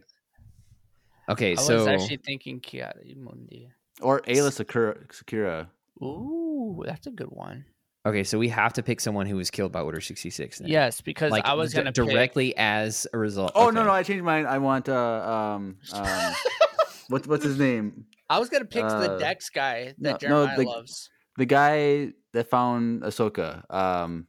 Okay, 1.29 1.51
I 1.51 1.53
was 1.53 1.65
so 1.65 1.87
actually 1.87 2.17
thinking 2.17 2.59
Ki-Adi-Mundi. 2.59 3.69
or 4.01 4.21
Aayla 4.21 4.51
Secura. 4.51 5.07
Secura. 5.11 5.67
Ooh, 6.03 6.83
that's 6.85 7.05
a 7.07 7.11
good 7.11 7.29
one. 7.29 7.63
Okay, 8.05 8.23
so 8.23 8.37
we 8.39 8.49
have 8.49 8.73
to 8.73 8.83
pick 8.83 8.99
someone 8.99 9.25
who 9.25 9.35
was 9.35 9.49
killed 9.51 9.71
by 9.71 9.81
Order 9.81 10.01
sixty 10.01 10.29
six. 10.29 10.61
Yes, 10.63 11.01
because 11.01 11.31
like 11.31 11.45
I 11.45 11.53
was 11.53 11.71
d- 11.71 11.77
gonna 11.77 11.91
pick- 11.91 12.05
directly 12.09 12.55
as 12.57 13.07
a 13.13 13.17
result. 13.17 13.51
Oh 13.55 13.69
no 13.69 13.81
okay. 13.81 13.87
no! 13.87 13.91
I 13.93 14.03
changed 14.03 14.23
mine. 14.23 14.45
I 14.45 14.57
want 14.59 14.89
uh 14.89 14.95
um 14.95 15.77
um 15.93 16.33
what's 17.09 17.27
what's 17.27 17.43
his 17.43 17.57
name? 17.59 18.05
I 18.29 18.39
was 18.39 18.49
gonna 18.49 18.65
pick 18.65 18.83
the 18.83 19.13
Uh, 19.13 19.17
Dex 19.17 19.49
guy 19.49 19.93
no- 19.97 20.11
that 20.11 20.21
no, 20.23 20.27
Jeremiah 20.45 20.57
the- 20.57 20.63
loves. 20.65 21.09
The 21.37 21.45
guy 21.45 22.11
that 22.33 22.49
found 22.49 23.03
Ahsoka. 23.03 23.63
Um, 23.73 24.27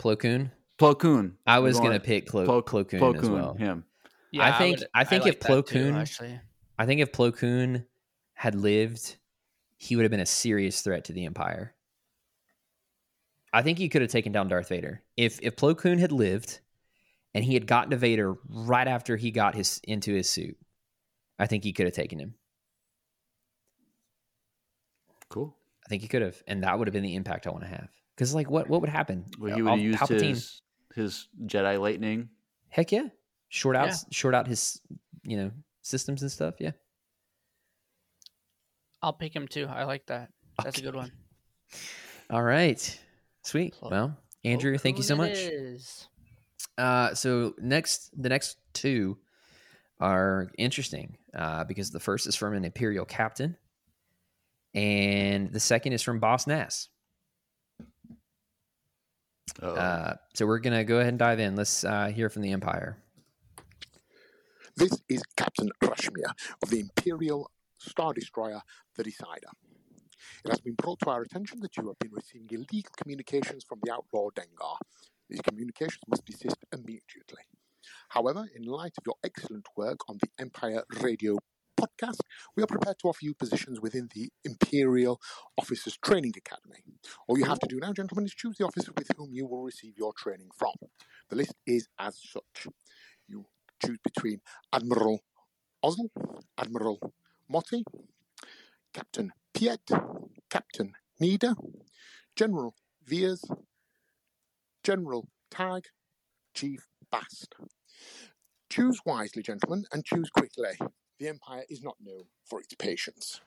Plo 0.00 0.18
Koon. 0.18 0.52
Plo 0.78 0.96
Koon. 0.98 1.36
I 1.46 1.58
was 1.60 1.80
gonna 1.80 1.98
pick 1.98 2.26
Plo, 2.28 2.46
Plo, 2.46 2.62
Plo 2.64 2.88
Koon 2.88 3.00
Plo 3.00 3.16
as 3.22 3.28
well. 3.28 3.54
Him. 3.54 3.84
Yeah, 4.30 4.46
I 4.54 4.58
think- 4.58 4.78
would- 4.78 4.88
I 4.94 5.04
think 5.04 5.22
if 5.26 5.34
like 5.34 5.40
that 5.40 5.50
Plo 5.50 5.66
too, 5.66 5.72
Koon- 5.90 5.96
actually. 5.96 6.40
I 6.78 6.86
think 6.86 7.00
if 7.00 7.10
Plo 7.10 7.34
Koon 7.36 7.86
had 8.34 8.54
lived, 8.54 9.16
he 9.78 9.96
would 9.96 10.02
have 10.04 10.10
been 10.10 10.20
a 10.20 10.26
serious 10.26 10.80
threat 10.82 11.04
to 11.06 11.12
the 11.12 11.24
Empire. 11.24 11.74
I 13.52 13.62
think 13.62 13.78
he 13.78 13.88
could 13.88 14.02
have 14.02 14.10
taken 14.10 14.32
down 14.32 14.48
Darth 14.48 14.68
Vader 14.68 15.02
if 15.16 15.38
if 15.42 15.56
Plo 15.56 15.76
Koon 15.76 15.98
had 15.98 16.12
lived, 16.12 16.60
and 17.34 17.44
he 17.44 17.54
had 17.54 17.66
gotten 17.66 17.90
to 17.90 17.96
Vader 17.96 18.34
right 18.48 18.86
after 18.88 19.16
he 19.16 19.30
got 19.30 19.54
his 19.54 19.80
into 19.84 20.12
his 20.14 20.28
suit. 20.28 20.56
I 21.38 21.46
think 21.46 21.64
he 21.64 21.72
could 21.72 21.86
have 21.86 21.94
taken 21.94 22.18
him. 22.18 22.34
Cool. 25.28 25.54
I 25.84 25.88
think 25.88 26.02
he 26.02 26.08
could 26.08 26.22
have, 26.22 26.42
and 26.46 26.62
that 26.62 26.78
would 26.78 26.88
have 26.88 26.92
been 26.92 27.02
the 27.02 27.14
impact 27.14 27.46
I 27.46 27.50
want 27.50 27.62
to 27.62 27.68
have. 27.68 27.88
Because 28.14 28.34
like, 28.34 28.50
what 28.50 28.68
what 28.68 28.80
would 28.80 28.90
happen? 28.90 29.24
Well, 29.38 29.54
he 29.54 29.60
Uh, 29.62 29.64
would 29.64 29.70
have 29.70 29.80
used 29.80 29.98
Palpatine- 29.98 30.28
his 30.28 30.62
his 30.94 31.28
Jedi 31.46 31.80
lightning. 31.80 32.28
Heck 32.68 32.92
yeah, 32.92 33.08
short 33.48 33.76
out 33.76 33.88
Yeah. 33.88 33.96
short 34.10 34.34
out 34.34 34.46
his 34.46 34.80
you 35.22 35.36
know 35.36 35.52
systems 35.82 36.22
and 36.22 36.30
stuff. 36.30 36.54
Yeah. 36.58 36.72
I'll 39.00 39.12
pick 39.12 39.34
him 39.34 39.46
too. 39.46 39.66
I 39.66 39.84
like 39.84 40.06
that. 40.06 40.32
That's 40.62 40.78
a 40.78 40.82
good 40.82 40.96
one. 40.96 41.12
All 42.30 42.42
right. 42.42 43.00
Sweet. 43.48 43.74
Plo- 43.80 43.90
Well, 43.90 44.18
Andrew, 44.44 44.76
thank 44.76 44.98
you 44.98 45.02
so 45.02 45.14
it 45.14 45.18
much. 45.18 45.30
is. 45.38 46.06
Uh, 46.76 47.14
so 47.14 47.54
next, 47.58 48.10
the 48.20 48.28
next 48.28 48.58
two 48.74 49.16
are 50.00 50.50
interesting 50.58 51.16
uh, 51.34 51.64
because 51.64 51.90
the 51.90 51.98
first 51.98 52.26
is 52.26 52.36
from 52.36 52.52
an 52.54 52.64
Imperial 52.66 53.06
captain, 53.06 53.56
and 54.74 55.50
the 55.50 55.60
second 55.60 55.94
is 55.94 56.02
from 56.02 56.20
Boss 56.20 56.46
Nass. 56.46 56.90
Uh-oh. 59.62 59.74
Uh, 59.74 60.14
so 60.34 60.46
we're 60.46 60.58
gonna 60.60 60.84
go 60.84 60.96
ahead 60.98 61.08
and 61.08 61.18
dive 61.18 61.40
in. 61.40 61.56
Let's 61.56 61.84
uh, 61.84 62.08
hear 62.08 62.28
from 62.28 62.42
the 62.42 62.52
Empire. 62.52 63.02
This 64.76 64.92
is 65.08 65.22
Captain 65.36 65.70
Rashmir 65.82 66.30
of 66.62 66.68
the 66.68 66.80
Imperial 66.80 67.50
Star 67.78 68.12
Destroyer, 68.12 68.60
the 68.94 69.04
Decider. 69.04 69.48
It 70.44 70.50
has 70.50 70.60
been 70.60 70.74
brought 70.74 71.00
to 71.00 71.10
our 71.10 71.22
attention 71.22 71.60
that 71.60 71.76
you 71.76 71.86
have 71.86 71.98
been 71.98 72.12
receiving 72.12 72.48
illegal 72.50 72.92
communications 72.96 73.64
from 73.64 73.80
the 73.82 73.92
outlaw 73.92 74.28
Dengar. 74.30 74.76
These 75.28 75.42
communications 75.42 76.02
must 76.08 76.24
desist 76.24 76.56
immediately. 76.72 77.44
However, 78.10 78.46
in 78.54 78.64
light 78.64 78.92
of 78.98 79.04
your 79.06 79.16
excellent 79.24 79.66
work 79.76 79.98
on 80.08 80.18
the 80.20 80.28
Empire 80.38 80.82
Radio 81.00 81.38
podcast, 81.78 82.20
we 82.56 82.62
are 82.62 82.66
prepared 82.66 82.98
to 83.00 83.08
offer 83.08 83.20
you 83.22 83.34
positions 83.34 83.80
within 83.80 84.08
the 84.14 84.30
Imperial 84.44 85.20
Officers 85.56 85.96
Training 86.02 86.32
Academy. 86.36 86.82
All 87.26 87.38
you 87.38 87.44
have 87.44 87.60
to 87.60 87.68
do 87.68 87.78
now, 87.78 87.92
gentlemen, 87.92 88.24
is 88.24 88.34
choose 88.34 88.56
the 88.58 88.64
officer 88.64 88.92
with 88.96 89.08
whom 89.16 89.30
you 89.32 89.46
will 89.46 89.62
receive 89.62 89.94
your 89.96 90.12
training 90.16 90.48
from. 90.56 90.72
The 91.28 91.36
list 91.36 91.54
is 91.66 91.88
as 91.98 92.18
such. 92.20 92.66
You 93.28 93.46
choose 93.84 93.98
between 94.02 94.40
Admiral 94.72 95.20
Ozzel, 95.84 96.10
Admiral 96.58 96.98
Motti, 97.52 97.84
Captain 98.92 99.32
Piet, 99.54 99.80
Captain 100.50 100.92
Needa, 101.20 101.54
General 102.36 102.74
Veers, 103.04 103.44
General 104.82 105.28
Tagge, 105.50 105.86
Chief 106.54 106.86
Bast. 107.10 107.54
Choose 108.70 109.00
wisely, 109.04 109.42
gentlemen, 109.42 109.84
and 109.92 110.04
choose 110.04 110.30
quickly. 110.30 110.76
The 111.18 111.28
Empire 111.28 111.64
is 111.68 111.82
not 111.82 111.96
known 112.04 112.24
for 112.44 112.60
its 112.60 112.74
patience. 112.74 113.40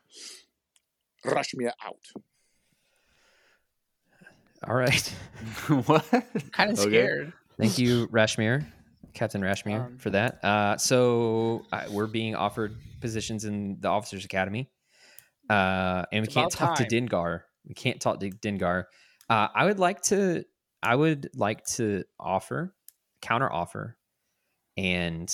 Rashmir 1.25 1.71
out. 1.85 1.97
All 4.67 4.75
right. 4.75 5.07
what? 5.85 6.05
Kind 6.51 6.71
of 6.71 6.79
Okay. 6.79 6.89
scared. 6.89 7.33
Thank 7.57 7.77
you, 7.77 8.07
Rashmir, 8.07 8.65
Captain 9.13 9.41
Rashmir, 9.41 9.85
Um, 9.85 9.97
for 9.97 10.09
that. 10.11 10.43
Uh, 10.43 10.77
so 10.77 11.63
uh, 11.71 11.85
we're 11.91 12.07
being 12.07 12.35
offered 12.35 12.75
positions 12.99 13.45
in 13.45 13.79
the 13.79 13.87
Officers 13.87 14.25
Academy, 14.25 14.69
uh, 15.51 16.05
and 16.11 16.21
we 16.25 16.27
can't 16.27 16.53
about 16.53 16.67
talk 16.67 16.77
to 16.77 16.83
time. 16.85 17.07
Dengar. 17.07 17.41
We 17.67 17.73
can't 17.73 17.99
talk 17.99 18.19
to 18.21 18.29
Dengar. 18.29 18.85
Uh, 19.29 19.47
I 19.53 19.65
would 19.65 19.79
like 19.79 20.01
to. 20.03 20.43
I 20.83 20.95
would 20.95 21.29
like 21.35 21.63
to 21.75 22.03
offer, 22.19 22.73
counter 23.21 23.51
offer, 23.51 23.97
and 24.77 25.29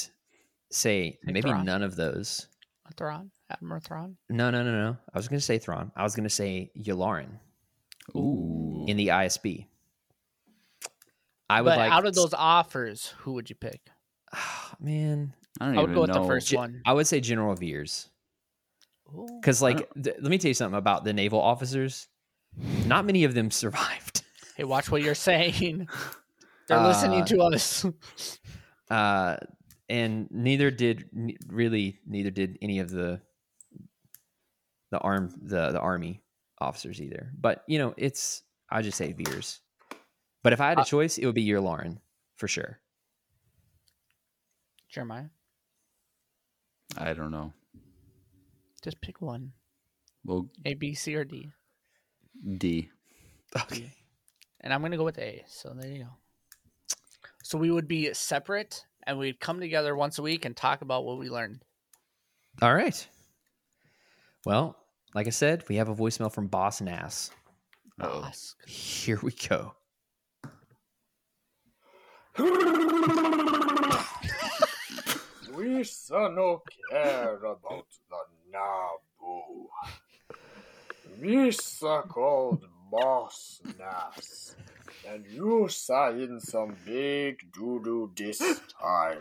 say 0.71 1.17
Hey, 1.23 1.31
maybe 1.31 1.49
Thrawn. 1.49 1.65
none 1.65 1.83
of 1.83 1.95
those. 1.95 2.47
Thrawn, 2.97 3.31
Admiral 3.49 3.79
Thrawn. 3.81 4.17
No, 4.29 4.49
no, 4.49 4.63
no, 4.63 4.71
no. 4.71 4.97
I 5.13 5.17
was 5.17 5.27
going 5.27 5.39
to 5.39 5.45
say 5.45 5.57
Thrawn. 5.59 5.91
I 5.95 6.03
was 6.03 6.15
going 6.15 6.23
to 6.23 6.29
say 6.29 6.71
Yularen 6.77 7.39
Ooh. 8.15 8.85
in 8.87 8.97
the 8.97 9.07
ISB. 9.09 9.67
I 11.49 11.61
would 11.61 11.69
But 11.69 11.77
like 11.77 11.91
out 11.91 12.05
of 12.05 12.13
those 12.15 12.33
offers, 12.33 13.13
who 13.19 13.33
would 13.33 13.49
you 13.49 13.55
pick? 13.55 13.81
man. 14.79 15.33
I 15.59 15.65
don't 15.65 15.77
I 15.77 15.81
would 15.81 15.83
even 15.91 15.95
go 15.95 16.01
with 16.01 16.13
the 16.13 16.25
first 16.27 16.47
Ge- 16.49 16.55
one. 16.55 16.81
I 16.85 16.93
would 16.93 17.07
say 17.07 17.19
General 17.19 17.55
Veers. 17.55 18.09
Ooh. 19.15 19.27
Because, 19.39 19.61
like, 19.61 19.87
th- 19.93 20.15
let 20.21 20.29
me 20.29 20.37
tell 20.37 20.49
you 20.49 20.53
something 20.53 20.77
about 20.77 21.03
the 21.03 21.13
naval 21.13 21.39
officers. 21.41 22.07
Not 22.85 23.05
many 23.05 23.23
of 23.23 23.33
them 23.33 23.51
survived. 23.63 24.23
Hey, 24.55 24.63
watch 24.63 24.89
what 24.91 25.01
you're 25.01 25.15
saying. 25.15 25.87
They're 26.67 26.77
Uh, 26.79 26.87
listening 26.87 27.25
to 27.25 27.41
us. 27.41 27.85
Uh, 28.89 29.35
and 29.89 30.29
neither 30.31 30.71
did 30.71 31.09
really 31.47 31.99
neither 32.07 32.29
did 32.31 32.57
any 32.61 32.79
of 32.79 32.89
the 32.89 33.19
the 34.91 34.97
arm 34.99 35.29
the 35.41 35.71
the 35.73 35.79
army 35.81 36.21
officers 36.59 37.01
either. 37.01 37.33
But 37.37 37.65
you 37.67 37.79
know, 37.79 37.93
it's 37.97 38.43
I 38.69 38.81
just 38.81 38.97
say 38.97 39.11
Veers. 39.11 39.59
But 40.41 40.53
if 40.53 40.61
I 40.61 40.69
had 40.69 40.77
a 40.77 40.81
Uh, 40.81 40.85
choice, 40.85 41.17
it 41.17 41.25
would 41.25 41.35
be 41.35 41.45
Yularen 41.45 41.97
for 42.37 42.47
sure. 42.47 42.79
Jeremiah, 44.89 45.25
I 46.97 47.11
don't 47.13 47.31
know. 47.31 47.51
Just 48.83 49.01
pick 49.01 49.21
one. 49.21 49.53
Well, 50.25 50.49
A, 50.65 50.73
B, 50.73 50.93
C, 50.93 51.15
or 51.15 51.23
D. 51.23 51.51
D. 52.57 52.89
Okay. 53.55 53.91
And 54.61 54.73
I'm 54.73 54.81
gonna 54.81 54.97
go 54.97 55.05
with 55.05 55.19
A. 55.19 55.43
So 55.47 55.73
there 55.75 55.89
you 55.89 56.03
go. 56.03 56.09
So 57.43 57.57
we 57.57 57.71
would 57.71 57.87
be 57.87 58.13
separate, 58.13 58.85
and 59.05 59.17
we'd 59.17 59.39
come 59.39 59.59
together 59.59 59.95
once 59.95 60.19
a 60.19 60.21
week 60.21 60.45
and 60.45 60.55
talk 60.55 60.81
about 60.81 61.05
what 61.05 61.17
we 61.17 61.29
learned. 61.29 61.61
All 62.61 62.73
right. 62.73 63.07
Well, 64.45 64.77
like 65.13 65.27
I 65.27 65.31
said, 65.31 65.63
we 65.69 65.77
have 65.77 65.89
a 65.89 65.95
voicemail 65.95 66.31
from 66.31 66.47
Boss 66.47 66.81
Nass. 66.81 67.31
Uh-oh. 68.01 68.29
Here 68.65 69.19
we 69.21 69.31
go. 69.31 69.73
We 75.57 75.83
son 75.83 76.35
no 76.35 76.61
care 76.91 77.33
about 77.33 77.63
the 77.63 78.17
Naboo. 78.53 79.67
Are 81.83 82.03
called 82.03 82.65
Boss 82.91 83.61
Nass, 83.79 84.55
and 85.07 85.25
you 85.25 85.67
in 86.11 86.39
some 86.39 86.75
big 86.85 87.39
doo 87.53 87.81
doo 87.83 88.11
this 88.15 88.39
time. 88.81 89.19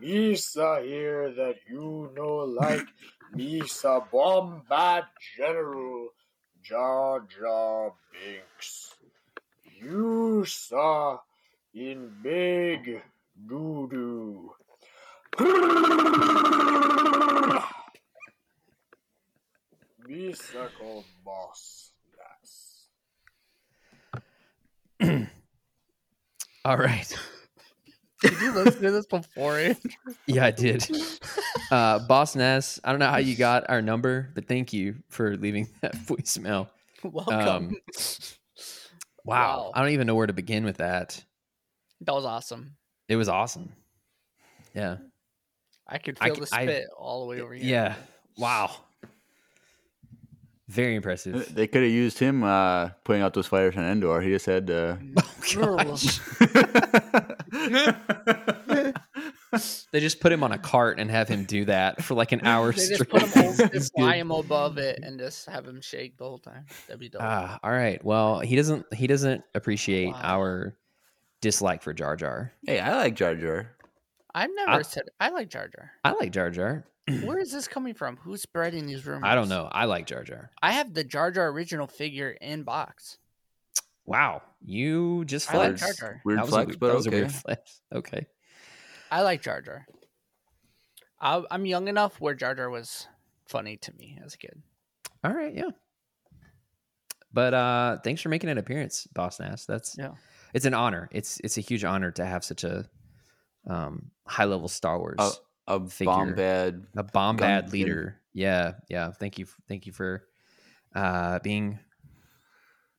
Misa 0.00 0.84
here 0.84 1.32
that 1.32 1.56
you 1.68 2.10
know 2.16 2.36
like 2.38 2.86
Misa 3.34 4.04
Bombad 4.10 5.04
General 5.36 6.08
Jar 6.62 7.20
Jar 7.20 7.94
Binks. 8.12 8.94
You 9.80 10.44
saw 10.46 11.20
in 11.74 12.10
big 12.22 13.02
doo 13.48 13.88
doo. 20.10 20.30
Misa 20.30 20.68
called 20.78 21.04
Boss 21.24 21.92
Nass. 25.02 25.28
All 26.64 26.76
right. 26.76 27.16
Did 28.22 28.38
you 28.40 28.52
listen 28.52 28.82
to 28.82 28.90
this 28.90 29.06
before? 29.06 29.58
it? 29.58 29.78
Yeah, 30.26 30.44
I 30.46 30.50
did. 30.50 30.86
Uh, 31.70 32.00
Boss 32.00 32.36
Nass, 32.36 32.78
I 32.84 32.90
don't 32.90 32.98
know 32.98 33.08
how 33.08 33.16
you 33.16 33.34
got 33.34 33.70
our 33.70 33.80
number, 33.80 34.28
but 34.34 34.46
thank 34.46 34.72
you 34.74 34.96
for 35.08 35.36
leaving 35.38 35.68
that 35.80 35.94
voicemail. 35.94 36.68
Welcome. 37.02 37.36
Um, 37.38 37.76
Wow. 39.22 39.36
Wow. 39.66 39.72
I 39.74 39.82
don't 39.82 39.92
even 39.92 40.06
know 40.06 40.14
where 40.14 40.26
to 40.26 40.32
begin 40.32 40.64
with 40.64 40.78
that. 40.78 41.22
that 42.00 42.14
was 42.14 42.24
awesome. 42.24 42.72
It 43.08 43.16
was 43.16 43.28
awesome. 43.28 43.70
Yeah. 44.74 44.96
I 45.86 45.98
could 45.98 46.18
feel 46.18 46.34
c- 46.34 46.40
the 46.40 46.48
I- 46.52 46.62
spit 46.64 46.86
all 46.98 47.20
the 47.20 47.26
way 47.26 47.40
over 47.42 47.52
here. 47.54 47.64
Yeah. 47.66 47.94
Wow. 48.38 48.70
Very 50.70 50.94
impressive. 50.94 51.52
They 51.54 51.66
could 51.66 51.82
have 51.82 51.90
used 51.90 52.18
him 52.18 52.44
uh, 52.44 52.90
putting 53.04 53.22
out 53.22 53.34
those 53.34 53.46
fires 53.48 53.76
on 53.76 53.84
Endor. 53.84 54.20
He 54.20 54.30
just 54.30 54.46
had 54.46 54.66
to. 54.68 54.98
Oh, 55.56 55.76
gosh. 55.76 56.20
they 59.90 60.00
just 60.00 60.20
put 60.20 60.32
him 60.32 60.42
on 60.44 60.52
a 60.52 60.58
cart 60.58 60.98
and 61.00 61.10
have 61.10 61.28
him 61.28 61.44
do 61.44 61.64
that 61.64 62.02
for 62.04 62.14
like 62.14 62.32
an 62.32 62.46
hour 62.46 62.72
They 62.72 62.82
straight. 62.82 62.98
just 62.98 63.10
put 63.10 63.22
him 63.22 63.70
just 63.72 63.92
fly 63.96 64.16
him 64.16 64.30
above 64.30 64.78
it, 64.78 65.00
and 65.02 65.18
just 65.18 65.48
have 65.48 65.66
him 65.66 65.80
shake 65.80 66.16
the 66.18 66.24
whole 66.24 66.38
time. 66.38 66.66
That'd 66.86 67.00
be 67.00 67.08
dope. 67.08 67.22
Ah, 67.22 67.58
all 67.62 67.72
right. 67.72 68.02
Well, 68.04 68.40
he 68.40 68.56
doesn't. 68.56 68.92
He 68.94 69.06
doesn't 69.06 69.42
appreciate 69.54 70.12
Wow. 70.12 70.20
our 70.22 70.76
dislike 71.40 71.82
for 71.82 71.92
Jar 71.92 72.16
Jar. 72.16 72.52
hey, 72.66 72.80
I 72.80 72.96
like 72.96 73.14
Jar 73.16 73.34
Jar. 73.34 73.70
I've 74.34 74.50
never 74.54 74.70
I- 74.72 74.82
said 74.82 75.04
I 75.18 75.30
like 75.30 75.48
Jar 75.48 75.68
Jar. 75.68 75.90
I 76.04 76.12
like 76.12 76.32
Jar 76.32 76.50
Jar. 76.50 76.84
Where 77.24 77.38
is 77.40 77.52
this 77.52 77.66
coming 77.68 77.94
from? 77.94 78.16
Who's 78.18 78.42
spreading 78.42 78.86
these 78.86 79.04
rumors? 79.06 79.24
I 79.24 79.34
don't 79.34 79.48
know. 79.48 79.68
I 79.70 79.84
like 79.86 80.06
Jar 80.06 80.22
Jar. 80.24 80.50
I 80.62 80.72
have 80.72 80.94
the 80.94 81.04
Jar 81.04 81.30
Jar 81.30 81.48
original 81.48 81.86
figure 81.86 82.30
in 82.30 82.62
box. 82.62 83.18
Wow, 84.06 84.42
you 84.60 85.24
just 85.24 85.52
I 85.52 85.56
like. 85.58 85.76
Jar 85.76 85.92
Jar. 85.92 86.20
Weird 86.24 86.38
That 86.38 86.42
was, 86.46 86.50
flex, 86.50 86.74
a, 86.74 86.78
but 86.78 86.86
that 86.88 86.96
was 86.96 87.06
okay. 87.06 87.16
a 87.16 87.20
weird 87.20 87.32
flex. 87.32 87.80
Okay. 87.92 88.26
I 89.10 89.22
like 89.22 89.42
Jar 89.42 89.60
Jar. 89.60 89.86
I, 91.20 91.42
I'm 91.50 91.66
young 91.66 91.88
enough 91.88 92.20
where 92.20 92.34
Jar 92.34 92.54
Jar 92.54 92.70
was 92.70 93.06
funny 93.46 93.76
to 93.78 93.92
me 93.96 94.18
as 94.24 94.34
a 94.34 94.38
kid. 94.38 94.62
All 95.24 95.32
right. 95.32 95.54
Yeah. 95.54 95.70
But 97.32 97.54
uh 97.54 97.98
thanks 98.02 98.22
for 98.22 98.28
making 98.28 98.50
an 98.50 98.58
appearance, 98.58 99.06
Boss 99.14 99.38
Nass. 99.40 99.64
That's 99.66 99.96
Yeah. 99.98 100.12
it's 100.54 100.64
an 100.64 100.74
honor. 100.74 101.08
It's 101.12 101.38
it's 101.44 101.58
a 101.58 101.60
huge 101.60 101.84
honor 101.84 102.10
to 102.12 102.24
have 102.24 102.44
such 102.44 102.64
a 102.64 102.88
um 103.68 104.10
high 104.26 104.44
level 104.46 104.68
Star 104.68 104.98
Wars 104.98 105.16
A, 105.18 105.30
a 105.66 105.86
Figure. 105.88 106.12
bomb 106.12 106.34
bad. 106.34 106.86
a 106.96 107.04
bombad 107.04 107.72
leader. 107.72 108.20
Yeah, 108.32 108.74
yeah. 108.88 109.10
Thank 109.10 109.38
you, 109.38 109.46
thank 109.68 109.86
you 109.86 109.92
for 109.92 110.24
uh, 110.94 111.38
being 111.40 111.78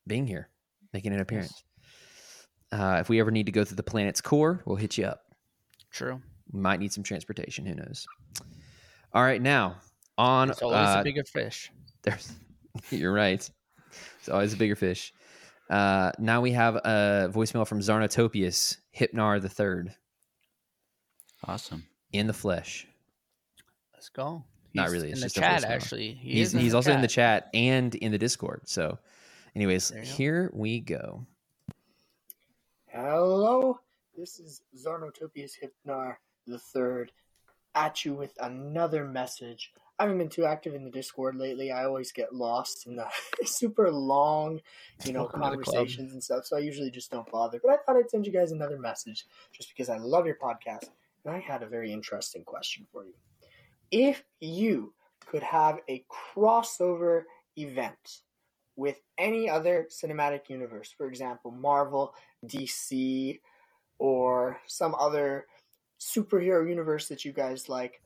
being 0.06 0.26
here, 0.26 0.48
making 0.92 1.12
an 1.12 1.20
appearance. 1.20 1.62
Uh, 2.70 2.98
if 3.00 3.08
we 3.08 3.20
ever 3.20 3.30
need 3.30 3.46
to 3.46 3.52
go 3.52 3.64
through 3.64 3.76
the 3.76 3.82
planet's 3.82 4.20
core, 4.20 4.62
we'll 4.64 4.76
hit 4.76 4.96
you 4.96 5.04
up. 5.04 5.22
True. 5.90 6.20
We 6.52 6.60
might 6.60 6.80
need 6.80 6.92
some 6.92 7.04
transportation. 7.04 7.66
Who 7.66 7.74
knows? 7.74 8.06
All 9.12 9.22
right, 9.22 9.40
now 9.40 9.76
on. 10.18 10.50
It's 10.50 10.62
always 10.62 10.78
uh, 10.78 10.98
a 11.00 11.04
bigger 11.04 11.24
fish. 11.24 11.70
there's, 12.02 12.32
you're 12.90 13.12
right. 13.12 13.48
It's 14.18 14.28
always 14.28 14.52
a 14.54 14.56
bigger 14.56 14.76
fish. 14.76 15.12
Uh, 15.68 16.12
now 16.18 16.40
we 16.40 16.52
have 16.52 16.76
a 16.76 17.30
voicemail 17.32 17.66
from 17.66 17.80
Zarnotopius, 17.80 18.76
Hypnar 18.98 19.40
the 19.40 19.48
Third, 19.48 19.94
Awesome. 21.44 21.84
In 22.12 22.26
the 22.26 22.32
flesh. 22.32 22.86
Let's 23.94 24.08
go. 24.08 24.44
Not 24.74 24.90
really, 24.90 25.08
In 25.08 25.12
it's 25.12 25.20
the 25.20 25.26
just 25.26 25.36
a 25.36 25.40
chat, 25.40 25.64
actually. 25.64 26.12
He 26.12 26.32
he's 26.36 26.48
is 26.48 26.54
in 26.54 26.60
he's 26.60 26.72
the 26.72 26.76
also 26.76 26.92
in 26.92 27.02
the 27.02 27.08
chat. 27.08 27.44
chat 27.44 27.50
and 27.54 27.94
in 27.96 28.10
the 28.10 28.18
Discord. 28.18 28.62
So, 28.64 28.98
anyways, 29.54 29.90
There 29.90 29.98
you 30.00 30.04
go. 30.06 30.10
here 30.16 30.50
we 30.54 30.80
go. 30.80 31.26
Hello, 32.88 33.78
this 34.16 34.38
is 34.38 34.62
Zarnotopius 34.76 35.52
Hypnar 35.62 36.16
the 36.46 36.58
Third 36.58 37.12
at 37.74 38.04
you 38.04 38.14
with 38.14 38.32
another 38.40 39.06
message. 39.06 39.72
I 39.98 40.04
haven't 40.04 40.18
been 40.18 40.28
too 40.28 40.44
active 40.44 40.74
in 40.74 40.84
the 40.84 40.90
Discord 40.90 41.36
lately. 41.36 41.70
I 41.70 41.84
always 41.84 42.10
get 42.12 42.34
lost 42.34 42.86
in 42.86 42.96
the 42.96 43.06
super 43.44 43.90
long, 43.90 44.60
you 45.04 45.12
know, 45.12 45.20
Welcome 45.20 45.42
to 45.42 45.50
the 45.50 45.62
club. 45.62 45.74
conversations 45.76 46.12
and 46.12 46.22
stuff. 46.24 46.44
So 46.44 46.56
I 46.56 46.60
usually 46.60 46.90
just 46.90 47.10
don't 47.10 47.30
bother. 47.30 47.60
But 47.62 47.72
I 47.72 47.76
thought 47.76 47.96
I'd 47.96 48.10
send 48.10 48.26
you 48.26 48.32
guys 48.32 48.52
another 48.52 48.78
message 48.78 49.26
just 49.52 49.68
because 49.68 49.88
I 49.88 49.98
love 49.98 50.26
your 50.26 50.36
podcast. 50.42 50.88
I 51.26 51.38
had 51.38 51.62
a 51.62 51.68
very 51.68 51.92
interesting 51.92 52.44
question 52.44 52.86
for 52.92 53.04
you. 53.04 53.14
If 53.90 54.24
you 54.40 54.94
could 55.26 55.42
have 55.42 55.78
a 55.88 56.04
crossover 56.10 57.24
event 57.56 58.20
with 58.76 59.00
any 59.18 59.48
other 59.48 59.86
cinematic 59.90 60.48
universe, 60.48 60.92
for 60.96 61.06
example, 61.06 61.50
Marvel, 61.50 62.14
DC, 62.46 63.40
or 63.98 64.60
some 64.66 64.94
other 64.96 65.46
superhero 66.00 66.68
universe 66.68 67.08
that 67.08 67.24
you 67.24 67.32
guys 67.32 67.68
like 67.68 68.02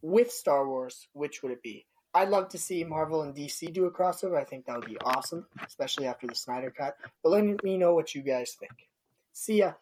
with 0.00 0.30
Star 0.30 0.66
Wars, 0.66 1.08
which 1.12 1.42
would 1.42 1.52
it 1.52 1.62
be? 1.62 1.84
I'd 2.14 2.30
love 2.30 2.48
to 2.50 2.58
see 2.58 2.82
Marvel 2.84 3.22
and 3.22 3.34
DC 3.34 3.72
do 3.72 3.84
a 3.84 3.90
crossover. 3.90 4.38
I 4.40 4.44
think 4.44 4.64
that 4.64 4.76
would 4.76 4.88
be 4.88 4.96
awesome, 5.04 5.46
especially 5.66 6.06
after 6.06 6.26
the 6.26 6.34
Snyder 6.34 6.70
cut. 6.70 6.96
But 7.22 7.30
let 7.30 7.62
me 7.62 7.76
know 7.76 7.94
what 7.94 8.14
you 8.14 8.22
guys 8.22 8.56
think. 8.58 8.88
See 9.32 9.58
ya. 9.58 9.72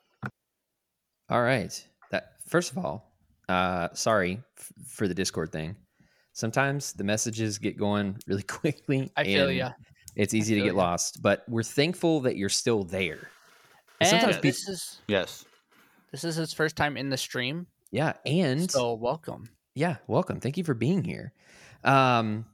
All 1.30 1.43
right. 1.43 1.86
That 2.47 2.51
first 2.51 2.70
of 2.73 2.78
all, 2.78 3.12
uh, 3.48 3.89
sorry 3.93 4.40
f- 4.59 4.73
for 4.86 5.09
the 5.09 5.14
Discord 5.14 5.52
thing. 5.52 5.77
Sometimes 6.32 6.93
the 6.93 7.05
messages 7.05 7.59
get 7.59 7.77
going 7.78 8.16
really 8.27 8.43
quickly. 8.60 9.10
I 9.16 9.24
feel 9.24 9.48
and 9.48 9.56
ya. 9.56 9.70
It's 10.16 10.32
easy 10.35 10.55
to 10.55 10.60
get 10.60 10.74
ya. 10.74 10.78
lost, 10.78 11.20
but 11.23 11.44
we're 11.48 11.62
thankful 11.62 12.20
that 12.20 12.36
you're 12.36 12.48
still 12.48 12.85
there. 12.85 13.28
And 14.01 14.09
sometimes 14.10 14.36
people, 14.36 14.48
this 14.51 14.68
is 14.68 15.01
Yes. 15.09 15.44
this 16.12 16.24
is 16.24 16.36
his 16.36 16.52
first 16.52 16.77
time 16.77 16.97
in 16.97 17.10
the 17.10 17.16
stream. 17.16 17.66
yeah, 17.90 18.14
and 18.24 18.70
So 18.70 18.94
welcome. 18.94 19.48
Yeah, 19.74 19.97
welcome. 20.06 20.40
Thank 20.40 20.56
you 20.56 20.64
for 20.64 20.74
being 20.74 21.05
here. 21.05 21.32
Um, 21.85 22.47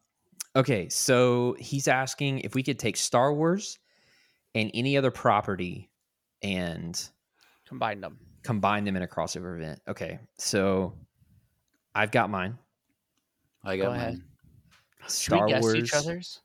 okay, 0.57 0.89
so 0.89 1.55
he's 1.59 1.87
asking 1.89 2.41
if 2.41 2.55
we 2.55 2.63
could 2.65 2.79
take 2.81 2.97
Star 2.97 3.33
Wars 3.33 3.79
and 4.55 4.71
any 4.75 4.97
other 4.97 5.11
property 5.13 5.89
and 6.43 7.01
Combine 7.67 8.01
them. 8.01 8.19
Combine 8.43 8.85
them 8.85 8.97
in 8.97 9.03
a 9.03 9.07
crossover 9.07 9.57
event. 9.57 9.81
Okay, 9.89 10.19
so 10.39 10.95
I've 11.95 12.11
got 12.11 12.31
mine. 12.31 12.59
I 13.65 13.77
got 13.77 13.85
Go 13.87 13.93
ahead. 13.93 14.13
mine. 14.15 14.25
Should 15.03 15.11
Star 15.11 15.47
we 15.47 15.53
guess 15.53 15.63
Wars. 15.63 15.75
each 15.77 15.95
other's? 15.95 16.41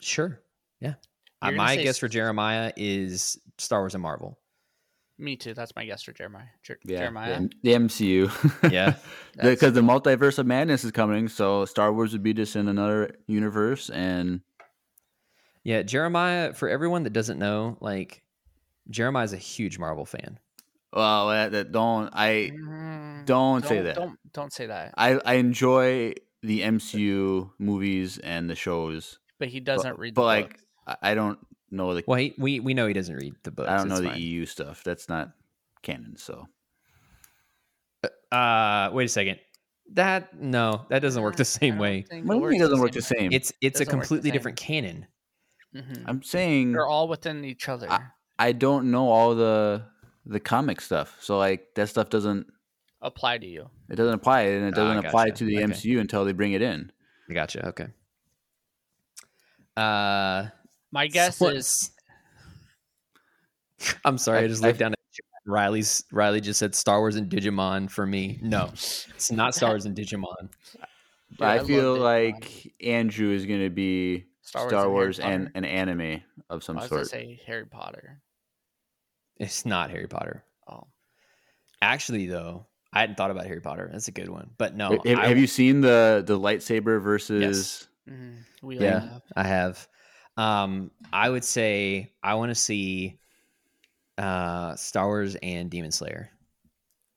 Sure. 0.00 0.40
Yeah. 0.80 0.94
Uh, 1.40 1.52
my 1.52 1.76
guess 1.76 1.98
for 1.98 2.08
Jeremiah 2.08 2.72
is 2.76 3.38
Star 3.58 3.80
Wars 3.80 3.94
and 3.94 4.02
Marvel. 4.02 4.38
Me 5.18 5.36
too. 5.36 5.54
That's 5.54 5.74
my 5.76 5.84
guess 5.84 6.02
for 6.02 6.12
Jeremiah. 6.12 6.46
Jer- 6.62 6.78
Yeah. 6.84 6.98
Jeremiah. 6.98 7.40
The, 7.40 7.50
the 7.62 7.72
MCU. 7.74 8.70
Yeah. 8.72 8.94
That's- 9.36 9.54
Because 9.54 9.72
the 9.74 9.80
multiverse 9.80 10.38
of 10.38 10.46
madness 10.46 10.84
is 10.84 10.90
coming, 10.90 11.28
so 11.28 11.64
Star 11.64 11.92
Wars 11.92 12.12
would 12.12 12.22
be 12.22 12.32
just 12.34 12.56
in 12.56 12.68
another 12.68 13.14
universe, 13.26 13.90
and 13.90 14.40
Yeah, 15.64 15.82
Jeremiah, 15.82 16.54
for 16.54 16.68
everyone 16.68 17.04
that 17.04 17.12
doesn't 17.12 17.38
know, 17.38 17.76
like 17.80 18.22
Jeremiah's 18.90 19.32
a 19.32 19.36
huge 19.38 19.78
Marvel 19.78 20.04
fan. 20.04 20.38
well, 20.92 21.28
that, 21.28 21.52
that 21.52 21.72
don't 21.72 22.10
I 22.12 22.50
Mm, 22.52 23.24
don't 23.26 23.64
say 23.64 23.82
that. 23.82 23.94
Don't 23.94 24.18
don't 24.32 24.52
say 24.52 24.66
that. 24.66 24.94
I 24.96 25.20
I 25.24 25.34
enjoy 25.34 26.14
the 26.42 26.60
MCU 26.62 27.52
movies 27.58 28.18
and 28.18 28.50
the 28.50 28.54
shows, 28.56 29.18
But 29.38 29.48
he 29.48 29.60
doesn't 29.60 29.92
but, 29.92 29.98
read. 29.98 30.14
But 30.14 30.22
the 30.22 30.26
like, 30.26 30.48
books. 30.50 30.64
I 30.86 30.96
I 31.12 31.14
don't 31.14 31.38
know 31.70 31.94
the 31.94 32.02
Well, 32.06 32.18
he, 32.18 32.34
we 32.38 32.60
we 32.60 32.74
know 32.74 32.86
he 32.86 32.92
doesn't 32.94 33.14
read 33.16 33.34
the 33.44 33.50
books. 33.52 33.68
I 33.70 33.76
don't 33.76 33.88
know 33.88 33.94
It's 33.96 34.02
the 34.02 34.08
fine. 34.10 34.20
EU 34.20 34.46
stuff. 34.46 34.82
That's 34.84 35.08
not 35.08 35.32
canon. 35.82 36.16
So 36.16 36.48
Uh, 38.30 38.90
wait 38.92 39.04
a 39.04 39.08
second. 39.08 39.38
That 39.92 40.40
no, 40.40 40.86
that 40.88 41.00
doesn't 41.00 41.22
work 41.22 41.36
the 41.36 41.44
same 41.44 41.76
way. 41.78 42.02
think 42.02 42.26
what 42.26 42.34
do 42.34 42.40
you 42.40 42.48
mean 42.48 42.60
it 42.60 42.64
doesn't 42.64 42.80
work 42.80 42.92
the 42.92 43.02
same? 43.02 43.30
It's 43.32 43.52
it's 43.60 43.80
a 43.80 43.84
Doesn't 43.84 43.98
work 43.98 44.08
the 44.08 44.08
completely 44.08 44.30
different 44.30 44.56
canon. 44.58 45.06
Mhm. 45.74 46.02
I'm 46.06 46.22
saying 46.22 46.72
They're 46.72 46.86
all 46.86 47.08
within 47.08 47.44
each 47.44 47.68
other. 47.68 47.90
I 47.90 48.00
don't 48.52 48.90
know 48.90 49.08
all 49.08 49.34
the 49.34 49.84
the 50.26 50.40
comic 50.40 50.80
stuff, 50.80 51.16
so 51.20 51.38
like 51.38 51.74
that 51.74 51.88
stuff 51.88 52.08
doesn't 52.10 52.46
apply 53.00 53.38
to 53.38 53.46
you. 53.46 53.68
it 53.90 53.96
doesn't 53.96 54.14
apply, 54.14 54.42
and 54.42 54.64
it 54.66 54.74
Ah, 54.74 54.76
doesn't 54.76 55.04
apply 55.06 55.26
gotcha. 55.26 55.38
to 55.38 55.44
the 55.44 55.56
Okay. 55.58 55.72
MCU 55.72 56.00
until 56.00 56.24
they 56.24 56.32
bring 56.32 56.52
it 56.52 56.62
in. 56.62 56.90
I 57.28 57.34
gotcha. 57.34 57.66
Okay. 57.68 57.88
Uh, 59.76 60.48
My 60.90 61.06
guess 61.06 61.40
is, 61.40 61.90
I'm 64.04 64.18
sorry. 64.18 64.40
I, 64.40 64.42
I- 64.44 64.48
just 64.48 64.62
I- 64.62 64.68
looked 64.68 64.78
down 64.78 64.92
at 64.92 64.98
Riley's. 65.46 66.04
Riley 66.12 66.40
just 66.40 66.58
said 66.60 66.74
Star 66.74 67.00
Wars 67.00 67.16
and 67.16 67.28
Digimon 67.30 67.90
for 67.90 68.06
me. 68.06 68.38
No, 68.42 68.68
it's 68.72 69.32
not 69.32 69.54
Star 69.54 69.70
Wars 69.70 69.86
and 69.86 69.96
Digimon. 69.96 70.50
But 71.38 71.48
I 71.48 71.54
I, 71.60 71.64
feel 71.64 71.96
like 71.96 72.72
Andrew 72.82 73.30
is 73.32 73.46
going 73.46 73.62
to 73.62 73.70
be 73.70 74.26
Star 74.52 74.68
Star 74.68 74.88
Wars 74.90 75.18
Wars, 75.18 75.18
and 75.18 75.50
and, 75.54 75.64
an 75.64 75.64
anime 75.64 76.22
of 76.50 76.62
some 76.62 76.76
I 76.78 76.82
was 76.82 76.90
gonna 76.90 77.04
sort. 77.04 77.10
say 77.10 77.40
Harry 77.46 77.66
Potter. 77.66 78.20
It's 79.38 79.64
not 79.66 79.90
Harry 79.90 80.06
Potter. 80.06 80.44
Oh, 80.68 80.84
Actually, 81.80 82.26
though, 82.26 82.66
I 82.92 83.00
hadn't 83.00 83.16
thought 83.16 83.30
about 83.30 83.46
Harry 83.46 83.60
Potter. 83.60 83.88
That's 83.90 84.08
a 84.08 84.12
good 84.12 84.28
one. 84.28 84.50
But 84.58 84.76
no, 84.76 84.90
have, 85.04 85.18
I, 85.18 85.28
have 85.28 85.38
you 85.38 85.46
seen 85.46 85.80
the 85.80 86.22
the 86.24 86.38
lightsaber 86.38 87.00
versus? 87.02 87.88
mhm. 88.08 88.36
we 88.62 88.78
Yeah. 88.78 89.00
have. 89.00 89.22
I 89.34 89.42
have. 89.44 89.88
Um, 90.36 90.90
I 91.12 91.28
would 91.28 91.44
say 91.44 92.12
I 92.22 92.34
want 92.34 92.50
to 92.50 92.54
see 92.54 93.18
uh 94.18 94.76
Star 94.76 95.06
Wars 95.06 95.34
and 95.42 95.70
Demon 95.70 95.90
Slayer. 95.92 96.30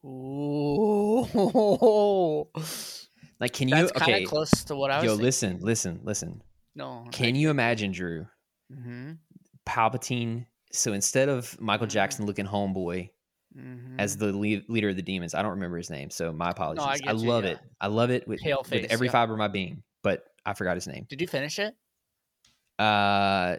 Ooh, 0.05 1.25
Like, 3.39 3.51
can 3.53 3.67
you? 3.67 3.75
that's 3.75 3.91
Okay, 4.01 4.23
close 4.23 4.51
to 4.65 4.75
what 4.75 4.89
I 4.91 4.97
was. 4.97 5.05
yo, 5.05 5.11
thinking. 5.11 5.25
listen, 5.25 5.59
listen, 5.61 5.99
listen. 6.03 6.41
No, 6.75 7.05
Can 7.11 7.35
you 7.35 7.49
imagine, 7.49 7.91
Drew? 7.91 8.27
hmm 8.73 9.13
Palpatine. 9.67 10.45
So 10.71 10.93
instead 10.93 11.29
of 11.29 11.59
Michael 11.59 11.87
Jackson 11.87 12.25
looking 12.25 12.45
homeboy, 12.45 13.09
Mhm. 13.57 13.95
as 13.99 14.17
the 14.17 14.33
lead, 14.33 14.67
leader 14.67 14.89
of 14.89 14.97
the 14.97 15.01
demons. 15.01 15.33
I 15.33 15.41
don't 15.41 15.51
remember 15.51 15.77
his 15.77 15.89
name, 15.89 16.09
so 16.09 16.33
my 16.33 16.49
apologies. 16.49 16.83
I, 16.85 16.97
get 16.97 17.17
you, 17.17 17.27
love 17.29 17.45
yeah. 17.45 17.51
it. 17.51 17.59
I 17.79 17.87
love 17.87 18.09
it 18.11 18.27
with, 18.27 18.41
Pale 18.41 18.65
with 18.69 18.91
every 18.91 19.07
yeah. 19.07 19.11
fiber 19.11 19.31
of 19.33 19.39
my 19.39 19.47
being, 19.47 19.81
but 20.03 20.25
I 20.45 20.53
forgot 20.53 20.75
his 20.75 20.87
name. 20.87 21.05
Did 21.09 21.21
you 21.21 21.27
finish 21.27 21.57
it? 21.59 21.73
Uh, 22.77 23.55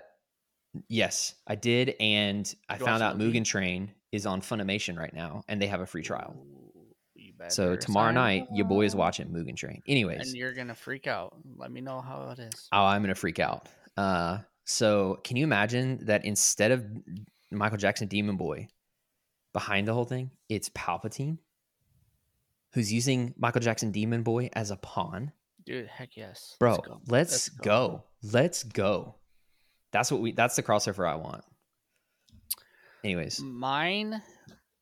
yes, 0.89 1.35
I 1.47 1.55
did, 1.55 1.95
and 1.99 2.55
I 2.69 2.77
You 2.77 2.85
found 2.85 3.03
out? 3.03 3.17
Mugen 3.17 3.45
Train 3.45 3.91
is 4.13 4.27
on 4.27 4.43
Funimation 4.43 4.99
right 4.99 5.15
now, 5.15 5.43
and 5.49 5.61
they 5.63 5.67
have 5.67 5.81
a 5.81 5.87
free 5.87 6.03
trial. 6.03 6.37
Ooh, 6.39 6.66
So 7.49 7.77
tomorrow 7.77 8.13
night, 8.13 8.47
your 8.53 8.67
boy 8.67 8.85
is 8.85 8.97
watching 8.97 9.29
Mugen 9.29 9.57
Train. 9.57 9.83
Anyways, 9.87 10.29
and 10.29 10.37
you're 10.37 10.53
gonna 10.55 10.75
freak 10.75 11.07
out. 11.07 11.37
Let 11.57 11.71
me 11.71 11.81
know 11.81 12.01
how 12.01 12.31
it 12.31 12.39
is. 12.39 12.69
oh, 12.73 12.85
I'm 12.85 13.03
gonna 13.03 13.15
freak 13.15 13.39
out. 13.39 13.69
Uh, 13.97 14.39
so 14.65 15.19
can 15.23 15.37
you 15.37 15.45
imagine 15.45 16.05
that 16.07 16.25
instead 16.25 16.71
of 16.73 16.85
Michael 17.51 17.79
Jackson 17.79 18.09
Demon 18.09 18.37
Boy 18.37 18.69
behind 19.53 19.87
the 19.87 19.95
whole 19.95 20.05
thing, 20.05 20.31
it's 20.49 20.69
Palpatine, 20.71 21.39
who's 22.73 22.93
using 22.93 23.35
Michael 23.39 23.61
Jackson 23.61 23.91
Demon 23.93 24.23
Boy 24.23 24.51
as 24.55 24.71
a 24.71 24.77
pawn? 24.77 25.33
Dude, 25.65 25.87
heck 25.89 26.17
yes. 26.17 26.57
Bro, 26.61 26.73
Let's 26.73 26.87
go. 26.87 27.01
let's, 27.09 27.33
Let's 27.33 27.49
go. 27.51 28.05
Let's 28.23 28.63
go. 28.65 29.15
That's 29.93 30.11
what 30.11 30.21
we. 30.21 30.33
That's 30.33 30.57
the 30.57 30.63
crossover 30.63 31.09
I 31.09 31.15
want. 31.17 31.43
Anyways, 33.05 33.41
Mine, 33.41 34.21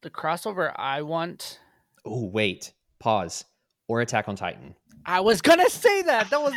the 0.02 0.10
crossover 0.10 0.72
I 0.76 1.02
want. 1.02 1.60
Oh 2.04 2.26
wait, 2.26 2.72
pause. 2.98 3.44
Or 3.86 4.00
Attack 4.00 4.28
on 4.28 4.36
Titan. 4.36 4.74
I 5.04 5.20
was 5.20 5.42
gonna 5.42 5.68
say 5.68 6.00
that. 6.02 6.30
That 6.30 6.40
was 6.40 6.54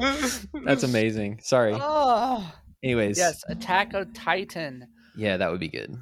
mine. 0.00 0.64
That's 0.64 0.82
amazing. 0.82 1.38
Sorry. 1.42 1.72
Oh, 1.80 2.52
Anyways, 2.82 3.16
yes, 3.18 3.42
Attack 3.48 3.94
of 3.94 4.12
Titan. 4.12 4.88
yeah, 5.16 5.36
that 5.36 5.50
would 5.50 5.60
be 5.60 5.68
good. 5.68 5.96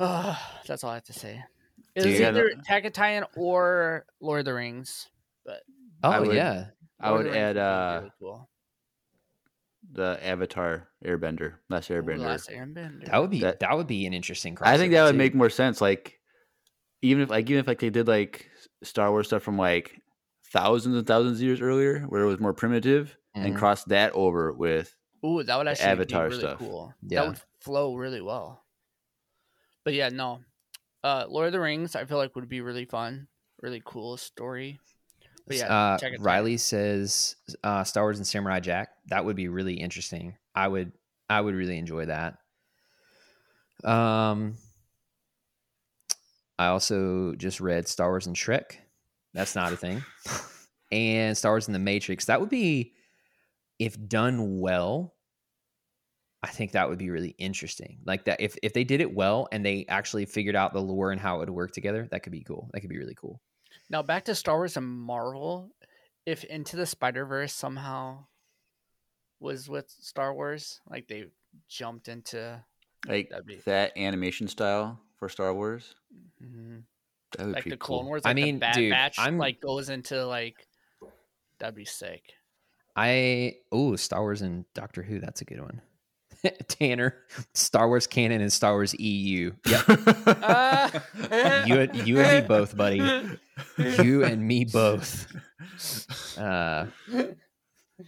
Oh, 0.00 0.36
that's 0.66 0.82
all 0.84 0.90
I 0.90 0.94
have 0.94 1.04
to 1.04 1.12
say. 1.12 1.42
It 1.94 2.04
was 2.06 2.18
yeah, 2.18 2.28
either 2.28 2.50
the- 2.54 2.60
Attack 2.60 2.84
of 2.84 2.92
Titan 2.92 3.24
or 3.36 4.06
Lord 4.20 4.40
of 4.40 4.44
the 4.44 4.54
Rings. 4.54 5.08
But 5.46 5.62
oh 6.02 6.10
I 6.10 6.20
would- 6.20 6.34
yeah, 6.34 6.66
I 7.00 7.10
Lord 7.10 7.18
would 7.24 7.26
of 7.28 7.32
the 7.32 7.38
Rings 7.38 7.50
add 7.50 7.56
uh 7.56 7.98
really 8.00 8.12
cool. 8.18 8.50
the 9.92 10.18
Avatar 10.26 10.88
Airbender, 11.04 11.54
Last 11.68 11.90
Ooh, 11.90 11.94
Airbender. 11.94 12.18
Last 12.18 12.50
Airbender. 12.50 13.06
that 13.06 13.18
would 13.20 13.30
be 13.30 13.40
that, 13.40 13.60
That- 13.60 13.76
would 13.76 13.86
be 13.86 14.06
an 14.06 14.12
interesting. 14.14 14.54
Crossover 14.56 14.66
I 14.66 14.76
think 14.78 14.92
that 14.92 15.04
would 15.04 15.12
too. 15.12 15.18
make 15.18 15.34
more 15.34 15.50
sense. 15.50 15.80
Like, 15.80 16.17
even 17.02 17.22
if 17.22 17.30
like 17.30 17.48
even 17.48 17.60
if 17.60 17.66
like 17.66 17.78
they 17.80 17.90
did 17.90 18.08
like 18.08 18.50
Star 18.82 19.10
Wars 19.10 19.26
stuff 19.28 19.42
from 19.42 19.56
like 19.58 20.00
thousands 20.52 20.96
and 20.96 21.06
thousands 21.06 21.38
of 21.38 21.42
years 21.42 21.60
earlier, 21.60 22.00
where 22.08 22.22
it 22.22 22.26
was 22.26 22.40
more 22.40 22.54
primitive, 22.54 23.16
and 23.34 23.54
Mhm. 23.54 23.58
cross 23.58 23.84
that 23.84 24.12
over 24.12 24.52
with 24.52 24.94
Ooh, 25.24 25.42
that 25.42 25.56
would 25.58 25.66
actually 25.68 25.86
Avatar 25.86 26.28
be 26.28 26.30
really 26.36 26.40
stuff. 26.42 26.58
cool. 26.58 26.94
Yeah. 27.02 27.22
That 27.22 27.28
would 27.28 27.40
flow 27.60 27.94
really 27.96 28.20
well. 28.20 28.64
But 29.84 29.94
yeah, 29.94 30.08
no. 30.10 30.40
Uh 31.04 31.26
Lord 31.28 31.46
of 31.46 31.52
the 31.52 31.60
Rings, 31.60 31.94
I 31.96 32.04
feel 32.04 32.18
like 32.18 32.34
would 32.36 32.48
be 32.48 32.60
really 32.60 32.84
fun, 32.84 33.28
really 33.62 33.82
cool 33.84 34.16
story. 34.16 34.80
But 35.46 35.56
yeah, 35.56 35.64
uh, 35.66 35.94
Attack 35.96 36.08
of 36.08 36.10
Titan. 36.18 36.22
Riley 36.24 36.56
says 36.58 37.36
uh, 37.64 37.82
Star 37.84 38.04
Wars 38.04 38.18
and 38.18 38.26
Samurai 38.26 38.60
Jack. 38.60 38.90
That 39.06 39.24
would 39.24 39.34
be 39.36 39.48
really 39.48 39.74
interesting. 39.74 40.36
I 40.54 40.68
would 40.68 40.92
I 41.30 41.40
would 41.40 41.54
really 41.54 41.78
enjoy 41.78 42.04
that. 42.06 42.36
Um, 43.84 44.56
I 46.58 46.66
also 46.66 47.34
just 47.36 47.60
read 47.60 47.86
Star 47.86 48.08
Wars 48.08 48.26
and 48.26 48.36
Shrek. 48.36 48.76
That's 49.34 49.54
not 49.54 49.72
a 49.72 49.76
thing. 49.76 50.04
and 50.92 51.36
Star 51.36 51.52
Wars 51.52 51.68
and 51.68 51.74
the 51.74 51.80
Matrix. 51.80 52.24
That 52.24 52.40
would 52.40 52.50
be, 52.50 52.94
if 53.78 53.96
done 54.08 54.58
well, 54.58 55.14
I 56.42 56.48
think 56.48 56.72
that 56.72 56.88
would 56.88 56.98
be 56.98 57.10
really 57.10 57.34
interesting. 57.38 57.98
Like 58.04 58.24
that, 58.24 58.40
if 58.40 58.56
if 58.62 58.72
they 58.72 58.84
did 58.84 59.00
it 59.00 59.12
well 59.12 59.48
and 59.52 59.64
they 59.64 59.86
actually 59.88 60.24
figured 60.24 60.56
out 60.56 60.72
the 60.72 60.80
lore 60.80 61.10
and 61.12 61.20
how 61.20 61.36
it 61.36 61.38
would 61.40 61.50
work 61.50 61.72
together, 61.72 62.08
that 62.10 62.22
could 62.22 62.32
be 62.32 62.42
cool. 62.42 62.70
That 62.72 62.80
could 62.80 62.90
be 62.90 62.98
really 62.98 63.14
cool. 63.14 63.40
Now 63.90 64.02
back 64.02 64.24
to 64.26 64.34
Star 64.34 64.56
Wars 64.56 64.76
and 64.76 64.86
Marvel. 64.86 65.70
If 66.26 66.44
Into 66.44 66.76
the 66.76 66.86
Spider 66.86 67.24
Verse 67.24 67.54
somehow 67.54 68.26
was 69.40 69.68
with 69.68 69.88
Star 70.00 70.34
Wars, 70.34 70.80
like 70.88 71.08
they 71.08 71.26
jumped 71.68 72.08
into 72.08 72.62
like 73.06 73.30
That'd 73.30 73.64
that 73.64 73.96
animation 73.96 74.46
style 74.48 75.00
for 75.18 75.28
Star 75.28 75.52
Wars. 75.54 75.94
mhm, 76.42 76.82
That 77.36 77.46
would 77.46 77.54
like 77.56 77.64
be 77.64 77.70
the 77.70 77.76
Clone 77.76 78.00
cool. 78.00 78.06
Wars, 78.08 78.22
I 78.24 78.34
mean, 78.34 78.56
the 78.56 78.60
Bad 78.60 78.74
dude, 78.74 78.90
Batch, 78.90 79.18
I'm- 79.18 79.38
like 79.38 79.60
goes 79.60 79.88
into 79.90 80.24
like 80.26 80.54
that'd 81.58 81.74
be 81.74 81.84
sick. 81.84 82.22
I 82.96 83.54
oh 83.70 83.94
Star 83.96 84.20
Wars 84.22 84.42
and 84.42 84.64
Doctor 84.74 85.02
Who. 85.02 85.20
That's 85.20 85.40
a 85.40 85.44
good 85.44 85.60
one. 85.60 85.80
Tanner, 86.68 87.16
Star 87.54 87.88
Wars 87.88 88.06
canon 88.06 88.40
and 88.40 88.52
Star 88.52 88.72
Wars 88.74 88.94
EU. 88.98 89.52
Yep, 89.66 89.86
you 91.66 91.80
and- 91.80 92.06
you 92.06 92.20
and 92.20 92.42
me 92.42 92.48
both, 92.48 92.76
buddy. 92.76 92.98
you 94.04 94.24
and 94.24 94.46
me 94.46 94.64
both. 94.64 95.26
Uh, 96.38 96.86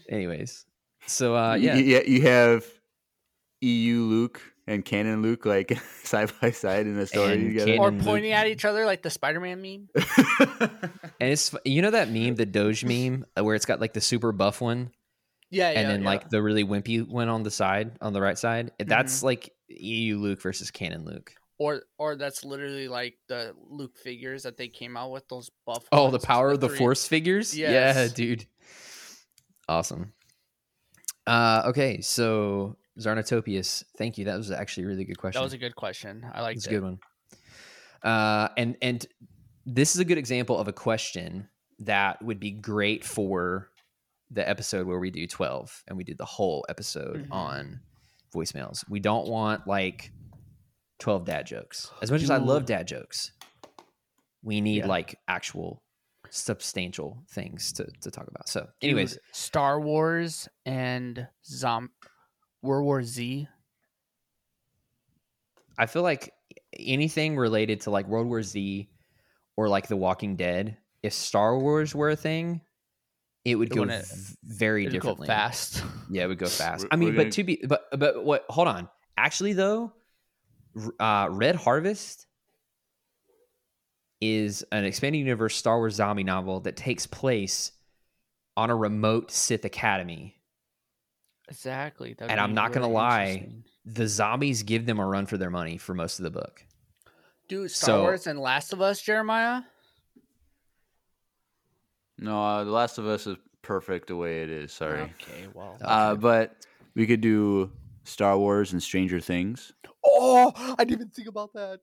anyways, 0.09 0.65
so 1.07 1.37
uh, 1.37 1.55
You- 1.55 1.71
yeah, 1.73 1.77
you, 1.77 2.03
you 2.07 2.23
have 2.23 2.65
EU 3.61 4.01
Luke 4.03 4.41
and 4.71 4.85
canon 4.85 5.21
Luke 5.23 5.45
like 5.45 5.77
side 6.05 6.33
by 6.41 6.51
side 6.53 6.87
in 6.87 6.97
a 6.99 7.07
story 7.07 7.33
And 7.35 7.47
together. 7.49 7.67
canon- 7.67 7.81
or 7.81 7.91
Luke. 7.91 8.05
pointing 8.05 8.33
at 8.33 8.47
each 8.47 8.65
other 8.65 8.87
like 8.87 9.03
the 9.03 9.11
Spider-Man 9.11 9.61
meme. 9.61 9.89
and 11.21 11.31
it's 11.33 11.55
you 11.65 11.83
know 11.83 11.91
that 11.91 12.11
meme, 12.11 12.37
the 12.37 12.47
Doge 12.47 12.85
meme, 12.85 13.25
uh, 13.39 13.45
where 13.45 13.55
it's 13.55 13.67
got 13.67 13.81
like 13.81 13.93
the 13.93 14.01
super 14.01 14.33
buff 14.33 14.61
one, 14.61 14.91
Yeah, 15.51 15.71
yeah. 15.73 15.81
and 15.81 15.91
then 15.91 16.01
yeah. 16.03 16.07
like 16.09 16.31
the 16.31 16.41
really 16.43 16.65
wimpy 16.65 17.07
one 17.07 17.29
on 17.29 17.43
the 17.43 17.51
side, 17.51 17.93
on 18.01 18.13
the 18.13 18.21
right 18.21 18.39
side. 18.39 18.73
Mm-hmm. 18.79 18.89
That's 18.89 19.23
like 19.23 19.53
EU 19.69 20.19
Luke 20.19 20.41
versus 20.43 20.71
canon 20.71 21.05
Luke. 21.05 21.33
or 21.59 21.83
or 21.99 22.17
that's 22.17 22.45
literally 22.45 22.89
like 22.89 23.15
the 23.29 23.55
Luke 23.69 23.97
figures 23.99 24.45
that 24.45 24.57
they 24.57 24.69
came 24.69 24.97
out 24.97 25.11
with 25.11 25.29
those 25.29 25.51
buff. 25.67 25.85
Oh, 25.93 26.07
the 26.07 26.13
ones, 26.13 26.25
power 26.25 26.51
of 26.53 26.61
the 26.61 26.69
three- 26.69 26.79
force 26.79 27.07
figures? 27.07 27.57
Yeah, 27.57 28.09
dude. 28.09 28.47
Awesome. 29.69 30.13
Uh 31.27 31.63
okay, 31.67 32.01
so 32.01 32.77
Zarnatopius, 32.99 33.85
thank 33.97 34.19
you. 34.19 34.25
That 34.27 34.37
was 34.37 34.51
actually 34.51 34.85
a 34.85 34.87
really 34.89 35.05
good 35.05 35.19
question. 35.19 35.41
That 35.41 35.45
was 35.45 35.53
a 35.53 35.59
good 35.59 35.77
question. 35.77 36.25
I 36.35 36.43
like 36.43 36.57
It's 36.57 36.67
a 36.67 36.71
good 36.71 36.83
one. 36.83 36.99
Uh 38.03 38.49
and 38.57 38.77
and 38.83 39.07
this 39.67 39.95
is 39.95 40.01
a 40.01 40.05
good 40.05 40.19
example 40.19 40.59
of 40.59 40.69
a 40.69 40.73
question 40.73 41.49
that 41.81 42.21
would 42.23 42.41
be 42.41 42.51
great 42.51 43.05
for 43.05 43.69
the 44.31 44.47
episode 44.49 44.87
where 44.87 44.99
we 44.99 45.11
do 45.11 45.27
12 45.27 45.85
and 45.89 45.97
we 45.97 46.05
did 46.05 46.19
the 46.19 46.25
whole 46.25 46.65
episode 46.69 47.27
Mhm. 47.27 47.33
on 47.33 47.81
voicemails. 48.35 48.89
We 48.89 49.01
don't 49.01 49.29
want 49.29 49.67
like 49.67 50.13
12 50.99 51.25
dad 51.25 51.47
jokes. 51.47 51.91
As 52.03 52.11
much 52.11 52.23
as 52.23 52.31
I 52.31 52.37
love 52.39 52.65
dad 52.65 52.87
jokes, 52.89 53.33
we 54.43 54.61
need 54.61 54.79
Yeah. 54.79 54.87
like 54.87 55.19
actual 55.29 55.83
substantial 56.31 57.25
things 57.31 57.73
to, 57.73 57.87
to 58.03 58.11
talk 58.11 58.29
about. 58.29 58.49
So, 58.49 58.69
anyways, 58.81 59.13
Dude, 59.15 59.21
Star 59.33 59.81
Wars 59.81 60.49
and 60.65 61.27
Zom 61.45 61.91
World 62.63 62.85
War 62.85 63.03
Z. 63.03 63.49
I 65.79 65.87
feel 65.87 66.03
like 66.03 66.33
anything 66.79 67.37
related 67.37 67.83
to 67.83 67.91
like 67.91 68.07
World 68.07 68.27
War 68.29 68.43
Z 68.43 68.89
or 69.57 69.69
like 69.69 69.89
The 69.89 69.97
Walking 69.97 70.37
Dead, 70.37 70.77
if 71.03 71.13
Star 71.13 71.59
Wars 71.59 71.95
were 71.95 72.11
a 72.11 72.17
thing, 72.17 72.61
it 73.45 73.55
would 73.57 73.69
It 73.71 73.75
go 73.75 73.81
wouldn't- 73.81 74.05
very 74.45 74.85
It'd 74.87 74.93
go 75.01 75.09
differently. 75.11 75.27
fast. 75.27 75.83
Yeah, 76.11 76.25
it 76.25 76.27
would 76.29 76.39
go 76.39 76.47
fast. 76.47 76.83
We're- 76.83 76.89
I 76.93 76.97
mean, 76.97 77.11
but 77.15 77.23
gonna- 77.23 77.31
to 77.31 77.45
be, 77.45 77.63
but 77.67 77.85
but 77.99 78.25
what? 78.25 78.45
Hold 78.51 78.69
on. 78.69 78.89
Actually, 79.17 79.53
though, 79.55 79.93
uh, 80.99 81.29
Red 81.31 81.55
Harvest 81.57 82.27
is 84.21 84.65
an 84.73 84.85
expanded 84.85 85.21
universe 85.21 85.57
Star 85.57 85.79
Wars 85.79 85.95
zombie 85.95 86.25
novel 86.25 86.61
that 86.61 86.77
takes 86.77 87.07
place 87.07 87.73
on 88.57 88.69
a 88.71 88.77
remote 88.77 89.31
Sith 89.31 89.65
academy. 89.65 90.40
Exactly. 91.51 92.15
that'd 92.15 92.31
And 92.31 92.41
I'm 92.41 92.51
be 92.51 92.55
not 92.55 92.73
gonna 92.73 92.89
lie. 92.89 93.49
The 93.85 94.07
zombies 94.09 94.63
give 94.63 94.87
them 94.87 94.99
a 94.99 95.07
run 95.07 95.27
for 95.27 95.37
their 95.37 95.51
money 95.51 95.77
for 95.79 95.95
most 95.95 96.19
of 96.19 96.25
the 96.25 96.31
book. 96.31 96.65
Dude, 97.49 97.71
Star 97.71 97.87
So- 97.97 98.03
Wars 98.03 98.27
and 98.27 98.39
Last 98.39 98.73
of 98.73 98.81
Us, 98.81 99.01
Jeremiah. 99.03 99.63
no, 102.19 102.43
uh, 102.43 102.65
The 102.65 102.71
Last 102.71 102.99
of 102.99 103.07
Us 103.07 103.27
is 103.27 103.37
perfect 103.63 104.09
the 104.09 104.17
way 104.17 104.43
it 104.43 104.51
is. 104.51 104.73
Sorry, 104.73 105.01
Okay, 105.03 105.49
well. 105.55 105.77
uh, 105.83 106.15
but 106.15 106.67
we 106.95 107.07
could 107.07 107.21
do 107.21 107.73
Star 108.05 108.39
Wars 108.39 108.73
and 108.73 108.83
Stranger 108.83 109.21
Things. 109.21 109.73
Oh, 110.05 110.53
I 110.57 110.85
didn't 110.85 110.93
even 110.93 111.09
think 111.11 111.29
about 111.29 111.53
that. 111.55 111.81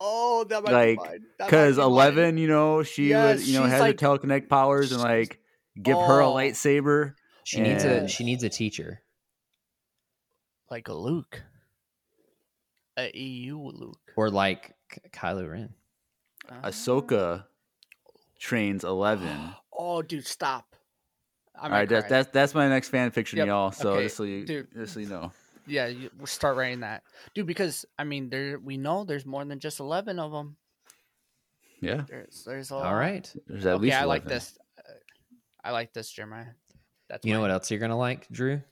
Oh, 0.00 0.44
that 0.44 0.64
might 0.64 0.72
Like, 0.72 0.98
be 0.98 1.04
mine. 1.08 1.24
Because 1.38 1.76
be 1.76 1.82
mine. 1.82 1.90
Eleven, 1.90 2.36
you 2.38 2.48
know, 2.48 2.82
she 2.82 3.10
Yes, 3.10 3.38
would, 3.38 3.46
you 3.48 3.58
know, 3.58 3.64
she's 3.64 3.72
has 3.72 3.80
like- 3.80 3.98
the 3.98 4.04
telekinetic 4.06 4.48
powers 4.48 4.90
and 4.92 5.00
like 5.00 5.40
give 5.80 5.96
her 5.96 6.20
a 6.20 6.28
Oh. 6.28 6.34
lightsaber. 6.34 7.14
She 7.44 7.60
needs 7.60 7.84
a 7.84 8.06
she 8.08 8.24
needs 8.24 8.42
a 8.44 8.48
teacher. 8.48 9.02
like 10.70 10.88
a 10.88 10.94
Luke, 10.94 11.42
a 12.96 13.10
EU 13.16 13.58
Luke. 13.58 13.98
Or 14.16 14.30
like 14.30 14.74
K- 14.88 15.00
Kylo 15.12 15.50
Ren. 15.50 15.74
Ah. 16.50 16.60
Ahsoka 16.68 17.44
trains 18.38 18.84
Eleven. 18.84 19.54
Oh, 19.84 20.00
dude, 20.00 20.26
stop. 20.26 20.76
I 21.56 21.64
All 21.64 21.70
might 21.70 21.76
right, 21.78 21.88
that's 21.88 22.08
that's 22.08 22.30
that's 22.30 22.54
my 22.54 22.68
next 22.68 22.90
fan 22.90 23.10
fiction, 23.10 23.38
Yep, 23.38 23.46
y'all. 23.48 23.72
So 23.72 23.92
okay, 23.94 24.02
just 24.04 24.16
so 24.16 24.22
you 24.22 24.44
dude. 24.44 24.68
just 24.74 24.94
so 24.94 25.00
you 25.00 25.08
know. 25.08 25.32
Yeah, 25.66 25.86
you, 25.88 26.08
we'll 26.16 26.26
start 26.26 26.56
writing 26.56 26.80
that, 26.80 27.02
dude. 27.34 27.46
Because 27.46 27.84
I 27.98 28.04
mean, 28.04 28.30
there 28.30 28.58
we 28.60 28.76
know 28.76 29.02
there's 29.04 29.26
more 29.26 29.44
than 29.44 29.58
just 29.58 29.80
eleven 29.80 30.18
of 30.20 30.30
them. 30.30 30.56
Yeah, 31.80 32.02
There's 32.08 32.44
there's 32.46 32.70
a 32.70 32.76
lot. 32.76 32.86
All 32.86 32.94
right. 32.94 33.28
there's 33.48 33.66
at 33.66 33.74
Okay, 33.74 33.82
least. 33.82 33.96
I 33.96 34.04
like 34.04 34.24
this. 34.24 34.56
Uh, 34.78 34.82
I 35.64 35.70
like 35.72 35.92
this, 35.92 36.10
Jeremiah. 36.12 36.46
That's 37.12 37.26
You 37.26 37.34
know 37.34 37.42
what 37.42 37.50
else 37.50 37.70
you're 37.70 37.78
gonna 37.78 37.96
like, 37.96 38.26
Drew? 38.30 38.62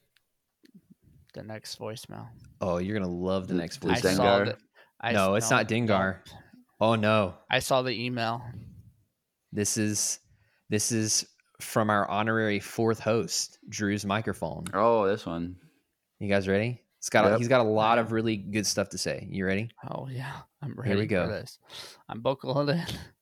The 1.35 1.43
next 1.43 1.79
voicemail. 1.79 2.27
Oh, 2.63 2.79
you're 2.79 2.99
gonna 2.99 3.13
love 3.13 3.47
the 3.49 3.53
The- 3.53 3.61
next 3.61 3.83
the 3.83 3.91
I. 3.91 4.01
Dengar? 4.01 4.17
saw 4.17 4.45
the. 4.45 4.57
I 5.03 5.13
No, 5.13 5.35
s- 5.35 5.45
it's 5.45 5.51
not 5.51 5.69
Dengar. 5.69 6.17
Oh 6.81 6.95
no, 6.95 7.35
I 7.51 7.59
saw 7.59 7.83
the 7.83 7.93
email. 7.93 8.43
this 9.53 9.77
is 9.77 10.21
this 10.71 10.91
is 10.91 11.27
from 11.61 11.91
our 11.91 12.09
honorary 12.09 12.61
fourth 12.61 12.99
host, 13.01 13.59
Drew's 13.69 14.07
microphone. 14.07 14.65
Oh, 14.73 15.07
this 15.07 15.27
one. 15.27 15.57
You 16.19 16.29
guys 16.29 16.49
ready? 16.49 16.83
It's 16.99 17.11
got 17.11 17.31
a, 17.31 17.37
he's 17.37 17.49
got 17.49 17.61
a 17.61 17.69
lot 17.69 17.99
of 17.99 18.13
really 18.13 18.37
good 18.39 18.67
stuff 18.67 18.89
to 18.91 18.99
say. 18.99 19.27
You 19.31 19.45
ready? 19.45 19.71
Oh 19.91 20.09
yeah, 20.09 20.33
I'm 20.63 20.73
ready 20.75 20.91
Here 20.93 20.99
we 20.99 21.07
go. 21.07 21.27
for 21.27 21.33
this. 21.33 21.59
I'm 22.09 22.21
buckled 22.23 22.71
in. 22.71 22.83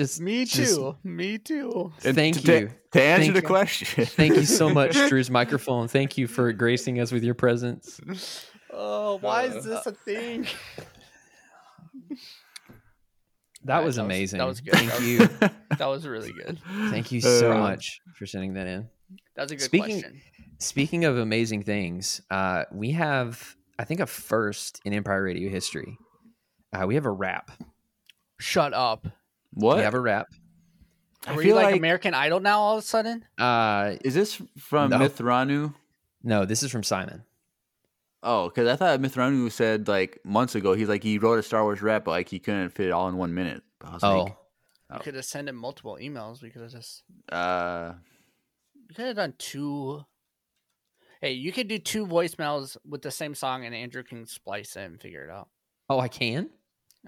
Just 0.00 0.18
Me 0.18 0.46
just- 0.46 0.76
too. 0.76 0.96
Me 1.04 1.36
too. 1.36 1.92
Thank 2.00 2.40
to, 2.40 2.60
you. 2.60 2.70
To 2.92 3.02
answer 3.02 3.22
Thank 3.24 3.34
the 3.34 3.40
you. 3.42 3.46
question. 3.46 4.06
Thank 4.06 4.34
you 4.36 4.46
so 4.46 4.70
much, 4.70 4.94
Drew's 5.10 5.30
microphone. 5.30 5.88
Thank 5.88 6.16
you 6.16 6.26
for 6.26 6.54
gracing 6.54 7.00
us 7.00 7.12
with 7.12 7.22
your 7.22 7.34
presence. 7.34 8.00
Oh, 8.72 9.18
why 9.18 9.42
is 9.42 9.62
this 9.62 9.84
a 9.84 9.92
thing? 9.92 10.46
That 13.64 13.74
Alright, 13.74 13.84
was 13.84 13.96
that 13.96 14.02
was- 14.02 14.06
amazing. 14.06 14.38
that 14.38 14.46
was 14.46 14.60
good. 14.62 14.72
Thank 14.74 14.88
That 14.90 14.98
was- 15.00 15.06
you. 15.06 15.48
That 15.76 15.86
was 15.86 16.06
really 16.06 16.32
good. 16.32 16.58
Thank 16.90 17.12
you 17.12 17.20
so 17.20 17.52
Uh, 17.52 17.58
much 17.58 18.00
for 18.14 18.24
sending 18.26 18.54
that 18.54 18.66
in. 18.66 18.88
That 19.36 19.42
was 19.42 19.52
a 19.52 19.56
good 19.56 19.64
Speaking- 19.64 20.00
question. 20.00 20.20
Speaking 20.58 21.04
of 21.04 21.18
amazing 21.18 21.62
things, 21.62 22.20
uh, 22.30 22.64
we 22.72 22.92
have, 22.92 23.54
I 23.78 23.84
think, 23.84 24.00
a 24.00 24.06
first 24.06 24.80
in 24.84 24.92
Empire 24.94 25.22
Radio 25.22 25.50
history. 25.50 25.96
Uh, 26.72 26.86
we 26.86 26.94
have 26.96 27.04
a 27.06 27.10
rap. 27.10 27.50
Shut 28.38 28.72
up. 28.74 29.06
What? 29.52 29.76
We 29.78 29.82
have 29.82 29.94
a 29.94 30.00
rap. 30.00 30.26
I 31.26 31.32
Were 31.34 31.42
feel 31.42 31.48
you 31.48 31.54
like, 31.54 31.64
like- 31.66 31.76
American 31.76 32.14
Idol 32.14 32.40
now 32.40 32.60
all 32.60 32.78
of 32.78 32.82
a 32.82 32.86
sudden? 32.86 33.24
Uh, 33.38 33.96
Is 34.04 34.14
this 34.14 34.40
from 34.58 34.90
No. 34.90 34.98
Mithranu? 34.98 35.74
no, 36.22 36.44
this 36.46 36.62
is 36.62 36.70
from 36.70 36.82
Simon. 36.82 37.24
Oh, 38.22 38.48
because 38.48 38.68
I 38.68 38.76
thought 38.76 39.00
Mithranu 39.00 39.50
said 39.50 39.88
like 39.88 40.18
months 40.24 40.54
ago 40.54 40.74
he's 40.74 40.88
like 40.88 41.02
he 41.02 41.18
wrote 41.18 41.38
a 41.38 41.42
Star 41.42 41.62
Wars 41.62 41.80
rap, 41.82 42.04
but 42.04 42.10
like 42.12 42.28
he 42.28 42.38
couldn't 42.38 42.70
fit 42.70 42.86
it 42.86 42.92
all 42.92 43.08
in 43.08 43.16
one 43.16 43.32
minute. 43.34 43.62
I 43.82 43.94
was 43.94 44.04
Oh, 44.04 44.22
like, 44.24 44.36
You 44.92 44.98
could 45.00 45.14
have 45.14 45.24
sent 45.24 45.48
him 45.48 45.56
multiple 45.56 45.96
emails. 46.00 46.42
We 46.42 46.50
could 46.50 46.62
have 46.62 46.70
just 46.70 47.02
uh, 47.32 47.94
we 48.88 48.94
could 48.94 49.06
have 49.06 49.16
done 49.16 49.34
two. 49.38 50.04
Hey, 51.22 51.32
you 51.32 51.52
could 51.52 51.68
do 51.68 51.78
two 51.78 52.06
voicemails 52.06 52.76
with 52.86 53.02
the 53.02 53.10
same 53.10 53.34
song, 53.34 53.64
and 53.66 53.74
Andrew 53.74 54.02
can 54.02 54.26
splice 54.26 54.74
it 54.76 54.80
and 54.82 55.00
figure 55.00 55.24
it 55.24 55.30
out. 55.30 55.48
oh, 55.88 55.98
I 56.00 56.08
can. 56.08 56.50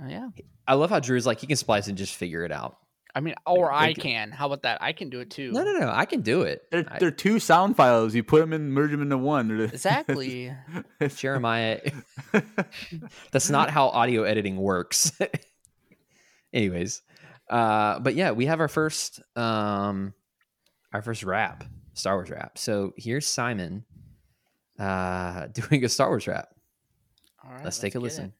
Oh 0.00 0.08
yeah. 0.08 0.28
I 0.66 0.74
love 0.74 0.90
how 0.90 1.00
Drew's 1.00 1.26
like 1.26 1.40
he 1.40 1.46
can 1.46 1.56
splice 1.56 1.88
and 1.88 1.98
just 1.98 2.14
figure 2.14 2.44
it 2.44 2.52
out. 2.52 2.76
I 3.14 3.20
mean, 3.20 3.34
or 3.44 3.70
I 3.70 3.92
can. 3.92 4.30
How 4.30 4.46
about 4.46 4.62
that? 4.62 4.78
I 4.80 4.92
can 4.94 5.10
do 5.10 5.20
it 5.20 5.30
too. 5.30 5.52
No, 5.52 5.62
no, 5.64 5.72
no. 5.78 5.90
I 5.92 6.06
can 6.06 6.22
do 6.22 6.42
it. 6.42 6.62
they're, 6.70 6.84
I- 6.88 6.98
they're 6.98 7.10
two 7.10 7.38
sound 7.38 7.76
files. 7.76 8.14
You 8.14 8.22
put 8.22 8.40
them 8.40 8.54
in, 8.54 8.70
merge 8.72 8.90
them 8.90 9.02
into 9.02 9.18
one. 9.18 9.50
Exactly. 9.60 10.50
Jeremiah. 11.16 11.80
That's 13.32 13.50
not 13.50 13.68
how 13.68 13.88
audio 13.88 14.22
editing 14.22 14.56
works. 14.56 15.12
Anyways, 16.54 17.02
uh, 17.50 17.98
but 18.00 18.14
yeah, 18.14 18.30
we 18.30 18.46
have 18.46 18.60
our 18.60 18.68
first 18.68 19.20
um, 19.36 20.14
our 20.92 21.02
first 21.02 21.22
rap, 21.22 21.64
Star 21.94 22.14
Wars 22.16 22.30
rap. 22.30 22.56
So 22.56 22.92
here's 22.96 23.26
Simon 23.26 23.84
uh, 24.78 25.48
doing 25.48 25.84
a 25.84 25.88
Star 25.88 26.08
Wars 26.08 26.26
rap. 26.26 26.48
All 27.44 27.52
right, 27.52 27.64
let's 27.64 27.78
take 27.78 27.94
a 27.94 27.98
listen. 28.00 28.26
it. 28.26 28.32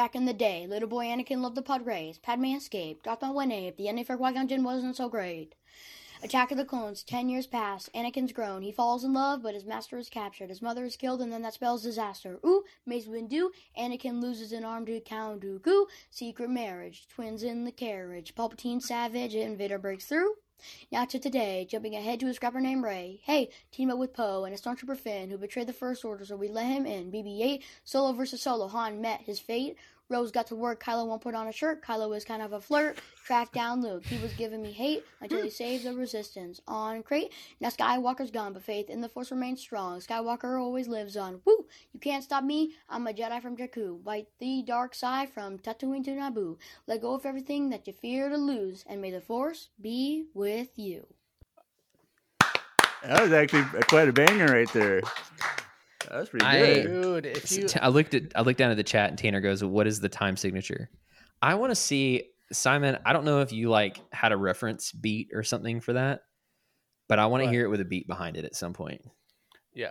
Back 0.00 0.14
in 0.14 0.24
the 0.24 0.32
day, 0.32 0.66
little 0.66 0.88
boy 0.88 1.04
Anakin 1.08 1.42
loved 1.42 1.56
the 1.56 1.80
race. 1.84 2.16
Padme 2.16 2.56
escaped. 2.56 3.04
Darth 3.04 3.20
went 3.20 3.52
ape. 3.52 3.76
The 3.76 3.86
ending 3.86 4.06
for 4.06 4.16
Qui-Gon 4.16 4.48
Jinn 4.48 4.64
wasn't 4.64 4.96
so 4.96 5.10
great. 5.10 5.54
Attack 6.22 6.50
of 6.50 6.56
the 6.56 6.64
Clones. 6.64 7.02
Ten 7.02 7.28
years 7.28 7.46
pass. 7.46 7.90
Anakin's 7.94 8.32
grown. 8.32 8.62
He 8.62 8.72
falls 8.72 9.04
in 9.04 9.12
love, 9.12 9.42
but 9.42 9.52
his 9.52 9.66
master 9.66 9.98
is 9.98 10.08
captured. 10.08 10.48
His 10.48 10.62
mother 10.62 10.86
is 10.86 10.96
killed, 10.96 11.20
and 11.20 11.30
then 11.30 11.42
that 11.42 11.52
spells 11.52 11.82
disaster. 11.82 12.40
Ooh, 12.46 12.64
Mace 12.86 13.08
Windu. 13.08 13.50
Anakin 13.78 14.22
loses 14.22 14.52
an 14.52 14.64
arm 14.64 14.86
to 14.86 15.00
Count 15.00 15.42
Dooku. 15.42 15.84
Secret 16.08 16.48
marriage. 16.48 17.06
Twins 17.06 17.42
in 17.42 17.66
the 17.66 17.70
carriage. 17.70 18.34
Palpatine 18.34 18.80
savage. 18.80 19.34
and 19.34 19.58
Vader 19.58 19.78
breaks 19.78 20.06
through. 20.06 20.32
Now 20.90 21.04
to 21.04 21.18
today, 21.18 21.66
jumping 21.68 21.94
ahead 21.94 22.20
to 22.20 22.26
a 22.26 22.34
scrapper 22.34 22.60
named 22.60 22.84
Rey. 22.84 23.20
Hey, 23.22 23.50
team 23.72 23.90
up 23.90 23.98
with 23.98 24.14
Poe 24.14 24.44
and 24.44 24.54
a 24.54 24.58
stormtrooper 24.58 24.96
Finn 24.96 25.30
who 25.30 25.38
betrayed 25.38 25.66
the 25.66 25.72
First 25.72 26.04
Order, 26.04 26.24
so 26.24 26.36
we 26.36 26.48
let 26.48 26.66
him 26.66 26.86
in. 26.86 27.10
BB-8, 27.10 27.62
Solo 27.84 28.12
versus 28.12 28.42
Solo. 28.42 28.68
Han 28.68 29.00
met 29.00 29.22
his 29.22 29.40
fate. 29.40 29.76
Rose 30.10 30.32
got 30.32 30.48
to 30.48 30.56
work. 30.56 30.82
Kylo 30.82 31.06
won't 31.06 31.22
put 31.22 31.36
on 31.36 31.46
a 31.46 31.52
shirt. 31.52 31.82
Kylo 31.82 32.10
was 32.10 32.24
kind 32.24 32.42
of 32.42 32.52
a 32.52 32.60
flirt. 32.60 32.98
Tracked 33.24 33.54
down 33.54 33.80
Luke. 33.80 34.04
He 34.04 34.20
was 34.20 34.32
giving 34.32 34.60
me 34.60 34.72
hate 34.72 35.04
until 35.20 35.38
he 35.38 35.48
hmm. 35.48 35.54
saves 35.54 35.84
the 35.84 35.94
Resistance. 35.94 36.60
On 36.66 37.02
crate. 37.02 37.32
Now 37.60 37.68
Skywalker's 37.68 38.32
gone, 38.32 38.52
but 38.52 38.64
faith 38.64 38.90
in 38.90 39.00
the 39.00 39.08
Force 39.08 39.30
remains 39.30 39.60
strong. 39.60 40.00
Skywalker 40.00 40.60
always 40.60 40.88
lives 40.88 41.16
on. 41.16 41.40
Woo! 41.44 41.66
You 41.92 42.00
can't 42.00 42.24
stop 42.24 42.42
me. 42.42 42.74
I'm 42.88 43.06
a 43.06 43.12
Jedi 43.12 43.40
from 43.40 43.56
Jakku. 43.56 44.02
Fight 44.04 44.26
the 44.40 44.64
dark 44.66 44.94
side 44.94 45.30
from 45.30 45.58
Tatooine 45.58 46.04
to 46.04 46.10
Naboo. 46.10 46.56
Let 46.88 47.02
go 47.02 47.14
of 47.14 47.24
everything 47.24 47.70
that 47.70 47.86
you 47.86 47.92
fear 47.92 48.28
to 48.28 48.36
lose, 48.36 48.84
and 48.88 49.00
may 49.00 49.12
the 49.12 49.20
Force 49.20 49.68
be 49.80 50.26
with 50.34 50.76
you. 50.76 51.06
that 53.04 53.22
was 53.22 53.32
actually 53.32 53.64
quite 53.82 54.08
a 54.08 54.12
banger 54.12 54.46
right 54.46 54.72
there. 54.72 55.02
That 56.10 56.18
was 56.18 56.28
pretty 56.28 56.44
I- 56.46 56.58
good. 56.82 57.02
Dude, 57.02 57.26
if 57.26 57.52
you 57.52 57.68
t- 57.68 57.80
I 57.80 57.88
looked 57.88 58.14
at 58.14 58.22
I 58.34 58.42
looked 58.42 58.58
down 58.58 58.70
at 58.70 58.76
the 58.76 58.82
chat 58.82 59.10
and 59.10 59.18
Tanner 59.18 59.40
goes, 59.40 59.62
"What 59.62 59.86
is 59.86 60.00
the 60.00 60.08
time 60.08 60.36
signature?" 60.36 60.90
I 61.40 61.54
want 61.54 61.70
to 61.70 61.76
see 61.76 62.24
Simon. 62.52 62.98
I 63.06 63.12
don't 63.12 63.24
know 63.24 63.40
if 63.40 63.52
you 63.52 63.70
like 63.70 64.00
had 64.12 64.32
a 64.32 64.36
reference 64.36 64.92
beat 64.92 65.28
or 65.32 65.42
something 65.42 65.80
for 65.80 65.92
that, 65.94 66.22
but 67.08 67.18
I 67.18 67.26
want 67.26 67.42
to 67.42 67.46
What? 67.46 67.54
hear 67.54 67.64
it 67.64 67.68
with 67.68 67.80
a 67.80 67.84
beat 67.84 68.06
behind 68.08 68.36
it 68.36 68.44
at 68.44 68.54
some 68.56 68.72
point. 68.72 69.02
yeah, 69.72 69.90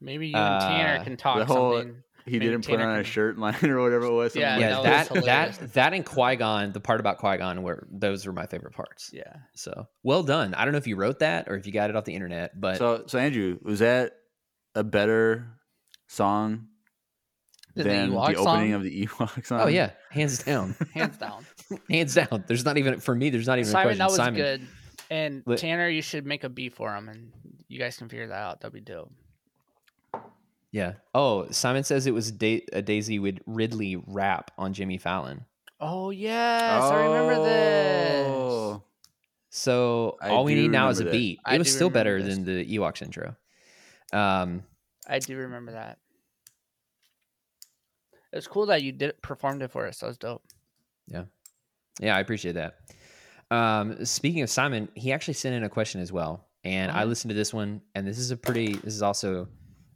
maybe 0.00 0.28
you 0.28 0.36
and 0.36 0.60
Tanner 0.62 1.00
Uh, 1.00 1.04
can 1.04 1.16
talk 1.18 1.38
the 1.38 1.44
whole- 1.44 1.76
something. 1.78 2.02
He 2.26 2.32
Maybe 2.32 2.50
didn't 2.50 2.66
put 2.66 2.72
Tanner 2.76 2.88
on 2.90 3.00
a 3.00 3.04
shirt 3.04 3.38
line 3.38 3.54
or 3.64 3.80
whatever 3.80 4.04
it 4.04 4.12
was. 4.12 4.36
Yeah, 4.36 4.52
like 4.52 4.60
yeah, 4.60 4.82
that 4.82 5.08
that 5.08 5.24
that 5.58 5.72
that 5.72 5.92
and 5.94 6.04
Qui 6.04 6.36
Gon, 6.36 6.70
the 6.72 6.78
part 6.80 7.00
about 7.00 7.16
Qui 7.18 7.38
Gon, 7.38 7.62
were 7.62 7.86
those 7.90 8.26
were 8.26 8.32
my 8.32 8.46
favorite 8.46 8.74
parts. 8.74 9.10
Yeah, 9.12 9.36
So 9.54 9.88
well 10.02 10.22
done. 10.22 10.52
I 10.54 10.64
don't 10.64 10.72
know 10.72 10.78
if 10.78 10.86
you 10.86 10.96
wrote 10.96 11.20
that 11.20 11.48
or 11.48 11.56
if 11.56 11.66
you 11.66 11.72
got 11.72 11.88
it 11.90 11.96
off 11.96 12.04
the 12.04 12.14
internet, 12.14 12.58
but 12.60 12.76
So, 12.76 13.04
so 13.06 13.18
Andrew, 13.18 13.58
was 13.62 13.78
that 13.80 14.12
a 14.74 14.84
better 14.84 15.46
song 16.08 16.68
Than 17.74 17.84
the 17.86 17.90
than 17.92 18.10
the, 18.10 18.16
Ewok 18.16 18.34
opening 18.36 18.44
song? 18.44 18.72
of 18.72 18.82
the 18.82 19.06
Ewok 19.06 19.46
song? 19.46 19.60
oh 19.62 19.66
yeah, 19.68 19.90
hands 20.10 20.42
down, 20.42 20.74
hands 20.94 21.16
down. 21.18 21.46
hands 21.90 22.14
down. 22.14 22.44
There's 22.46 22.64
not 22.64 22.78
even 22.78 23.00
for 23.00 23.14
me. 23.14 23.30
There's 23.30 23.46
not 23.46 23.58
even 23.58 23.68
a 23.68 23.72
Simon, 23.72 23.84
question. 23.86 23.98
that 23.98 24.06
was 24.08 24.16
Simon, 24.16 24.34
good. 24.40 24.66
And 25.10 25.42
Li- 25.46 25.56
Tanner, 25.56 25.88
you 25.88 26.02
should 26.02 26.24
make 26.26 26.44
a 26.44 26.48
beat 26.48 26.74
for 26.74 26.94
him, 26.94 27.08
and 27.08 27.32
you 27.68 27.78
guys 27.78 27.96
can 27.96 28.08
figure 28.08 28.28
that 28.28 28.34
out. 28.34 28.60
That'd 28.60 28.72
be 28.74 28.80
dope. 28.80 29.12
Yeah. 30.72 30.94
Oh, 31.14 31.50
Simon 31.50 31.82
says 31.82 32.06
it 32.06 32.14
was 32.14 32.30
da- 32.30 32.64
a 32.72 32.80
Daisy 32.80 33.18
with 33.18 33.38
Ridley 33.46 33.96
rap 34.06 34.52
on 34.56 34.72
Jimmy 34.72 34.98
Fallon. 34.98 35.44
Oh 35.80 36.10
yes, 36.10 36.82
I 36.84 37.04
remember 37.06 37.34
oh. 37.38 37.44
this. 37.44 38.26
Oh. 38.28 38.82
So 39.48 40.16
I 40.20 40.28
all 40.28 40.44
we 40.44 40.54
need 40.54 40.70
now 40.70 40.90
is 40.90 41.00
a 41.00 41.04
remember 41.04 41.16
that. 41.16 41.18
beat. 41.20 41.40
I 41.44 41.54
It 41.56 41.58
was 41.58 41.72
still 41.74 41.90
better 41.90 42.22
this. 42.22 42.36
than 42.36 42.44
the 42.44 42.64
Ewoks 42.78 43.02
intro. 43.02 43.34
Um, 44.12 44.62
I 45.08 45.18
do 45.18 45.36
remember 45.36 45.72
that. 45.72 45.98
It's 48.32 48.46
cool 48.46 48.66
that 48.66 48.82
you 48.82 48.92
did 48.92 49.20
performed 49.22 49.62
it 49.62 49.70
for 49.70 49.86
us. 49.86 49.98
That 49.98 50.06
was 50.06 50.18
dope. 50.18 50.42
yeah, 51.08 51.24
yeah, 52.00 52.16
I 52.16 52.20
appreciate 52.20 52.52
that. 52.52 52.76
Um, 53.50 54.04
speaking 54.04 54.42
of 54.42 54.50
Simon, 54.50 54.88
he 54.94 55.12
actually 55.12 55.34
sent 55.34 55.54
in 55.56 55.64
a 55.64 55.68
question 55.68 56.00
as 56.00 56.12
well, 56.12 56.46
and 56.62 56.92
I 56.92 57.02
Oh. 57.02 57.06
listened 57.06 57.30
to 57.30 57.34
this 57.34 57.52
one, 57.52 57.82
and 57.94 58.06
this 58.06 58.18
is 58.18 58.30
a 58.30 58.36
pretty. 58.36 58.74
This 58.74 58.94
is 58.94 59.02
also 59.02 59.48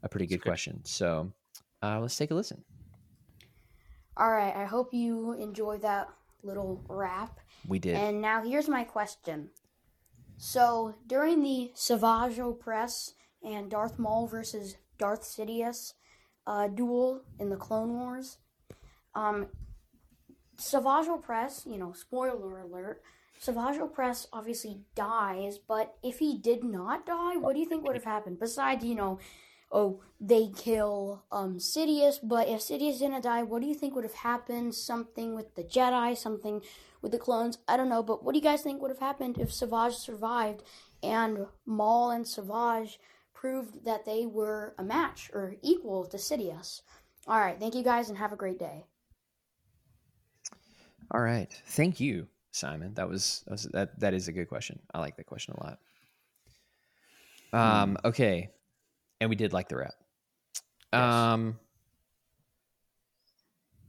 a 0.02 0.08
pretty 0.08 0.26
good 0.26 0.40
great. 0.40 0.50
question. 0.50 0.84
So 0.84 1.32
uh, 1.82 2.00
let's 2.00 2.16
take 2.16 2.32
a 2.32 2.34
listen. 2.34 2.64
All 4.16 4.30
right, 4.30 4.54
I 4.54 4.64
hope 4.64 4.92
you 4.92 5.32
enjoyed 5.34 5.82
that 5.82 6.08
little 6.42 6.84
rap. 6.88 7.38
We 7.68 7.78
did. 7.78 7.94
And 7.96 8.20
now 8.20 8.42
here's 8.42 8.68
my 8.68 8.82
question. 8.84 9.50
So 10.36 10.96
during 11.06 11.42
the 11.42 11.70
Savage 11.74 12.38
Press 12.60 13.14
and 13.44 13.70
Darth 13.70 13.98
Maul 13.98 14.26
versus 14.26 14.76
Darth 14.98 15.22
Sidious 15.22 15.92
uh, 16.46 16.68
duel 16.68 17.22
in 17.38 17.50
the 17.50 17.56
Clone 17.56 17.94
Wars, 17.94 18.38
um, 19.14 19.46
Savage 20.56 21.06
Opress, 21.06 21.66
you 21.66 21.78
know, 21.78 21.92
spoiler 21.92 22.60
alert, 22.60 23.02
Savage 23.40 23.78
Opress 23.78 24.26
obviously 24.32 24.80
dies, 24.94 25.58
but 25.58 25.96
if 26.02 26.18
he 26.18 26.38
did 26.38 26.64
not 26.64 27.04
die, 27.06 27.36
what 27.36 27.54
do 27.54 27.60
you 27.60 27.68
think 27.68 27.84
would 27.84 27.96
have 27.96 28.04
happened? 28.04 28.38
Besides, 28.38 28.84
you 28.84 28.94
know, 28.94 29.18
oh, 29.70 30.00
they 30.20 30.48
kill 30.56 31.24
um 31.32 31.58
Sidious, 31.58 32.16
but 32.22 32.48
if 32.48 32.60
Sidious 32.60 33.00
didn't 33.00 33.22
die, 33.22 33.42
what 33.42 33.60
do 33.60 33.68
you 33.68 33.74
think 33.74 33.94
would 33.94 34.04
have 34.04 34.14
happened? 34.14 34.74
Something 34.74 35.34
with 35.34 35.54
the 35.56 35.64
Jedi, 35.64 36.16
something 36.16 36.62
with 37.02 37.12
the 37.12 37.18
clones, 37.18 37.58
I 37.68 37.76
don't 37.76 37.90
know, 37.90 38.02
but 38.02 38.24
what 38.24 38.32
do 38.32 38.38
you 38.38 38.44
guys 38.44 38.62
think 38.62 38.80
would 38.80 38.90
have 38.90 39.00
happened 39.00 39.36
if 39.38 39.52
Savage 39.52 39.94
survived 39.94 40.62
and 41.02 41.46
Maul 41.66 42.10
and 42.10 42.26
Savage 42.26 42.98
proved 43.44 43.84
that 43.84 44.06
they 44.06 44.24
were 44.24 44.74
a 44.78 44.82
match 44.82 45.30
or 45.34 45.54
equal 45.60 46.06
to 46.06 46.16
Sidious? 46.16 46.80
All 47.26 47.38
right, 47.38 47.58
thank 47.60 47.74
you 47.74 47.82
guys 47.82 48.08
and 48.08 48.16
have 48.16 48.32
a 48.32 48.36
great 48.36 48.58
day. 48.58 48.86
All 51.10 51.20
right. 51.20 51.52
Thank 51.66 52.00
you, 52.00 52.26
Simon. 52.52 52.94
That 52.94 53.06
was, 53.06 53.42
that 53.44 53.52
was 53.52 53.62
that 53.74 54.00
that 54.00 54.14
is 54.14 54.28
a 54.28 54.32
good 54.32 54.48
question. 54.48 54.78
I 54.94 54.98
like 55.00 55.18
that 55.18 55.26
question 55.26 55.54
a 55.58 55.62
lot. 55.62 55.78
Um 57.52 57.98
okay. 58.02 58.48
And 59.20 59.28
we 59.28 59.36
did 59.36 59.52
like 59.52 59.68
the 59.68 59.76
rap. 59.76 59.94
Um 60.98 61.58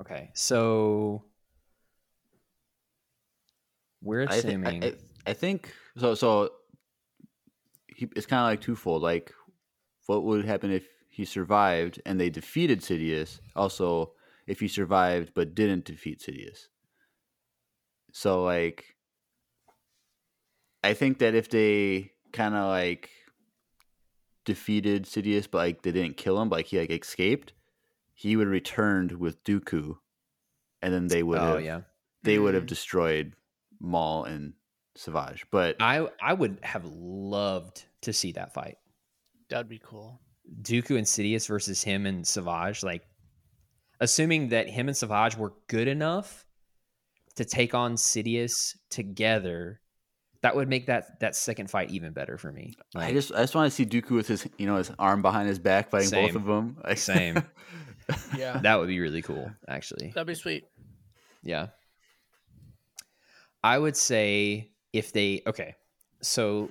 Okay. 0.01 0.31
So 0.33 1.23
we're 4.01 4.23
I, 4.23 4.27
thi- 4.41 4.49
assuming 4.49 4.83
I, 4.83 4.87
I, 4.87 4.93
I 5.27 5.33
think 5.33 5.73
so. 5.97 6.13
So 6.13 6.49
he, 7.95 8.09
it's 8.15 8.25
kind 8.25 8.41
of 8.41 8.47
like 8.47 8.61
twofold. 8.61 9.01
Like, 9.01 9.33
what 10.07 10.23
would 10.23 10.45
happen 10.45 10.71
if 10.71 10.87
he 11.09 11.25
survived 11.25 12.01
and 12.05 12.19
they 12.19 12.29
defeated 12.29 12.81
Sidious? 12.81 13.39
Also, 13.55 14.13
if 14.47 14.59
he 14.59 14.67
survived 14.67 15.31
but 15.33 15.55
didn't 15.55 15.85
defeat 15.85 16.19
Sidious. 16.19 16.67
So, 18.11 18.43
like, 18.43 18.95
I 20.83 20.93
think 20.93 21.19
that 21.19 21.35
if 21.35 21.49
they 21.49 22.11
kind 22.31 22.55
of 22.55 22.67
like 22.69 23.09
defeated 24.45 25.05
Sidious, 25.05 25.49
but 25.49 25.57
like 25.59 25.81
they 25.81 25.91
didn't 25.91 26.17
kill 26.17 26.39
him, 26.39 26.49
but 26.49 26.57
like 26.57 26.67
he 26.67 26.79
like 26.79 26.91
escaped, 26.91 27.53
he 28.13 28.35
would 28.35 28.47
have 28.47 28.51
returned 28.51 29.13
with 29.13 29.43
Dooku, 29.43 29.97
and 30.81 30.93
then 30.93 31.07
they 31.07 31.23
would 31.23 31.39
Oh 31.39 31.55
have 31.55 31.63
yeah. 31.63 31.81
they 32.23 32.37
would 32.39 32.53
have 32.53 32.63
Mm. 32.65 32.67
destroyed 32.67 33.33
Maul 33.79 34.23
and 34.25 34.53
Savage. 34.95 35.45
But 35.51 35.77
I 35.79 36.07
I 36.21 36.33
would 36.33 36.59
have 36.63 36.85
loved 36.85 37.85
to 38.01 38.13
see 38.13 38.31
that 38.33 38.53
fight. 38.53 38.77
That'd 39.49 39.69
be 39.69 39.81
cool. 39.83 40.19
Dooku 40.61 40.97
and 40.97 41.05
Sidious 41.05 41.47
versus 41.47 41.83
him 41.83 42.05
and 42.05 42.25
Savage, 42.25 42.83
like 42.83 43.03
assuming 43.99 44.49
that 44.49 44.69
him 44.69 44.87
and 44.87 44.95
Savage 44.97 45.37
were 45.37 45.53
good 45.67 45.87
enough 45.87 46.45
to 47.35 47.45
take 47.45 47.73
on 47.73 47.95
Sidious 47.95 48.75
together, 48.89 49.81
that 50.41 50.55
would 50.55 50.69
make 50.69 50.85
that 50.87 51.19
that 51.19 51.35
second 51.35 51.69
fight 51.69 51.89
even 51.89 52.13
better 52.13 52.37
for 52.37 52.51
me. 52.51 52.73
I 52.95 53.11
just 53.11 53.31
I 53.33 53.41
just 53.41 53.55
want 53.55 53.71
to 53.71 53.75
see 53.75 53.85
Dooku 53.85 54.11
with 54.11 54.27
his 54.27 54.47
you 54.57 54.67
know 54.67 54.75
his 54.77 54.91
arm 54.99 55.21
behind 55.21 55.47
his 55.47 55.59
back 55.59 55.89
fighting 55.89 56.11
both 56.11 56.35
of 56.35 56.45
them. 56.45 56.77
Like, 56.83 56.97
Same. 56.97 57.43
Yeah, 58.37 58.59
that 58.59 58.75
would 58.79 58.87
be 58.87 58.99
really 58.99 59.23
cool, 59.23 59.49
actually. 59.67 60.11
that'd 60.13 60.27
be 60.27 60.35
sweet. 60.35 60.65
Yeah. 61.41 61.69
I 63.63 63.79
would 63.79 63.97
say 63.97 64.69
if 64.93 65.11
they 65.11 65.41
okay, 65.47 65.73
so 66.21 66.69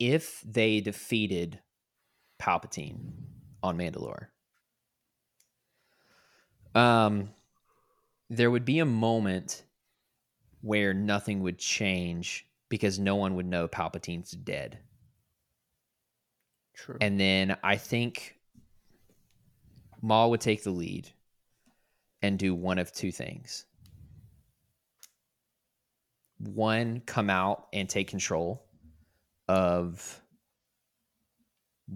if 0.00 0.42
they 0.44 0.80
defeated 0.80 1.60
Palpatine 2.40 3.12
on 3.62 3.76
Mandalore, 3.76 4.28
um, 6.74 7.30
there 8.30 8.50
would 8.50 8.64
be 8.64 8.78
a 8.78 8.86
moment 8.86 9.62
where 10.62 10.94
nothing 10.94 11.40
would 11.40 11.58
change 11.58 12.46
because 12.68 12.98
no 12.98 13.16
one 13.16 13.34
would 13.34 13.46
know 13.46 13.68
Palpatine's 13.68 14.30
dead. 14.30 14.78
True. 16.74 16.96
And 17.00 17.20
then 17.20 17.56
I 17.62 17.76
think 17.76 18.36
Maul 20.00 20.30
would 20.30 20.40
take 20.40 20.62
the 20.62 20.70
lead 20.70 21.10
and 22.22 22.38
do 22.38 22.54
one 22.54 22.78
of 22.78 22.92
two 22.92 23.12
things. 23.12 23.66
One, 26.38 27.02
come 27.04 27.28
out 27.28 27.66
and 27.72 27.88
take 27.88 28.08
control 28.08 28.64
of 29.50 30.22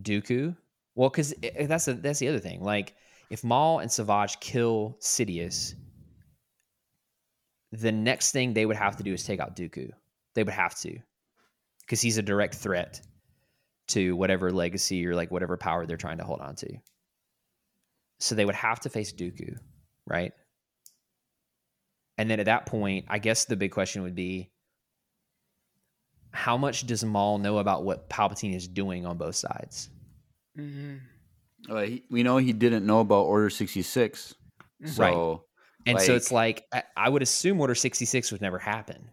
Dooku. 0.02 0.56
Well, 0.96 1.08
because 1.08 1.34
that's 1.68 1.84
the 1.84 1.94
that's 1.94 2.18
the 2.18 2.28
other 2.28 2.40
thing. 2.40 2.60
Like, 2.62 2.94
if 3.30 3.44
Maul 3.44 3.78
and 3.78 3.90
Savage 3.90 4.40
kill 4.40 4.98
Sidious, 5.00 5.74
the 7.70 7.92
next 7.92 8.32
thing 8.32 8.52
they 8.52 8.66
would 8.66 8.76
have 8.76 8.96
to 8.96 9.04
do 9.04 9.12
is 9.12 9.22
take 9.22 9.38
out 9.38 9.54
Dooku. 9.54 9.90
They 10.34 10.42
would 10.42 10.52
have 10.52 10.74
to, 10.80 10.98
because 11.80 12.00
he's 12.00 12.18
a 12.18 12.22
direct 12.22 12.56
threat 12.56 13.00
to 13.88 14.16
whatever 14.16 14.50
legacy 14.50 15.06
or 15.06 15.14
like 15.14 15.30
whatever 15.30 15.56
power 15.56 15.86
they're 15.86 15.96
trying 15.96 16.18
to 16.18 16.24
hold 16.24 16.40
on 16.40 16.56
to. 16.56 16.74
So 18.18 18.34
they 18.34 18.44
would 18.44 18.56
have 18.56 18.80
to 18.80 18.88
face 18.88 19.12
Dooku, 19.12 19.56
right? 20.06 20.32
And 22.18 22.28
then 22.28 22.40
at 22.40 22.46
that 22.46 22.66
point, 22.66 23.04
I 23.08 23.18
guess 23.18 23.44
the 23.44 23.56
big 23.56 23.70
question 23.70 24.02
would 24.02 24.16
be 24.16 24.50
how 26.34 26.56
much 26.56 26.86
does 26.86 27.04
Maul 27.04 27.38
know 27.38 27.58
about 27.58 27.84
what 27.84 28.10
Palpatine 28.10 28.54
is 28.54 28.68
doing 28.68 29.06
on 29.06 29.16
both 29.16 29.36
sides? 29.36 29.88
hmm 30.56 30.96
Uh, 31.68 31.80
he, 31.82 32.02
we 32.10 32.22
know 32.22 32.36
he 32.36 32.52
didn't 32.52 32.84
know 32.84 33.00
about 33.00 33.22
Order 33.24 33.48
sixty 33.50 33.82
six. 33.82 34.34
So 34.84 35.02
Right. 35.02 35.40
And 35.86 36.00
so 36.00 36.14
it's 36.14 36.32
like 36.32 36.64
I, 36.72 36.82
I 36.96 37.08
would 37.08 37.22
assume 37.22 37.60
Order 37.60 37.74
66 37.74 38.32
would 38.32 38.40
never 38.40 38.58
happen. 38.58 39.10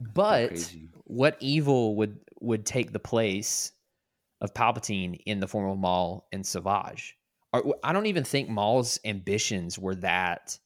But 0.00 0.48
crazy. 0.48 0.88
what 1.04 1.36
evil 1.40 1.96
would 1.96 2.18
would 2.40 2.66
take 2.66 2.92
the 2.92 2.98
place 3.00 3.72
of 4.40 4.54
Palpatine 4.54 5.20
in 5.26 5.40
the 5.40 5.48
form 5.48 5.70
of 5.70 5.78
Maul 5.78 6.28
and 6.32 6.46
Savage? 6.46 7.16
Or- 7.52 7.76
I 7.82 7.92
don't 7.92 8.06
even 8.06 8.24
think 8.24 8.48
Maul's 8.48 8.98
ambitions 9.04 9.78
were 9.78 9.94
that 9.96 10.58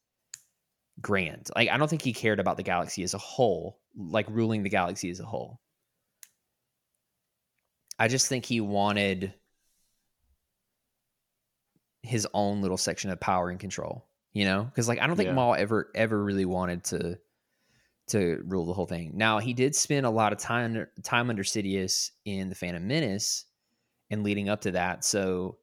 grand. 1.01 1.49
Like 1.55 1.69
I 1.69 1.77
don't 1.77 1.89
think 1.89 2.03
he 2.03 2.13
cared 2.13 2.41
about 2.41 2.57
the 2.57 2.63
galaxy 2.63 3.03
as 3.03 3.15
a 3.15 3.19
whole, 3.19 3.81
like 3.97 4.27
ruling 4.29 4.63
the 4.63 4.69
galaxy 4.71 5.11
as 5.11 5.21
a 5.21 5.25
whole. 5.25 5.61
I 7.99 8.09
just 8.09 8.29
think 8.29 8.45
he 8.45 8.61
wanted 8.61 9.35
his 12.03 12.27
own 12.33 12.63
little 12.63 12.77
section 12.77 13.11
of 13.11 13.21
power 13.21 13.51
and 13.51 13.59
control, 13.59 14.07
you 14.33 14.45
know? 14.45 14.65
Because 14.65 14.89
like 14.89 15.01
I 15.01 15.07
don't 15.07 15.17
think 15.17 15.29
Yeah. 15.29 15.35
Maul 15.35 15.55
ever 15.55 15.91
ever 15.95 16.23
really 16.23 16.45
wanted 16.45 16.85
to 16.85 17.19
to 18.09 18.43
rule 18.47 18.67
the 18.67 18.73
whole 18.73 18.87
thing. 18.87 19.13
Now 19.15 19.39
he 19.39 19.53
did 19.53 19.75
spend 19.75 20.07
a 20.07 20.11
lot 20.11 20.33
of 20.33 20.39
time 20.39 20.87
time 21.03 21.29
under 21.29 21.43
Sidious 21.43 22.11
in 22.25 22.49
the 22.49 22.55
Phantom 22.55 22.87
Menace 22.87 23.45
and 24.11 24.23
leading 24.23 24.49
up 24.49 24.63
to 24.63 24.73
that. 24.73 25.05
So 25.05 25.59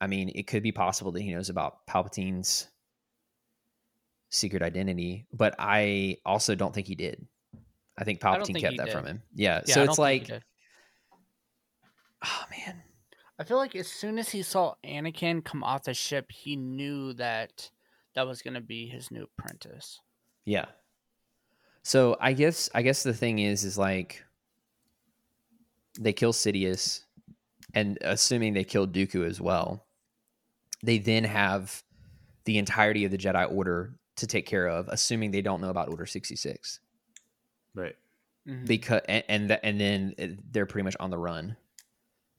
I 0.00 0.08
mean, 0.08 0.32
it 0.34 0.48
could 0.48 0.62
be 0.62 0.72
possible 0.72 1.12
that 1.12 1.22
he 1.22 1.32
knows 1.32 1.48
about 1.48 1.86
Palpatine's 1.86 2.68
secret 4.32 4.62
identity, 4.62 5.26
but 5.32 5.54
I 5.58 6.16
also 6.24 6.54
don't 6.54 6.74
think 6.74 6.86
he 6.88 6.94
did. 6.94 7.24
I 7.96 8.04
think 8.04 8.24
I 8.24 8.36
don't 8.36 8.40
Palpatine 8.40 8.46
think 8.46 8.60
kept 8.60 8.76
that 8.78 8.86
did. 8.86 8.94
from 8.94 9.06
him. 9.06 9.22
Yeah. 9.34 9.60
Yeah, 9.66 9.74
so 9.74 9.80
I 9.80 9.84
it's 9.84 9.96
don't 9.96 10.06
think 10.06 10.26
he 10.26 10.32
like, 10.32 10.42
oh 12.24 12.44
man, 12.50 12.82
I 13.38 13.44
feel 13.44 13.58
like 13.58 13.76
as 13.76 13.88
soon 13.88 14.18
as 14.18 14.30
he 14.30 14.42
saw 14.42 14.74
Anakin 14.84 15.44
come 15.44 15.62
off 15.62 15.84
the 15.84 15.94
ship, 15.94 16.32
he 16.32 16.56
knew 16.56 17.12
that 17.14 17.70
that 18.14 18.26
was 18.26 18.42
going 18.42 18.54
to 18.54 18.60
be 18.60 18.86
his 18.86 19.10
new 19.10 19.26
apprentice. 19.38 20.00
Yeah. 20.46 20.66
So 21.82 22.16
I 22.20 22.32
guess 22.32 22.70
I 22.74 22.82
guess 22.82 23.02
the 23.02 23.14
thing 23.14 23.38
is 23.38 23.64
is 23.64 23.76
like 23.76 24.24
they 26.00 26.12
kill 26.12 26.32
Sidious, 26.32 27.04
and 27.74 27.98
assuming 28.00 28.54
they 28.54 28.64
kill 28.64 28.88
Dooku 28.88 29.26
as 29.26 29.40
well, 29.40 29.86
they 30.82 30.98
then 30.98 31.24
have 31.24 31.82
the 32.44 32.58
entirety 32.58 33.04
of 33.04 33.10
the 33.10 33.18
Jedi 33.18 33.52
Order 33.52 33.94
to 34.16 34.26
take 34.26 34.46
care 34.46 34.66
of, 34.68 34.88
assuming 34.88 35.30
they 35.30 35.42
don't 35.42 35.60
know 35.60 35.70
about 35.70 35.88
Order 35.88 36.06
sixty 36.06 36.36
six. 36.36 36.80
right. 37.74 37.96
Mhm. 38.46 38.66
Because 38.66 39.00
and 39.08 39.24
and, 39.28 39.48
th- 39.48 39.60
and 39.62 39.80
then 39.80 40.38
they're 40.50 40.66
pretty 40.66 40.84
much 40.84 40.96
on 40.98 41.10
the 41.10 41.18
run. 41.18 41.56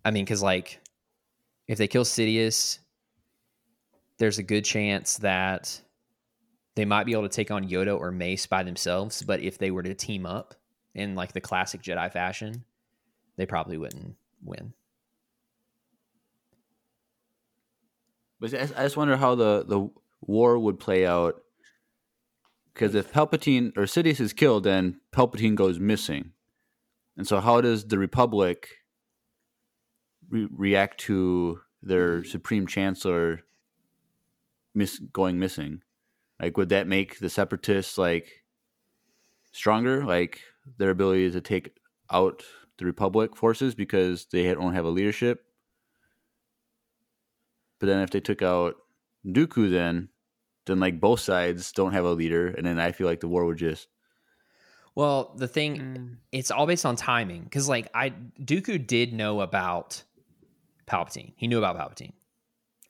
I 0.06 0.12
mean, 0.12 0.26
because 0.26 0.44
like 0.44 0.80
if 1.68 1.78
they 1.78 1.88
kill 1.88 2.04
Sidious, 2.04 2.80
there's 4.18 4.38
a 4.38 4.44
good 4.44 4.66
chance 4.66 5.18
that 5.18 5.82
they 6.76 6.84
might 6.86 7.06
be 7.06 7.14
able 7.14 7.24
to 7.24 7.30
take 7.30 7.52
on 7.52 7.70
Yoda 7.70 7.98
or 7.98 8.12
Mace 8.12 8.46
by 8.48 8.64
themselves. 8.64 9.22
But 9.24 9.40
if 9.40 9.58
they 9.58 9.72
were 9.72 9.84
to 9.84 9.94
team 9.94 10.26
up 10.26 10.56
in 10.94 11.16
like 11.16 11.32
the 11.34 11.42
classic 11.42 11.82
Jedi 11.82 12.12
fashion, 12.12 12.66
they 13.38 13.46
probably 13.46 13.78
wouldn't 13.78 14.16
win. 14.44 14.74
But 18.40 18.54
I 18.54 18.62
I 18.64 18.84
just 18.84 18.98
wonder 18.98 19.16
how 19.18 19.36
the, 19.36 19.64
the 19.66 19.90
war 20.22 20.58
would 20.60 20.80
play 20.80 21.06
out. 21.06 21.42
Because 22.74 22.96
if 22.96 23.12
Palpatine 23.14 23.76
or 23.78 23.84
Sidious 23.84 24.20
is 24.20 24.34
killed, 24.34 24.64
then 24.64 25.00
Palpatine 25.12 25.56
goes 25.56 25.80
missing. 25.80 26.32
And 27.16 27.28
so, 27.28 27.40
how 27.40 27.62
does 27.62 27.86
the 27.86 28.00
Republic 28.00 28.68
re- 30.30 30.48
react 30.52 31.00
to 31.02 31.62
their 31.84 32.24
Supreme 32.24 32.66
Chancellor 32.66 33.42
miss 34.74 35.00
going 35.00 35.38
missing? 35.38 35.82
Like, 36.42 36.58
would 36.58 36.70
that 36.70 36.88
make 36.88 37.20
the 37.20 37.30
separatists 37.30 37.98
like 37.98 38.44
stronger? 39.52 40.04
Like 40.04 40.40
their 40.78 40.90
ability 40.90 41.30
to 41.32 41.42
take 41.42 41.78
out 42.12 42.44
the 42.80 42.86
Republic 42.86 43.36
forces 43.36 43.76
because 43.76 44.26
they 44.32 44.52
don't 44.54 44.74
have 44.74 44.86
a 44.86 44.90
leadership. 44.90 45.46
But 47.80 47.88
then 47.88 48.00
if 48.00 48.10
they 48.10 48.20
took 48.20 48.42
out 48.42 48.76
Dooku, 49.26 49.70
then 49.70 50.10
then 50.66 50.80
like 50.80 51.00
both 51.00 51.20
sides 51.20 51.72
don't 51.72 51.94
have 51.94 52.06
a 52.06 52.12
leader, 52.12 52.48
and 52.48 52.66
then 52.66 52.80
I 52.80 52.92
feel 52.92 53.08
like 53.08 53.20
the 53.20 53.28
war 53.28 53.46
would 53.46 53.58
just 53.58 53.88
Well, 54.96 55.34
the 55.36 55.48
thing 55.48 55.78
Mm. 55.80 56.18
it's 56.32 56.52
all 56.52 56.68
based 56.68 56.86
on 56.86 56.96
timing 56.96 57.44
because 57.44 57.68
like 57.70 57.90
I 57.94 58.12
Dooku 58.40 58.86
did 58.86 59.14
know 59.14 59.42
about 59.42 60.04
Palpatine. 60.88 61.34
He 61.36 61.48
knew 61.48 61.58
about 61.58 61.78
Palpatine. 61.78 62.14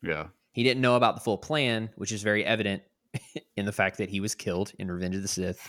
yeah 0.02 0.28
He 0.52 0.64
didn't 0.64 0.82
know 0.82 0.96
about 0.96 1.16
the 1.16 1.22
full 1.22 1.38
plan, 1.38 1.90
which 1.96 2.12
is 2.12 2.22
very 2.24 2.44
evident 2.46 2.84
in 3.58 3.66
the 3.66 3.72
fact 3.72 3.98
that 4.00 4.10
he 4.10 4.20
was 4.20 4.36
killed 4.36 4.72
in 4.80 4.92
Revenge 4.92 5.16
of 5.16 5.22
the 5.22 5.28
Sith, 5.28 5.62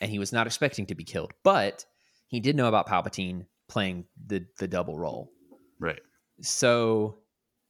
and 0.00 0.10
he 0.10 0.18
was 0.18 0.32
not 0.32 0.46
expecting 0.46 0.86
to 0.86 0.94
be 0.94 1.04
killed. 1.04 1.32
But 1.42 1.84
he 2.28 2.40
did 2.40 2.56
know 2.56 2.68
about 2.68 2.88
Palpatine 2.88 3.46
playing 3.68 4.06
the 4.26 4.46
the 4.58 4.68
double 4.68 4.98
role. 4.98 5.30
right 5.80 6.00
So 6.40 7.18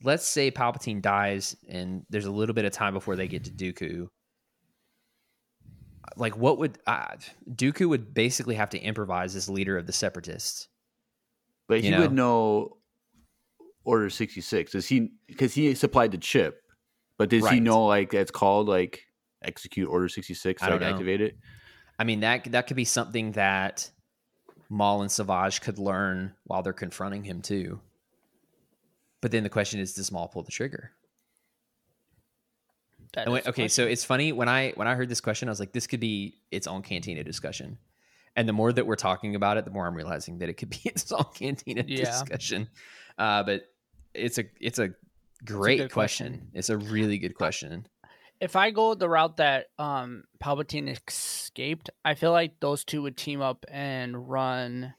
let's 0.04 0.28
say 0.28 0.50
Palpatine 0.50 1.02
dies, 1.02 1.56
and 1.68 2.04
there's 2.10 2.26
a 2.26 2.30
little 2.30 2.54
bit 2.54 2.66
of 2.66 2.72
time 2.72 2.92
before 2.92 3.16
they 3.16 3.26
get 3.26 3.44
to 3.44 3.50
Dooku. 3.50 4.08
Like, 6.16 6.36
what 6.36 6.58
would 6.58 6.78
uh, 6.86 7.16
Dooku 7.50 7.88
would 7.88 8.14
basically 8.14 8.54
have 8.54 8.70
to 8.70 8.78
improvise 8.78 9.34
as 9.34 9.48
leader 9.48 9.78
of 9.78 9.86
the 9.86 9.92
Separatists? 9.92 10.68
But 11.66 11.80
he 11.80 11.92
would 11.94 12.12
know 12.12 12.76
Order 13.84 14.10
sixty 14.10 14.42
six. 14.42 14.72
Does 14.72 14.86
he? 14.86 15.12
Because 15.26 15.54
he 15.54 15.74
supplied 15.74 16.12
the 16.12 16.18
chip. 16.18 16.60
But 17.18 17.30
does 17.30 17.48
he 17.48 17.60
know 17.60 17.86
like 17.86 18.12
it's 18.12 18.30
called 18.30 18.68
like 18.68 19.02
execute 19.42 19.88
Order 19.88 20.08
sixty 20.08 20.34
six 20.34 20.62
I 20.62 20.68
don't 20.68 20.80
know. 20.80 20.88
activate 20.88 21.20
it? 21.20 21.38
I 21.98 22.04
mean 22.04 22.20
that 22.20 22.44
that 22.52 22.66
could 22.66 22.76
be 22.76 22.84
something 22.84 23.32
that 23.32 23.90
Maul 24.68 25.02
and 25.02 25.10
Savage 25.10 25.60
could 25.60 25.78
learn 25.78 26.34
while 26.44 26.62
they're 26.62 26.72
confronting 26.72 27.24
him 27.24 27.40
too. 27.40 27.80
But 29.24 29.30
then 29.30 29.42
the 29.42 29.48
question 29.48 29.80
is, 29.80 29.94
does 29.94 30.12
Maul 30.12 30.28
pull 30.28 30.42
the 30.42 30.50
trigger? 30.52 30.92
That 33.14 33.22
And 33.22 33.32
when- 33.32 33.38
is 33.38 33.44
the 33.44 33.50
okay, 33.52 33.68
so 33.68 33.86
it's 33.86 34.04
funny 34.04 34.32
when 34.32 34.50
I 34.50 34.72
when 34.72 34.86
I 34.86 34.94
heard 34.96 35.08
this 35.08 35.22
question, 35.22 35.48
I 35.48 35.50
was 35.50 35.58
like, 35.60 35.72
this 35.72 35.86
could 35.86 35.98
be 36.00 36.34
its 36.50 36.66
own 36.66 36.82
Cantina 36.82 37.24
discussion. 37.24 37.78
And 38.36 38.46
the 38.46 38.52
more 38.52 38.70
that 38.70 38.86
we're 38.86 38.96
talking 38.96 39.34
about 39.34 39.56
it, 39.56 39.64
the 39.64 39.70
more 39.70 39.86
I'm 39.86 39.94
realizing 39.94 40.40
that 40.40 40.50
it 40.50 40.54
could 40.58 40.68
be 40.68 40.80
its 40.84 41.10
own 41.10 41.24
Cantina 41.34 41.84
Yeah. 41.86 42.04
discussion. 42.04 42.68
Uh, 43.16 43.42
but 43.44 43.62
it's 44.12 44.36
a 44.36 44.44
it's 44.60 44.78
a 44.78 44.90
great 45.42 45.78
good 45.78 45.90
question. 45.90 46.26
question. 46.34 46.50
It's 46.52 46.68
a 46.68 46.76
really 46.76 47.16
good 47.16 47.34
question. 47.34 47.86
if 48.40 48.56
I 48.56 48.72
go 48.72 48.94
the 48.94 49.08
route 49.08 49.38
that 49.38 49.68
um 49.78 50.24
Palpatine 50.38 50.94
escaped, 51.08 51.88
I 52.04 52.12
feel 52.12 52.32
like 52.32 52.60
those 52.60 52.84
two 52.84 53.00
would 53.00 53.16
team 53.16 53.40
up 53.40 53.64
and 53.68 54.28
run 54.28 54.92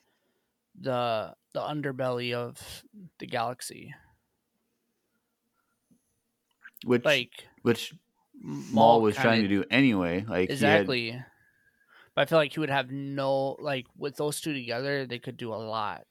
the 0.82 1.36
the 1.54 1.60
underbelly 1.62 2.34
of 2.34 2.84
the 3.20 3.28
galaxy. 3.28 3.94
Which 6.84 7.06
Like 7.06 7.48
which 7.62 7.94
Maul 8.42 9.02
was 9.02 9.16
trying 9.16 9.42
to 9.44 9.48
do 9.48 9.64
anyway. 9.72 10.26
Like 10.28 10.50
he 10.50 10.56
had- 10.56 10.82
exactly. 10.82 11.24
But 12.14 12.22
I 12.22 12.26
feel 12.26 12.38
like 12.38 12.54
he 12.54 12.60
would 12.60 12.70
have 12.70 12.92
no 12.92 13.54
like 13.60 13.88
with 13.98 14.16
those 14.18 14.40
two 14.42 14.54
together, 14.54 15.06
they 15.06 15.20
could 15.20 15.38
do 15.38 15.54
a 15.54 15.56
lot 15.56 16.06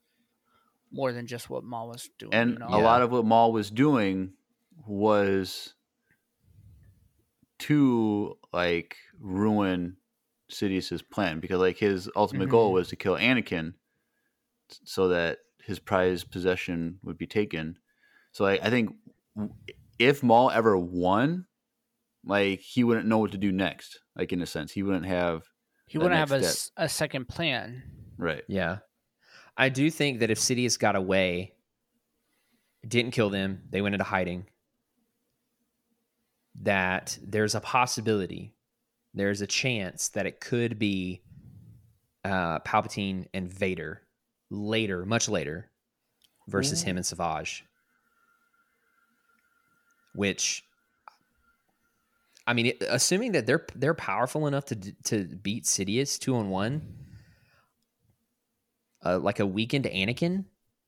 more 0.91 1.13
than 1.13 1.27
just 1.27 1.49
what 1.51 1.65
Maul 1.65 1.89
was 1.89 2.09
doing. 2.19 2.35
and 2.35 2.51
you 2.53 2.59
know? 2.59 2.69
a 2.69 2.81
lot 2.81 3.03
of 3.03 3.11
what 3.11 3.25
Maul 3.25 3.53
was 3.53 3.71
doing 3.71 4.35
was 4.87 5.75
to 7.59 8.37
like 8.53 8.97
ruin 9.19 9.97
Sidious's 10.49 11.03
plan 11.03 11.41
because 11.41 11.59
like 11.61 11.79
his 11.79 12.11
ultimate 12.17 12.49
goal 12.49 12.71
Mhm. 12.71 12.75
was 12.75 12.89
to 12.89 12.97
kill 12.97 13.17
Anakin 13.17 13.75
so 14.69 15.09
that 15.09 15.39
his 15.65 15.79
prized 15.79 16.31
possession 16.31 16.99
would 17.03 17.17
be 17.17 17.27
taken. 17.27 17.79
So 18.33 18.45
like, 18.45 18.61
I 18.63 18.71
think 18.71 18.95
w- 19.35 19.55
if 19.99 20.23
Maul 20.23 20.51
ever 20.51 20.77
won, 20.77 21.47
like 22.25 22.61
he 22.61 22.85
wouldn't 22.85 23.07
know 23.07 23.19
what 23.19 23.33
to 23.33 23.39
do 23.39 23.53
next. 23.53 24.01
Like 24.17 24.33
in 24.33 24.43
a 24.43 24.47
sense, 24.47 24.73
he 24.73 24.83
wouldn't 24.83 25.07
have 25.07 25.45
he 25.87 25.99
wouldn't 25.99 26.15
have 26.19 26.33
a, 26.33 26.39
next 26.41 26.47
s- 26.49 26.71
a 26.77 26.89
second 26.89 27.29
plan. 27.29 27.83
right. 28.19 28.43
Yeah. 28.49 28.79
I 29.57 29.69
do 29.69 29.89
think 29.91 30.19
that 30.21 30.31
if 30.31 30.39
Sidious 30.41 30.77
got 30.79 30.97
away, 30.97 31.55
didn't 32.87 33.13
kill 33.13 33.31
them, 33.31 33.63
they 33.71 33.81
went 33.83 33.95
into 33.95 34.05
hiding, 34.05 34.47
that 36.63 37.19
there's 37.23 37.55
a 37.55 37.61
possibility, 37.61 38.55
there's 39.13 39.41
a 39.43 39.47
chance 39.47 40.09
that 40.11 40.27
it 40.27 40.41
could 40.41 40.79
be 40.79 41.23
uh, 42.25 42.59
Palpatine 42.61 43.27
and 43.35 43.53
Vader 43.53 44.03
later, 44.51 45.05
much 45.05 45.29
later, 45.29 45.71
versus 46.49 46.83
him 46.83 46.97
and 46.97 47.07
Savage. 47.07 47.65
Which, 50.15 50.63
I 52.47 52.53
mean, 52.55 52.73
assuming 52.89 53.33
that 53.33 53.47
they're 53.47 53.67
they're 53.75 53.95
powerful 53.95 54.47
enough 54.47 54.65
to 54.67 54.77
to 55.05 55.25
beat 55.25 55.65
Sidious 55.65 56.19
two 56.19 56.37
on 56.37 56.51
one, 56.51 56.83
uh, 59.05 59.19
like 59.19 59.41
a 59.41 59.47
weakened 59.47 59.85
Anakin, 59.87 60.45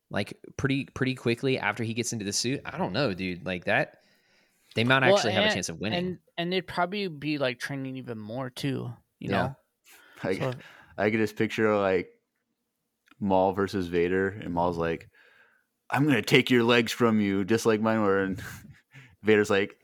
like 0.09 0.37
pretty 0.57 0.85
pretty 0.85 1.15
quickly 1.15 1.59
after 1.59 1.83
he 1.83 1.93
gets 1.93 2.13
into 2.13 2.25
the 2.25 2.33
suit. 2.33 2.61
I 2.65 2.77
don't 2.77 2.93
know, 2.93 3.13
dude. 3.13 3.45
Like 3.45 3.65
that, 3.65 3.97
they 4.75 4.83
might 4.83 5.01
Well, 5.03 5.15
actually 5.15 5.33
have 5.33 5.45
a 5.51 5.53
chance 5.53 5.69
of 5.69 5.79
winning. 5.79 5.99
And 5.99 6.19
and 6.37 6.53
they'd 6.53 6.67
probably 6.67 7.07
be 7.07 7.37
like 7.37 7.59
training 7.59 7.97
even 7.97 8.17
more 8.17 8.49
too. 8.49 8.91
You 9.19 9.29
Yeah. 9.31 9.41
know? 9.41 9.55
Like 10.23 10.37
So- 10.39 10.53
I 10.97 11.11
could 11.11 11.19
just 11.19 11.35
picture 11.35 11.75
like 11.77 12.09
Maul 13.19 13.53
versus 13.53 13.87
Vader, 13.87 14.29
and 14.29 14.53
Maul's 14.53 14.77
like, 14.77 15.09
"I'm 15.91 16.05
gonna 16.05 16.21
take 16.23 16.49
your 16.49 16.63
legs 16.63 16.91
from 16.91 17.19
you, 17.19 17.43
just 17.45 17.65
like 17.67 17.81
mine 17.81 18.01
were," 18.01 18.23
and 18.23 18.41
Vader's 19.27 19.49
like, 19.51 19.77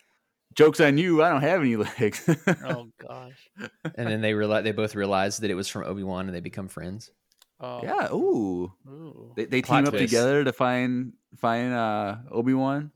"Jokes 0.56 0.80
on 0.80 0.98
you! 0.98 1.22
I 1.22 1.30
don't 1.30 1.42
have 1.42 1.62
any 1.62 1.76
legs." 2.00 2.28
Oh 2.66 2.88
gosh. 2.98 3.50
and 3.96 4.08
then 4.08 4.22
they 4.22 4.34
realize 4.34 4.64
they 4.64 4.72
both 4.72 4.96
realize 4.96 5.38
that 5.38 5.52
it 5.52 5.56
was 5.56 5.68
from 5.68 5.84
Obi 5.84 6.04
Wan, 6.04 6.26
and 6.26 6.36
they 6.36 6.40
become 6.40 6.68
friends. 6.68 7.12
Oh. 7.60 7.80
yeah. 7.84 8.12
Ooh. 8.12 8.74
Ooh. 8.88 9.32
They, 9.38 9.46
they 9.46 9.62
Plot 9.62 9.86
team 9.86 9.94
up 9.94 10.00
together 10.00 10.44
to 10.44 10.52
find 10.52 11.14
find 11.38 11.74
uh, 11.74 12.16
Obi 12.32 12.54
Wan. 12.54 12.92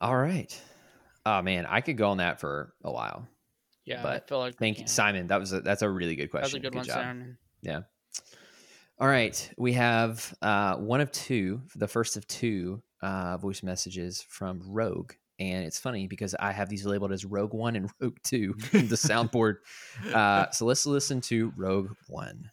All 0.00 0.16
right. 0.16 0.60
Oh 1.26 1.42
man, 1.42 1.66
I 1.66 1.80
could 1.82 1.96
go 1.96 2.10
on 2.10 2.16
that 2.18 2.40
for 2.40 2.72
a 2.82 2.90
while. 2.90 3.26
Yeah, 3.84 4.02
But 4.02 4.22
I 4.24 4.26
feel 4.26 4.38
like 4.38 4.56
Thank 4.56 4.78
you. 4.78 4.86
Simon. 4.86 5.26
That 5.26 5.40
was 5.40 5.52
a, 5.52 5.60
that's 5.60 5.82
a 5.82 5.88
really 5.88 6.14
good 6.14 6.30
That 6.32 6.42
was 6.42 6.52
question. 6.52 6.58
a 6.58 6.62
good, 6.62 6.74
one, 6.74 6.84
job. 6.84 6.94
Simon. 6.94 7.38
Yeah. 7.62 7.80
All 8.98 9.08
right, 9.08 9.50
we 9.56 9.72
have 9.72 10.34
uh, 10.42 10.76
one 10.76 11.00
of 11.00 11.10
two, 11.10 11.62
the 11.74 11.88
first 11.88 12.16
of 12.18 12.26
two 12.26 12.82
uh, 13.02 13.36
voice 13.38 13.62
messages 13.62 14.24
from 14.28 14.62
Rogue, 14.64 15.12
and 15.38 15.64
it's 15.64 15.78
funny 15.78 16.06
because 16.06 16.34
I 16.38 16.52
have 16.52 16.68
these 16.68 16.84
labeled 16.84 17.12
as 17.12 17.24
Rogue 17.24 17.54
One 17.54 17.76
and 17.76 17.90
Rogue 18.00 18.18
Two 18.22 18.54
in 18.72 18.88
the 18.88 18.96
soundboard. 18.96 19.56
Uh, 20.12 20.50
so 20.50 20.66
let's 20.66 20.86
listen 20.86 21.20
to 21.22 21.52
Rogue 21.56 21.92
One. 22.08 22.50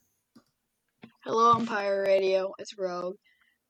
Hello, 1.23 1.59
Empire 1.59 2.03
Radio. 2.03 2.53
It's 2.57 2.77
Rogue. 2.77 3.15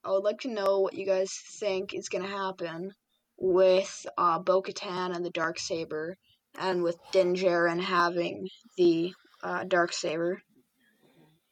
I 0.04 0.12
would 0.12 0.24
like 0.24 0.40
to 0.42 0.50
know 0.50 0.80
what 0.80 0.94
you 0.94 1.06
guys 1.06 1.32
think 1.60 1.94
is 1.94 2.08
going 2.08 2.24
to 2.24 2.30
happen 2.30 2.92
with 3.38 4.06
uh, 4.18 4.40
Bo 4.40 4.62
Katan 4.62 5.16
and 5.16 5.26
the 5.26 5.32
Dark 5.32 5.60
Saber, 5.60 6.16
and 6.58 6.84
with 6.84 6.98
Din 7.12 7.34
Djarin 7.34 7.82
having 7.82 8.48
the 8.78 9.14
uh, 9.44 9.64
Dark 9.64 9.94
Saber. 9.94 10.42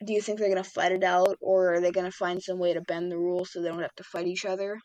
Do 0.06 0.14
you 0.14 0.22
think 0.22 0.40
they're 0.40 0.50
going 0.50 0.64
to 0.64 0.70
fight 0.70 0.92
it 0.92 1.04
out, 1.04 1.38
or 1.42 1.74
are 1.74 1.82
they 1.82 1.92
going 1.92 2.10
to 2.10 2.16
find 2.16 2.42
some 2.42 2.60
way 2.60 2.74
to 2.74 2.82
bend 2.82 3.12
the 3.12 3.18
rules 3.18 3.52
so 3.52 3.62
they 3.62 3.70
don't 3.70 3.82
have 3.82 3.96
to 3.96 4.04
fight 4.04 4.28
each 4.28 4.46
other? 4.46 4.78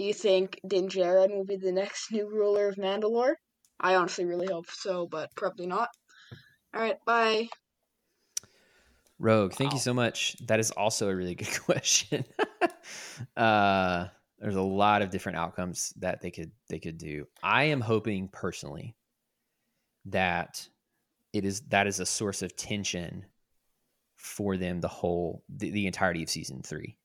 Do 0.00 0.06
you 0.06 0.14
think 0.14 0.58
Din 0.66 0.88
Djarin 0.88 1.36
will 1.36 1.44
be 1.44 1.58
the 1.58 1.72
next 1.72 2.10
new 2.10 2.26
ruler 2.26 2.68
of 2.68 2.76
Mandalore? 2.76 3.34
I 3.78 3.96
honestly 3.96 4.24
really 4.24 4.46
hope 4.46 4.70
so, 4.70 5.06
but 5.06 5.28
probably 5.36 5.66
not. 5.66 5.90
Alright, 6.74 6.96
bye. 7.04 7.48
Rogue, 9.18 9.52
thank 9.52 9.74
you 9.74 9.78
so 9.78 9.92
much. 9.92 10.36
That 10.46 10.58
is 10.58 10.70
also 10.70 11.10
a 11.10 11.14
really 11.14 11.34
good 11.34 11.54
question. 11.66 12.24
uh, 13.36 14.06
there's 14.38 14.56
a 14.56 14.62
lot 14.62 15.02
of 15.02 15.10
different 15.10 15.36
outcomes 15.36 15.92
that 15.98 16.22
they 16.22 16.30
could 16.30 16.52
they 16.70 16.78
could 16.78 16.96
do. 16.96 17.26
I 17.42 17.64
am 17.64 17.82
hoping 17.82 18.28
personally 18.28 18.96
that 20.06 20.66
it 21.34 21.44
is 21.44 21.60
that 21.68 21.86
is 21.86 22.00
a 22.00 22.06
source 22.06 22.40
of 22.40 22.56
tension 22.56 23.26
for 24.16 24.56
them 24.56 24.80
the 24.80 24.88
whole 24.88 25.44
the, 25.50 25.68
the 25.68 25.86
entirety 25.86 26.22
of 26.22 26.30
season 26.30 26.62
three. 26.62 26.96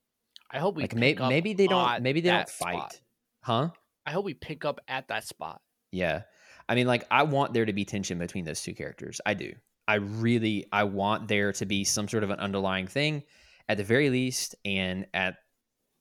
I 0.51 0.59
hope 0.59 0.75
we 0.75 0.83
like 0.83 0.91
pick 0.91 0.99
may, 0.99 1.15
up 1.15 1.29
maybe 1.29 1.53
they 1.53 1.67
don't 1.67 2.01
maybe 2.03 2.21
they 2.21 2.29
don't 2.29 2.47
fight, 2.49 2.75
spot. 2.77 2.99
huh? 3.41 3.69
I 4.05 4.11
hope 4.11 4.25
we 4.25 4.33
pick 4.33 4.63
up 4.65 4.79
at 4.87 5.07
that 5.07 5.25
spot. 5.27 5.61
Yeah. 5.91 6.23
I 6.69 6.75
mean, 6.75 6.87
like, 6.87 7.05
I 7.11 7.23
want 7.23 7.53
there 7.53 7.65
to 7.65 7.73
be 7.73 7.85
tension 7.85 8.17
between 8.19 8.45
those 8.45 8.61
two 8.61 8.73
characters. 8.73 9.19
I 9.25 9.33
do. 9.33 9.53
I 9.87 9.95
really, 9.95 10.65
I 10.71 10.83
want 10.83 11.27
there 11.27 11.51
to 11.53 11.65
be 11.65 11.83
some 11.83 12.07
sort 12.07 12.23
of 12.23 12.29
an 12.31 12.39
underlying 12.39 12.87
thing 12.87 13.23
at 13.69 13.77
the 13.77 13.83
very 13.83 14.09
least. 14.09 14.55
And 14.65 15.05
at, 15.13 15.35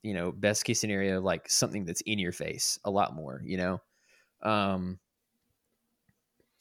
you 0.03 0.15
know, 0.15 0.33
best 0.33 0.65
case 0.65 0.81
scenario, 0.81 1.21
like 1.21 1.49
something 1.51 1.85
that's 1.85 2.01
in 2.03 2.19
your 2.19 2.33
face 2.33 2.79
a 2.85 2.91
lot 2.91 3.15
more, 3.15 3.41
you 3.45 3.57
know. 3.57 3.81
Um 4.43 4.99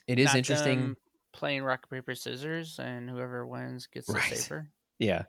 it 0.07 0.19
is 0.19 0.27
Not 0.27 0.35
interesting. 0.38 0.95
playing 1.31 1.64
rock 1.64 1.89
paper 1.89 2.14
scissors, 2.15 2.77
and 2.80 3.10
whoever 3.10 3.47
wins 3.47 3.88
gets 3.88 4.07
the 4.07 4.14
Right. 4.14 4.38
saber. 4.38 4.69
Yeah. 4.99 5.23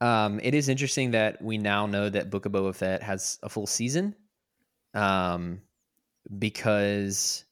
Um, 0.00 0.40
it 0.42 0.54
is 0.54 0.68
interesting 0.68 1.10
that 1.10 1.42
we 1.42 1.58
now 1.58 1.86
know 1.86 2.08
that 2.08 2.30
Book 2.30 2.46
of 2.46 2.52
Boba 2.52 2.74
Fett 2.74 3.02
has 3.02 3.38
a 3.42 3.48
full 3.48 3.66
season. 3.66 4.14
Um, 4.94 5.60
because 6.38 7.44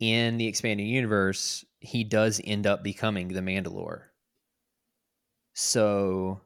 in 0.00 0.36
the 0.38 0.46
expanding 0.46 0.86
universe, 0.86 1.64
he 1.80 2.04
does 2.04 2.40
end 2.44 2.66
up 2.66 2.82
becoming 2.82 3.28
the 3.28 3.40
Mandalore. 3.40 4.02
So 5.54 6.40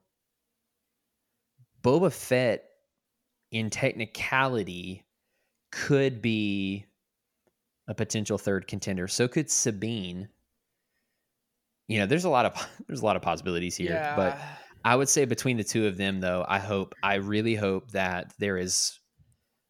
Boba 1.82 2.12
Fett, 2.12 2.64
in 3.50 3.70
technicality, 3.70 5.04
could 5.72 6.20
be 6.20 6.86
a 7.88 7.94
potential 7.94 8.38
third 8.38 8.66
contender. 8.66 9.08
So 9.08 9.28
could 9.28 9.50
Sabine. 9.50 10.28
You 11.86 12.00
know, 12.00 12.06
there's 12.06 12.24
a 12.24 12.28
lot 12.28 12.44
of 12.44 12.68
there's 12.86 13.00
a 13.00 13.04
lot 13.04 13.16
of 13.16 13.22
possibilities 13.22 13.76
here, 13.76 14.12
but 14.16 14.38
I 14.84 14.96
would 14.96 15.08
say 15.08 15.24
between 15.24 15.56
the 15.56 15.64
two 15.64 15.86
of 15.86 15.96
them, 15.96 16.20
though, 16.20 16.44
I 16.48 16.58
hope, 16.58 16.94
I 17.02 17.16
really 17.16 17.54
hope 17.54 17.90
that 17.92 18.32
there 18.38 18.56
is 18.56 18.98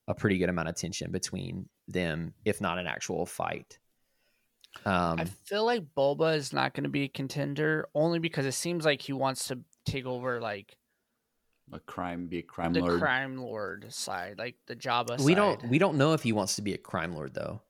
a 0.06 0.14
pretty 0.14 0.39
good 0.39 0.48
amount 0.48 0.68
of 0.68 0.76
tension 0.76 1.10
between 1.10 1.68
them, 1.89 2.35
if 2.44 2.60
not 2.60 2.78
an 2.78 2.86
actual 2.86 3.26
fight. 3.26 3.78
Um, 4.85 5.18
I 5.18 5.24
feel 5.24 5.64
like 5.64 5.85
Boba 5.97 6.36
is 6.36 6.52
not 6.52 6.74
going 6.74 6.85
to 6.85 6.90
be 6.90 7.05
a 7.05 7.09
contender 7.09 7.89
only 7.94 8.18
because 8.18 8.47
it 8.47 8.52
seems 8.52 8.85
like 8.85 9.02
he 9.02 9.12
wants 9.12 9.48
to 9.48 9.59
take 9.86 10.06
over 10.06 10.40
like 10.40 10.76
A 11.72 11.80
crime, 11.80 12.26
be 12.26 12.39
a 12.39 12.43
crime 12.43 12.72
lord. 12.74 12.85
the 12.85 12.89
lord. 12.90 13.01
crime 13.01 13.39
lord 13.39 13.93
side, 13.93 14.36
like 14.39 14.56
the 14.66 14.76
Jabba 14.76 15.18
we 15.20 15.32
side. 15.32 15.36
don't, 15.36 15.68
we 15.68 15.78
don't 15.78 15.97
know 15.97 16.12
if 16.12 16.22
he 16.22 16.32
wants 16.32 16.56
to 16.56 16.62
be 16.62 16.74
a 16.74 16.78
crime 16.78 17.12
lord, 17.12 17.35
though. 17.35 17.60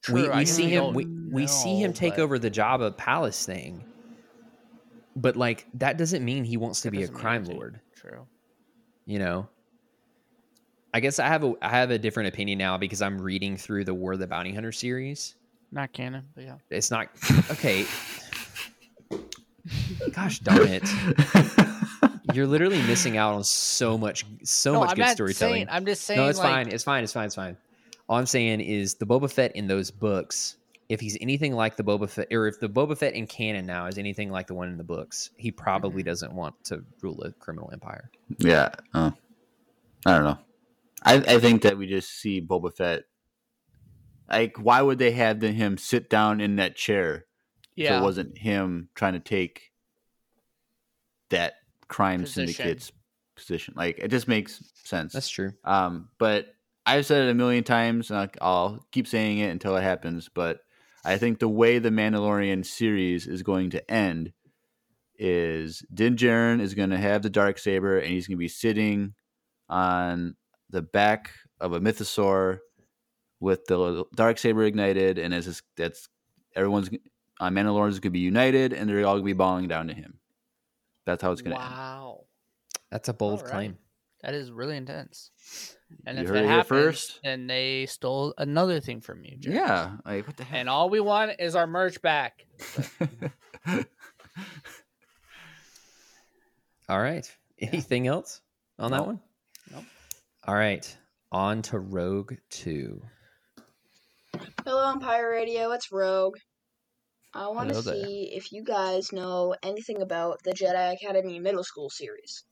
True, 0.00 0.14
we, 0.14 0.28
we 0.28 0.38
guess 0.44 0.52
see 0.52 0.68
him, 0.68 0.84
don't 0.84 0.94
we, 0.94 1.06
we 1.30 1.46
see 1.48 1.76
him 1.82 1.92
take 1.92 2.16
but 2.16 2.22
over 2.22 2.38
the 2.38 2.50
Jabba 2.50 2.96
palace 2.96 3.44
thing, 3.44 3.84
but 5.18 5.36
like 5.36 5.66
that 5.74 5.98
doesn't 5.98 6.24
mean 6.24 6.44
he 6.44 6.56
wants 6.56 6.80
to 6.82 6.90
that 6.90 6.96
be 6.96 7.02
a 7.02 7.08
crime 7.08 7.44
lord. 7.44 7.80
True. 7.94 8.26
you 9.04 9.18
know 9.18 9.48
i 10.94 11.00
guess 11.00 11.18
i 11.18 11.26
have 11.26 11.44
a 11.44 11.54
i 11.60 11.68
have 11.68 11.90
a 11.90 11.98
different 11.98 12.28
opinion 12.28 12.58
now 12.58 12.78
because 12.78 13.02
i'm 13.02 13.20
reading 13.20 13.56
through 13.56 13.84
the 13.84 13.94
war 13.94 14.12
of 14.12 14.20
the 14.20 14.26
bounty 14.26 14.54
hunter 14.54 14.72
series 14.72 15.34
Not 15.72 15.92
canon, 15.92 16.24
but 16.34 16.44
yeah. 16.44 16.56
it's 16.70 16.90
not 16.90 17.08
okay 17.50 17.84
gosh 20.12 20.38
darn 20.38 20.68
it 20.68 20.88
you're 22.32 22.46
literally 22.46 22.80
missing 22.82 23.16
out 23.16 23.34
on 23.34 23.42
so 23.42 23.98
much 23.98 24.24
so 24.44 24.74
no, 24.74 24.80
much 24.80 24.90
I'm 24.90 24.96
good 24.96 25.08
storytelling 25.10 25.54
saying. 25.54 25.66
I'm 25.70 25.84
just 25.84 26.04
saying. 26.04 26.20
no 26.20 26.28
it's 26.28 26.38
like, 26.38 26.48
fine 26.48 26.68
it's 26.68 26.84
fine 26.84 27.02
it's 27.04 27.12
fine 27.12 27.26
it's 27.26 27.34
fine 27.34 27.56
all 28.08 28.18
i'm 28.18 28.26
saying 28.26 28.60
is 28.60 28.94
the 28.94 29.06
boba 29.06 29.30
fett 29.30 29.56
in 29.56 29.66
those 29.66 29.90
books 29.90 30.57
if 30.88 31.00
he's 31.00 31.18
anything 31.20 31.52
like 31.54 31.76
the 31.76 31.84
boba 31.84 32.08
fett 32.08 32.28
or 32.32 32.46
if 32.48 32.58
the 32.60 32.68
boba 32.68 32.96
fett 32.96 33.12
in 33.14 33.26
canon 33.26 33.66
now 33.66 33.86
is 33.86 33.98
anything 33.98 34.30
like 34.30 34.46
the 34.46 34.54
one 34.54 34.68
in 34.68 34.78
the 34.78 34.84
books 34.84 35.30
he 35.36 35.50
probably 35.50 36.02
Mm-hmm. 36.02 36.08
doesn't 36.08 36.32
want 36.32 36.54
to 36.64 36.82
rule 37.02 37.22
a 37.22 37.32
criminal 37.32 37.70
empire 37.72 38.10
Yeah. 38.38 38.70
Uh, 38.94 39.10
I 40.06 40.12
don't 40.14 40.24
know. 40.24 40.38
I, 41.02 41.14
I 41.16 41.38
think 41.40 41.62
that 41.62 41.76
we 41.78 41.86
just 41.86 42.10
see 42.20 42.40
Boba 42.40 42.74
Fett. 42.76 43.02
Like, 44.28 44.56
why 44.58 44.80
would 44.82 44.98
they 44.98 45.12
have 45.12 45.40
the, 45.40 45.50
him 45.52 45.76
sit 45.78 46.08
down 46.10 46.40
in 46.40 46.56
that 46.56 46.74
chair 46.76 47.26
if 47.76 47.84
Yeah. 47.84 47.98
it 47.98 48.02
wasn't 48.02 48.36
him 48.38 48.88
trying 48.94 49.12
to 49.14 49.20
take 49.20 49.70
that 51.30 51.54
crime 51.88 52.20
Position. 52.20 52.46
syndicate's 52.48 52.92
position? 53.36 53.74
Like, 53.76 53.98
it 53.98 54.08
just 54.08 54.28
makes 54.28 54.62
sense. 54.84 55.12
that's 55.12 55.28
true 55.28 55.52
Um, 55.64 56.08
but 56.18 56.46
I've 56.86 57.06
said 57.06 57.28
it 57.28 57.30
a 57.30 57.34
million 57.34 57.64
times, 57.64 58.10
and 58.10 58.18
I'll- 58.18 58.30
I'll 58.40 58.86
keep 58.92 59.06
saying 59.06 59.38
it 59.38 59.50
until 59.50 59.76
it 59.76 59.82
happens. 59.82 60.28
But 60.32 60.60
I 61.04 61.18
think 61.18 61.38
the 61.38 61.48
way 61.48 61.78
the 61.78 61.90
Mandalorian 61.90 62.66
series 62.66 63.26
is 63.26 63.42
going 63.42 63.70
to 63.70 63.90
end 63.90 64.32
is 65.16 65.84
Din 65.92 66.16
Djarin 66.16 66.60
is 66.60 66.74
going 66.74 66.90
to 66.90 66.98
have 66.98 67.22
the 67.22 67.30
dark 67.30 67.58
saber, 67.58 67.98
and 67.98 68.10
he's 68.10 68.26
going 68.26 68.36
to 68.36 68.40
be 68.40 68.48
sitting 68.48 69.14
on 69.68 70.36
the 70.70 70.82
back 70.82 71.30
of 71.60 71.72
a 71.72 71.80
mythosaur 71.80 72.58
with 73.40 73.66
the 73.66 74.04
dark 74.14 74.38
saber 74.38 74.64
ignited, 74.64 75.18
and 75.18 75.32
as 75.32 75.46
this, 75.46 75.62
that's 75.76 76.08
everyone's 76.54 76.90
on 77.40 77.54
Mandalorians 77.54 77.92
going 77.92 78.02
to 78.02 78.10
be 78.10 78.20
united, 78.20 78.72
and 78.72 78.88
they're 78.88 79.06
all 79.06 79.14
going 79.14 79.22
to 79.22 79.26
be 79.26 79.32
bowing 79.32 79.68
down 79.68 79.88
to 79.88 79.94
him. 79.94 80.18
That's 81.06 81.22
how 81.22 81.32
it's 81.32 81.42
going 81.42 81.56
to 81.56 81.62
end. 81.62 81.72
Wow, 81.72 82.24
that's 82.90 83.08
a 83.08 83.14
bold 83.14 83.40
All 83.40 83.44
right. 83.44 83.52
claim 83.52 83.78
that 84.22 84.34
is 84.34 84.50
really 84.50 84.76
intense. 84.76 85.30
And 86.06 86.18
You 86.18 86.24
if 86.24 86.28
heard 86.28 86.36
that 86.38 86.44
it 86.44 86.48
happens, 86.48 86.68
first. 86.68 87.20
then 87.24 87.46
they 87.46 87.86
stole 87.86 88.34
another 88.38 88.80
thing 88.80 89.00
from 89.00 89.24
you. 89.24 89.36
Jared. 89.38 89.58
Yeah, 89.58 89.92
like 90.04 90.26
what 90.26 90.36
the 90.36 90.44
heck? 90.44 90.58
And 90.60 90.68
all 90.68 90.90
we 90.90 91.00
want 91.00 91.32
is 91.38 91.54
our 91.56 91.66
merch 91.66 92.00
back. 92.02 92.44
All 96.88 97.00
right. 97.00 97.30
Anything 97.60 98.06
else 98.06 98.40
on 98.78 98.92
that 98.92 99.06
one? 99.06 99.20
Nope. 99.72 99.84
All 100.46 100.54
right. 100.54 100.96
On 101.32 101.60
to 101.62 101.78
Rogue 101.78 102.34
2. 102.50 103.02
Hello, 104.64 104.90
Empire 104.90 105.28
Radio. 105.30 105.70
It's 105.72 105.92
Rogue. 105.92 106.38
I 107.34 107.48
want 107.48 107.68
to 107.68 107.82
see 107.82 108.30
if 108.34 108.52
you 108.52 108.64
guys 108.64 109.12
know 109.12 109.54
anything 109.62 110.00
about 110.00 110.42
the 110.44 110.52
Jedi 110.52 110.94
Academy 110.94 111.38
Middle 111.38 111.64
School 111.64 111.90
series. 111.90 112.44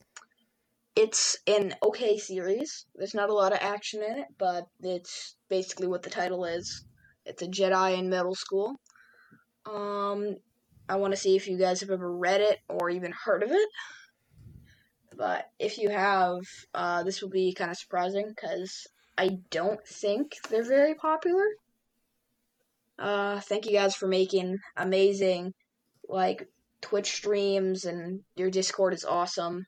It's 0.97 1.37
an 1.47 1.75
okay 1.83 2.17
series. 2.17 2.87
There's 2.95 3.15
not 3.15 3.29
a 3.29 3.35
lot 3.35 3.53
of 3.53 3.59
action 3.61 4.03
in 4.03 4.19
it, 4.19 4.29
but 4.39 4.67
it's 4.81 5.37
basically 5.51 5.89
what 5.89 6.03
the 6.03 6.09
title 6.09 6.47
is. 6.47 6.87
It's 7.27 7.43
a 7.43 7.47
Jedi 7.47 7.99
in 7.99 8.09
middle 8.09 8.35
school. 8.35 8.81
Um, 9.67 10.37
I 10.89 10.97
want 10.97 11.13
to 11.13 11.21
see 11.21 11.37
if 11.37 11.49
you 11.49 11.59
guys 11.59 11.81
have 11.81 11.91
ever 11.91 12.11
read 12.11 12.41
it 12.41 12.61
or 12.69 12.89
even 12.89 13.13
heard 13.13 13.43
of 13.43 13.51
it. 13.51 13.69
But 15.15 15.51
if 15.59 15.77
you 15.77 15.91
have, 15.91 16.39
uh, 16.73 17.03
this 17.03 17.21
will 17.21 17.31
be 17.31 17.53
kind 17.53 17.71
of 17.71 17.77
surprising 17.77 18.29
because 18.29 18.87
I 19.19 19.39
don't 19.51 19.87
think 19.87 20.33
they're 20.49 20.65
very 20.65 20.95
popular. 20.95 21.45
Uh, 22.99 23.41
thank 23.41 23.67
you 23.67 23.73
guys 23.73 23.95
for 23.95 24.09
making 24.09 24.59
amazing, 24.77 25.53
like, 26.09 26.49
Twitch 26.81 27.13
streams, 27.13 27.85
and 27.85 28.21
your 28.35 28.51
Discord 28.51 28.95
is 28.95 29.05
awesome. 29.05 29.67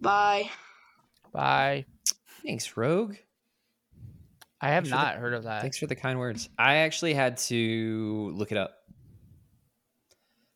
Bye. 0.00 0.50
Bye. 1.32 1.86
Thanks, 2.44 2.76
Rogue. 2.76 3.16
I 4.60 4.68
have 4.70 4.84
Thanks 4.84 4.88
for 4.90 4.96
the- 4.96 5.02
not 5.02 5.16
heard 5.16 5.34
of 5.34 5.44
that. 5.44 5.60
Thanks 5.62 5.78
for 5.78 5.86
the 5.86 5.96
kind 5.96 6.18
words. 6.18 6.48
I 6.58 6.76
actually 6.76 7.14
had 7.14 7.36
to 7.38 8.30
look 8.34 8.52
it 8.52 8.58
up 8.58 8.76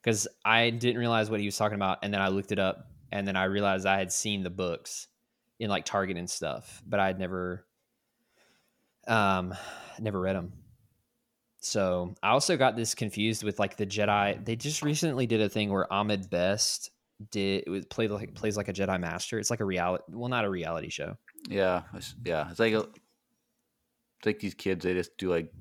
because 0.03 0.27
I 0.45 0.71
didn't 0.71 0.99
realize 0.99 1.31
what 1.31 1.41
he 1.41 1.47
was 1.47 1.57
talking 1.57 1.75
about. 1.77 1.99
And 2.03 2.13
then 2.15 2.21
I 2.23 2.29
looked 2.29 2.53
it 2.53 2.59
up 2.59 2.91
and 3.13 3.27
then 3.27 3.37
I 3.37 3.45
realized 3.45 3.87
I 3.87 3.99
had 3.99 4.13
seen 4.13 4.43
the 4.43 4.51
books 4.51 5.09
in 5.59 5.69
like 5.69 5.85
Target 5.85 6.17
and 6.17 6.31
stuff, 6.31 6.83
but 6.87 6.99
I 7.01 7.07
had 7.09 7.19
never, 7.19 7.67
um, 9.07 9.55
never 9.99 10.19
read 10.19 10.37
them. 10.37 10.53
So 11.61 12.15
I 12.23 12.31
also 12.31 12.57
got 12.57 12.75
this 12.77 12.95
confused 12.95 13.43
with 13.43 13.59
like 13.59 13.77
the 13.77 13.85
Jedi. 13.85 14.43
They 14.43 14.57
just 14.57 14.83
recently 14.83 15.27
did 15.27 15.43
a 15.43 15.49
thing 15.51 15.71
where 15.71 15.93
Ahmed 15.93 16.31
Best 16.31 16.91
did 17.31 17.65
it 17.67 17.71
was 17.71 17.85
played 17.87 18.11
like 18.11 18.35
plays 18.35 18.57
like 18.57 18.69
a 18.69 18.73
Jedi 18.73 18.99
Master. 19.01 19.39
It's 19.39 19.51
like 19.51 19.61
a 19.61 19.65
reality, 19.65 20.05
well, 20.09 20.29
not 20.29 20.45
a 20.45 20.51
reality 20.51 20.89
show. 20.89 21.17
Yeah, 21.49 21.83
it's, 21.95 22.15
yeah. 22.25 22.51
It's 22.51 22.61
like 22.61 22.73
a, 22.73 22.81
it's 22.81 24.27
like 24.27 24.39
these 24.39 24.55
kids. 24.55 24.85
They 24.85 24.95
just 24.95 25.17
do 25.19 25.31
like 25.31 25.53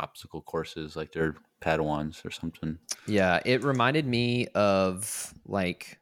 obstacle 0.00 0.42
courses, 0.42 0.96
like 0.96 1.12
they're 1.12 1.36
Padawans 1.60 2.24
or 2.24 2.30
something. 2.30 2.78
Yeah, 3.06 3.40
it 3.44 3.64
reminded 3.64 4.06
me 4.06 4.46
of 4.48 5.32
like 5.46 5.98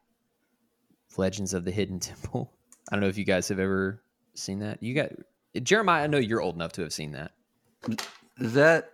Legends 1.17 1.53
of 1.53 1.65
the 1.65 1.71
Hidden 1.71 1.99
Temple. 2.01 2.51
I 2.89 2.95
don't 2.95 3.01
know 3.01 3.07
if 3.07 3.17
you 3.17 3.25
guys 3.25 3.47
have 3.47 3.59
ever 3.59 4.01
seen 4.35 4.59
that. 4.59 4.83
You 4.83 4.93
got 4.93 5.11
Jeremiah. 5.61 6.03
I 6.03 6.07
know 6.07 6.17
you're 6.17 6.41
old 6.41 6.55
enough 6.55 6.73
to 6.73 6.81
have 6.81 6.93
seen 6.93 7.11
that. 7.11 7.31
Is 8.39 8.53
that 8.53 8.91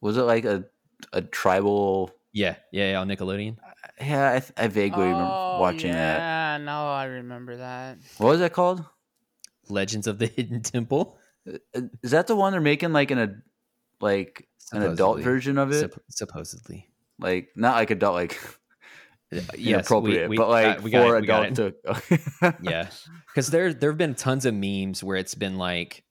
was 0.00 0.16
it 0.16 0.22
like 0.22 0.44
a 0.44 0.64
a 1.12 1.22
tribal? 1.22 2.10
Yeah, 2.34 2.56
yeah, 2.72 2.90
yeah 2.90 3.00
on 3.00 3.08
Nickelodeon. 3.08 3.56
Uh, 3.58 3.70
yeah, 4.04 4.32
I, 4.32 4.40
th- 4.40 4.52
I 4.56 4.66
vaguely 4.66 5.04
remember 5.04 5.32
Oh, 5.38 5.60
watching 5.60 5.92
that. 5.92 6.18
Yeah, 6.18 6.58
no, 6.64 6.88
I 6.88 7.04
remember 7.04 7.56
that. 7.58 7.98
What 8.18 8.28
was 8.30 8.40
that 8.40 8.52
called? 8.52 8.84
Legends 9.68 10.06
of 10.08 10.18
the 10.18 10.26
Hidden 10.36 10.62
Temple. 10.62 11.16
Uh, 11.48 11.58
uh, 11.76 11.80
Is 12.02 12.10
that 12.10 12.26
the 12.26 12.34
one 12.36 12.52
they're 12.52 12.60
making 12.60 12.92
like 12.92 13.10
an 13.12 13.18
a 13.18 13.34
like 14.00 14.48
an 14.72 14.82
adult 14.82 15.20
version 15.20 15.56
of 15.58 15.70
it? 15.72 15.90
Supp- 15.92 15.98
supposedly. 16.08 16.90
like 17.20 17.48
not 17.56 17.76
like 17.76 17.90
adult 17.92 18.14
like 18.14 18.34
uh, 19.32 19.36
Yes, 19.56 19.56
inappropriate, 19.56 20.28
we- 20.28 20.34
we 20.34 20.36
but 20.36 20.48
like 20.48 20.76
got- 20.76 20.82
we 20.82 20.90
for 20.90 21.16
it, 21.16 21.20
we 21.20 21.26
got 21.28 21.46
adult 21.52 21.74
to 22.42 22.54
Yeah, 22.62 22.88
because 23.28 23.46
there 23.48 23.72
there 23.72 23.90
have 23.90 23.98
been 23.98 24.14
tons 24.16 24.44
of 24.44 24.54
memes 24.54 25.04
where 25.04 25.16
it's 25.16 25.36
been 25.36 25.56
like, 25.56 26.02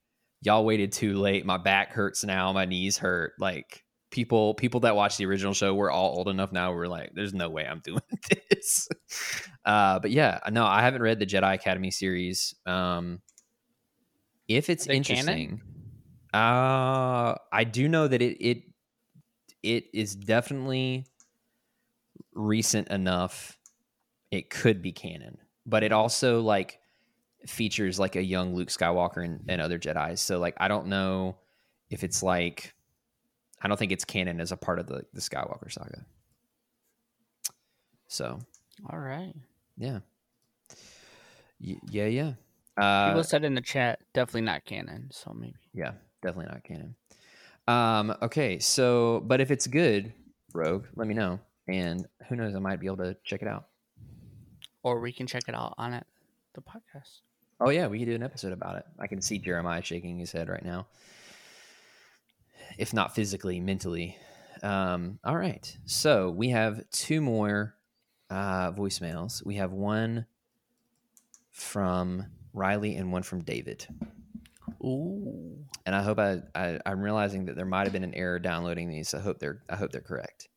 y'all 0.41 0.63
waited 0.63 0.93
too 0.93 1.15
late. 1.15 1.45
My 1.45 1.57
back 1.57 1.91
hurts 1.91 2.23
now. 2.23 2.53
My 2.53 2.63
knees 2.65 2.97
hurt. 2.97 3.33
Like 3.39 3.83
people 4.13 4.53
people 4.53 4.81
that 4.81 4.95
watch 4.95 5.17
the 5.17 5.25
original 5.25 5.53
show, 5.53 5.73
we're 5.73 5.89
all 5.89 6.15
old 6.15 6.29
enough 6.29 6.51
now. 6.51 6.71
We're 6.71 6.87
like, 6.87 7.13
there's 7.15 7.33
no 7.33 7.49
way 7.49 7.65
I'm 7.65 7.79
doing 7.83 8.01
this. 8.49 8.87
Uh, 9.65 9.99
but 9.99 10.11
yeah, 10.11 10.39
no, 10.51 10.65
I 10.65 10.81
haven't 10.81 11.01
read 11.01 11.19
the 11.19 11.25
Jedi 11.25 11.55
Academy 11.55 11.91
series. 11.91 12.55
Um, 12.65 13.21
if 14.47 14.69
it's 14.69 14.87
interesting, 14.87 15.61
uh, 16.33 17.35
I 17.51 17.63
do 17.65 17.89
know 17.89 18.07
that 18.07 18.21
it 18.21 18.37
it 18.39 18.63
it 19.63 19.85
is 19.93 20.15
definitely 20.15 21.07
recent 22.33 22.89
enough. 22.89 23.57
It 24.29 24.49
could 24.49 24.81
be 24.81 24.91
canon, 24.91 25.39
but 25.65 25.83
it 25.83 25.91
also 25.91 26.41
like 26.41 26.79
features 27.47 27.99
like 27.99 28.15
a 28.15 28.23
young 28.23 28.53
Luke 28.53 28.69
Skywalker 28.69 29.25
and, 29.25 29.41
and 29.47 29.59
other 29.59 29.79
Jedi's. 29.79 30.21
So 30.21 30.39
like, 30.39 30.55
I 30.57 30.67
don't 30.67 30.87
know 30.87 31.37
if 31.89 32.03
it's 32.03 32.23
like, 32.23 32.72
I 33.63 33.67
don't 33.67 33.77
think 33.77 33.91
it's 33.93 34.05
canon 34.05 34.41
as 34.41 34.51
a 34.51 34.57
part 34.57 34.79
of 34.79 34.87
the 34.87 35.05
the 35.13 35.21
Skywalker 35.21 35.71
saga. 35.71 36.05
So 38.07 38.39
All 38.89 38.99
right. 38.99 39.33
yeah, 39.77 39.99
Y- 41.65 41.79
yeah, 41.89 42.05
yeah. 42.05 42.33
Uh, 42.77 43.07
People 43.09 43.23
said 43.23 43.43
in 43.45 43.55
the 43.55 43.61
chat, 43.61 43.99
definitely 44.13 44.41
not 44.41 44.65
canon. 44.65 45.09
So 45.11 45.33
maybe. 45.33 45.55
Yeah, 45.73 45.93
definitely 46.21 46.51
not 46.51 46.63
canon. 46.63 46.95
Um, 47.67 48.15
okay, 48.21 48.59
so 48.59 49.21
but 49.25 49.39
if 49.39 49.49
it's 49.51 49.67
good, 49.67 50.11
Rogue, 50.53 50.85
let 50.95 51.07
me 51.07 51.13
know. 51.13 51.39
And 51.67 52.05
who 52.27 52.35
knows, 52.35 52.55
I 52.55 52.59
might 52.59 52.79
be 52.81 52.87
able 52.87 52.97
to 52.97 53.15
check 53.23 53.41
it 53.41 53.47
out. 53.47 53.67
Or 54.83 54.99
we 54.99 55.13
can 55.13 55.27
check 55.27 55.43
it 55.47 55.55
out 55.55 55.73
on 55.77 55.93
it, 55.93 56.05
the 56.55 56.61
podcast. 56.61 57.21
Oh 57.61 57.69
yeah, 57.69 57.87
we 57.87 57.99
could 57.99 58.07
do 58.07 58.15
an 58.15 58.23
episode 58.23 58.51
about 58.51 58.75
it. 58.75 58.85
I 58.99 59.07
can 59.07 59.21
see 59.21 59.37
Jeremiah 59.37 59.81
shaking 59.81 60.19
his 60.19 60.31
head 60.33 60.49
right 60.49 60.65
now. 60.65 60.87
If 62.77 62.93
not 62.93 63.15
physically, 63.15 63.59
mentally. 63.59 64.17
Um, 64.61 65.19
all 65.23 65.37
right. 65.37 65.77
So 65.85 66.29
we 66.29 66.49
have 66.49 66.89
two 66.89 67.21
more 67.21 67.75
uh, 68.29 68.71
voicemails. 68.71 69.45
We 69.45 69.55
have 69.55 69.71
one 69.71 70.25
from 71.51 72.25
Riley 72.53 72.95
and 72.95 73.11
one 73.11 73.23
from 73.23 73.43
David. 73.43 73.87
Ooh. 74.83 75.57
and 75.85 75.95
I 75.95 76.01
hope 76.01 76.19
I, 76.19 76.41
I 76.55 76.79
I'm 76.85 77.01
realizing 77.01 77.45
that 77.45 77.55
there 77.55 77.65
might 77.65 77.83
have 77.83 77.93
been 77.93 78.03
an 78.03 78.13
error 78.13 78.39
downloading 78.39 78.89
these. 78.89 79.13
I 79.13 79.19
hope 79.19 79.39
they're 79.39 79.63
I 79.69 79.75
hope 79.75 79.91
they're 79.91 80.01
correct. 80.01 80.49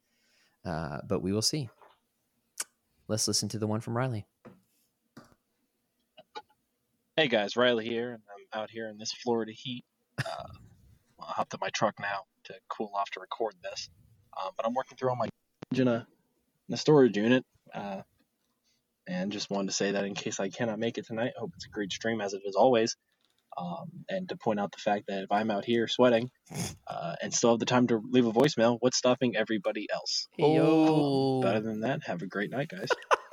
Uh, 0.65 0.99
but 1.09 1.23
we 1.23 1.33
will 1.33 1.43
see. 1.43 1.69
Let's 3.09 3.29
listen 3.29 3.49
to 3.51 3.59
the 3.59 3.69
one 3.69 3.81
from 3.81 3.97
Riley. 3.97 4.27
Hey 7.17 7.29
guys, 7.29 7.57
Riley 7.57 7.87
here, 7.89 8.15
and 8.15 8.23
I'm 8.55 8.63
out 8.63 8.71
here 8.71 8.89
in 8.89 8.99
this 8.99 9.13
Florida 9.13 9.53
heat. 9.53 9.85
Uh, 10.19 10.49
I 11.21 11.33
hopped 11.33 11.55
in 11.55 11.61
my 11.61 11.71
truck 11.71 11.95
now 12.01 12.25
to 12.45 12.55
cool 12.69 12.93
off 12.95 13.11
to 13.13 13.21
record 13.21 13.55
this, 13.63 13.89
uh, 14.37 14.51
but 14.57 14.67
I'm 14.67 14.75
working 14.75 14.97
through 14.97 15.11
all 15.11 15.17
my 15.17 15.29
in 15.75 15.89
a, 15.89 16.07
in 16.69 16.75
a 16.75 16.77
storage 16.77 17.17
unit, 17.17 17.45
uh, 17.75 18.03
and 19.09 19.33
just 19.33 19.51
wanted 19.51 19.69
to 19.69 19.75
say 19.75 19.93
that 19.93 20.05
in 20.05 20.15
case 20.15 20.41
I 20.41 20.49
cannot 20.49 20.79
make 20.79 20.99
it 20.99 21.07
tonight, 21.07 21.33
I 21.37 21.41
hope 21.41 21.53
it's 21.57 21.67
a 21.67 21.71
great 21.71 21.93
stream 21.93 22.21
as 22.21 22.35
it 22.35 22.43
is 22.45 22.55
always, 22.55 22.97
um, 23.57 23.91
and 24.09 24.29
to 24.29 24.37
point 24.37 24.61
out 24.61 24.73
the 24.73 24.79
fact 24.79 25.07
that 25.09 25.23
if 25.23 25.33
I'm 25.33 25.51
out 25.51 25.65
here 25.65 25.89
sweating 25.89 26.31
uh, 26.87 27.17
and 27.23 27.33
still 27.33 27.51
have 27.51 27.59
the 27.59 27.67
time 27.67 27.87
to 27.89 28.03
leave 28.11 28.27
a 28.27 28.33
voicemail, 28.33 28.77
what's 28.81 28.97
stopping 28.99 29.37
everybody 29.37 29.89
else? 29.93 30.29
Yo. 30.37 31.41
But 31.43 31.57
other 31.57 31.71
than 31.71 31.81
that, 31.81 32.03
have 32.05 32.23
a 32.23 32.27
great 32.27 32.51
night, 32.51 32.69
guys. 32.69 32.89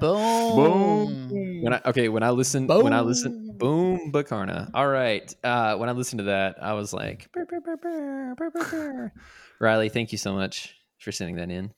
Boom. 0.00 0.56
Boom. 0.56 1.62
When 1.62 1.72
I 1.72 1.80
okay, 1.86 2.08
when 2.08 2.22
I 2.22 2.30
listen 2.30 2.66
when 2.66 2.92
I 2.92 3.00
listen 3.00 3.56
boom 3.56 4.12
Bacarna. 4.12 4.70
All 4.74 4.88
right. 4.88 5.34
Uh 5.42 5.76
when 5.76 5.88
I 5.88 5.92
listened 5.92 6.18
to 6.18 6.24
that, 6.24 6.62
I 6.62 6.74
was 6.74 6.92
like 6.92 7.30
"Brr, 7.32 7.44
brr, 7.46 7.60
brr, 7.60 7.76
brr, 7.76 8.34
brr, 8.36 8.50
brr, 8.50 8.64
brr." 8.64 9.12
Riley, 9.60 9.88
thank 9.88 10.12
you 10.12 10.18
so 10.18 10.34
much 10.34 10.74
for 10.98 11.10
sending 11.12 11.36
that 11.36 11.50
in. 11.50 11.72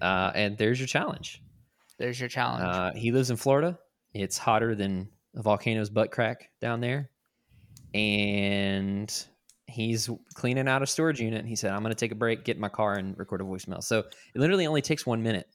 Uh 0.00 0.32
and 0.34 0.58
there's 0.58 0.78
your 0.80 0.86
challenge. 0.86 1.42
There's 1.98 2.18
your 2.18 2.28
challenge. 2.28 2.64
Uh 2.64 2.92
he 2.94 3.12
lives 3.12 3.30
in 3.30 3.36
Florida. 3.36 3.78
It's 4.12 4.36
hotter 4.36 4.74
than 4.74 5.08
a 5.36 5.42
volcano's 5.42 5.88
butt 5.90 6.10
crack 6.10 6.50
down 6.60 6.80
there. 6.80 7.10
And 7.94 9.12
he's 9.66 10.08
cleaning 10.34 10.68
out 10.68 10.82
a 10.82 10.86
storage 10.86 11.20
unit. 11.20 11.40
And 11.40 11.48
he 11.48 11.56
said, 11.56 11.72
I'm 11.72 11.80
going 11.80 11.92
to 11.94 11.98
take 11.98 12.12
a 12.12 12.16
break, 12.16 12.44
get 12.44 12.56
in 12.56 12.60
my 12.60 12.68
car, 12.68 12.94
and 12.94 13.18
record 13.18 13.40
a 13.40 13.44
voicemail. 13.44 13.82
So 13.82 14.00
it 14.00 14.08
literally 14.34 14.66
only 14.66 14.82
takes 14.82 15.06
one 15.06 15.22
minute 15.22 15.48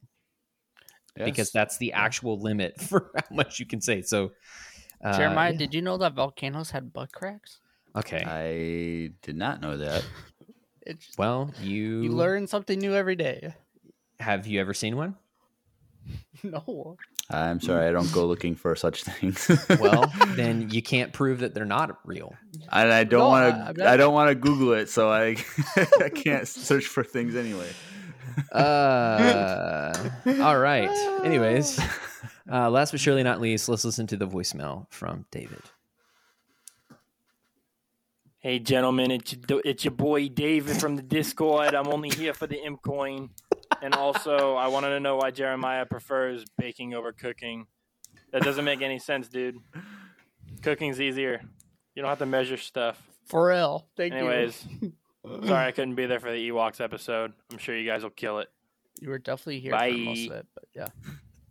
because 1.26 1.52
that's 1.52 1.78
the 1.78 1.94
actual 1.94 2.40
limit 2.40 2.80
for 2.90 3.12
how 3.16 3.36
much 3.36 3.60
you 3.60 3.66
can 3.66 3.82
say. 3.82 4.02
So, 4.02 4.32
uh, 5.04 5.18
Jeremiah, 5.18 5.52
yeah. 5.52 5.58
did 5.58 5.74
you 5.74 5.82
know 5.82 5.98
that 5.98 6.14
volcanoes 6.14 6.72
had 6.72 6.94
butt 6.94 7.12
cracks? 7.12 7.60
okay. 7.96 8.24
I 8.26 9.14
did 9.26 9.36
not 9.36 9.62
know 9.62 9.78
that. 9.78 10.04
It's, 10.90 11.18
well, 11.18 11.52
you, 11.62 12.04
you 12.04 12.12
learn 12.12 12.48
something 12.48 12.80
new 12.80 12.96
every 12.96 13.18
day. 13.18 13.54
Have 14.22 14.48
you 14.48 14.62
ever 14.62 14.74
seen 14.74 14.96
one? 14.96 15.16
No. 16.44 16.96
I'm 17.30 17.60
sorry, 17.60 17.88
I 17.88 17.92
don't 17.92 18.10
go 18.14 18.26
looking 18.26 18.56
for 18.56 18.74
such 18.78 19.04
things. 19.04 19.52
Well, 19.82 20.10
then 20.36 20.70
you 20.70 20.82
can't 20.82 21.12
prove 21.12 21.40
that 21.40 21.54
they're 21.54 21.66
not 21.66 21.98
real. 22.06 22.34
and 22.72 22.94
I 22.94 23.04
don't 23.04 23.20
No, 23.20 23.28
want 23.28 23.54
I- 23.54 23.68
I'm 23.68 23.76
to. 23.76 23.90
I 23.90 23.98
don't 23.98 24.14
want 24.14 24.30
to 24.30 24.36
Google 24.36 24.72
it, 24.74 24.88
so 24.90 25.10
I 25.12 25.36
I 26.00 26.08
can't 26.08 26.48
search 26.48 26.86
for 26.86 27.04
things 27.04 27.36
anyway. 27.36 27.68
Uh, 28.52 30.10
all 30.42 30.58
right. 30.58 30.90
Anyways, 31.24 31.80
uh, 32.52 32.70
last 32.70 32.92
but 32.92 33.00
surely 33.00 33.24
not 33.24 33.42
least, 33.42 33.70
let's 33.70 33.86
listen 33.86 34.08
to 34.08 34.18
the 34.18 34.28
voicemail 34.28 34.88
from 34.90 35.26
David. 35.32 35.62
Hey, 38.40 38.60
gentlemen, 38.60 39.12
it's 39.12 39.36
your, 39.50 39.62
it's 39.66 39.84
your 39.84 39.92
boy 39.92 40.30
David 40.30 40.78
from 40.78 40.96
the 40.96 41.02
Discord. 41.02 41.76
I'm 41.76 41.88
only 41.88 42.10
here 42.10 42.34
for 42.34 42.48
the 42.48 42.64
imp 42.64 42.82
coin. 42.82 43.32
And 43.82 43.94
also, 43.94 44.56
I 44.56 44.68
wanted 44.68 44.90
to 44.90 45.00
know 45.00 45.18
why 45.18 45.32
Jeremiah 45.32 45.86
prefers 45.86 46.46
baking 46.58 46.94
over 46.94 47.12
cooking. 47.12 47.68
That 48.32 48.44
doesn't 48.44 48.64
make 48.64 48.82
any 48.82 49.00
sense, 49.00 49.28
dude. 49.28 49.58
Cooking's 50.62 51.02
easier. 51.02 51.42
You 51.96 52.02
don't 52.02 52.10
have 52.10 52.20
to 52.20 52.26
measure 52.26 52.58
stuff. 52.58 53.02
For 53.26 53.48
real. 53.48 53.88
Thank 53.98 54.14
you. 54.14 54.20
Anyways, 54.20 54.66
you. 54.82 54.94
sorry 55.46 55.66
I 55.68 55.72
couldn't 55.72 55.96
be 55.96 56.06
there 56.06 56.20
for 56.20 56.32
the 56.32 56.50
Ewoks 56.50 56.82
episode. 56.82 57.34
I'm 57.52 57.58
sure 57.58 57.78
you 57.78 57.86
guys 57.88 58.04
will 58.04 58.10
kill 58.10 58.40
it. 58.40 58.50
You 59.02 59.10
were 59.10 59.20
definitely 59.20 59.60
here 59.60 59.72
for 59.78 59.92
most 59.98 60.28
of 60.28 60.32
it, 60.34 60.48
but 60.54 60.64
yeah. 60.76 60.88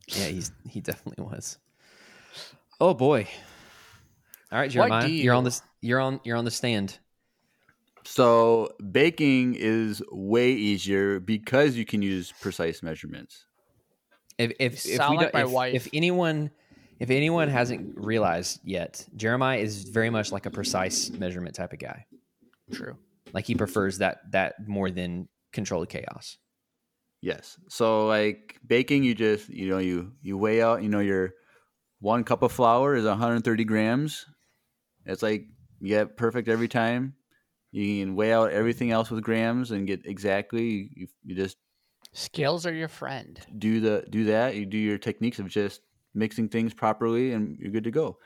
Yeah, 0.09 0.27
he's 0.27 0.53
he 0.69 0.81
definitely 0.81 1.25
was. 1.25 1.59
Oh 2.81 2.95
boy. 2.95 3.27
All 4.53 4.59
right, 4.59 4.71
Jeremiah, 4.71 5.07
do 5.07 5.13
you're 5.13 5.35
on 5.35 5.45
this. 5.45 5.63
You're 5.81 6.01
on. 6.01 6.21
You're 6.25 6.37
on 6.37 6.45
the 6.45 6.51
stand. 6.51 6.99
So 8.05 8.71
baking 8.93 9.57
is 9.57 10.01
way 10.13 10.53
easier 10.53 11.19
because 11.19 11.75
you 11.77 11.85
can 11.85 12.03
use 12.03 12.33
precise 12.41 12.83
measurements. 12.83 13.47
If 14.39 14.53
if 14.61 14.73
if, 14.87 14.97
sound 14.97 15.13
we 15.13 15.17
like 15.25 15.33
don't- 15.33 15.41
my 15.43 15.47
if, 15.47 15.51
wife. 15.51 15.75
if 15.75 15.89
anyone 15.93 16.51
if 17.01 17.11
anyone 17.11 17.49
hasn't 17.49 17.95
realized 17.99 18.61
yet, 18.65 19.05
Jeremiah 19.17 19.59
is 19.59 19.85
very 19.85 20.09
much 20.11 20.31
like 20.33 20.47
a 20.47 20.51
precise 20.51 21.11
measurement 21.11 21.55
type 21.55 21.73
of 21.73 21.79
guy. 21.79 22.07
True. 22.73 22.97
Like 23.33 23.47
he 23.47 23.55
prefers 23.55 23.99
that 23.99 24.19
that 24.33 24.55
more 24.67 24.91
than 24.91 25.29
controlled 25.53 25.89
chaos. 25.89 26.39
Yes. 27.21 27.59
So 27.69 28.07
like 28.07 28.59
baking, 28.67 29.05
you 29.05 29.15
just 29.15 29.49
you 29.49 29.69
know 29.69 29.79
you 29.79 30.13
you 30.23 30.37
weigh 30.39 30.63
out 30.63 30.83
you 30.83 30.89
know 30.89 31.01
your 31.01 31.35
one 32.01 32.25
cup 32.25 32.43
of 32.43 32.53
flour 32.53 32.95
is 32.95 33.05
130 33.05 33.65
grams. 33.65 34.27
It's 35.05 35.23
like 35.23 35.47
you 35.81 35.89
get 35.89 36.17
perfect 36.17 36.49
every 36.49 36.69
time. 36.69 37.15
You 37.73 38.05
can 38.05 38.15
weigh 38.15 38.33
out 38.33 38.53
everything 38.53 38.91
else 38.91 39.11
with 39.11 39.23
grams 39.23 39.71
and 39.71 39.87
get 39.87 40.07
exactly. 40.07 40.91
You, 40.95 41.07
you 41.25 41.35
just 41.35 41.57
Scales 42.13 42.65
are 42.65 42.73
your 42.73 42.89
friend. 42.89 43.39
do 43.59 43.81
the 43.81 44.05
do 44.09 44.25
that. 44.25 44.55
You 44.55 44.65
do 44.65 44.79
your 44.79 44.99
techniques 44.99 45.39
of 45.39 45.49
just 45.49 45.83
mixing 46.15 46.49
things 46.49 46.73
properly, 46.73 47.33
and 47.33 47.59
you're 47.59 47.71
good 47.71 47.85
to 47.85 47.91
go. 47.91 48.19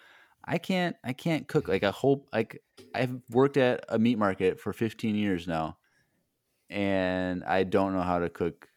I 0.50 0.58
can't 0.58 0.96
I 1.04 1.12
can't 1.12 1.46
cook 1.46 1.68
like 1.68 1.84
a 1.84 1.92
whole 1.92 2.26
like 2.32 2.62
I've 2.94 3.16
worked 3.30 3.56
at 3.56 3.84
a 3.88 3.98
meat 3.98 4.18
market 4.18 4.60
for 4.60 4.72
15 4.72 5.14
years 5.14 5.46
now, 5.46 5.78
and 6.68 7.44
I 7.44 7.62
don't 7.62 7.94
know 7.94 8.02
how 8.02 8.18
to 8.18 8.28
cook 8.28 8.68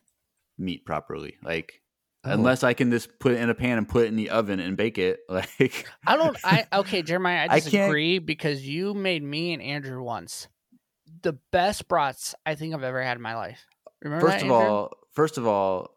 meat 0.58 0.86
properly. 0.86 1.38
Like 1.44 1.82
Oh. 2.26 2.32
unless 2.32 2.64
I 2.64 2.74
can 2.74 2.90
just 2.90 3.20
put 3.20 3.34
it 3.34 3.42
in 3.42 3.50
a 3.50 3.54
pan 3.54 3.78
and 3.78 3.88
put 3.88 4.06
it 4.06 4.08
in 4.08 4.16
the 4.16 4.30
oven 4.30 4.62
and 4.62 4.78
bake 4.78 4.98
it. 4.98 5.20
Like 5.30 5.86
I 6.08 6.16
don't. 6.16 6.38
I 6.44 6.68
okay, 6.72 7.02
Jeremiah. 7.02 7.48
I 7.50 7.56
I 7.56 7.60
disagree 7.60 8.20
because 8.20 8.66
you 8.66 8.94
made 8.94 9.24
me 9.24 9.52
and 9.52 9.62
Andrew 9.62 10.02
once 10.02 10.48
the 11.22 11.34
best 11.52 11.88
brats 11.88 12.36
I 12.46 12.56
think 12.56 12.74
I've 12.74 12.84
ever 12.84 13.02
had 13.02 13.18
in 13.18 13.24
my 13.24 13.36
life. 13.36 13.66
Remember 14.02 14.28
first 14.28 14.40
that, 14.40 14.46
of 14.46 14.52
Andrew? 14.52 14.70
all, 14.70 14.92
first 15.12 15.38
of 15.38 15.48
all, 15.48 15.93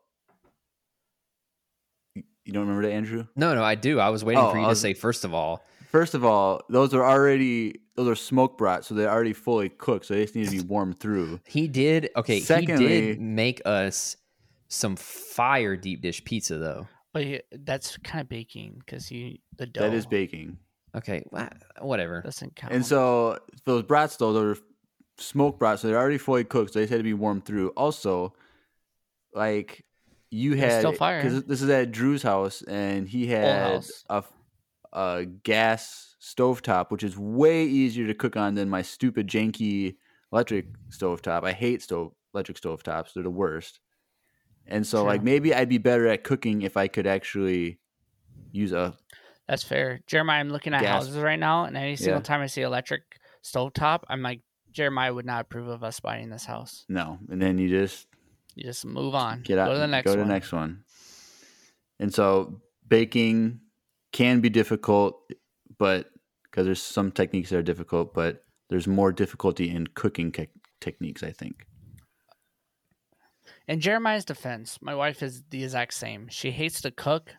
you 2.47 2.53
you 2.53 2.53
don't 2.53 2.63
remember 2.69 2.87
that, 2.89 2.95
Andrew? 2.95 3.27
No, 3.37 3.55
no, 3.55 3.63
I 3.65 3.75
do. 3.75 3.99
I 4.01 4.09
was 4.11 4.25
waiting 4.25 4.43
Oh, 4.43 4.51
for 4.51 4.59
you 4.59 4.65
I 4.65 4.69
to 4.71 4.77
say 4.77 4.95
first 4.95 5.25
of 5.25 5.35
all. 5.35 5.63
First 5.91 6.15
of 6.15 6.25
all, 6.25 6.63
those 6.69 6.93
are 6.95 7.05
already 7.05 7.81
those 7.95 8.09
are 8.09 8.15
smoke 8.15 8.59
brats, 8.59 8.87
so 8.89 8.95
they're 8.95 9.11
already 9.11 9.33
fully 9.33 9.69
cooked. 9.69 10.07
So 10.07 10.15
they 10.15 10.23
just 10.25 10.35
need 10.35 10.47
to 10.47 10.51
be 10.51 10.61
warmed 10.69 10.99
through. 11.01 11.41
He 11.47 11.69
did 11.69 12.11
okay. 12.17 12.41
he 12.41 12.67
did 12.67 13.21
make 13.21 13.63
us 13.65 14.17
some 14.69 14.97
fire 14.97 15.77
deep 15.77 16.03
dish 16.03 16.25
pizza 16.25 16.59
though. 16.59 16.87
but 17.13 17.25
yeah, 17.25 17.39
that's 17.65 17.97
kind 17.99 18.21
of 18.21 18.29
baking 18.29 18.77
because 18.85 19.11
you 19.11 19.39
the 19.57 19.67
dough 19.67 19.83
That 19.83 19.95
is 19.95 20.07
baking. 20.07 20.59
Okay, 20.95 21.23
wha- 21.31 21.49
whatever. 21.81 22.21
doesn't 22.23 22.57
count. 22.57 22.73
And 22.73 22.85
so 22.85 23.39
those 23.65 23.83
brats, 23.83 24.17
though, 24.17 24.33
they're 24.33 24.57
smoked 25.19 25.59
brats, 25.59 25.83
so 25.83 25.89
they're 25.89 25.99
already 25.99 26.17
fully 26.19 26.43
cooked. 26.45 26.73
So 26.73 26.79
they 26.79 26.85
just 26.85 26.91
had 26.93 26.99
to 26.99 27.03
be 27.05 27.15
warmed 27.15 27.45
through. 27.45 27.69
Also, 27.71 28.35
like 29.35 29.85
you 30.31 30.55
had 30.57 30.81
still 30.81 30.93
fire. 30.93 31.23
because 31.23 31.45
this 31.45 31.63
is 31.63 31.69
at 31.71 31.93
Drew's 31.93 32.23
house, 32.23 32.63
and 32.63 33.09
he 33.09 33.27
had 33.29 33.83
a, 34.11 34.25
a 34.93 35.25
gas 35.25 36.17
stovetop, 36.21 36.91
which 36.91 37.03
is 37.03 37.17
way 37.17 37.65
easier 37.65 38.07
to 38.07 38.15
cook 38.15 38.37
on 38.37 38.55
than 38.55 38.69
my 38.69 38.83
stupid 38.83 39.27
janky 39.29 39.97
electric 40.33 40.67
stovetop. 40.93 41.45
I 41.45 41.53
hate 41.53 41.83
stove 41.83 42.13
electric 42.35 42.61
stovetops; 42.61 43.13
they're 43.15 43.23
the 43.23 43.31
worst. 43.31 43.81
And 44.67 44.85
so, 44.85 45.05
like, 45.05 45.23
maybe 45.23 45.55
I'd 45.55 45.69
be 45.69 45.79
better 45.79 46.09
at 46.09 46.25
cooking 46.25 46.63
if 46.63 46.77
I 46.77 46.89
could 46.89 47.07
actually 47.07 47.79
use 48.51 48.73
a 48.73 48.97
That's 49.47 49.63
fair. 49.63 50.01
Jeremiah, 50.09 50.41
I'm 50.41 50.51
looking 50.51 50.75
at 50.75 50.81
Gas. 50.81 51.05
houses 51.05 51.19
right 51.19 51.39
now, 51.39 51.65
and 51.67 51.77
any 51.77 51.95
single 51.95 52.19
Yeah. 52.19 52.23
time 52.25 52.41
I 52.41 52.47
see 52.47 52.63
electric 52.63 53.03
stovetop, 53.45 54.01
I'm 54.09 54.23
like, 54.23 54.41
Jeremiah 54.73 55.15
would 55.15 55.25
not 55.25 55.43
approve 55.43 55.69
of 55.69 55.85
us 55.85 56.01
buying 56.01 56.31
this 56.31 56.45
house. 56.45 56.85
no, 56.89 57.19
and 57.31 57.41
then 57.41 57.59
you 57.59 57.69
just 57.69 58.09
You 58.57 58.65
just 58.65 58.85
move 58.85 59.15
on. 59.15 59.43
get 59.43 59.59
out 59.59 59.67
Go 59.69 59.75
to 59.75 59.79
the 59.79 59.87
next 59.87 60.07
go 60.07 60.15
to 60.15 60.19
one. 60.21 60.29
the 60.29 60.35
next 60.35 60.51
one 60.53 60.83
and 62.01 62.13
so 62.13 62.61
baking 62.89 63.61
can 64.13 64.41
be 64.41 64.49
difficult 64.51 65.21
but 65.79 66.11
because 66.45 66.65
there's 66.67 66.83
some 66.83 67.13
techniques 67.13 67.51
that 67.51 67.59
are 67.59 67.63
difficult 67.63 68.13
but 68.15 68.45
there's 68.71 68.87
more 68.89 69.13
difficulty 69.13 69.71
in 69.71 69.87
cooking 69.89 70.33
te- 70.33 70.49
techniques 70.81 71.23
i 71.23 71.31
think 71.31 71.67
In 73.69 73.81
Jeremiah's 73.81 74.25
defense, 74.25 74.79
my 74.81 74.95
wife 74.95 75.23
is 75.23 75.43
the 75.51 75.63
exact 75.65 75.95
same. 75.95 76.29
She 76.29 76.51
hates 76.51 76.81
to 76.83 76.91
cook, 76.91 77.35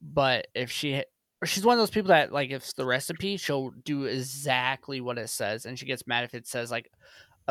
but 0.00 0.46
if 0.54 0.70
she 0.70 1.02
she's 1.44 1.64
one 1.64 1.74
of 1.74 1.80
those 1.80 1.90
people 1.90 2.08
that 2.08 2.32
like 2.32 2.50
if 2.50 2.62
it's 2.62 2.72
the 2.74 2.84
recipe, 2.86 3.36
she'll 3.38 3.70
do 3.84 4.04
exactly 4.04 5.00
what 5.00 5.18
it 5.18 5.28
says, 5.30 5.64
and 5.66 5.78
she 5.78 5.86
gets 5.86 6.06
mad 6.06 6.24
if 6.24 6.34
it 6.34 6.46
says 6.46 6.70
like 6.70 6.90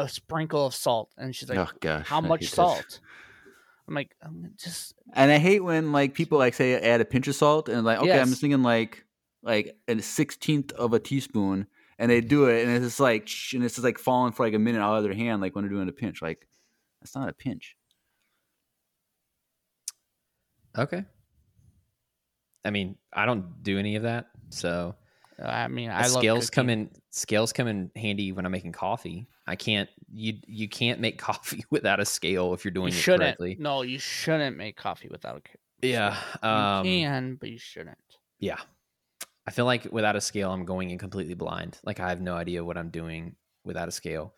a 0.04 0.10
sprinkle 0.10 0.66
of 0.66 0.74
salt, 0.76 1.12
and 1.18 1.36
she's 1.36 1.50
like, 1.50 1.60
oh 1.60 1.70
gosh 1.80 2.08
"How 2.08 2.18
I 2.18 2.22
much 2.22 2.42
hate 2.42 2.46
this. 2.48 2.54
salt?" 2.54 3.00
I'm 3.88 3.96
like, 3.96 4.16
um, 4.22 4.52
just 4.56 4.94
and 5.14 5.32
i 5.32 5.40
hate 5.40 5.64
when 5.64 5.92
like 5.92 6.14
people 6.14 6.38
like 6.38 6.54
say 6.54 6.80
add 6.80 7.02
a 7.02 7.06
pinch 7.06 7.28
of 7.28 7.34
salt 7.34 7.70
and 7.70 7.84
like 7.84 7.98
okay 7.98 8.20
i'm 8.20 8.28
just 8.28 8.40
thinking 8.40 8.62
like 8.62 9.04
like 9.42 9.76
a 9.88 9.96
16th 9.96 10.72
of 10.74 10.94
a 10.94 11.00
teaspoon 11.00 11.66
and 11.98 12.12
they 12.12 12.22
do 12.22 12.46
it 12.46 12.64
and 12.64 12.72
it's 12.76 12.86
just 12.86 13.00
like 13.00 13.28
sh- 13.28 13.56
and 13.56 13.64
it's 13.64 13.74
just 13.74 13.84
like 13.84 13.98
falling 13.98 14.32
for 14.32 14.46
like 14.46 14.54
a 14.54 14.60
minute 14.60 14.80
out 14.80 14.98
of 14.98 15.04
their 15.04 15.16
hand 15.16 15.42
like 15.42 15.56
when 15.56 15.64
they're 15.64 15.72
doing 15.74 15.90
a 15.90 15.92
pinch 15.92 16.22
like 16.22 16.48
that's 17.02 17.16
not 17.16 17.30
a 17.30 17.34
pinch 17.34 17.76
Okay. 20.78 21.04
I 22.64 22.70
mean, 22.70 22.98
I 23.12 23.26
don't 23.26 23.64
do 23.64 23.80
any 23.80 23.96
of 23.96 24.04
that, 24.04 24.28
so 24.50 24.96
I 25.42 25.68
mean, 25.68 25.90
I 25.90 26.02
love 26.02 26.12
scales 26.12 26.50
come 26.50 26.70
in. 26.70 26.90
Scales 27.12 27.54
come 27.54 27.68
in 27.68 27.92
handy 27.96 28.32
when 28.32 28.46
I'm 28.46 28.52
making 28.52 28.72
coffee. 28.74 29.28
I 29.48 29.56
can't. 29.56 29.90
You 30.12 30.34
you 30.48 30.68
can't 30.68 31.00
make 31.00 31.18
coffee 31.30 31.64
without 31.70 32.00
a 32.00 32.06
scale 32.06 32.54
if 32.54 32.64
you're 32.66 32.72
doing 32.74 32.92
You 32.92 32.98
it 32.98 33.02
shouldn't. 33.02 33.22
correctly. 33.24 33.56
No, 33.60 33.82
you 33.84 34.00
shouldn't 34.00 34.58
make 34.58 34.76
coffee 34.78 35.08
without 35.10 35.38
a. 35.38 35.42
ca- 35.42 35.60
Yeah. 35.82 36.18
You 36.44 36.50
Um, 36.50 36.84
can, 36.86 37.36
but 37.36 37.50
you 37.50 37.58
shouldn't. 37.58 37.98
Yeah. 38.40 38.58
I 39.48 39.52
feel 39.52 39.66
like 39.66 39.86
without 39.92 40.16
a 40.16 40.22
scale, 40.22 40.52
I'm 40.52 40.66
going 40.66 40.92
in 40.92 40.98
completely 41.00 41.34
blind. 41.34 41.80
Like 41.84 42.00
I 42.00 42.10
have 42.10 42.22
no 42.22 42.36
idea 42.36 42.64
what 42.64 42.78
I'm 42.78 42.90
doing 42.90 43.36
without 43.64 43.88
a 43.88 43.92
scale. 43.92 44.34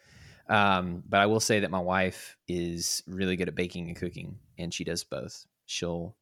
Um, 0.47 1.03
but 1.07 1.19
I 1.19 1.25
will 1.25 1.39
say 1.39 1.59
that 1.61 1.71
my 1.71 1.79
wife 1.79 2.37
is 2.47 3.03
really 3.07 3.35
good 3.35 3.47
at 3.47 3.55
baking 3.55 3.87
and 3.87 3.95
cooking, 3.97 4.37
and 4.57 4.73
she 4.73 4.83
does 4.83 5.03
both. 5.03 5.45
She'll 5.65 6.15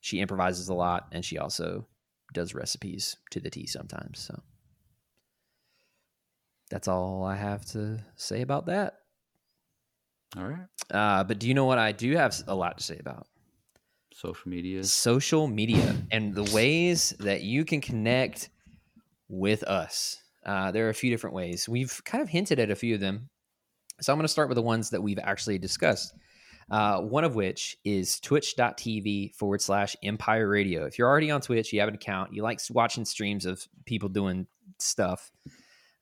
she 0.00 0.20
improvises 0.20 0.68
a 0.68 0.74
lot, 0.74 1.08
and 1.12 1.24
she 1.24 1.38
also 1.38 1.86
does 2.32 2.54
recipes 2.54 3.16
to 3.30 3.40
the 3.40 3.50
T 3.50 3.66
sometimes. 3.66 4.18
So 4.20 4.42
that's 6.70 6.88
all 6.88 7.24
I 7.24 7.36
have 7.36 7.64
to 7.66 7.98
say 8.16 8.42
about 8.42 8.66
that. 8.66 9.00
all 10.36 10.44
right 10.44 10.66
Uh, 10.90 11.24
but 11.24 11.38
do 11.38 11.48
you 11.48 11.54
know 11.54 11.64
what 11.64 11.78
I 11.78 11.92
do 11.92 12.16
have 12.16 12.36
a 12.46 12.54
lot 12.54 12.78
to 12.78 12.84
say 12.84 12.98
about? 12.98 13.26
social 14.12 14.50
media 14.50 14.82
social 14.82 15.46
media 15.46 15.96
and 16.10 16.34
the 16.34 16.42
ways 16.52 17.14
that 17.20 17.42
you 17.42 17.64
can 17.64 17.80
connect 17.80 18.50
with 19.28 19.62
us. 19.62 20.20
Uh, 20.44 20.70
there 20.72 20.86
are 20.86 20.90
a 20.90 20.94
few 20.94 21.10
different 21.10 21.36
ways. 21.36 21.68
We've 21.68 22.02
kind 22.04 22.20
of 22.22 22.28
hinted 22.28 22.58
at 22.58 22.70
a 22.70 22.74
few 22.74 22.94
of 22.94 23.00
them. 23.00 23.28
So 24.00 24.12
I'm 24.12 24.18
going 24.18 24.24
to 24.24 24.32
start 24.32 24.48
with 24.48 24.56
the 24.56 24.62
ones 24.62 24.90
that 24.90 25.02
we've 25.02 25.18
actually 25.18 25.58
discussed. 25.58 26.14
Uh, 26.70 27.00
one 27.00 27.24
of 27.24 27.34
which 27.34 27.78
is 27.84 28.20
twitch.tv 28.20 29.34
forward 29.34 29.62
slash 29.62 29.96
empire 30.02 30.46
radio. 30.46 30.84
If 30.84 30.98
you're 30.98 31.08
already 31.08 31.30
on 31.30 31.40
Twitch, 31.40 31.72
you 31.72 31.80
have 31.80 31.88
an 31.88 31.94
account, 31.94 32.34
you 32.34 32.42
like 32.42 32.60
watching 32.70 33.04
streams 33.06 33.46
of 33.46 33.66
people 33.86 34.10
doing 34.10 34.46
stuff, 34.78 35.30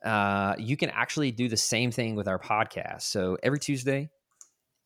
uh, 0.04 0.54
you 0.58 0.76
can 0.76 0.90
actually 0.90 1.30
do 1.30 1.48
the 1.48 1.56
same 1.56 1.90
thing 1.90 2.16
with 2.16 2.26
our 2.26 2.38
podcast. 2.38 3.02
So 3.02 3.38
every 3.42 3.60
Tuesday 3.60 4.10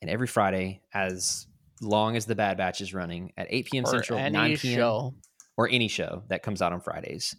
and 0.02 0.10
every 0.10 0.26
Friday, 0.26 0.82
as 0.92 1.46
long 1.80 2.16
as 2.16 2.26
the 2.26 2.34
Bad 2.34 2.58
Batch 2.58 2.80
is 2.80 2.92
running 2.92 3.32
at 3.38 3.46
8 3.48 3.66
p.m. 3.66 3.84
Or 3.84 3.90
Central, 3.90 4.18
any 4.18 4.32
9 4.32 4.56
p.m. 4.58 4.76
show. 4.76 5.14
or 5.56 5.68
any 5.68 5.88
show 5.88 6.24
that 6.28 6.42
comes 6.42 6.60
out 6.60 6.72
on 6.72 6.80
Fridays. 6.80 7.34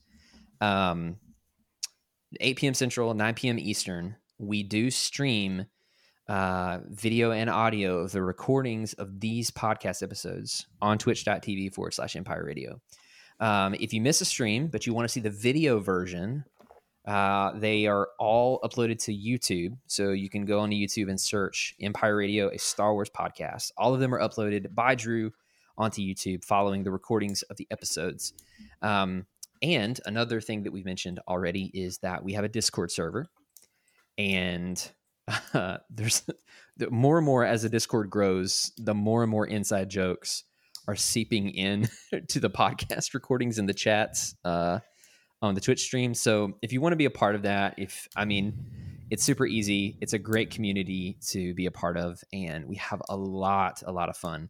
Um, 0.59 1.17
8 2.39 2.57
p.m. 2.57 2.73
Central, 2.73 3.13
9 3.13 3.33
p.m. 3.35 3.59
Eastern, 3.59 4.15
we 4.39 4.63
do 4.63 4.89
stream 4.89 5.65
uh, 6.27 6.79
video 6.89 7.31
and 7.31 7.49
audio 7.49 7.99
of 7.99 8.11
the 8.11 8.21
recordings 8.21 8.93
of 8.93 9.19
these 9.19 9.51
podcast 9.51 10.03
episodes 10.03 10.67
on 10.81 10.97
twitch.tv 10.97 11.73
forward 11.73 11.93
slash 11.93 12.15
empire 12.15 12.43
radio. 12.45 12.79
Um, 13.39 13.75
if 13.79 13.93
you 13.93 14.01
miss 14.01 14.21
a 14.21 14.25
stream, 14.25 14.67
but 14.67 14.85
you 14.85 14.93
want 14.93 15.05
to 15.05 15.11
see 15.11 15.19
the 15.19 15.31
video 15.31 15.79
version, 15.79 16.45
uh, 17.07 17.51
they 17.57 17.87
are 17.87 18.09
all 18.19 18.59
uploaded 18.61 19.03
to 19.05 19.13
YouTube. 19.13 19.77
So 19.87 20.11
you 20.11 20.29
can 20.29 20.45
go 20.45 20.59
onto 20.59 20.75
YouTube 20.75 21.09
and 21.09 21.19
search 21.19 21.75
Empire 21.81 22.15
Radio, 22.15 22.49
a 22.49 22.59
Star 22.59 22.93
Wars 22.93 23.09
podcast. 23.09 23.71
All 23.77 23.93
of 23.93 23.99
them 23.99 24.13
are 24.13 24.19
uploaded 24.19 24.73
by 24.75 24.95
Drew 24.95 25.31
onto 25.77 26.01
YouTube 26.01 26.45
following 26.45 26.83
the 26.83 26.91
recordings 26.91 27.41
of 27.43 27.57
the 27.57 27.67
episodes. 27.71 28.33
Um, 28.81 29.25
and 29.61 29.99
another 30.05 30.41
thing 30.41 30.63
that 30.63 30.71
we've 30.71 30.85
mentioned 30.85 31.19
already 31.27 31.71
is 31.73 31.99
that 31.99 32.23
we 32.23 32.33
have 32.33 32.43
a 32.43 32.49
Discord 32.49 32.91
server, 32.91 33.27
and 34.17 34.91
uh, 35.53 35.77
there's 35.89 36.23
the 36.77 36.89
more 36.89 37.17
and 37.17 37.25
more 37.25 37.45
as 37.45 37.63
the 37.63 37.69
Discord 37.69 38.09
grows, 38.09 38.71
the 38.77 38.93
more 38.93 39.23
and 39.23 39.31
more 39.31 39.45
inside 39.45 39.89
jokes 39.89 40.43
are 40.87 40.95
seeping 40.95 41.49
in 41.49 41.87
to 42.27 42.39
the 42.39 42.49
podcast 42.49 43.13
recordings 43.13 43.57
and 43.57 43.69
the 43.69 43.73
chats 43.73 44.35
uh, 44.43 44.79
on 45.41 45.55
the 45.55 45.61
Twitch 45.61 45.81
stream. 45.81 46.13
So 46.13 46.57
if 46.61 46.73
you 46.73 46.81
want 46.81 46.93
to 46.93 46.97
be 46.97 47.05
a 47.05 47.11
part 47.11 47.35
of 47.35 47.43
that, 47.43 47.75
if 47.77 48.07
I 48.15 48.25
mean, 48.25 48.53
it's 49.09 49.23
super 49.23 49.45
easy. 49.45 49.97
It's 50.01 50.13
a 50.13 50.19
great 50.19 50.51
community 50.51 51.17
to 51.29 51.53
be 51.53 51.65
a 51.65 51.71
part 51.71 51.97
of, 51.97 52.23
and 52.31 52.65
we 52.65 52.75
have 52.75 53.01
a 53.09 53.15
lot, 53.15 53.83
a 53.85 53.91
lot 53.91 54.09
of 54.09 54.15
fun. 54.15 54.49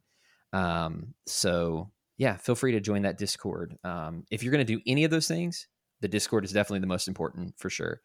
Um, 0.52 1.14
so 1.26 1.90
yeah, 2.18 2.36
feel 2.36 2.54
free 2.54 2.72
to 2.72 2.80
join 2.80 3.02
that 3.02 3.18
Discord. 3.18 3.76
Um, 3.84 4.24
if 4.30 4.42
you're 4.42 4.52
going 4.52 4.64
to 4.64 4.76
do 4.76 4.80
any 4.86 5.04
of 5.04 5.10
those 5.10 5.26
things, 5.26 5.66
the 6.00 6.08
Discord 6.08 6.44
is 6.44 6.52
definitely 6.52 6.80
the 6.80 6.86
most 6.86 7.08
important 7.08 7.54
for 7.58 7.70
sure. 7.70 8.00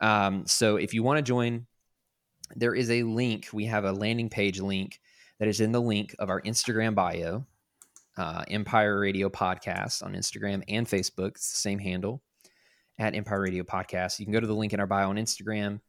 Um, 0.00 0.46
so 0.46 0.76
if 0.76 0.94
you 0.94 1.02
want 1.02 1.18
to 1.18 1.22
join, 1.22 1.66
there 2.56 2.74
is 2.74 2.90
a 2.90 3.02
link. 3.02 3.48
We 3.52 3.66
have 3.66 3.84
a 3.84 3.92
landing 3.92 4.28
page 4.28 4.60
link 4.60 5.00
that 5.38 5.48
is 5.48 5.60
in 5.60 5.72
the 5.72 5.80
link 5.80 6.14
of 6.18 6.30
our 6.30 6.40
Instagram 6.42 6.94
bio, 6.94 7.46
uh, 8.16 8.44
Empire 8.48 8.98
Radio 8.98 9.28
Podcast 9.28 10.02
on 10.02 10.14
Instagram 10.14 10.62
and 10.68 10.86
Facebook. 10.86 11.30
It's 11.30 11.52
the 11.52 11.58
same 11.58 11.78
handle 11.78 12.22
at 12.98 13.14
Empire 13.14 13.40
Radio 13.40 13.62
Podcast. 13.62 14.18
You 14.18 14.26
can 14.26 14.32
go 14.32 14.40
to 14.40 14.46
the 14.46 14.54
link 14.54 14.72
in 14.72 14.80
our 14.80 14.86
bio 14.86 15.08
on 15.08 15.16
Instagram 15.16 15.80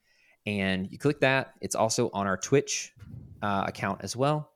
and 0.45 0.87
you 0.91 0.97
click 0.97 1.19
that. 1.21 1.53
It's 1.61 1.75
also 1.75 2.09
on 2.13 2.27
our 2.27 2.37
Twitch 2.37 2.93
uh, 3.41 3.65
account 3.67 4.01
as 4.03 4.15
well. 4.15 4.51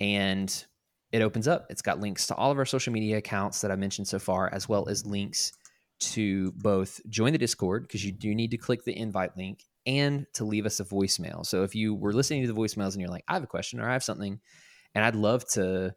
And 0.00 0.64
it 1.12 1.22
opens 1.22 1.48
up. 1.48 1.66
It's 1.70 1.82
got 1.82 2.00
links 2.00 2.26
to 2.26 2.34
all 2.34 2.50
of 2.50 2.58
our 2.58 2.66
social 2.66 2.92
media 2.92 3.18
accounts 3.18 3.60
that 3.62 3.70
I 3.70 3.76
mentioned 3.76 4.08
so 4.08 4.18
far, 4.18 4.52
as 4.52 4.68
well 4.68 4.88
as 4.88 5.06
links 5.06 5.52
to 5.98 6.52
both 6.52 7.00
join 7.08 7.32
the 7.32 7.38
Discord, 7.38 7.82
because 7.82 8.04
you 8.04 8.12
do 8.12 8.34
need 8.34 8.50
to 8.50 8.56
click 8.56 8.84
the 8.84 8.96
invite 8.96 9.36
link, 9.36 9.64
and 9.86 10.26
to 10.34 10.44
leave 10.44 10.66
us 10.66 10.80
a 10.80 10.84
voicemail. 10.84 11.46
So 11.46 11.62
if 11.62 11.74
you 11.74 11.94
were 11.94 12.12
listening 12.12 12.42
to 12.42 12.52
the 12.52 12.58
voicemails 12.58 12.92
and 12.92 13.00
you're 13.00 13.10
like, 13.10 13.24
I 13.28 13.34
have 13.34 13.44
a 13.44 13.48
question 13.48 13.80
or 13.80 13.88
I 13.88 13.92
have 13.92 14.04
something, 14.04 14.40
and 14.94 15.04
I'd 15.04 15.14
love 15.14 15.46
to 15.50 15.94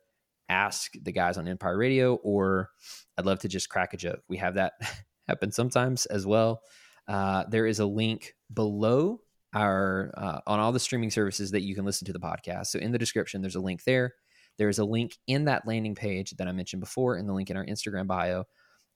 ask 0.47 0.91
the 1.01 1.11
guys 1.11 1.37
on 1.37 1.47
Empire 1.47 1.77
Radio, 1.77 2.15
or 2.15 2.69
I'd 3.17 3.25
love 3.25 3.39
to 3.39 3.47
just 3.47 3.69
crack 3.69 3.93
a 3.93 3.97
joke. 3.97 4.21
We 4.27 4.37
have 4.37 4.55
that 4.55 4.73
happen 5.27 5.51
sometimes 5.51 6.05
as 6.07 6.25
well. 6.25 6.61
Uh, 7.07 7.45
there 7.49 7.65
is 7.65 7.79
a 7.79 7.85
link 7.85 8.35
below 8.53 9.21
our 9.53 10.13
uh, 10.15 10.39
on 10.45 10.59
all 10.59 10.71
the 10.71 10.79
streaming 10.79 11.09
services 11.09 11.51
that 11.51 11.63
you 11.63 11.73
can 11.75 11.85
listen 11.85 12.05
to 12.05 12.13
the 12.13 12.19
podcast. 12.19 12.67
So 12.67 12.79
in 12.79 12.91
the 12.91 12.99
description, 12.99 13.41
there's 13.41 13.55
a 13.55 13.61
link 13.61 13.83
there. 13.83 14.13
There 14.57 14.69
is 14.69 14.79
a 14.79 14.85
link 14.85 15.17
in 15.25 15.45
that 15.45 15.65
landing 15.65 15.95
page 15.95 16.31
that 16.31 16.47
I 16.47 16.51
mentioned 16.51 16.81
before, 16.81 17.15
and 17.15 17.27
the 17.27 17.33
link 17.33 17.49
in 17.49 17.57
our 17.57 17.65
Instagram 17.65 18.07
bio. 18.07 18.45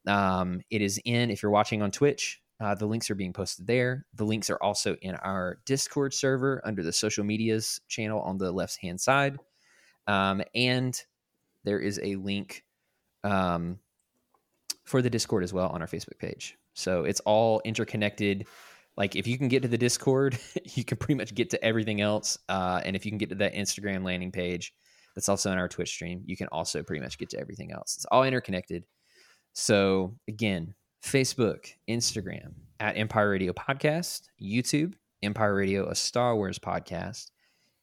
Um, 0.07 0.61
it 0.69 0.81
is 0.81 0.99
in 1.05 1.29
if 1.31 1.41
you're 1.41 1.51
watching 1.51 1.81
on 1.81 1.91
Twitch. 1.91 2.39
Uh, 2.59 2.75
the 2.75 2.85
links 2.85 3.09
are 3.09 3.15
being 3.15 3.33
posted 3.33 3.67
there. 3.67 4.05
The 4.15 4.23
links 4.23 4.49
are 4.49 4.61
also 4.61 4.95
in 5.01 5.15
our 5.15 5.59
Discord 5.65 6.13
server 6.13 6.61
under 6.63 6.83
the 6.83 6.93
social 6.93 7.23
medias 7.23 7.81
channel 7.87 8.21
on 8.21 8.37
the 8.37 8.51
left 8.51 8.77
hand 8.81 9.01
side. 9.01 9.37
Um, 10.07 10.41
and 10.55 10.99
there 11.63 11.79
is 11.79 11.99
a 12.03 12.15
link 12.15 12.63
um, 13.23 13.79
for 14.85 15.01
the 15.01 15.09
Discord 15.09 15.43
as 15.43 15.53
well 15.53 15.69
on 15.69 15.81
our 15.81 15.87
Facebook 15.87 16.19
page. 16.19 16.57
So 16.73 17.03
it's 17.03 17.19
all 17.21 17.61
interconnected. 17.65 18.47
Like 18.95 19.15
if 19.15 19.27
you 19.27 19.37
can 19.37 19.47
get 19.47 19.61
to 19.63 19.67
the 19.67 19.77
Discord, 19.77 20.37
you 20.75 20.83
can 20.83 20.97
pretty 20.97 21.15
much 21.17 21.33
get 21.35 21.49
to 21.51 21.63
everything 21.63 22.01
else. 22.01 22.37
Uh, 22.47 22.81
and 22.85 22.95
if 22.95 23.05
you 23.05 23.11
can 23.11 23.17
get 23.17 23.29
to 23.29 23.35
that 23.35 23.55
Instagram 23.55 24.03
landing 24.03 24.31
page, 24.31 24.73
That's 25.15 25.29
also 25.29 25.51
in 25.51 25.57
our 25.57 25.67
Twitch 25.67 25.89
stream. 25.89 26.23
You 26.25 26.37
can 26.37 26.47
also 26.47 26.81
pretty 26.83 27.01
much 27.01 27.17
get 27.17 27.29
to 27.31 27.39
everything 27.39 27.71
else. 27.71 27.95
It's 27.95 28.05
all 28.05 28.23
interconnected. 28.23 28.83
So 29.53 30.15
again, 30.27 30.73
Facebook, 31.03 31.73
Instagram 31.89 32.53
at 32.79 32.97
Empire 32.97 33.29
Radio 33.29 33.53
Podcast, 33.53 34.23
YouTube, 34.41 34.93
Empire 35.21 35.55
Radio, 35.55 35.87
a 35.89 35.95
Star 35.95 36.35
Wars 36.35 36.59
podcast, 36.59 37.31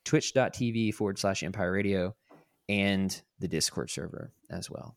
twitch.tv 0.04 0.94
forward 0.94 1.18
slash 1.18 1.42
Empire 1.42 1.72
Radio, 1.72 2.14
and 2.68 3.20
the 3.38 3.48
Discord 3.48 3.90
server 3.90 4.32
as 4.50 4.70
well. 4.70 4.96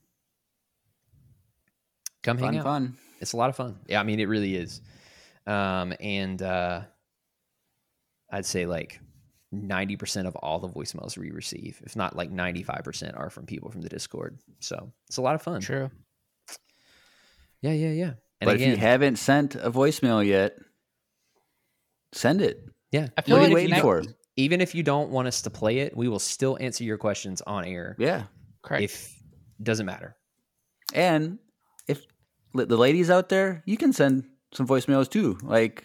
Come 2.24 2.38
hang 2.38 2.50
Fun, 2.50 2.58
out. 2.58 2.64
fun. 2.64 2.98
It's 3.20 3.34
a 3.34 3.38
lot 3.38 3.50
of 3.50 3.56
fun. 3.56 3.78
Yeah, 3.88 4.00
I 4.00 4.04
mean, 4.04 4.20
it 4.20 4.28
really 4.28 4.56
is. 4.56 4.82
Um, 5.46 5.94
and 6.00 6.42
uh, 6.42 6.82
I'd 8.32 8.46
say 8.46 8.66
like 8.66 9.00
90% 9.54 10.26
of 10.28 10.36
all 10.38 10.60
the 10.60 10.70
voicemails 10.70 11.18
we 11.18 11.32
receive, 11.32 11.82
if 11.86 11.96
not 11.96 12.16
like 12.16 12.32
95%, 12.32 13.18
are 13.18 13.30
from 13.30 13.46
people 13.46 13.70
from 13.70 13.82
the 13.82 13.90
Discord. 13.90 14.40
So 14.60 14.92
it's 15.08 15.18
a 15.18 15.22
lot 15.22 15.36
of 15.36 15.42
fun. 15.42 15.62
True. 15.62 15.90
Yeah, 17.64 17.72
yeah, 17.74 17.92
yeah. 17.92 18.12
And 18.42 18.48
but 18.50 18.56
again, 18.56 18.74
if 18.74 18.78
you 18.78 18.82
haven't 18.82 19.16
sent 19.16 19.56
a 19.56 19.72
voicemail 19.72 20.24
yet, 20.26 20.54
send 22.12 22.42
it. 22.42 22.64
yeah, 22.92 23.08
I 23.18 23.22
feel 23.22 23.38
What 23.38 23.46
are 23.46 23.50
you 23.50 23.56
waiting 23.56 23.82
for? 23.82 24.04
even 24.36 24.62
if 24.62 24.74
you 24.76 24.84
don't 24.84 25.10
want 25.12 25.28
us 25.28 25.42
to 25.44 25.50
play 25.50 25.80
it, 25.80 25.96
we 25.96 26.08
will 26.08 26.20
still 26.20 26.58
answer 26.60 26.84
your 26.84 26.98
questions 26.98 27.42
on 27.42 27.66
air. 27.66 27.96
Yeah. 28.00 28.24
Correct. 28.64 28.84
If 28.84 29.14
doesn't 29.62 29.86
matter. 29.86 30.16
And 30.94 31.40
if 31.88 32.02
the 32.54 32.78
ladies 32.78 33.10
out 33.10 33.30
there, 33.30 33.64
you 33.66 33.78
can 33.78 33.94
send 33.94 34.26
some 34.54 34.68
voicemails 34.68 35.10
too. 35.10 35.38
Like, 35.44 35.84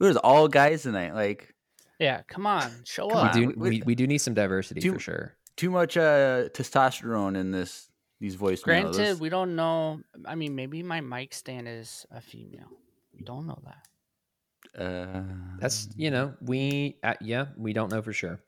there's 0.00 0.16
all 0.16 0.48
guys 0.48 0.82
tonight. 0.82 1.14
Like, 1.14 1.54
yeah, 1.98 2.22
come 2.28 2.46
on, 2.46 2.70
show 2.84 3.08
Come 3.08 3.18
up. 3.18 3.34
on. 3.34 3.40
we 3.40 3.46
do 3.46 3.52
we- 3.60 3.70
we, 3.70 3.82
we 3.86 3.94
do 3.94 4.06
need 4.06 4.18
some 4.18 4.32
diversity 4.34 4.80
Do- 4.80 4.94
for 4.94 4.98
sure. 5.00 5.36
too 5.56 5.70
much 5.70 5.96
uh, 5.98 6.48
testosterone 6.54 7.36
in 7.38 7.50
this 7.50 7.89
these 8.20 8.36
voicemails. 8.36 8.62
Granted, 8.64 9.20
we 9.20 9.28
don't 9.28 9.56
know. 9.56 10.00
I 10.26 10.34
mean, 10.34 10.54
maybe 10.54 10.82
my 10.82 11.00
mic 11.00 11.32
stand 11.34 11.66
is 11.68 12.06
a 12.10 12.20
female. 12.20 12.68
We 13.14 13.24
don't 13.24 13.46
know 13.46 13.60
that. 13.64 14.80
uh, 14.82 15.22
That's 15.58 15.88
you 15.96 16.10
know 16.10 16.34
we 16.40 16.96
uh, 17.02 17.14
yeah 17.20 17.46
we 17.56 17.72
don't 17.72 17.90
know 17.90 18.02
for 18.02 18.12
sure. 18.12 18.40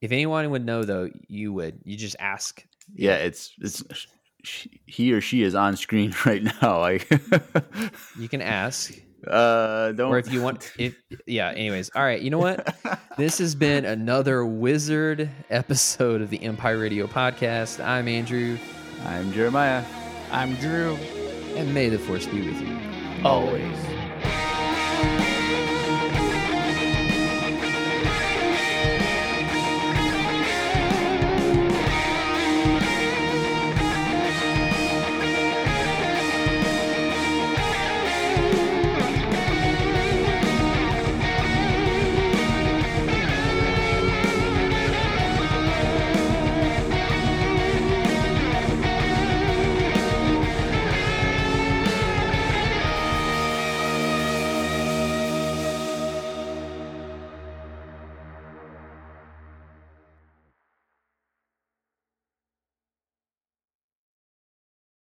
If 0.00 0.12
anyone 0.12 0.48
would 0.50 0.64
know 0.64 0.84
though, 0.84 1.10
you 1.28 1.52
would. 1.52 1.80
You 1.84 1.96
just 1.96 2.16
ask. 2.18 2.64
yeah, 2.94 3.16
it's 3.16 3.52
it's 3.58 3.82
sh- 4.44 4.66
he 4.86 5.12
or 5.12 5.20
she 5.20 5.42
is 5.42 5.54
on 5.54 5.76
screen 5.76 6.14
right 6.26 6.42
now. 6.42 6.80
Like, 6.80 7.08
You 8.18 8.28
can 8.28 8.40
ask, 8.42 8.92
uh, 9.26 9.92
don't. 9.92 10.10
or 10.10 10.18
if 10.18 10.32
you 10.32 10.42
want, 10.42 10.72
if 10.78 10.96
yeah. 11.26 11.50
Anyways, 11.50 11.90
all 11.94 12.02
right. 12.02 12.20
You 12.20 12.30
know 12.30 12.38
what? 12.38 12.74
This 13.16 13.38
has 13.38 13.54
been 13.54 13.84
another 13.84 14.44
wizard 14.44 15.28
episode 15.50 16.22
of 16.22 16.30
the 16.30 16.42
Empire 16.42 16.78
Radio 16.78 17.06
podcast. 17.06 17.84
I'm 17.84 18.08
Andrew, 18.08 18.56
I'm 19.04 19.32
Jeremiah. 19.32 19.84
I'm 20.30 20.54
Drew. 20.56 20.94
and 21.56 21.74
may 21.74 21.88
the 21.88 21.98
force 21.98 22.26
be 22.26 22.46
with 22.46 22.60
you. 22.62 22.78
Always. 23.24 23.89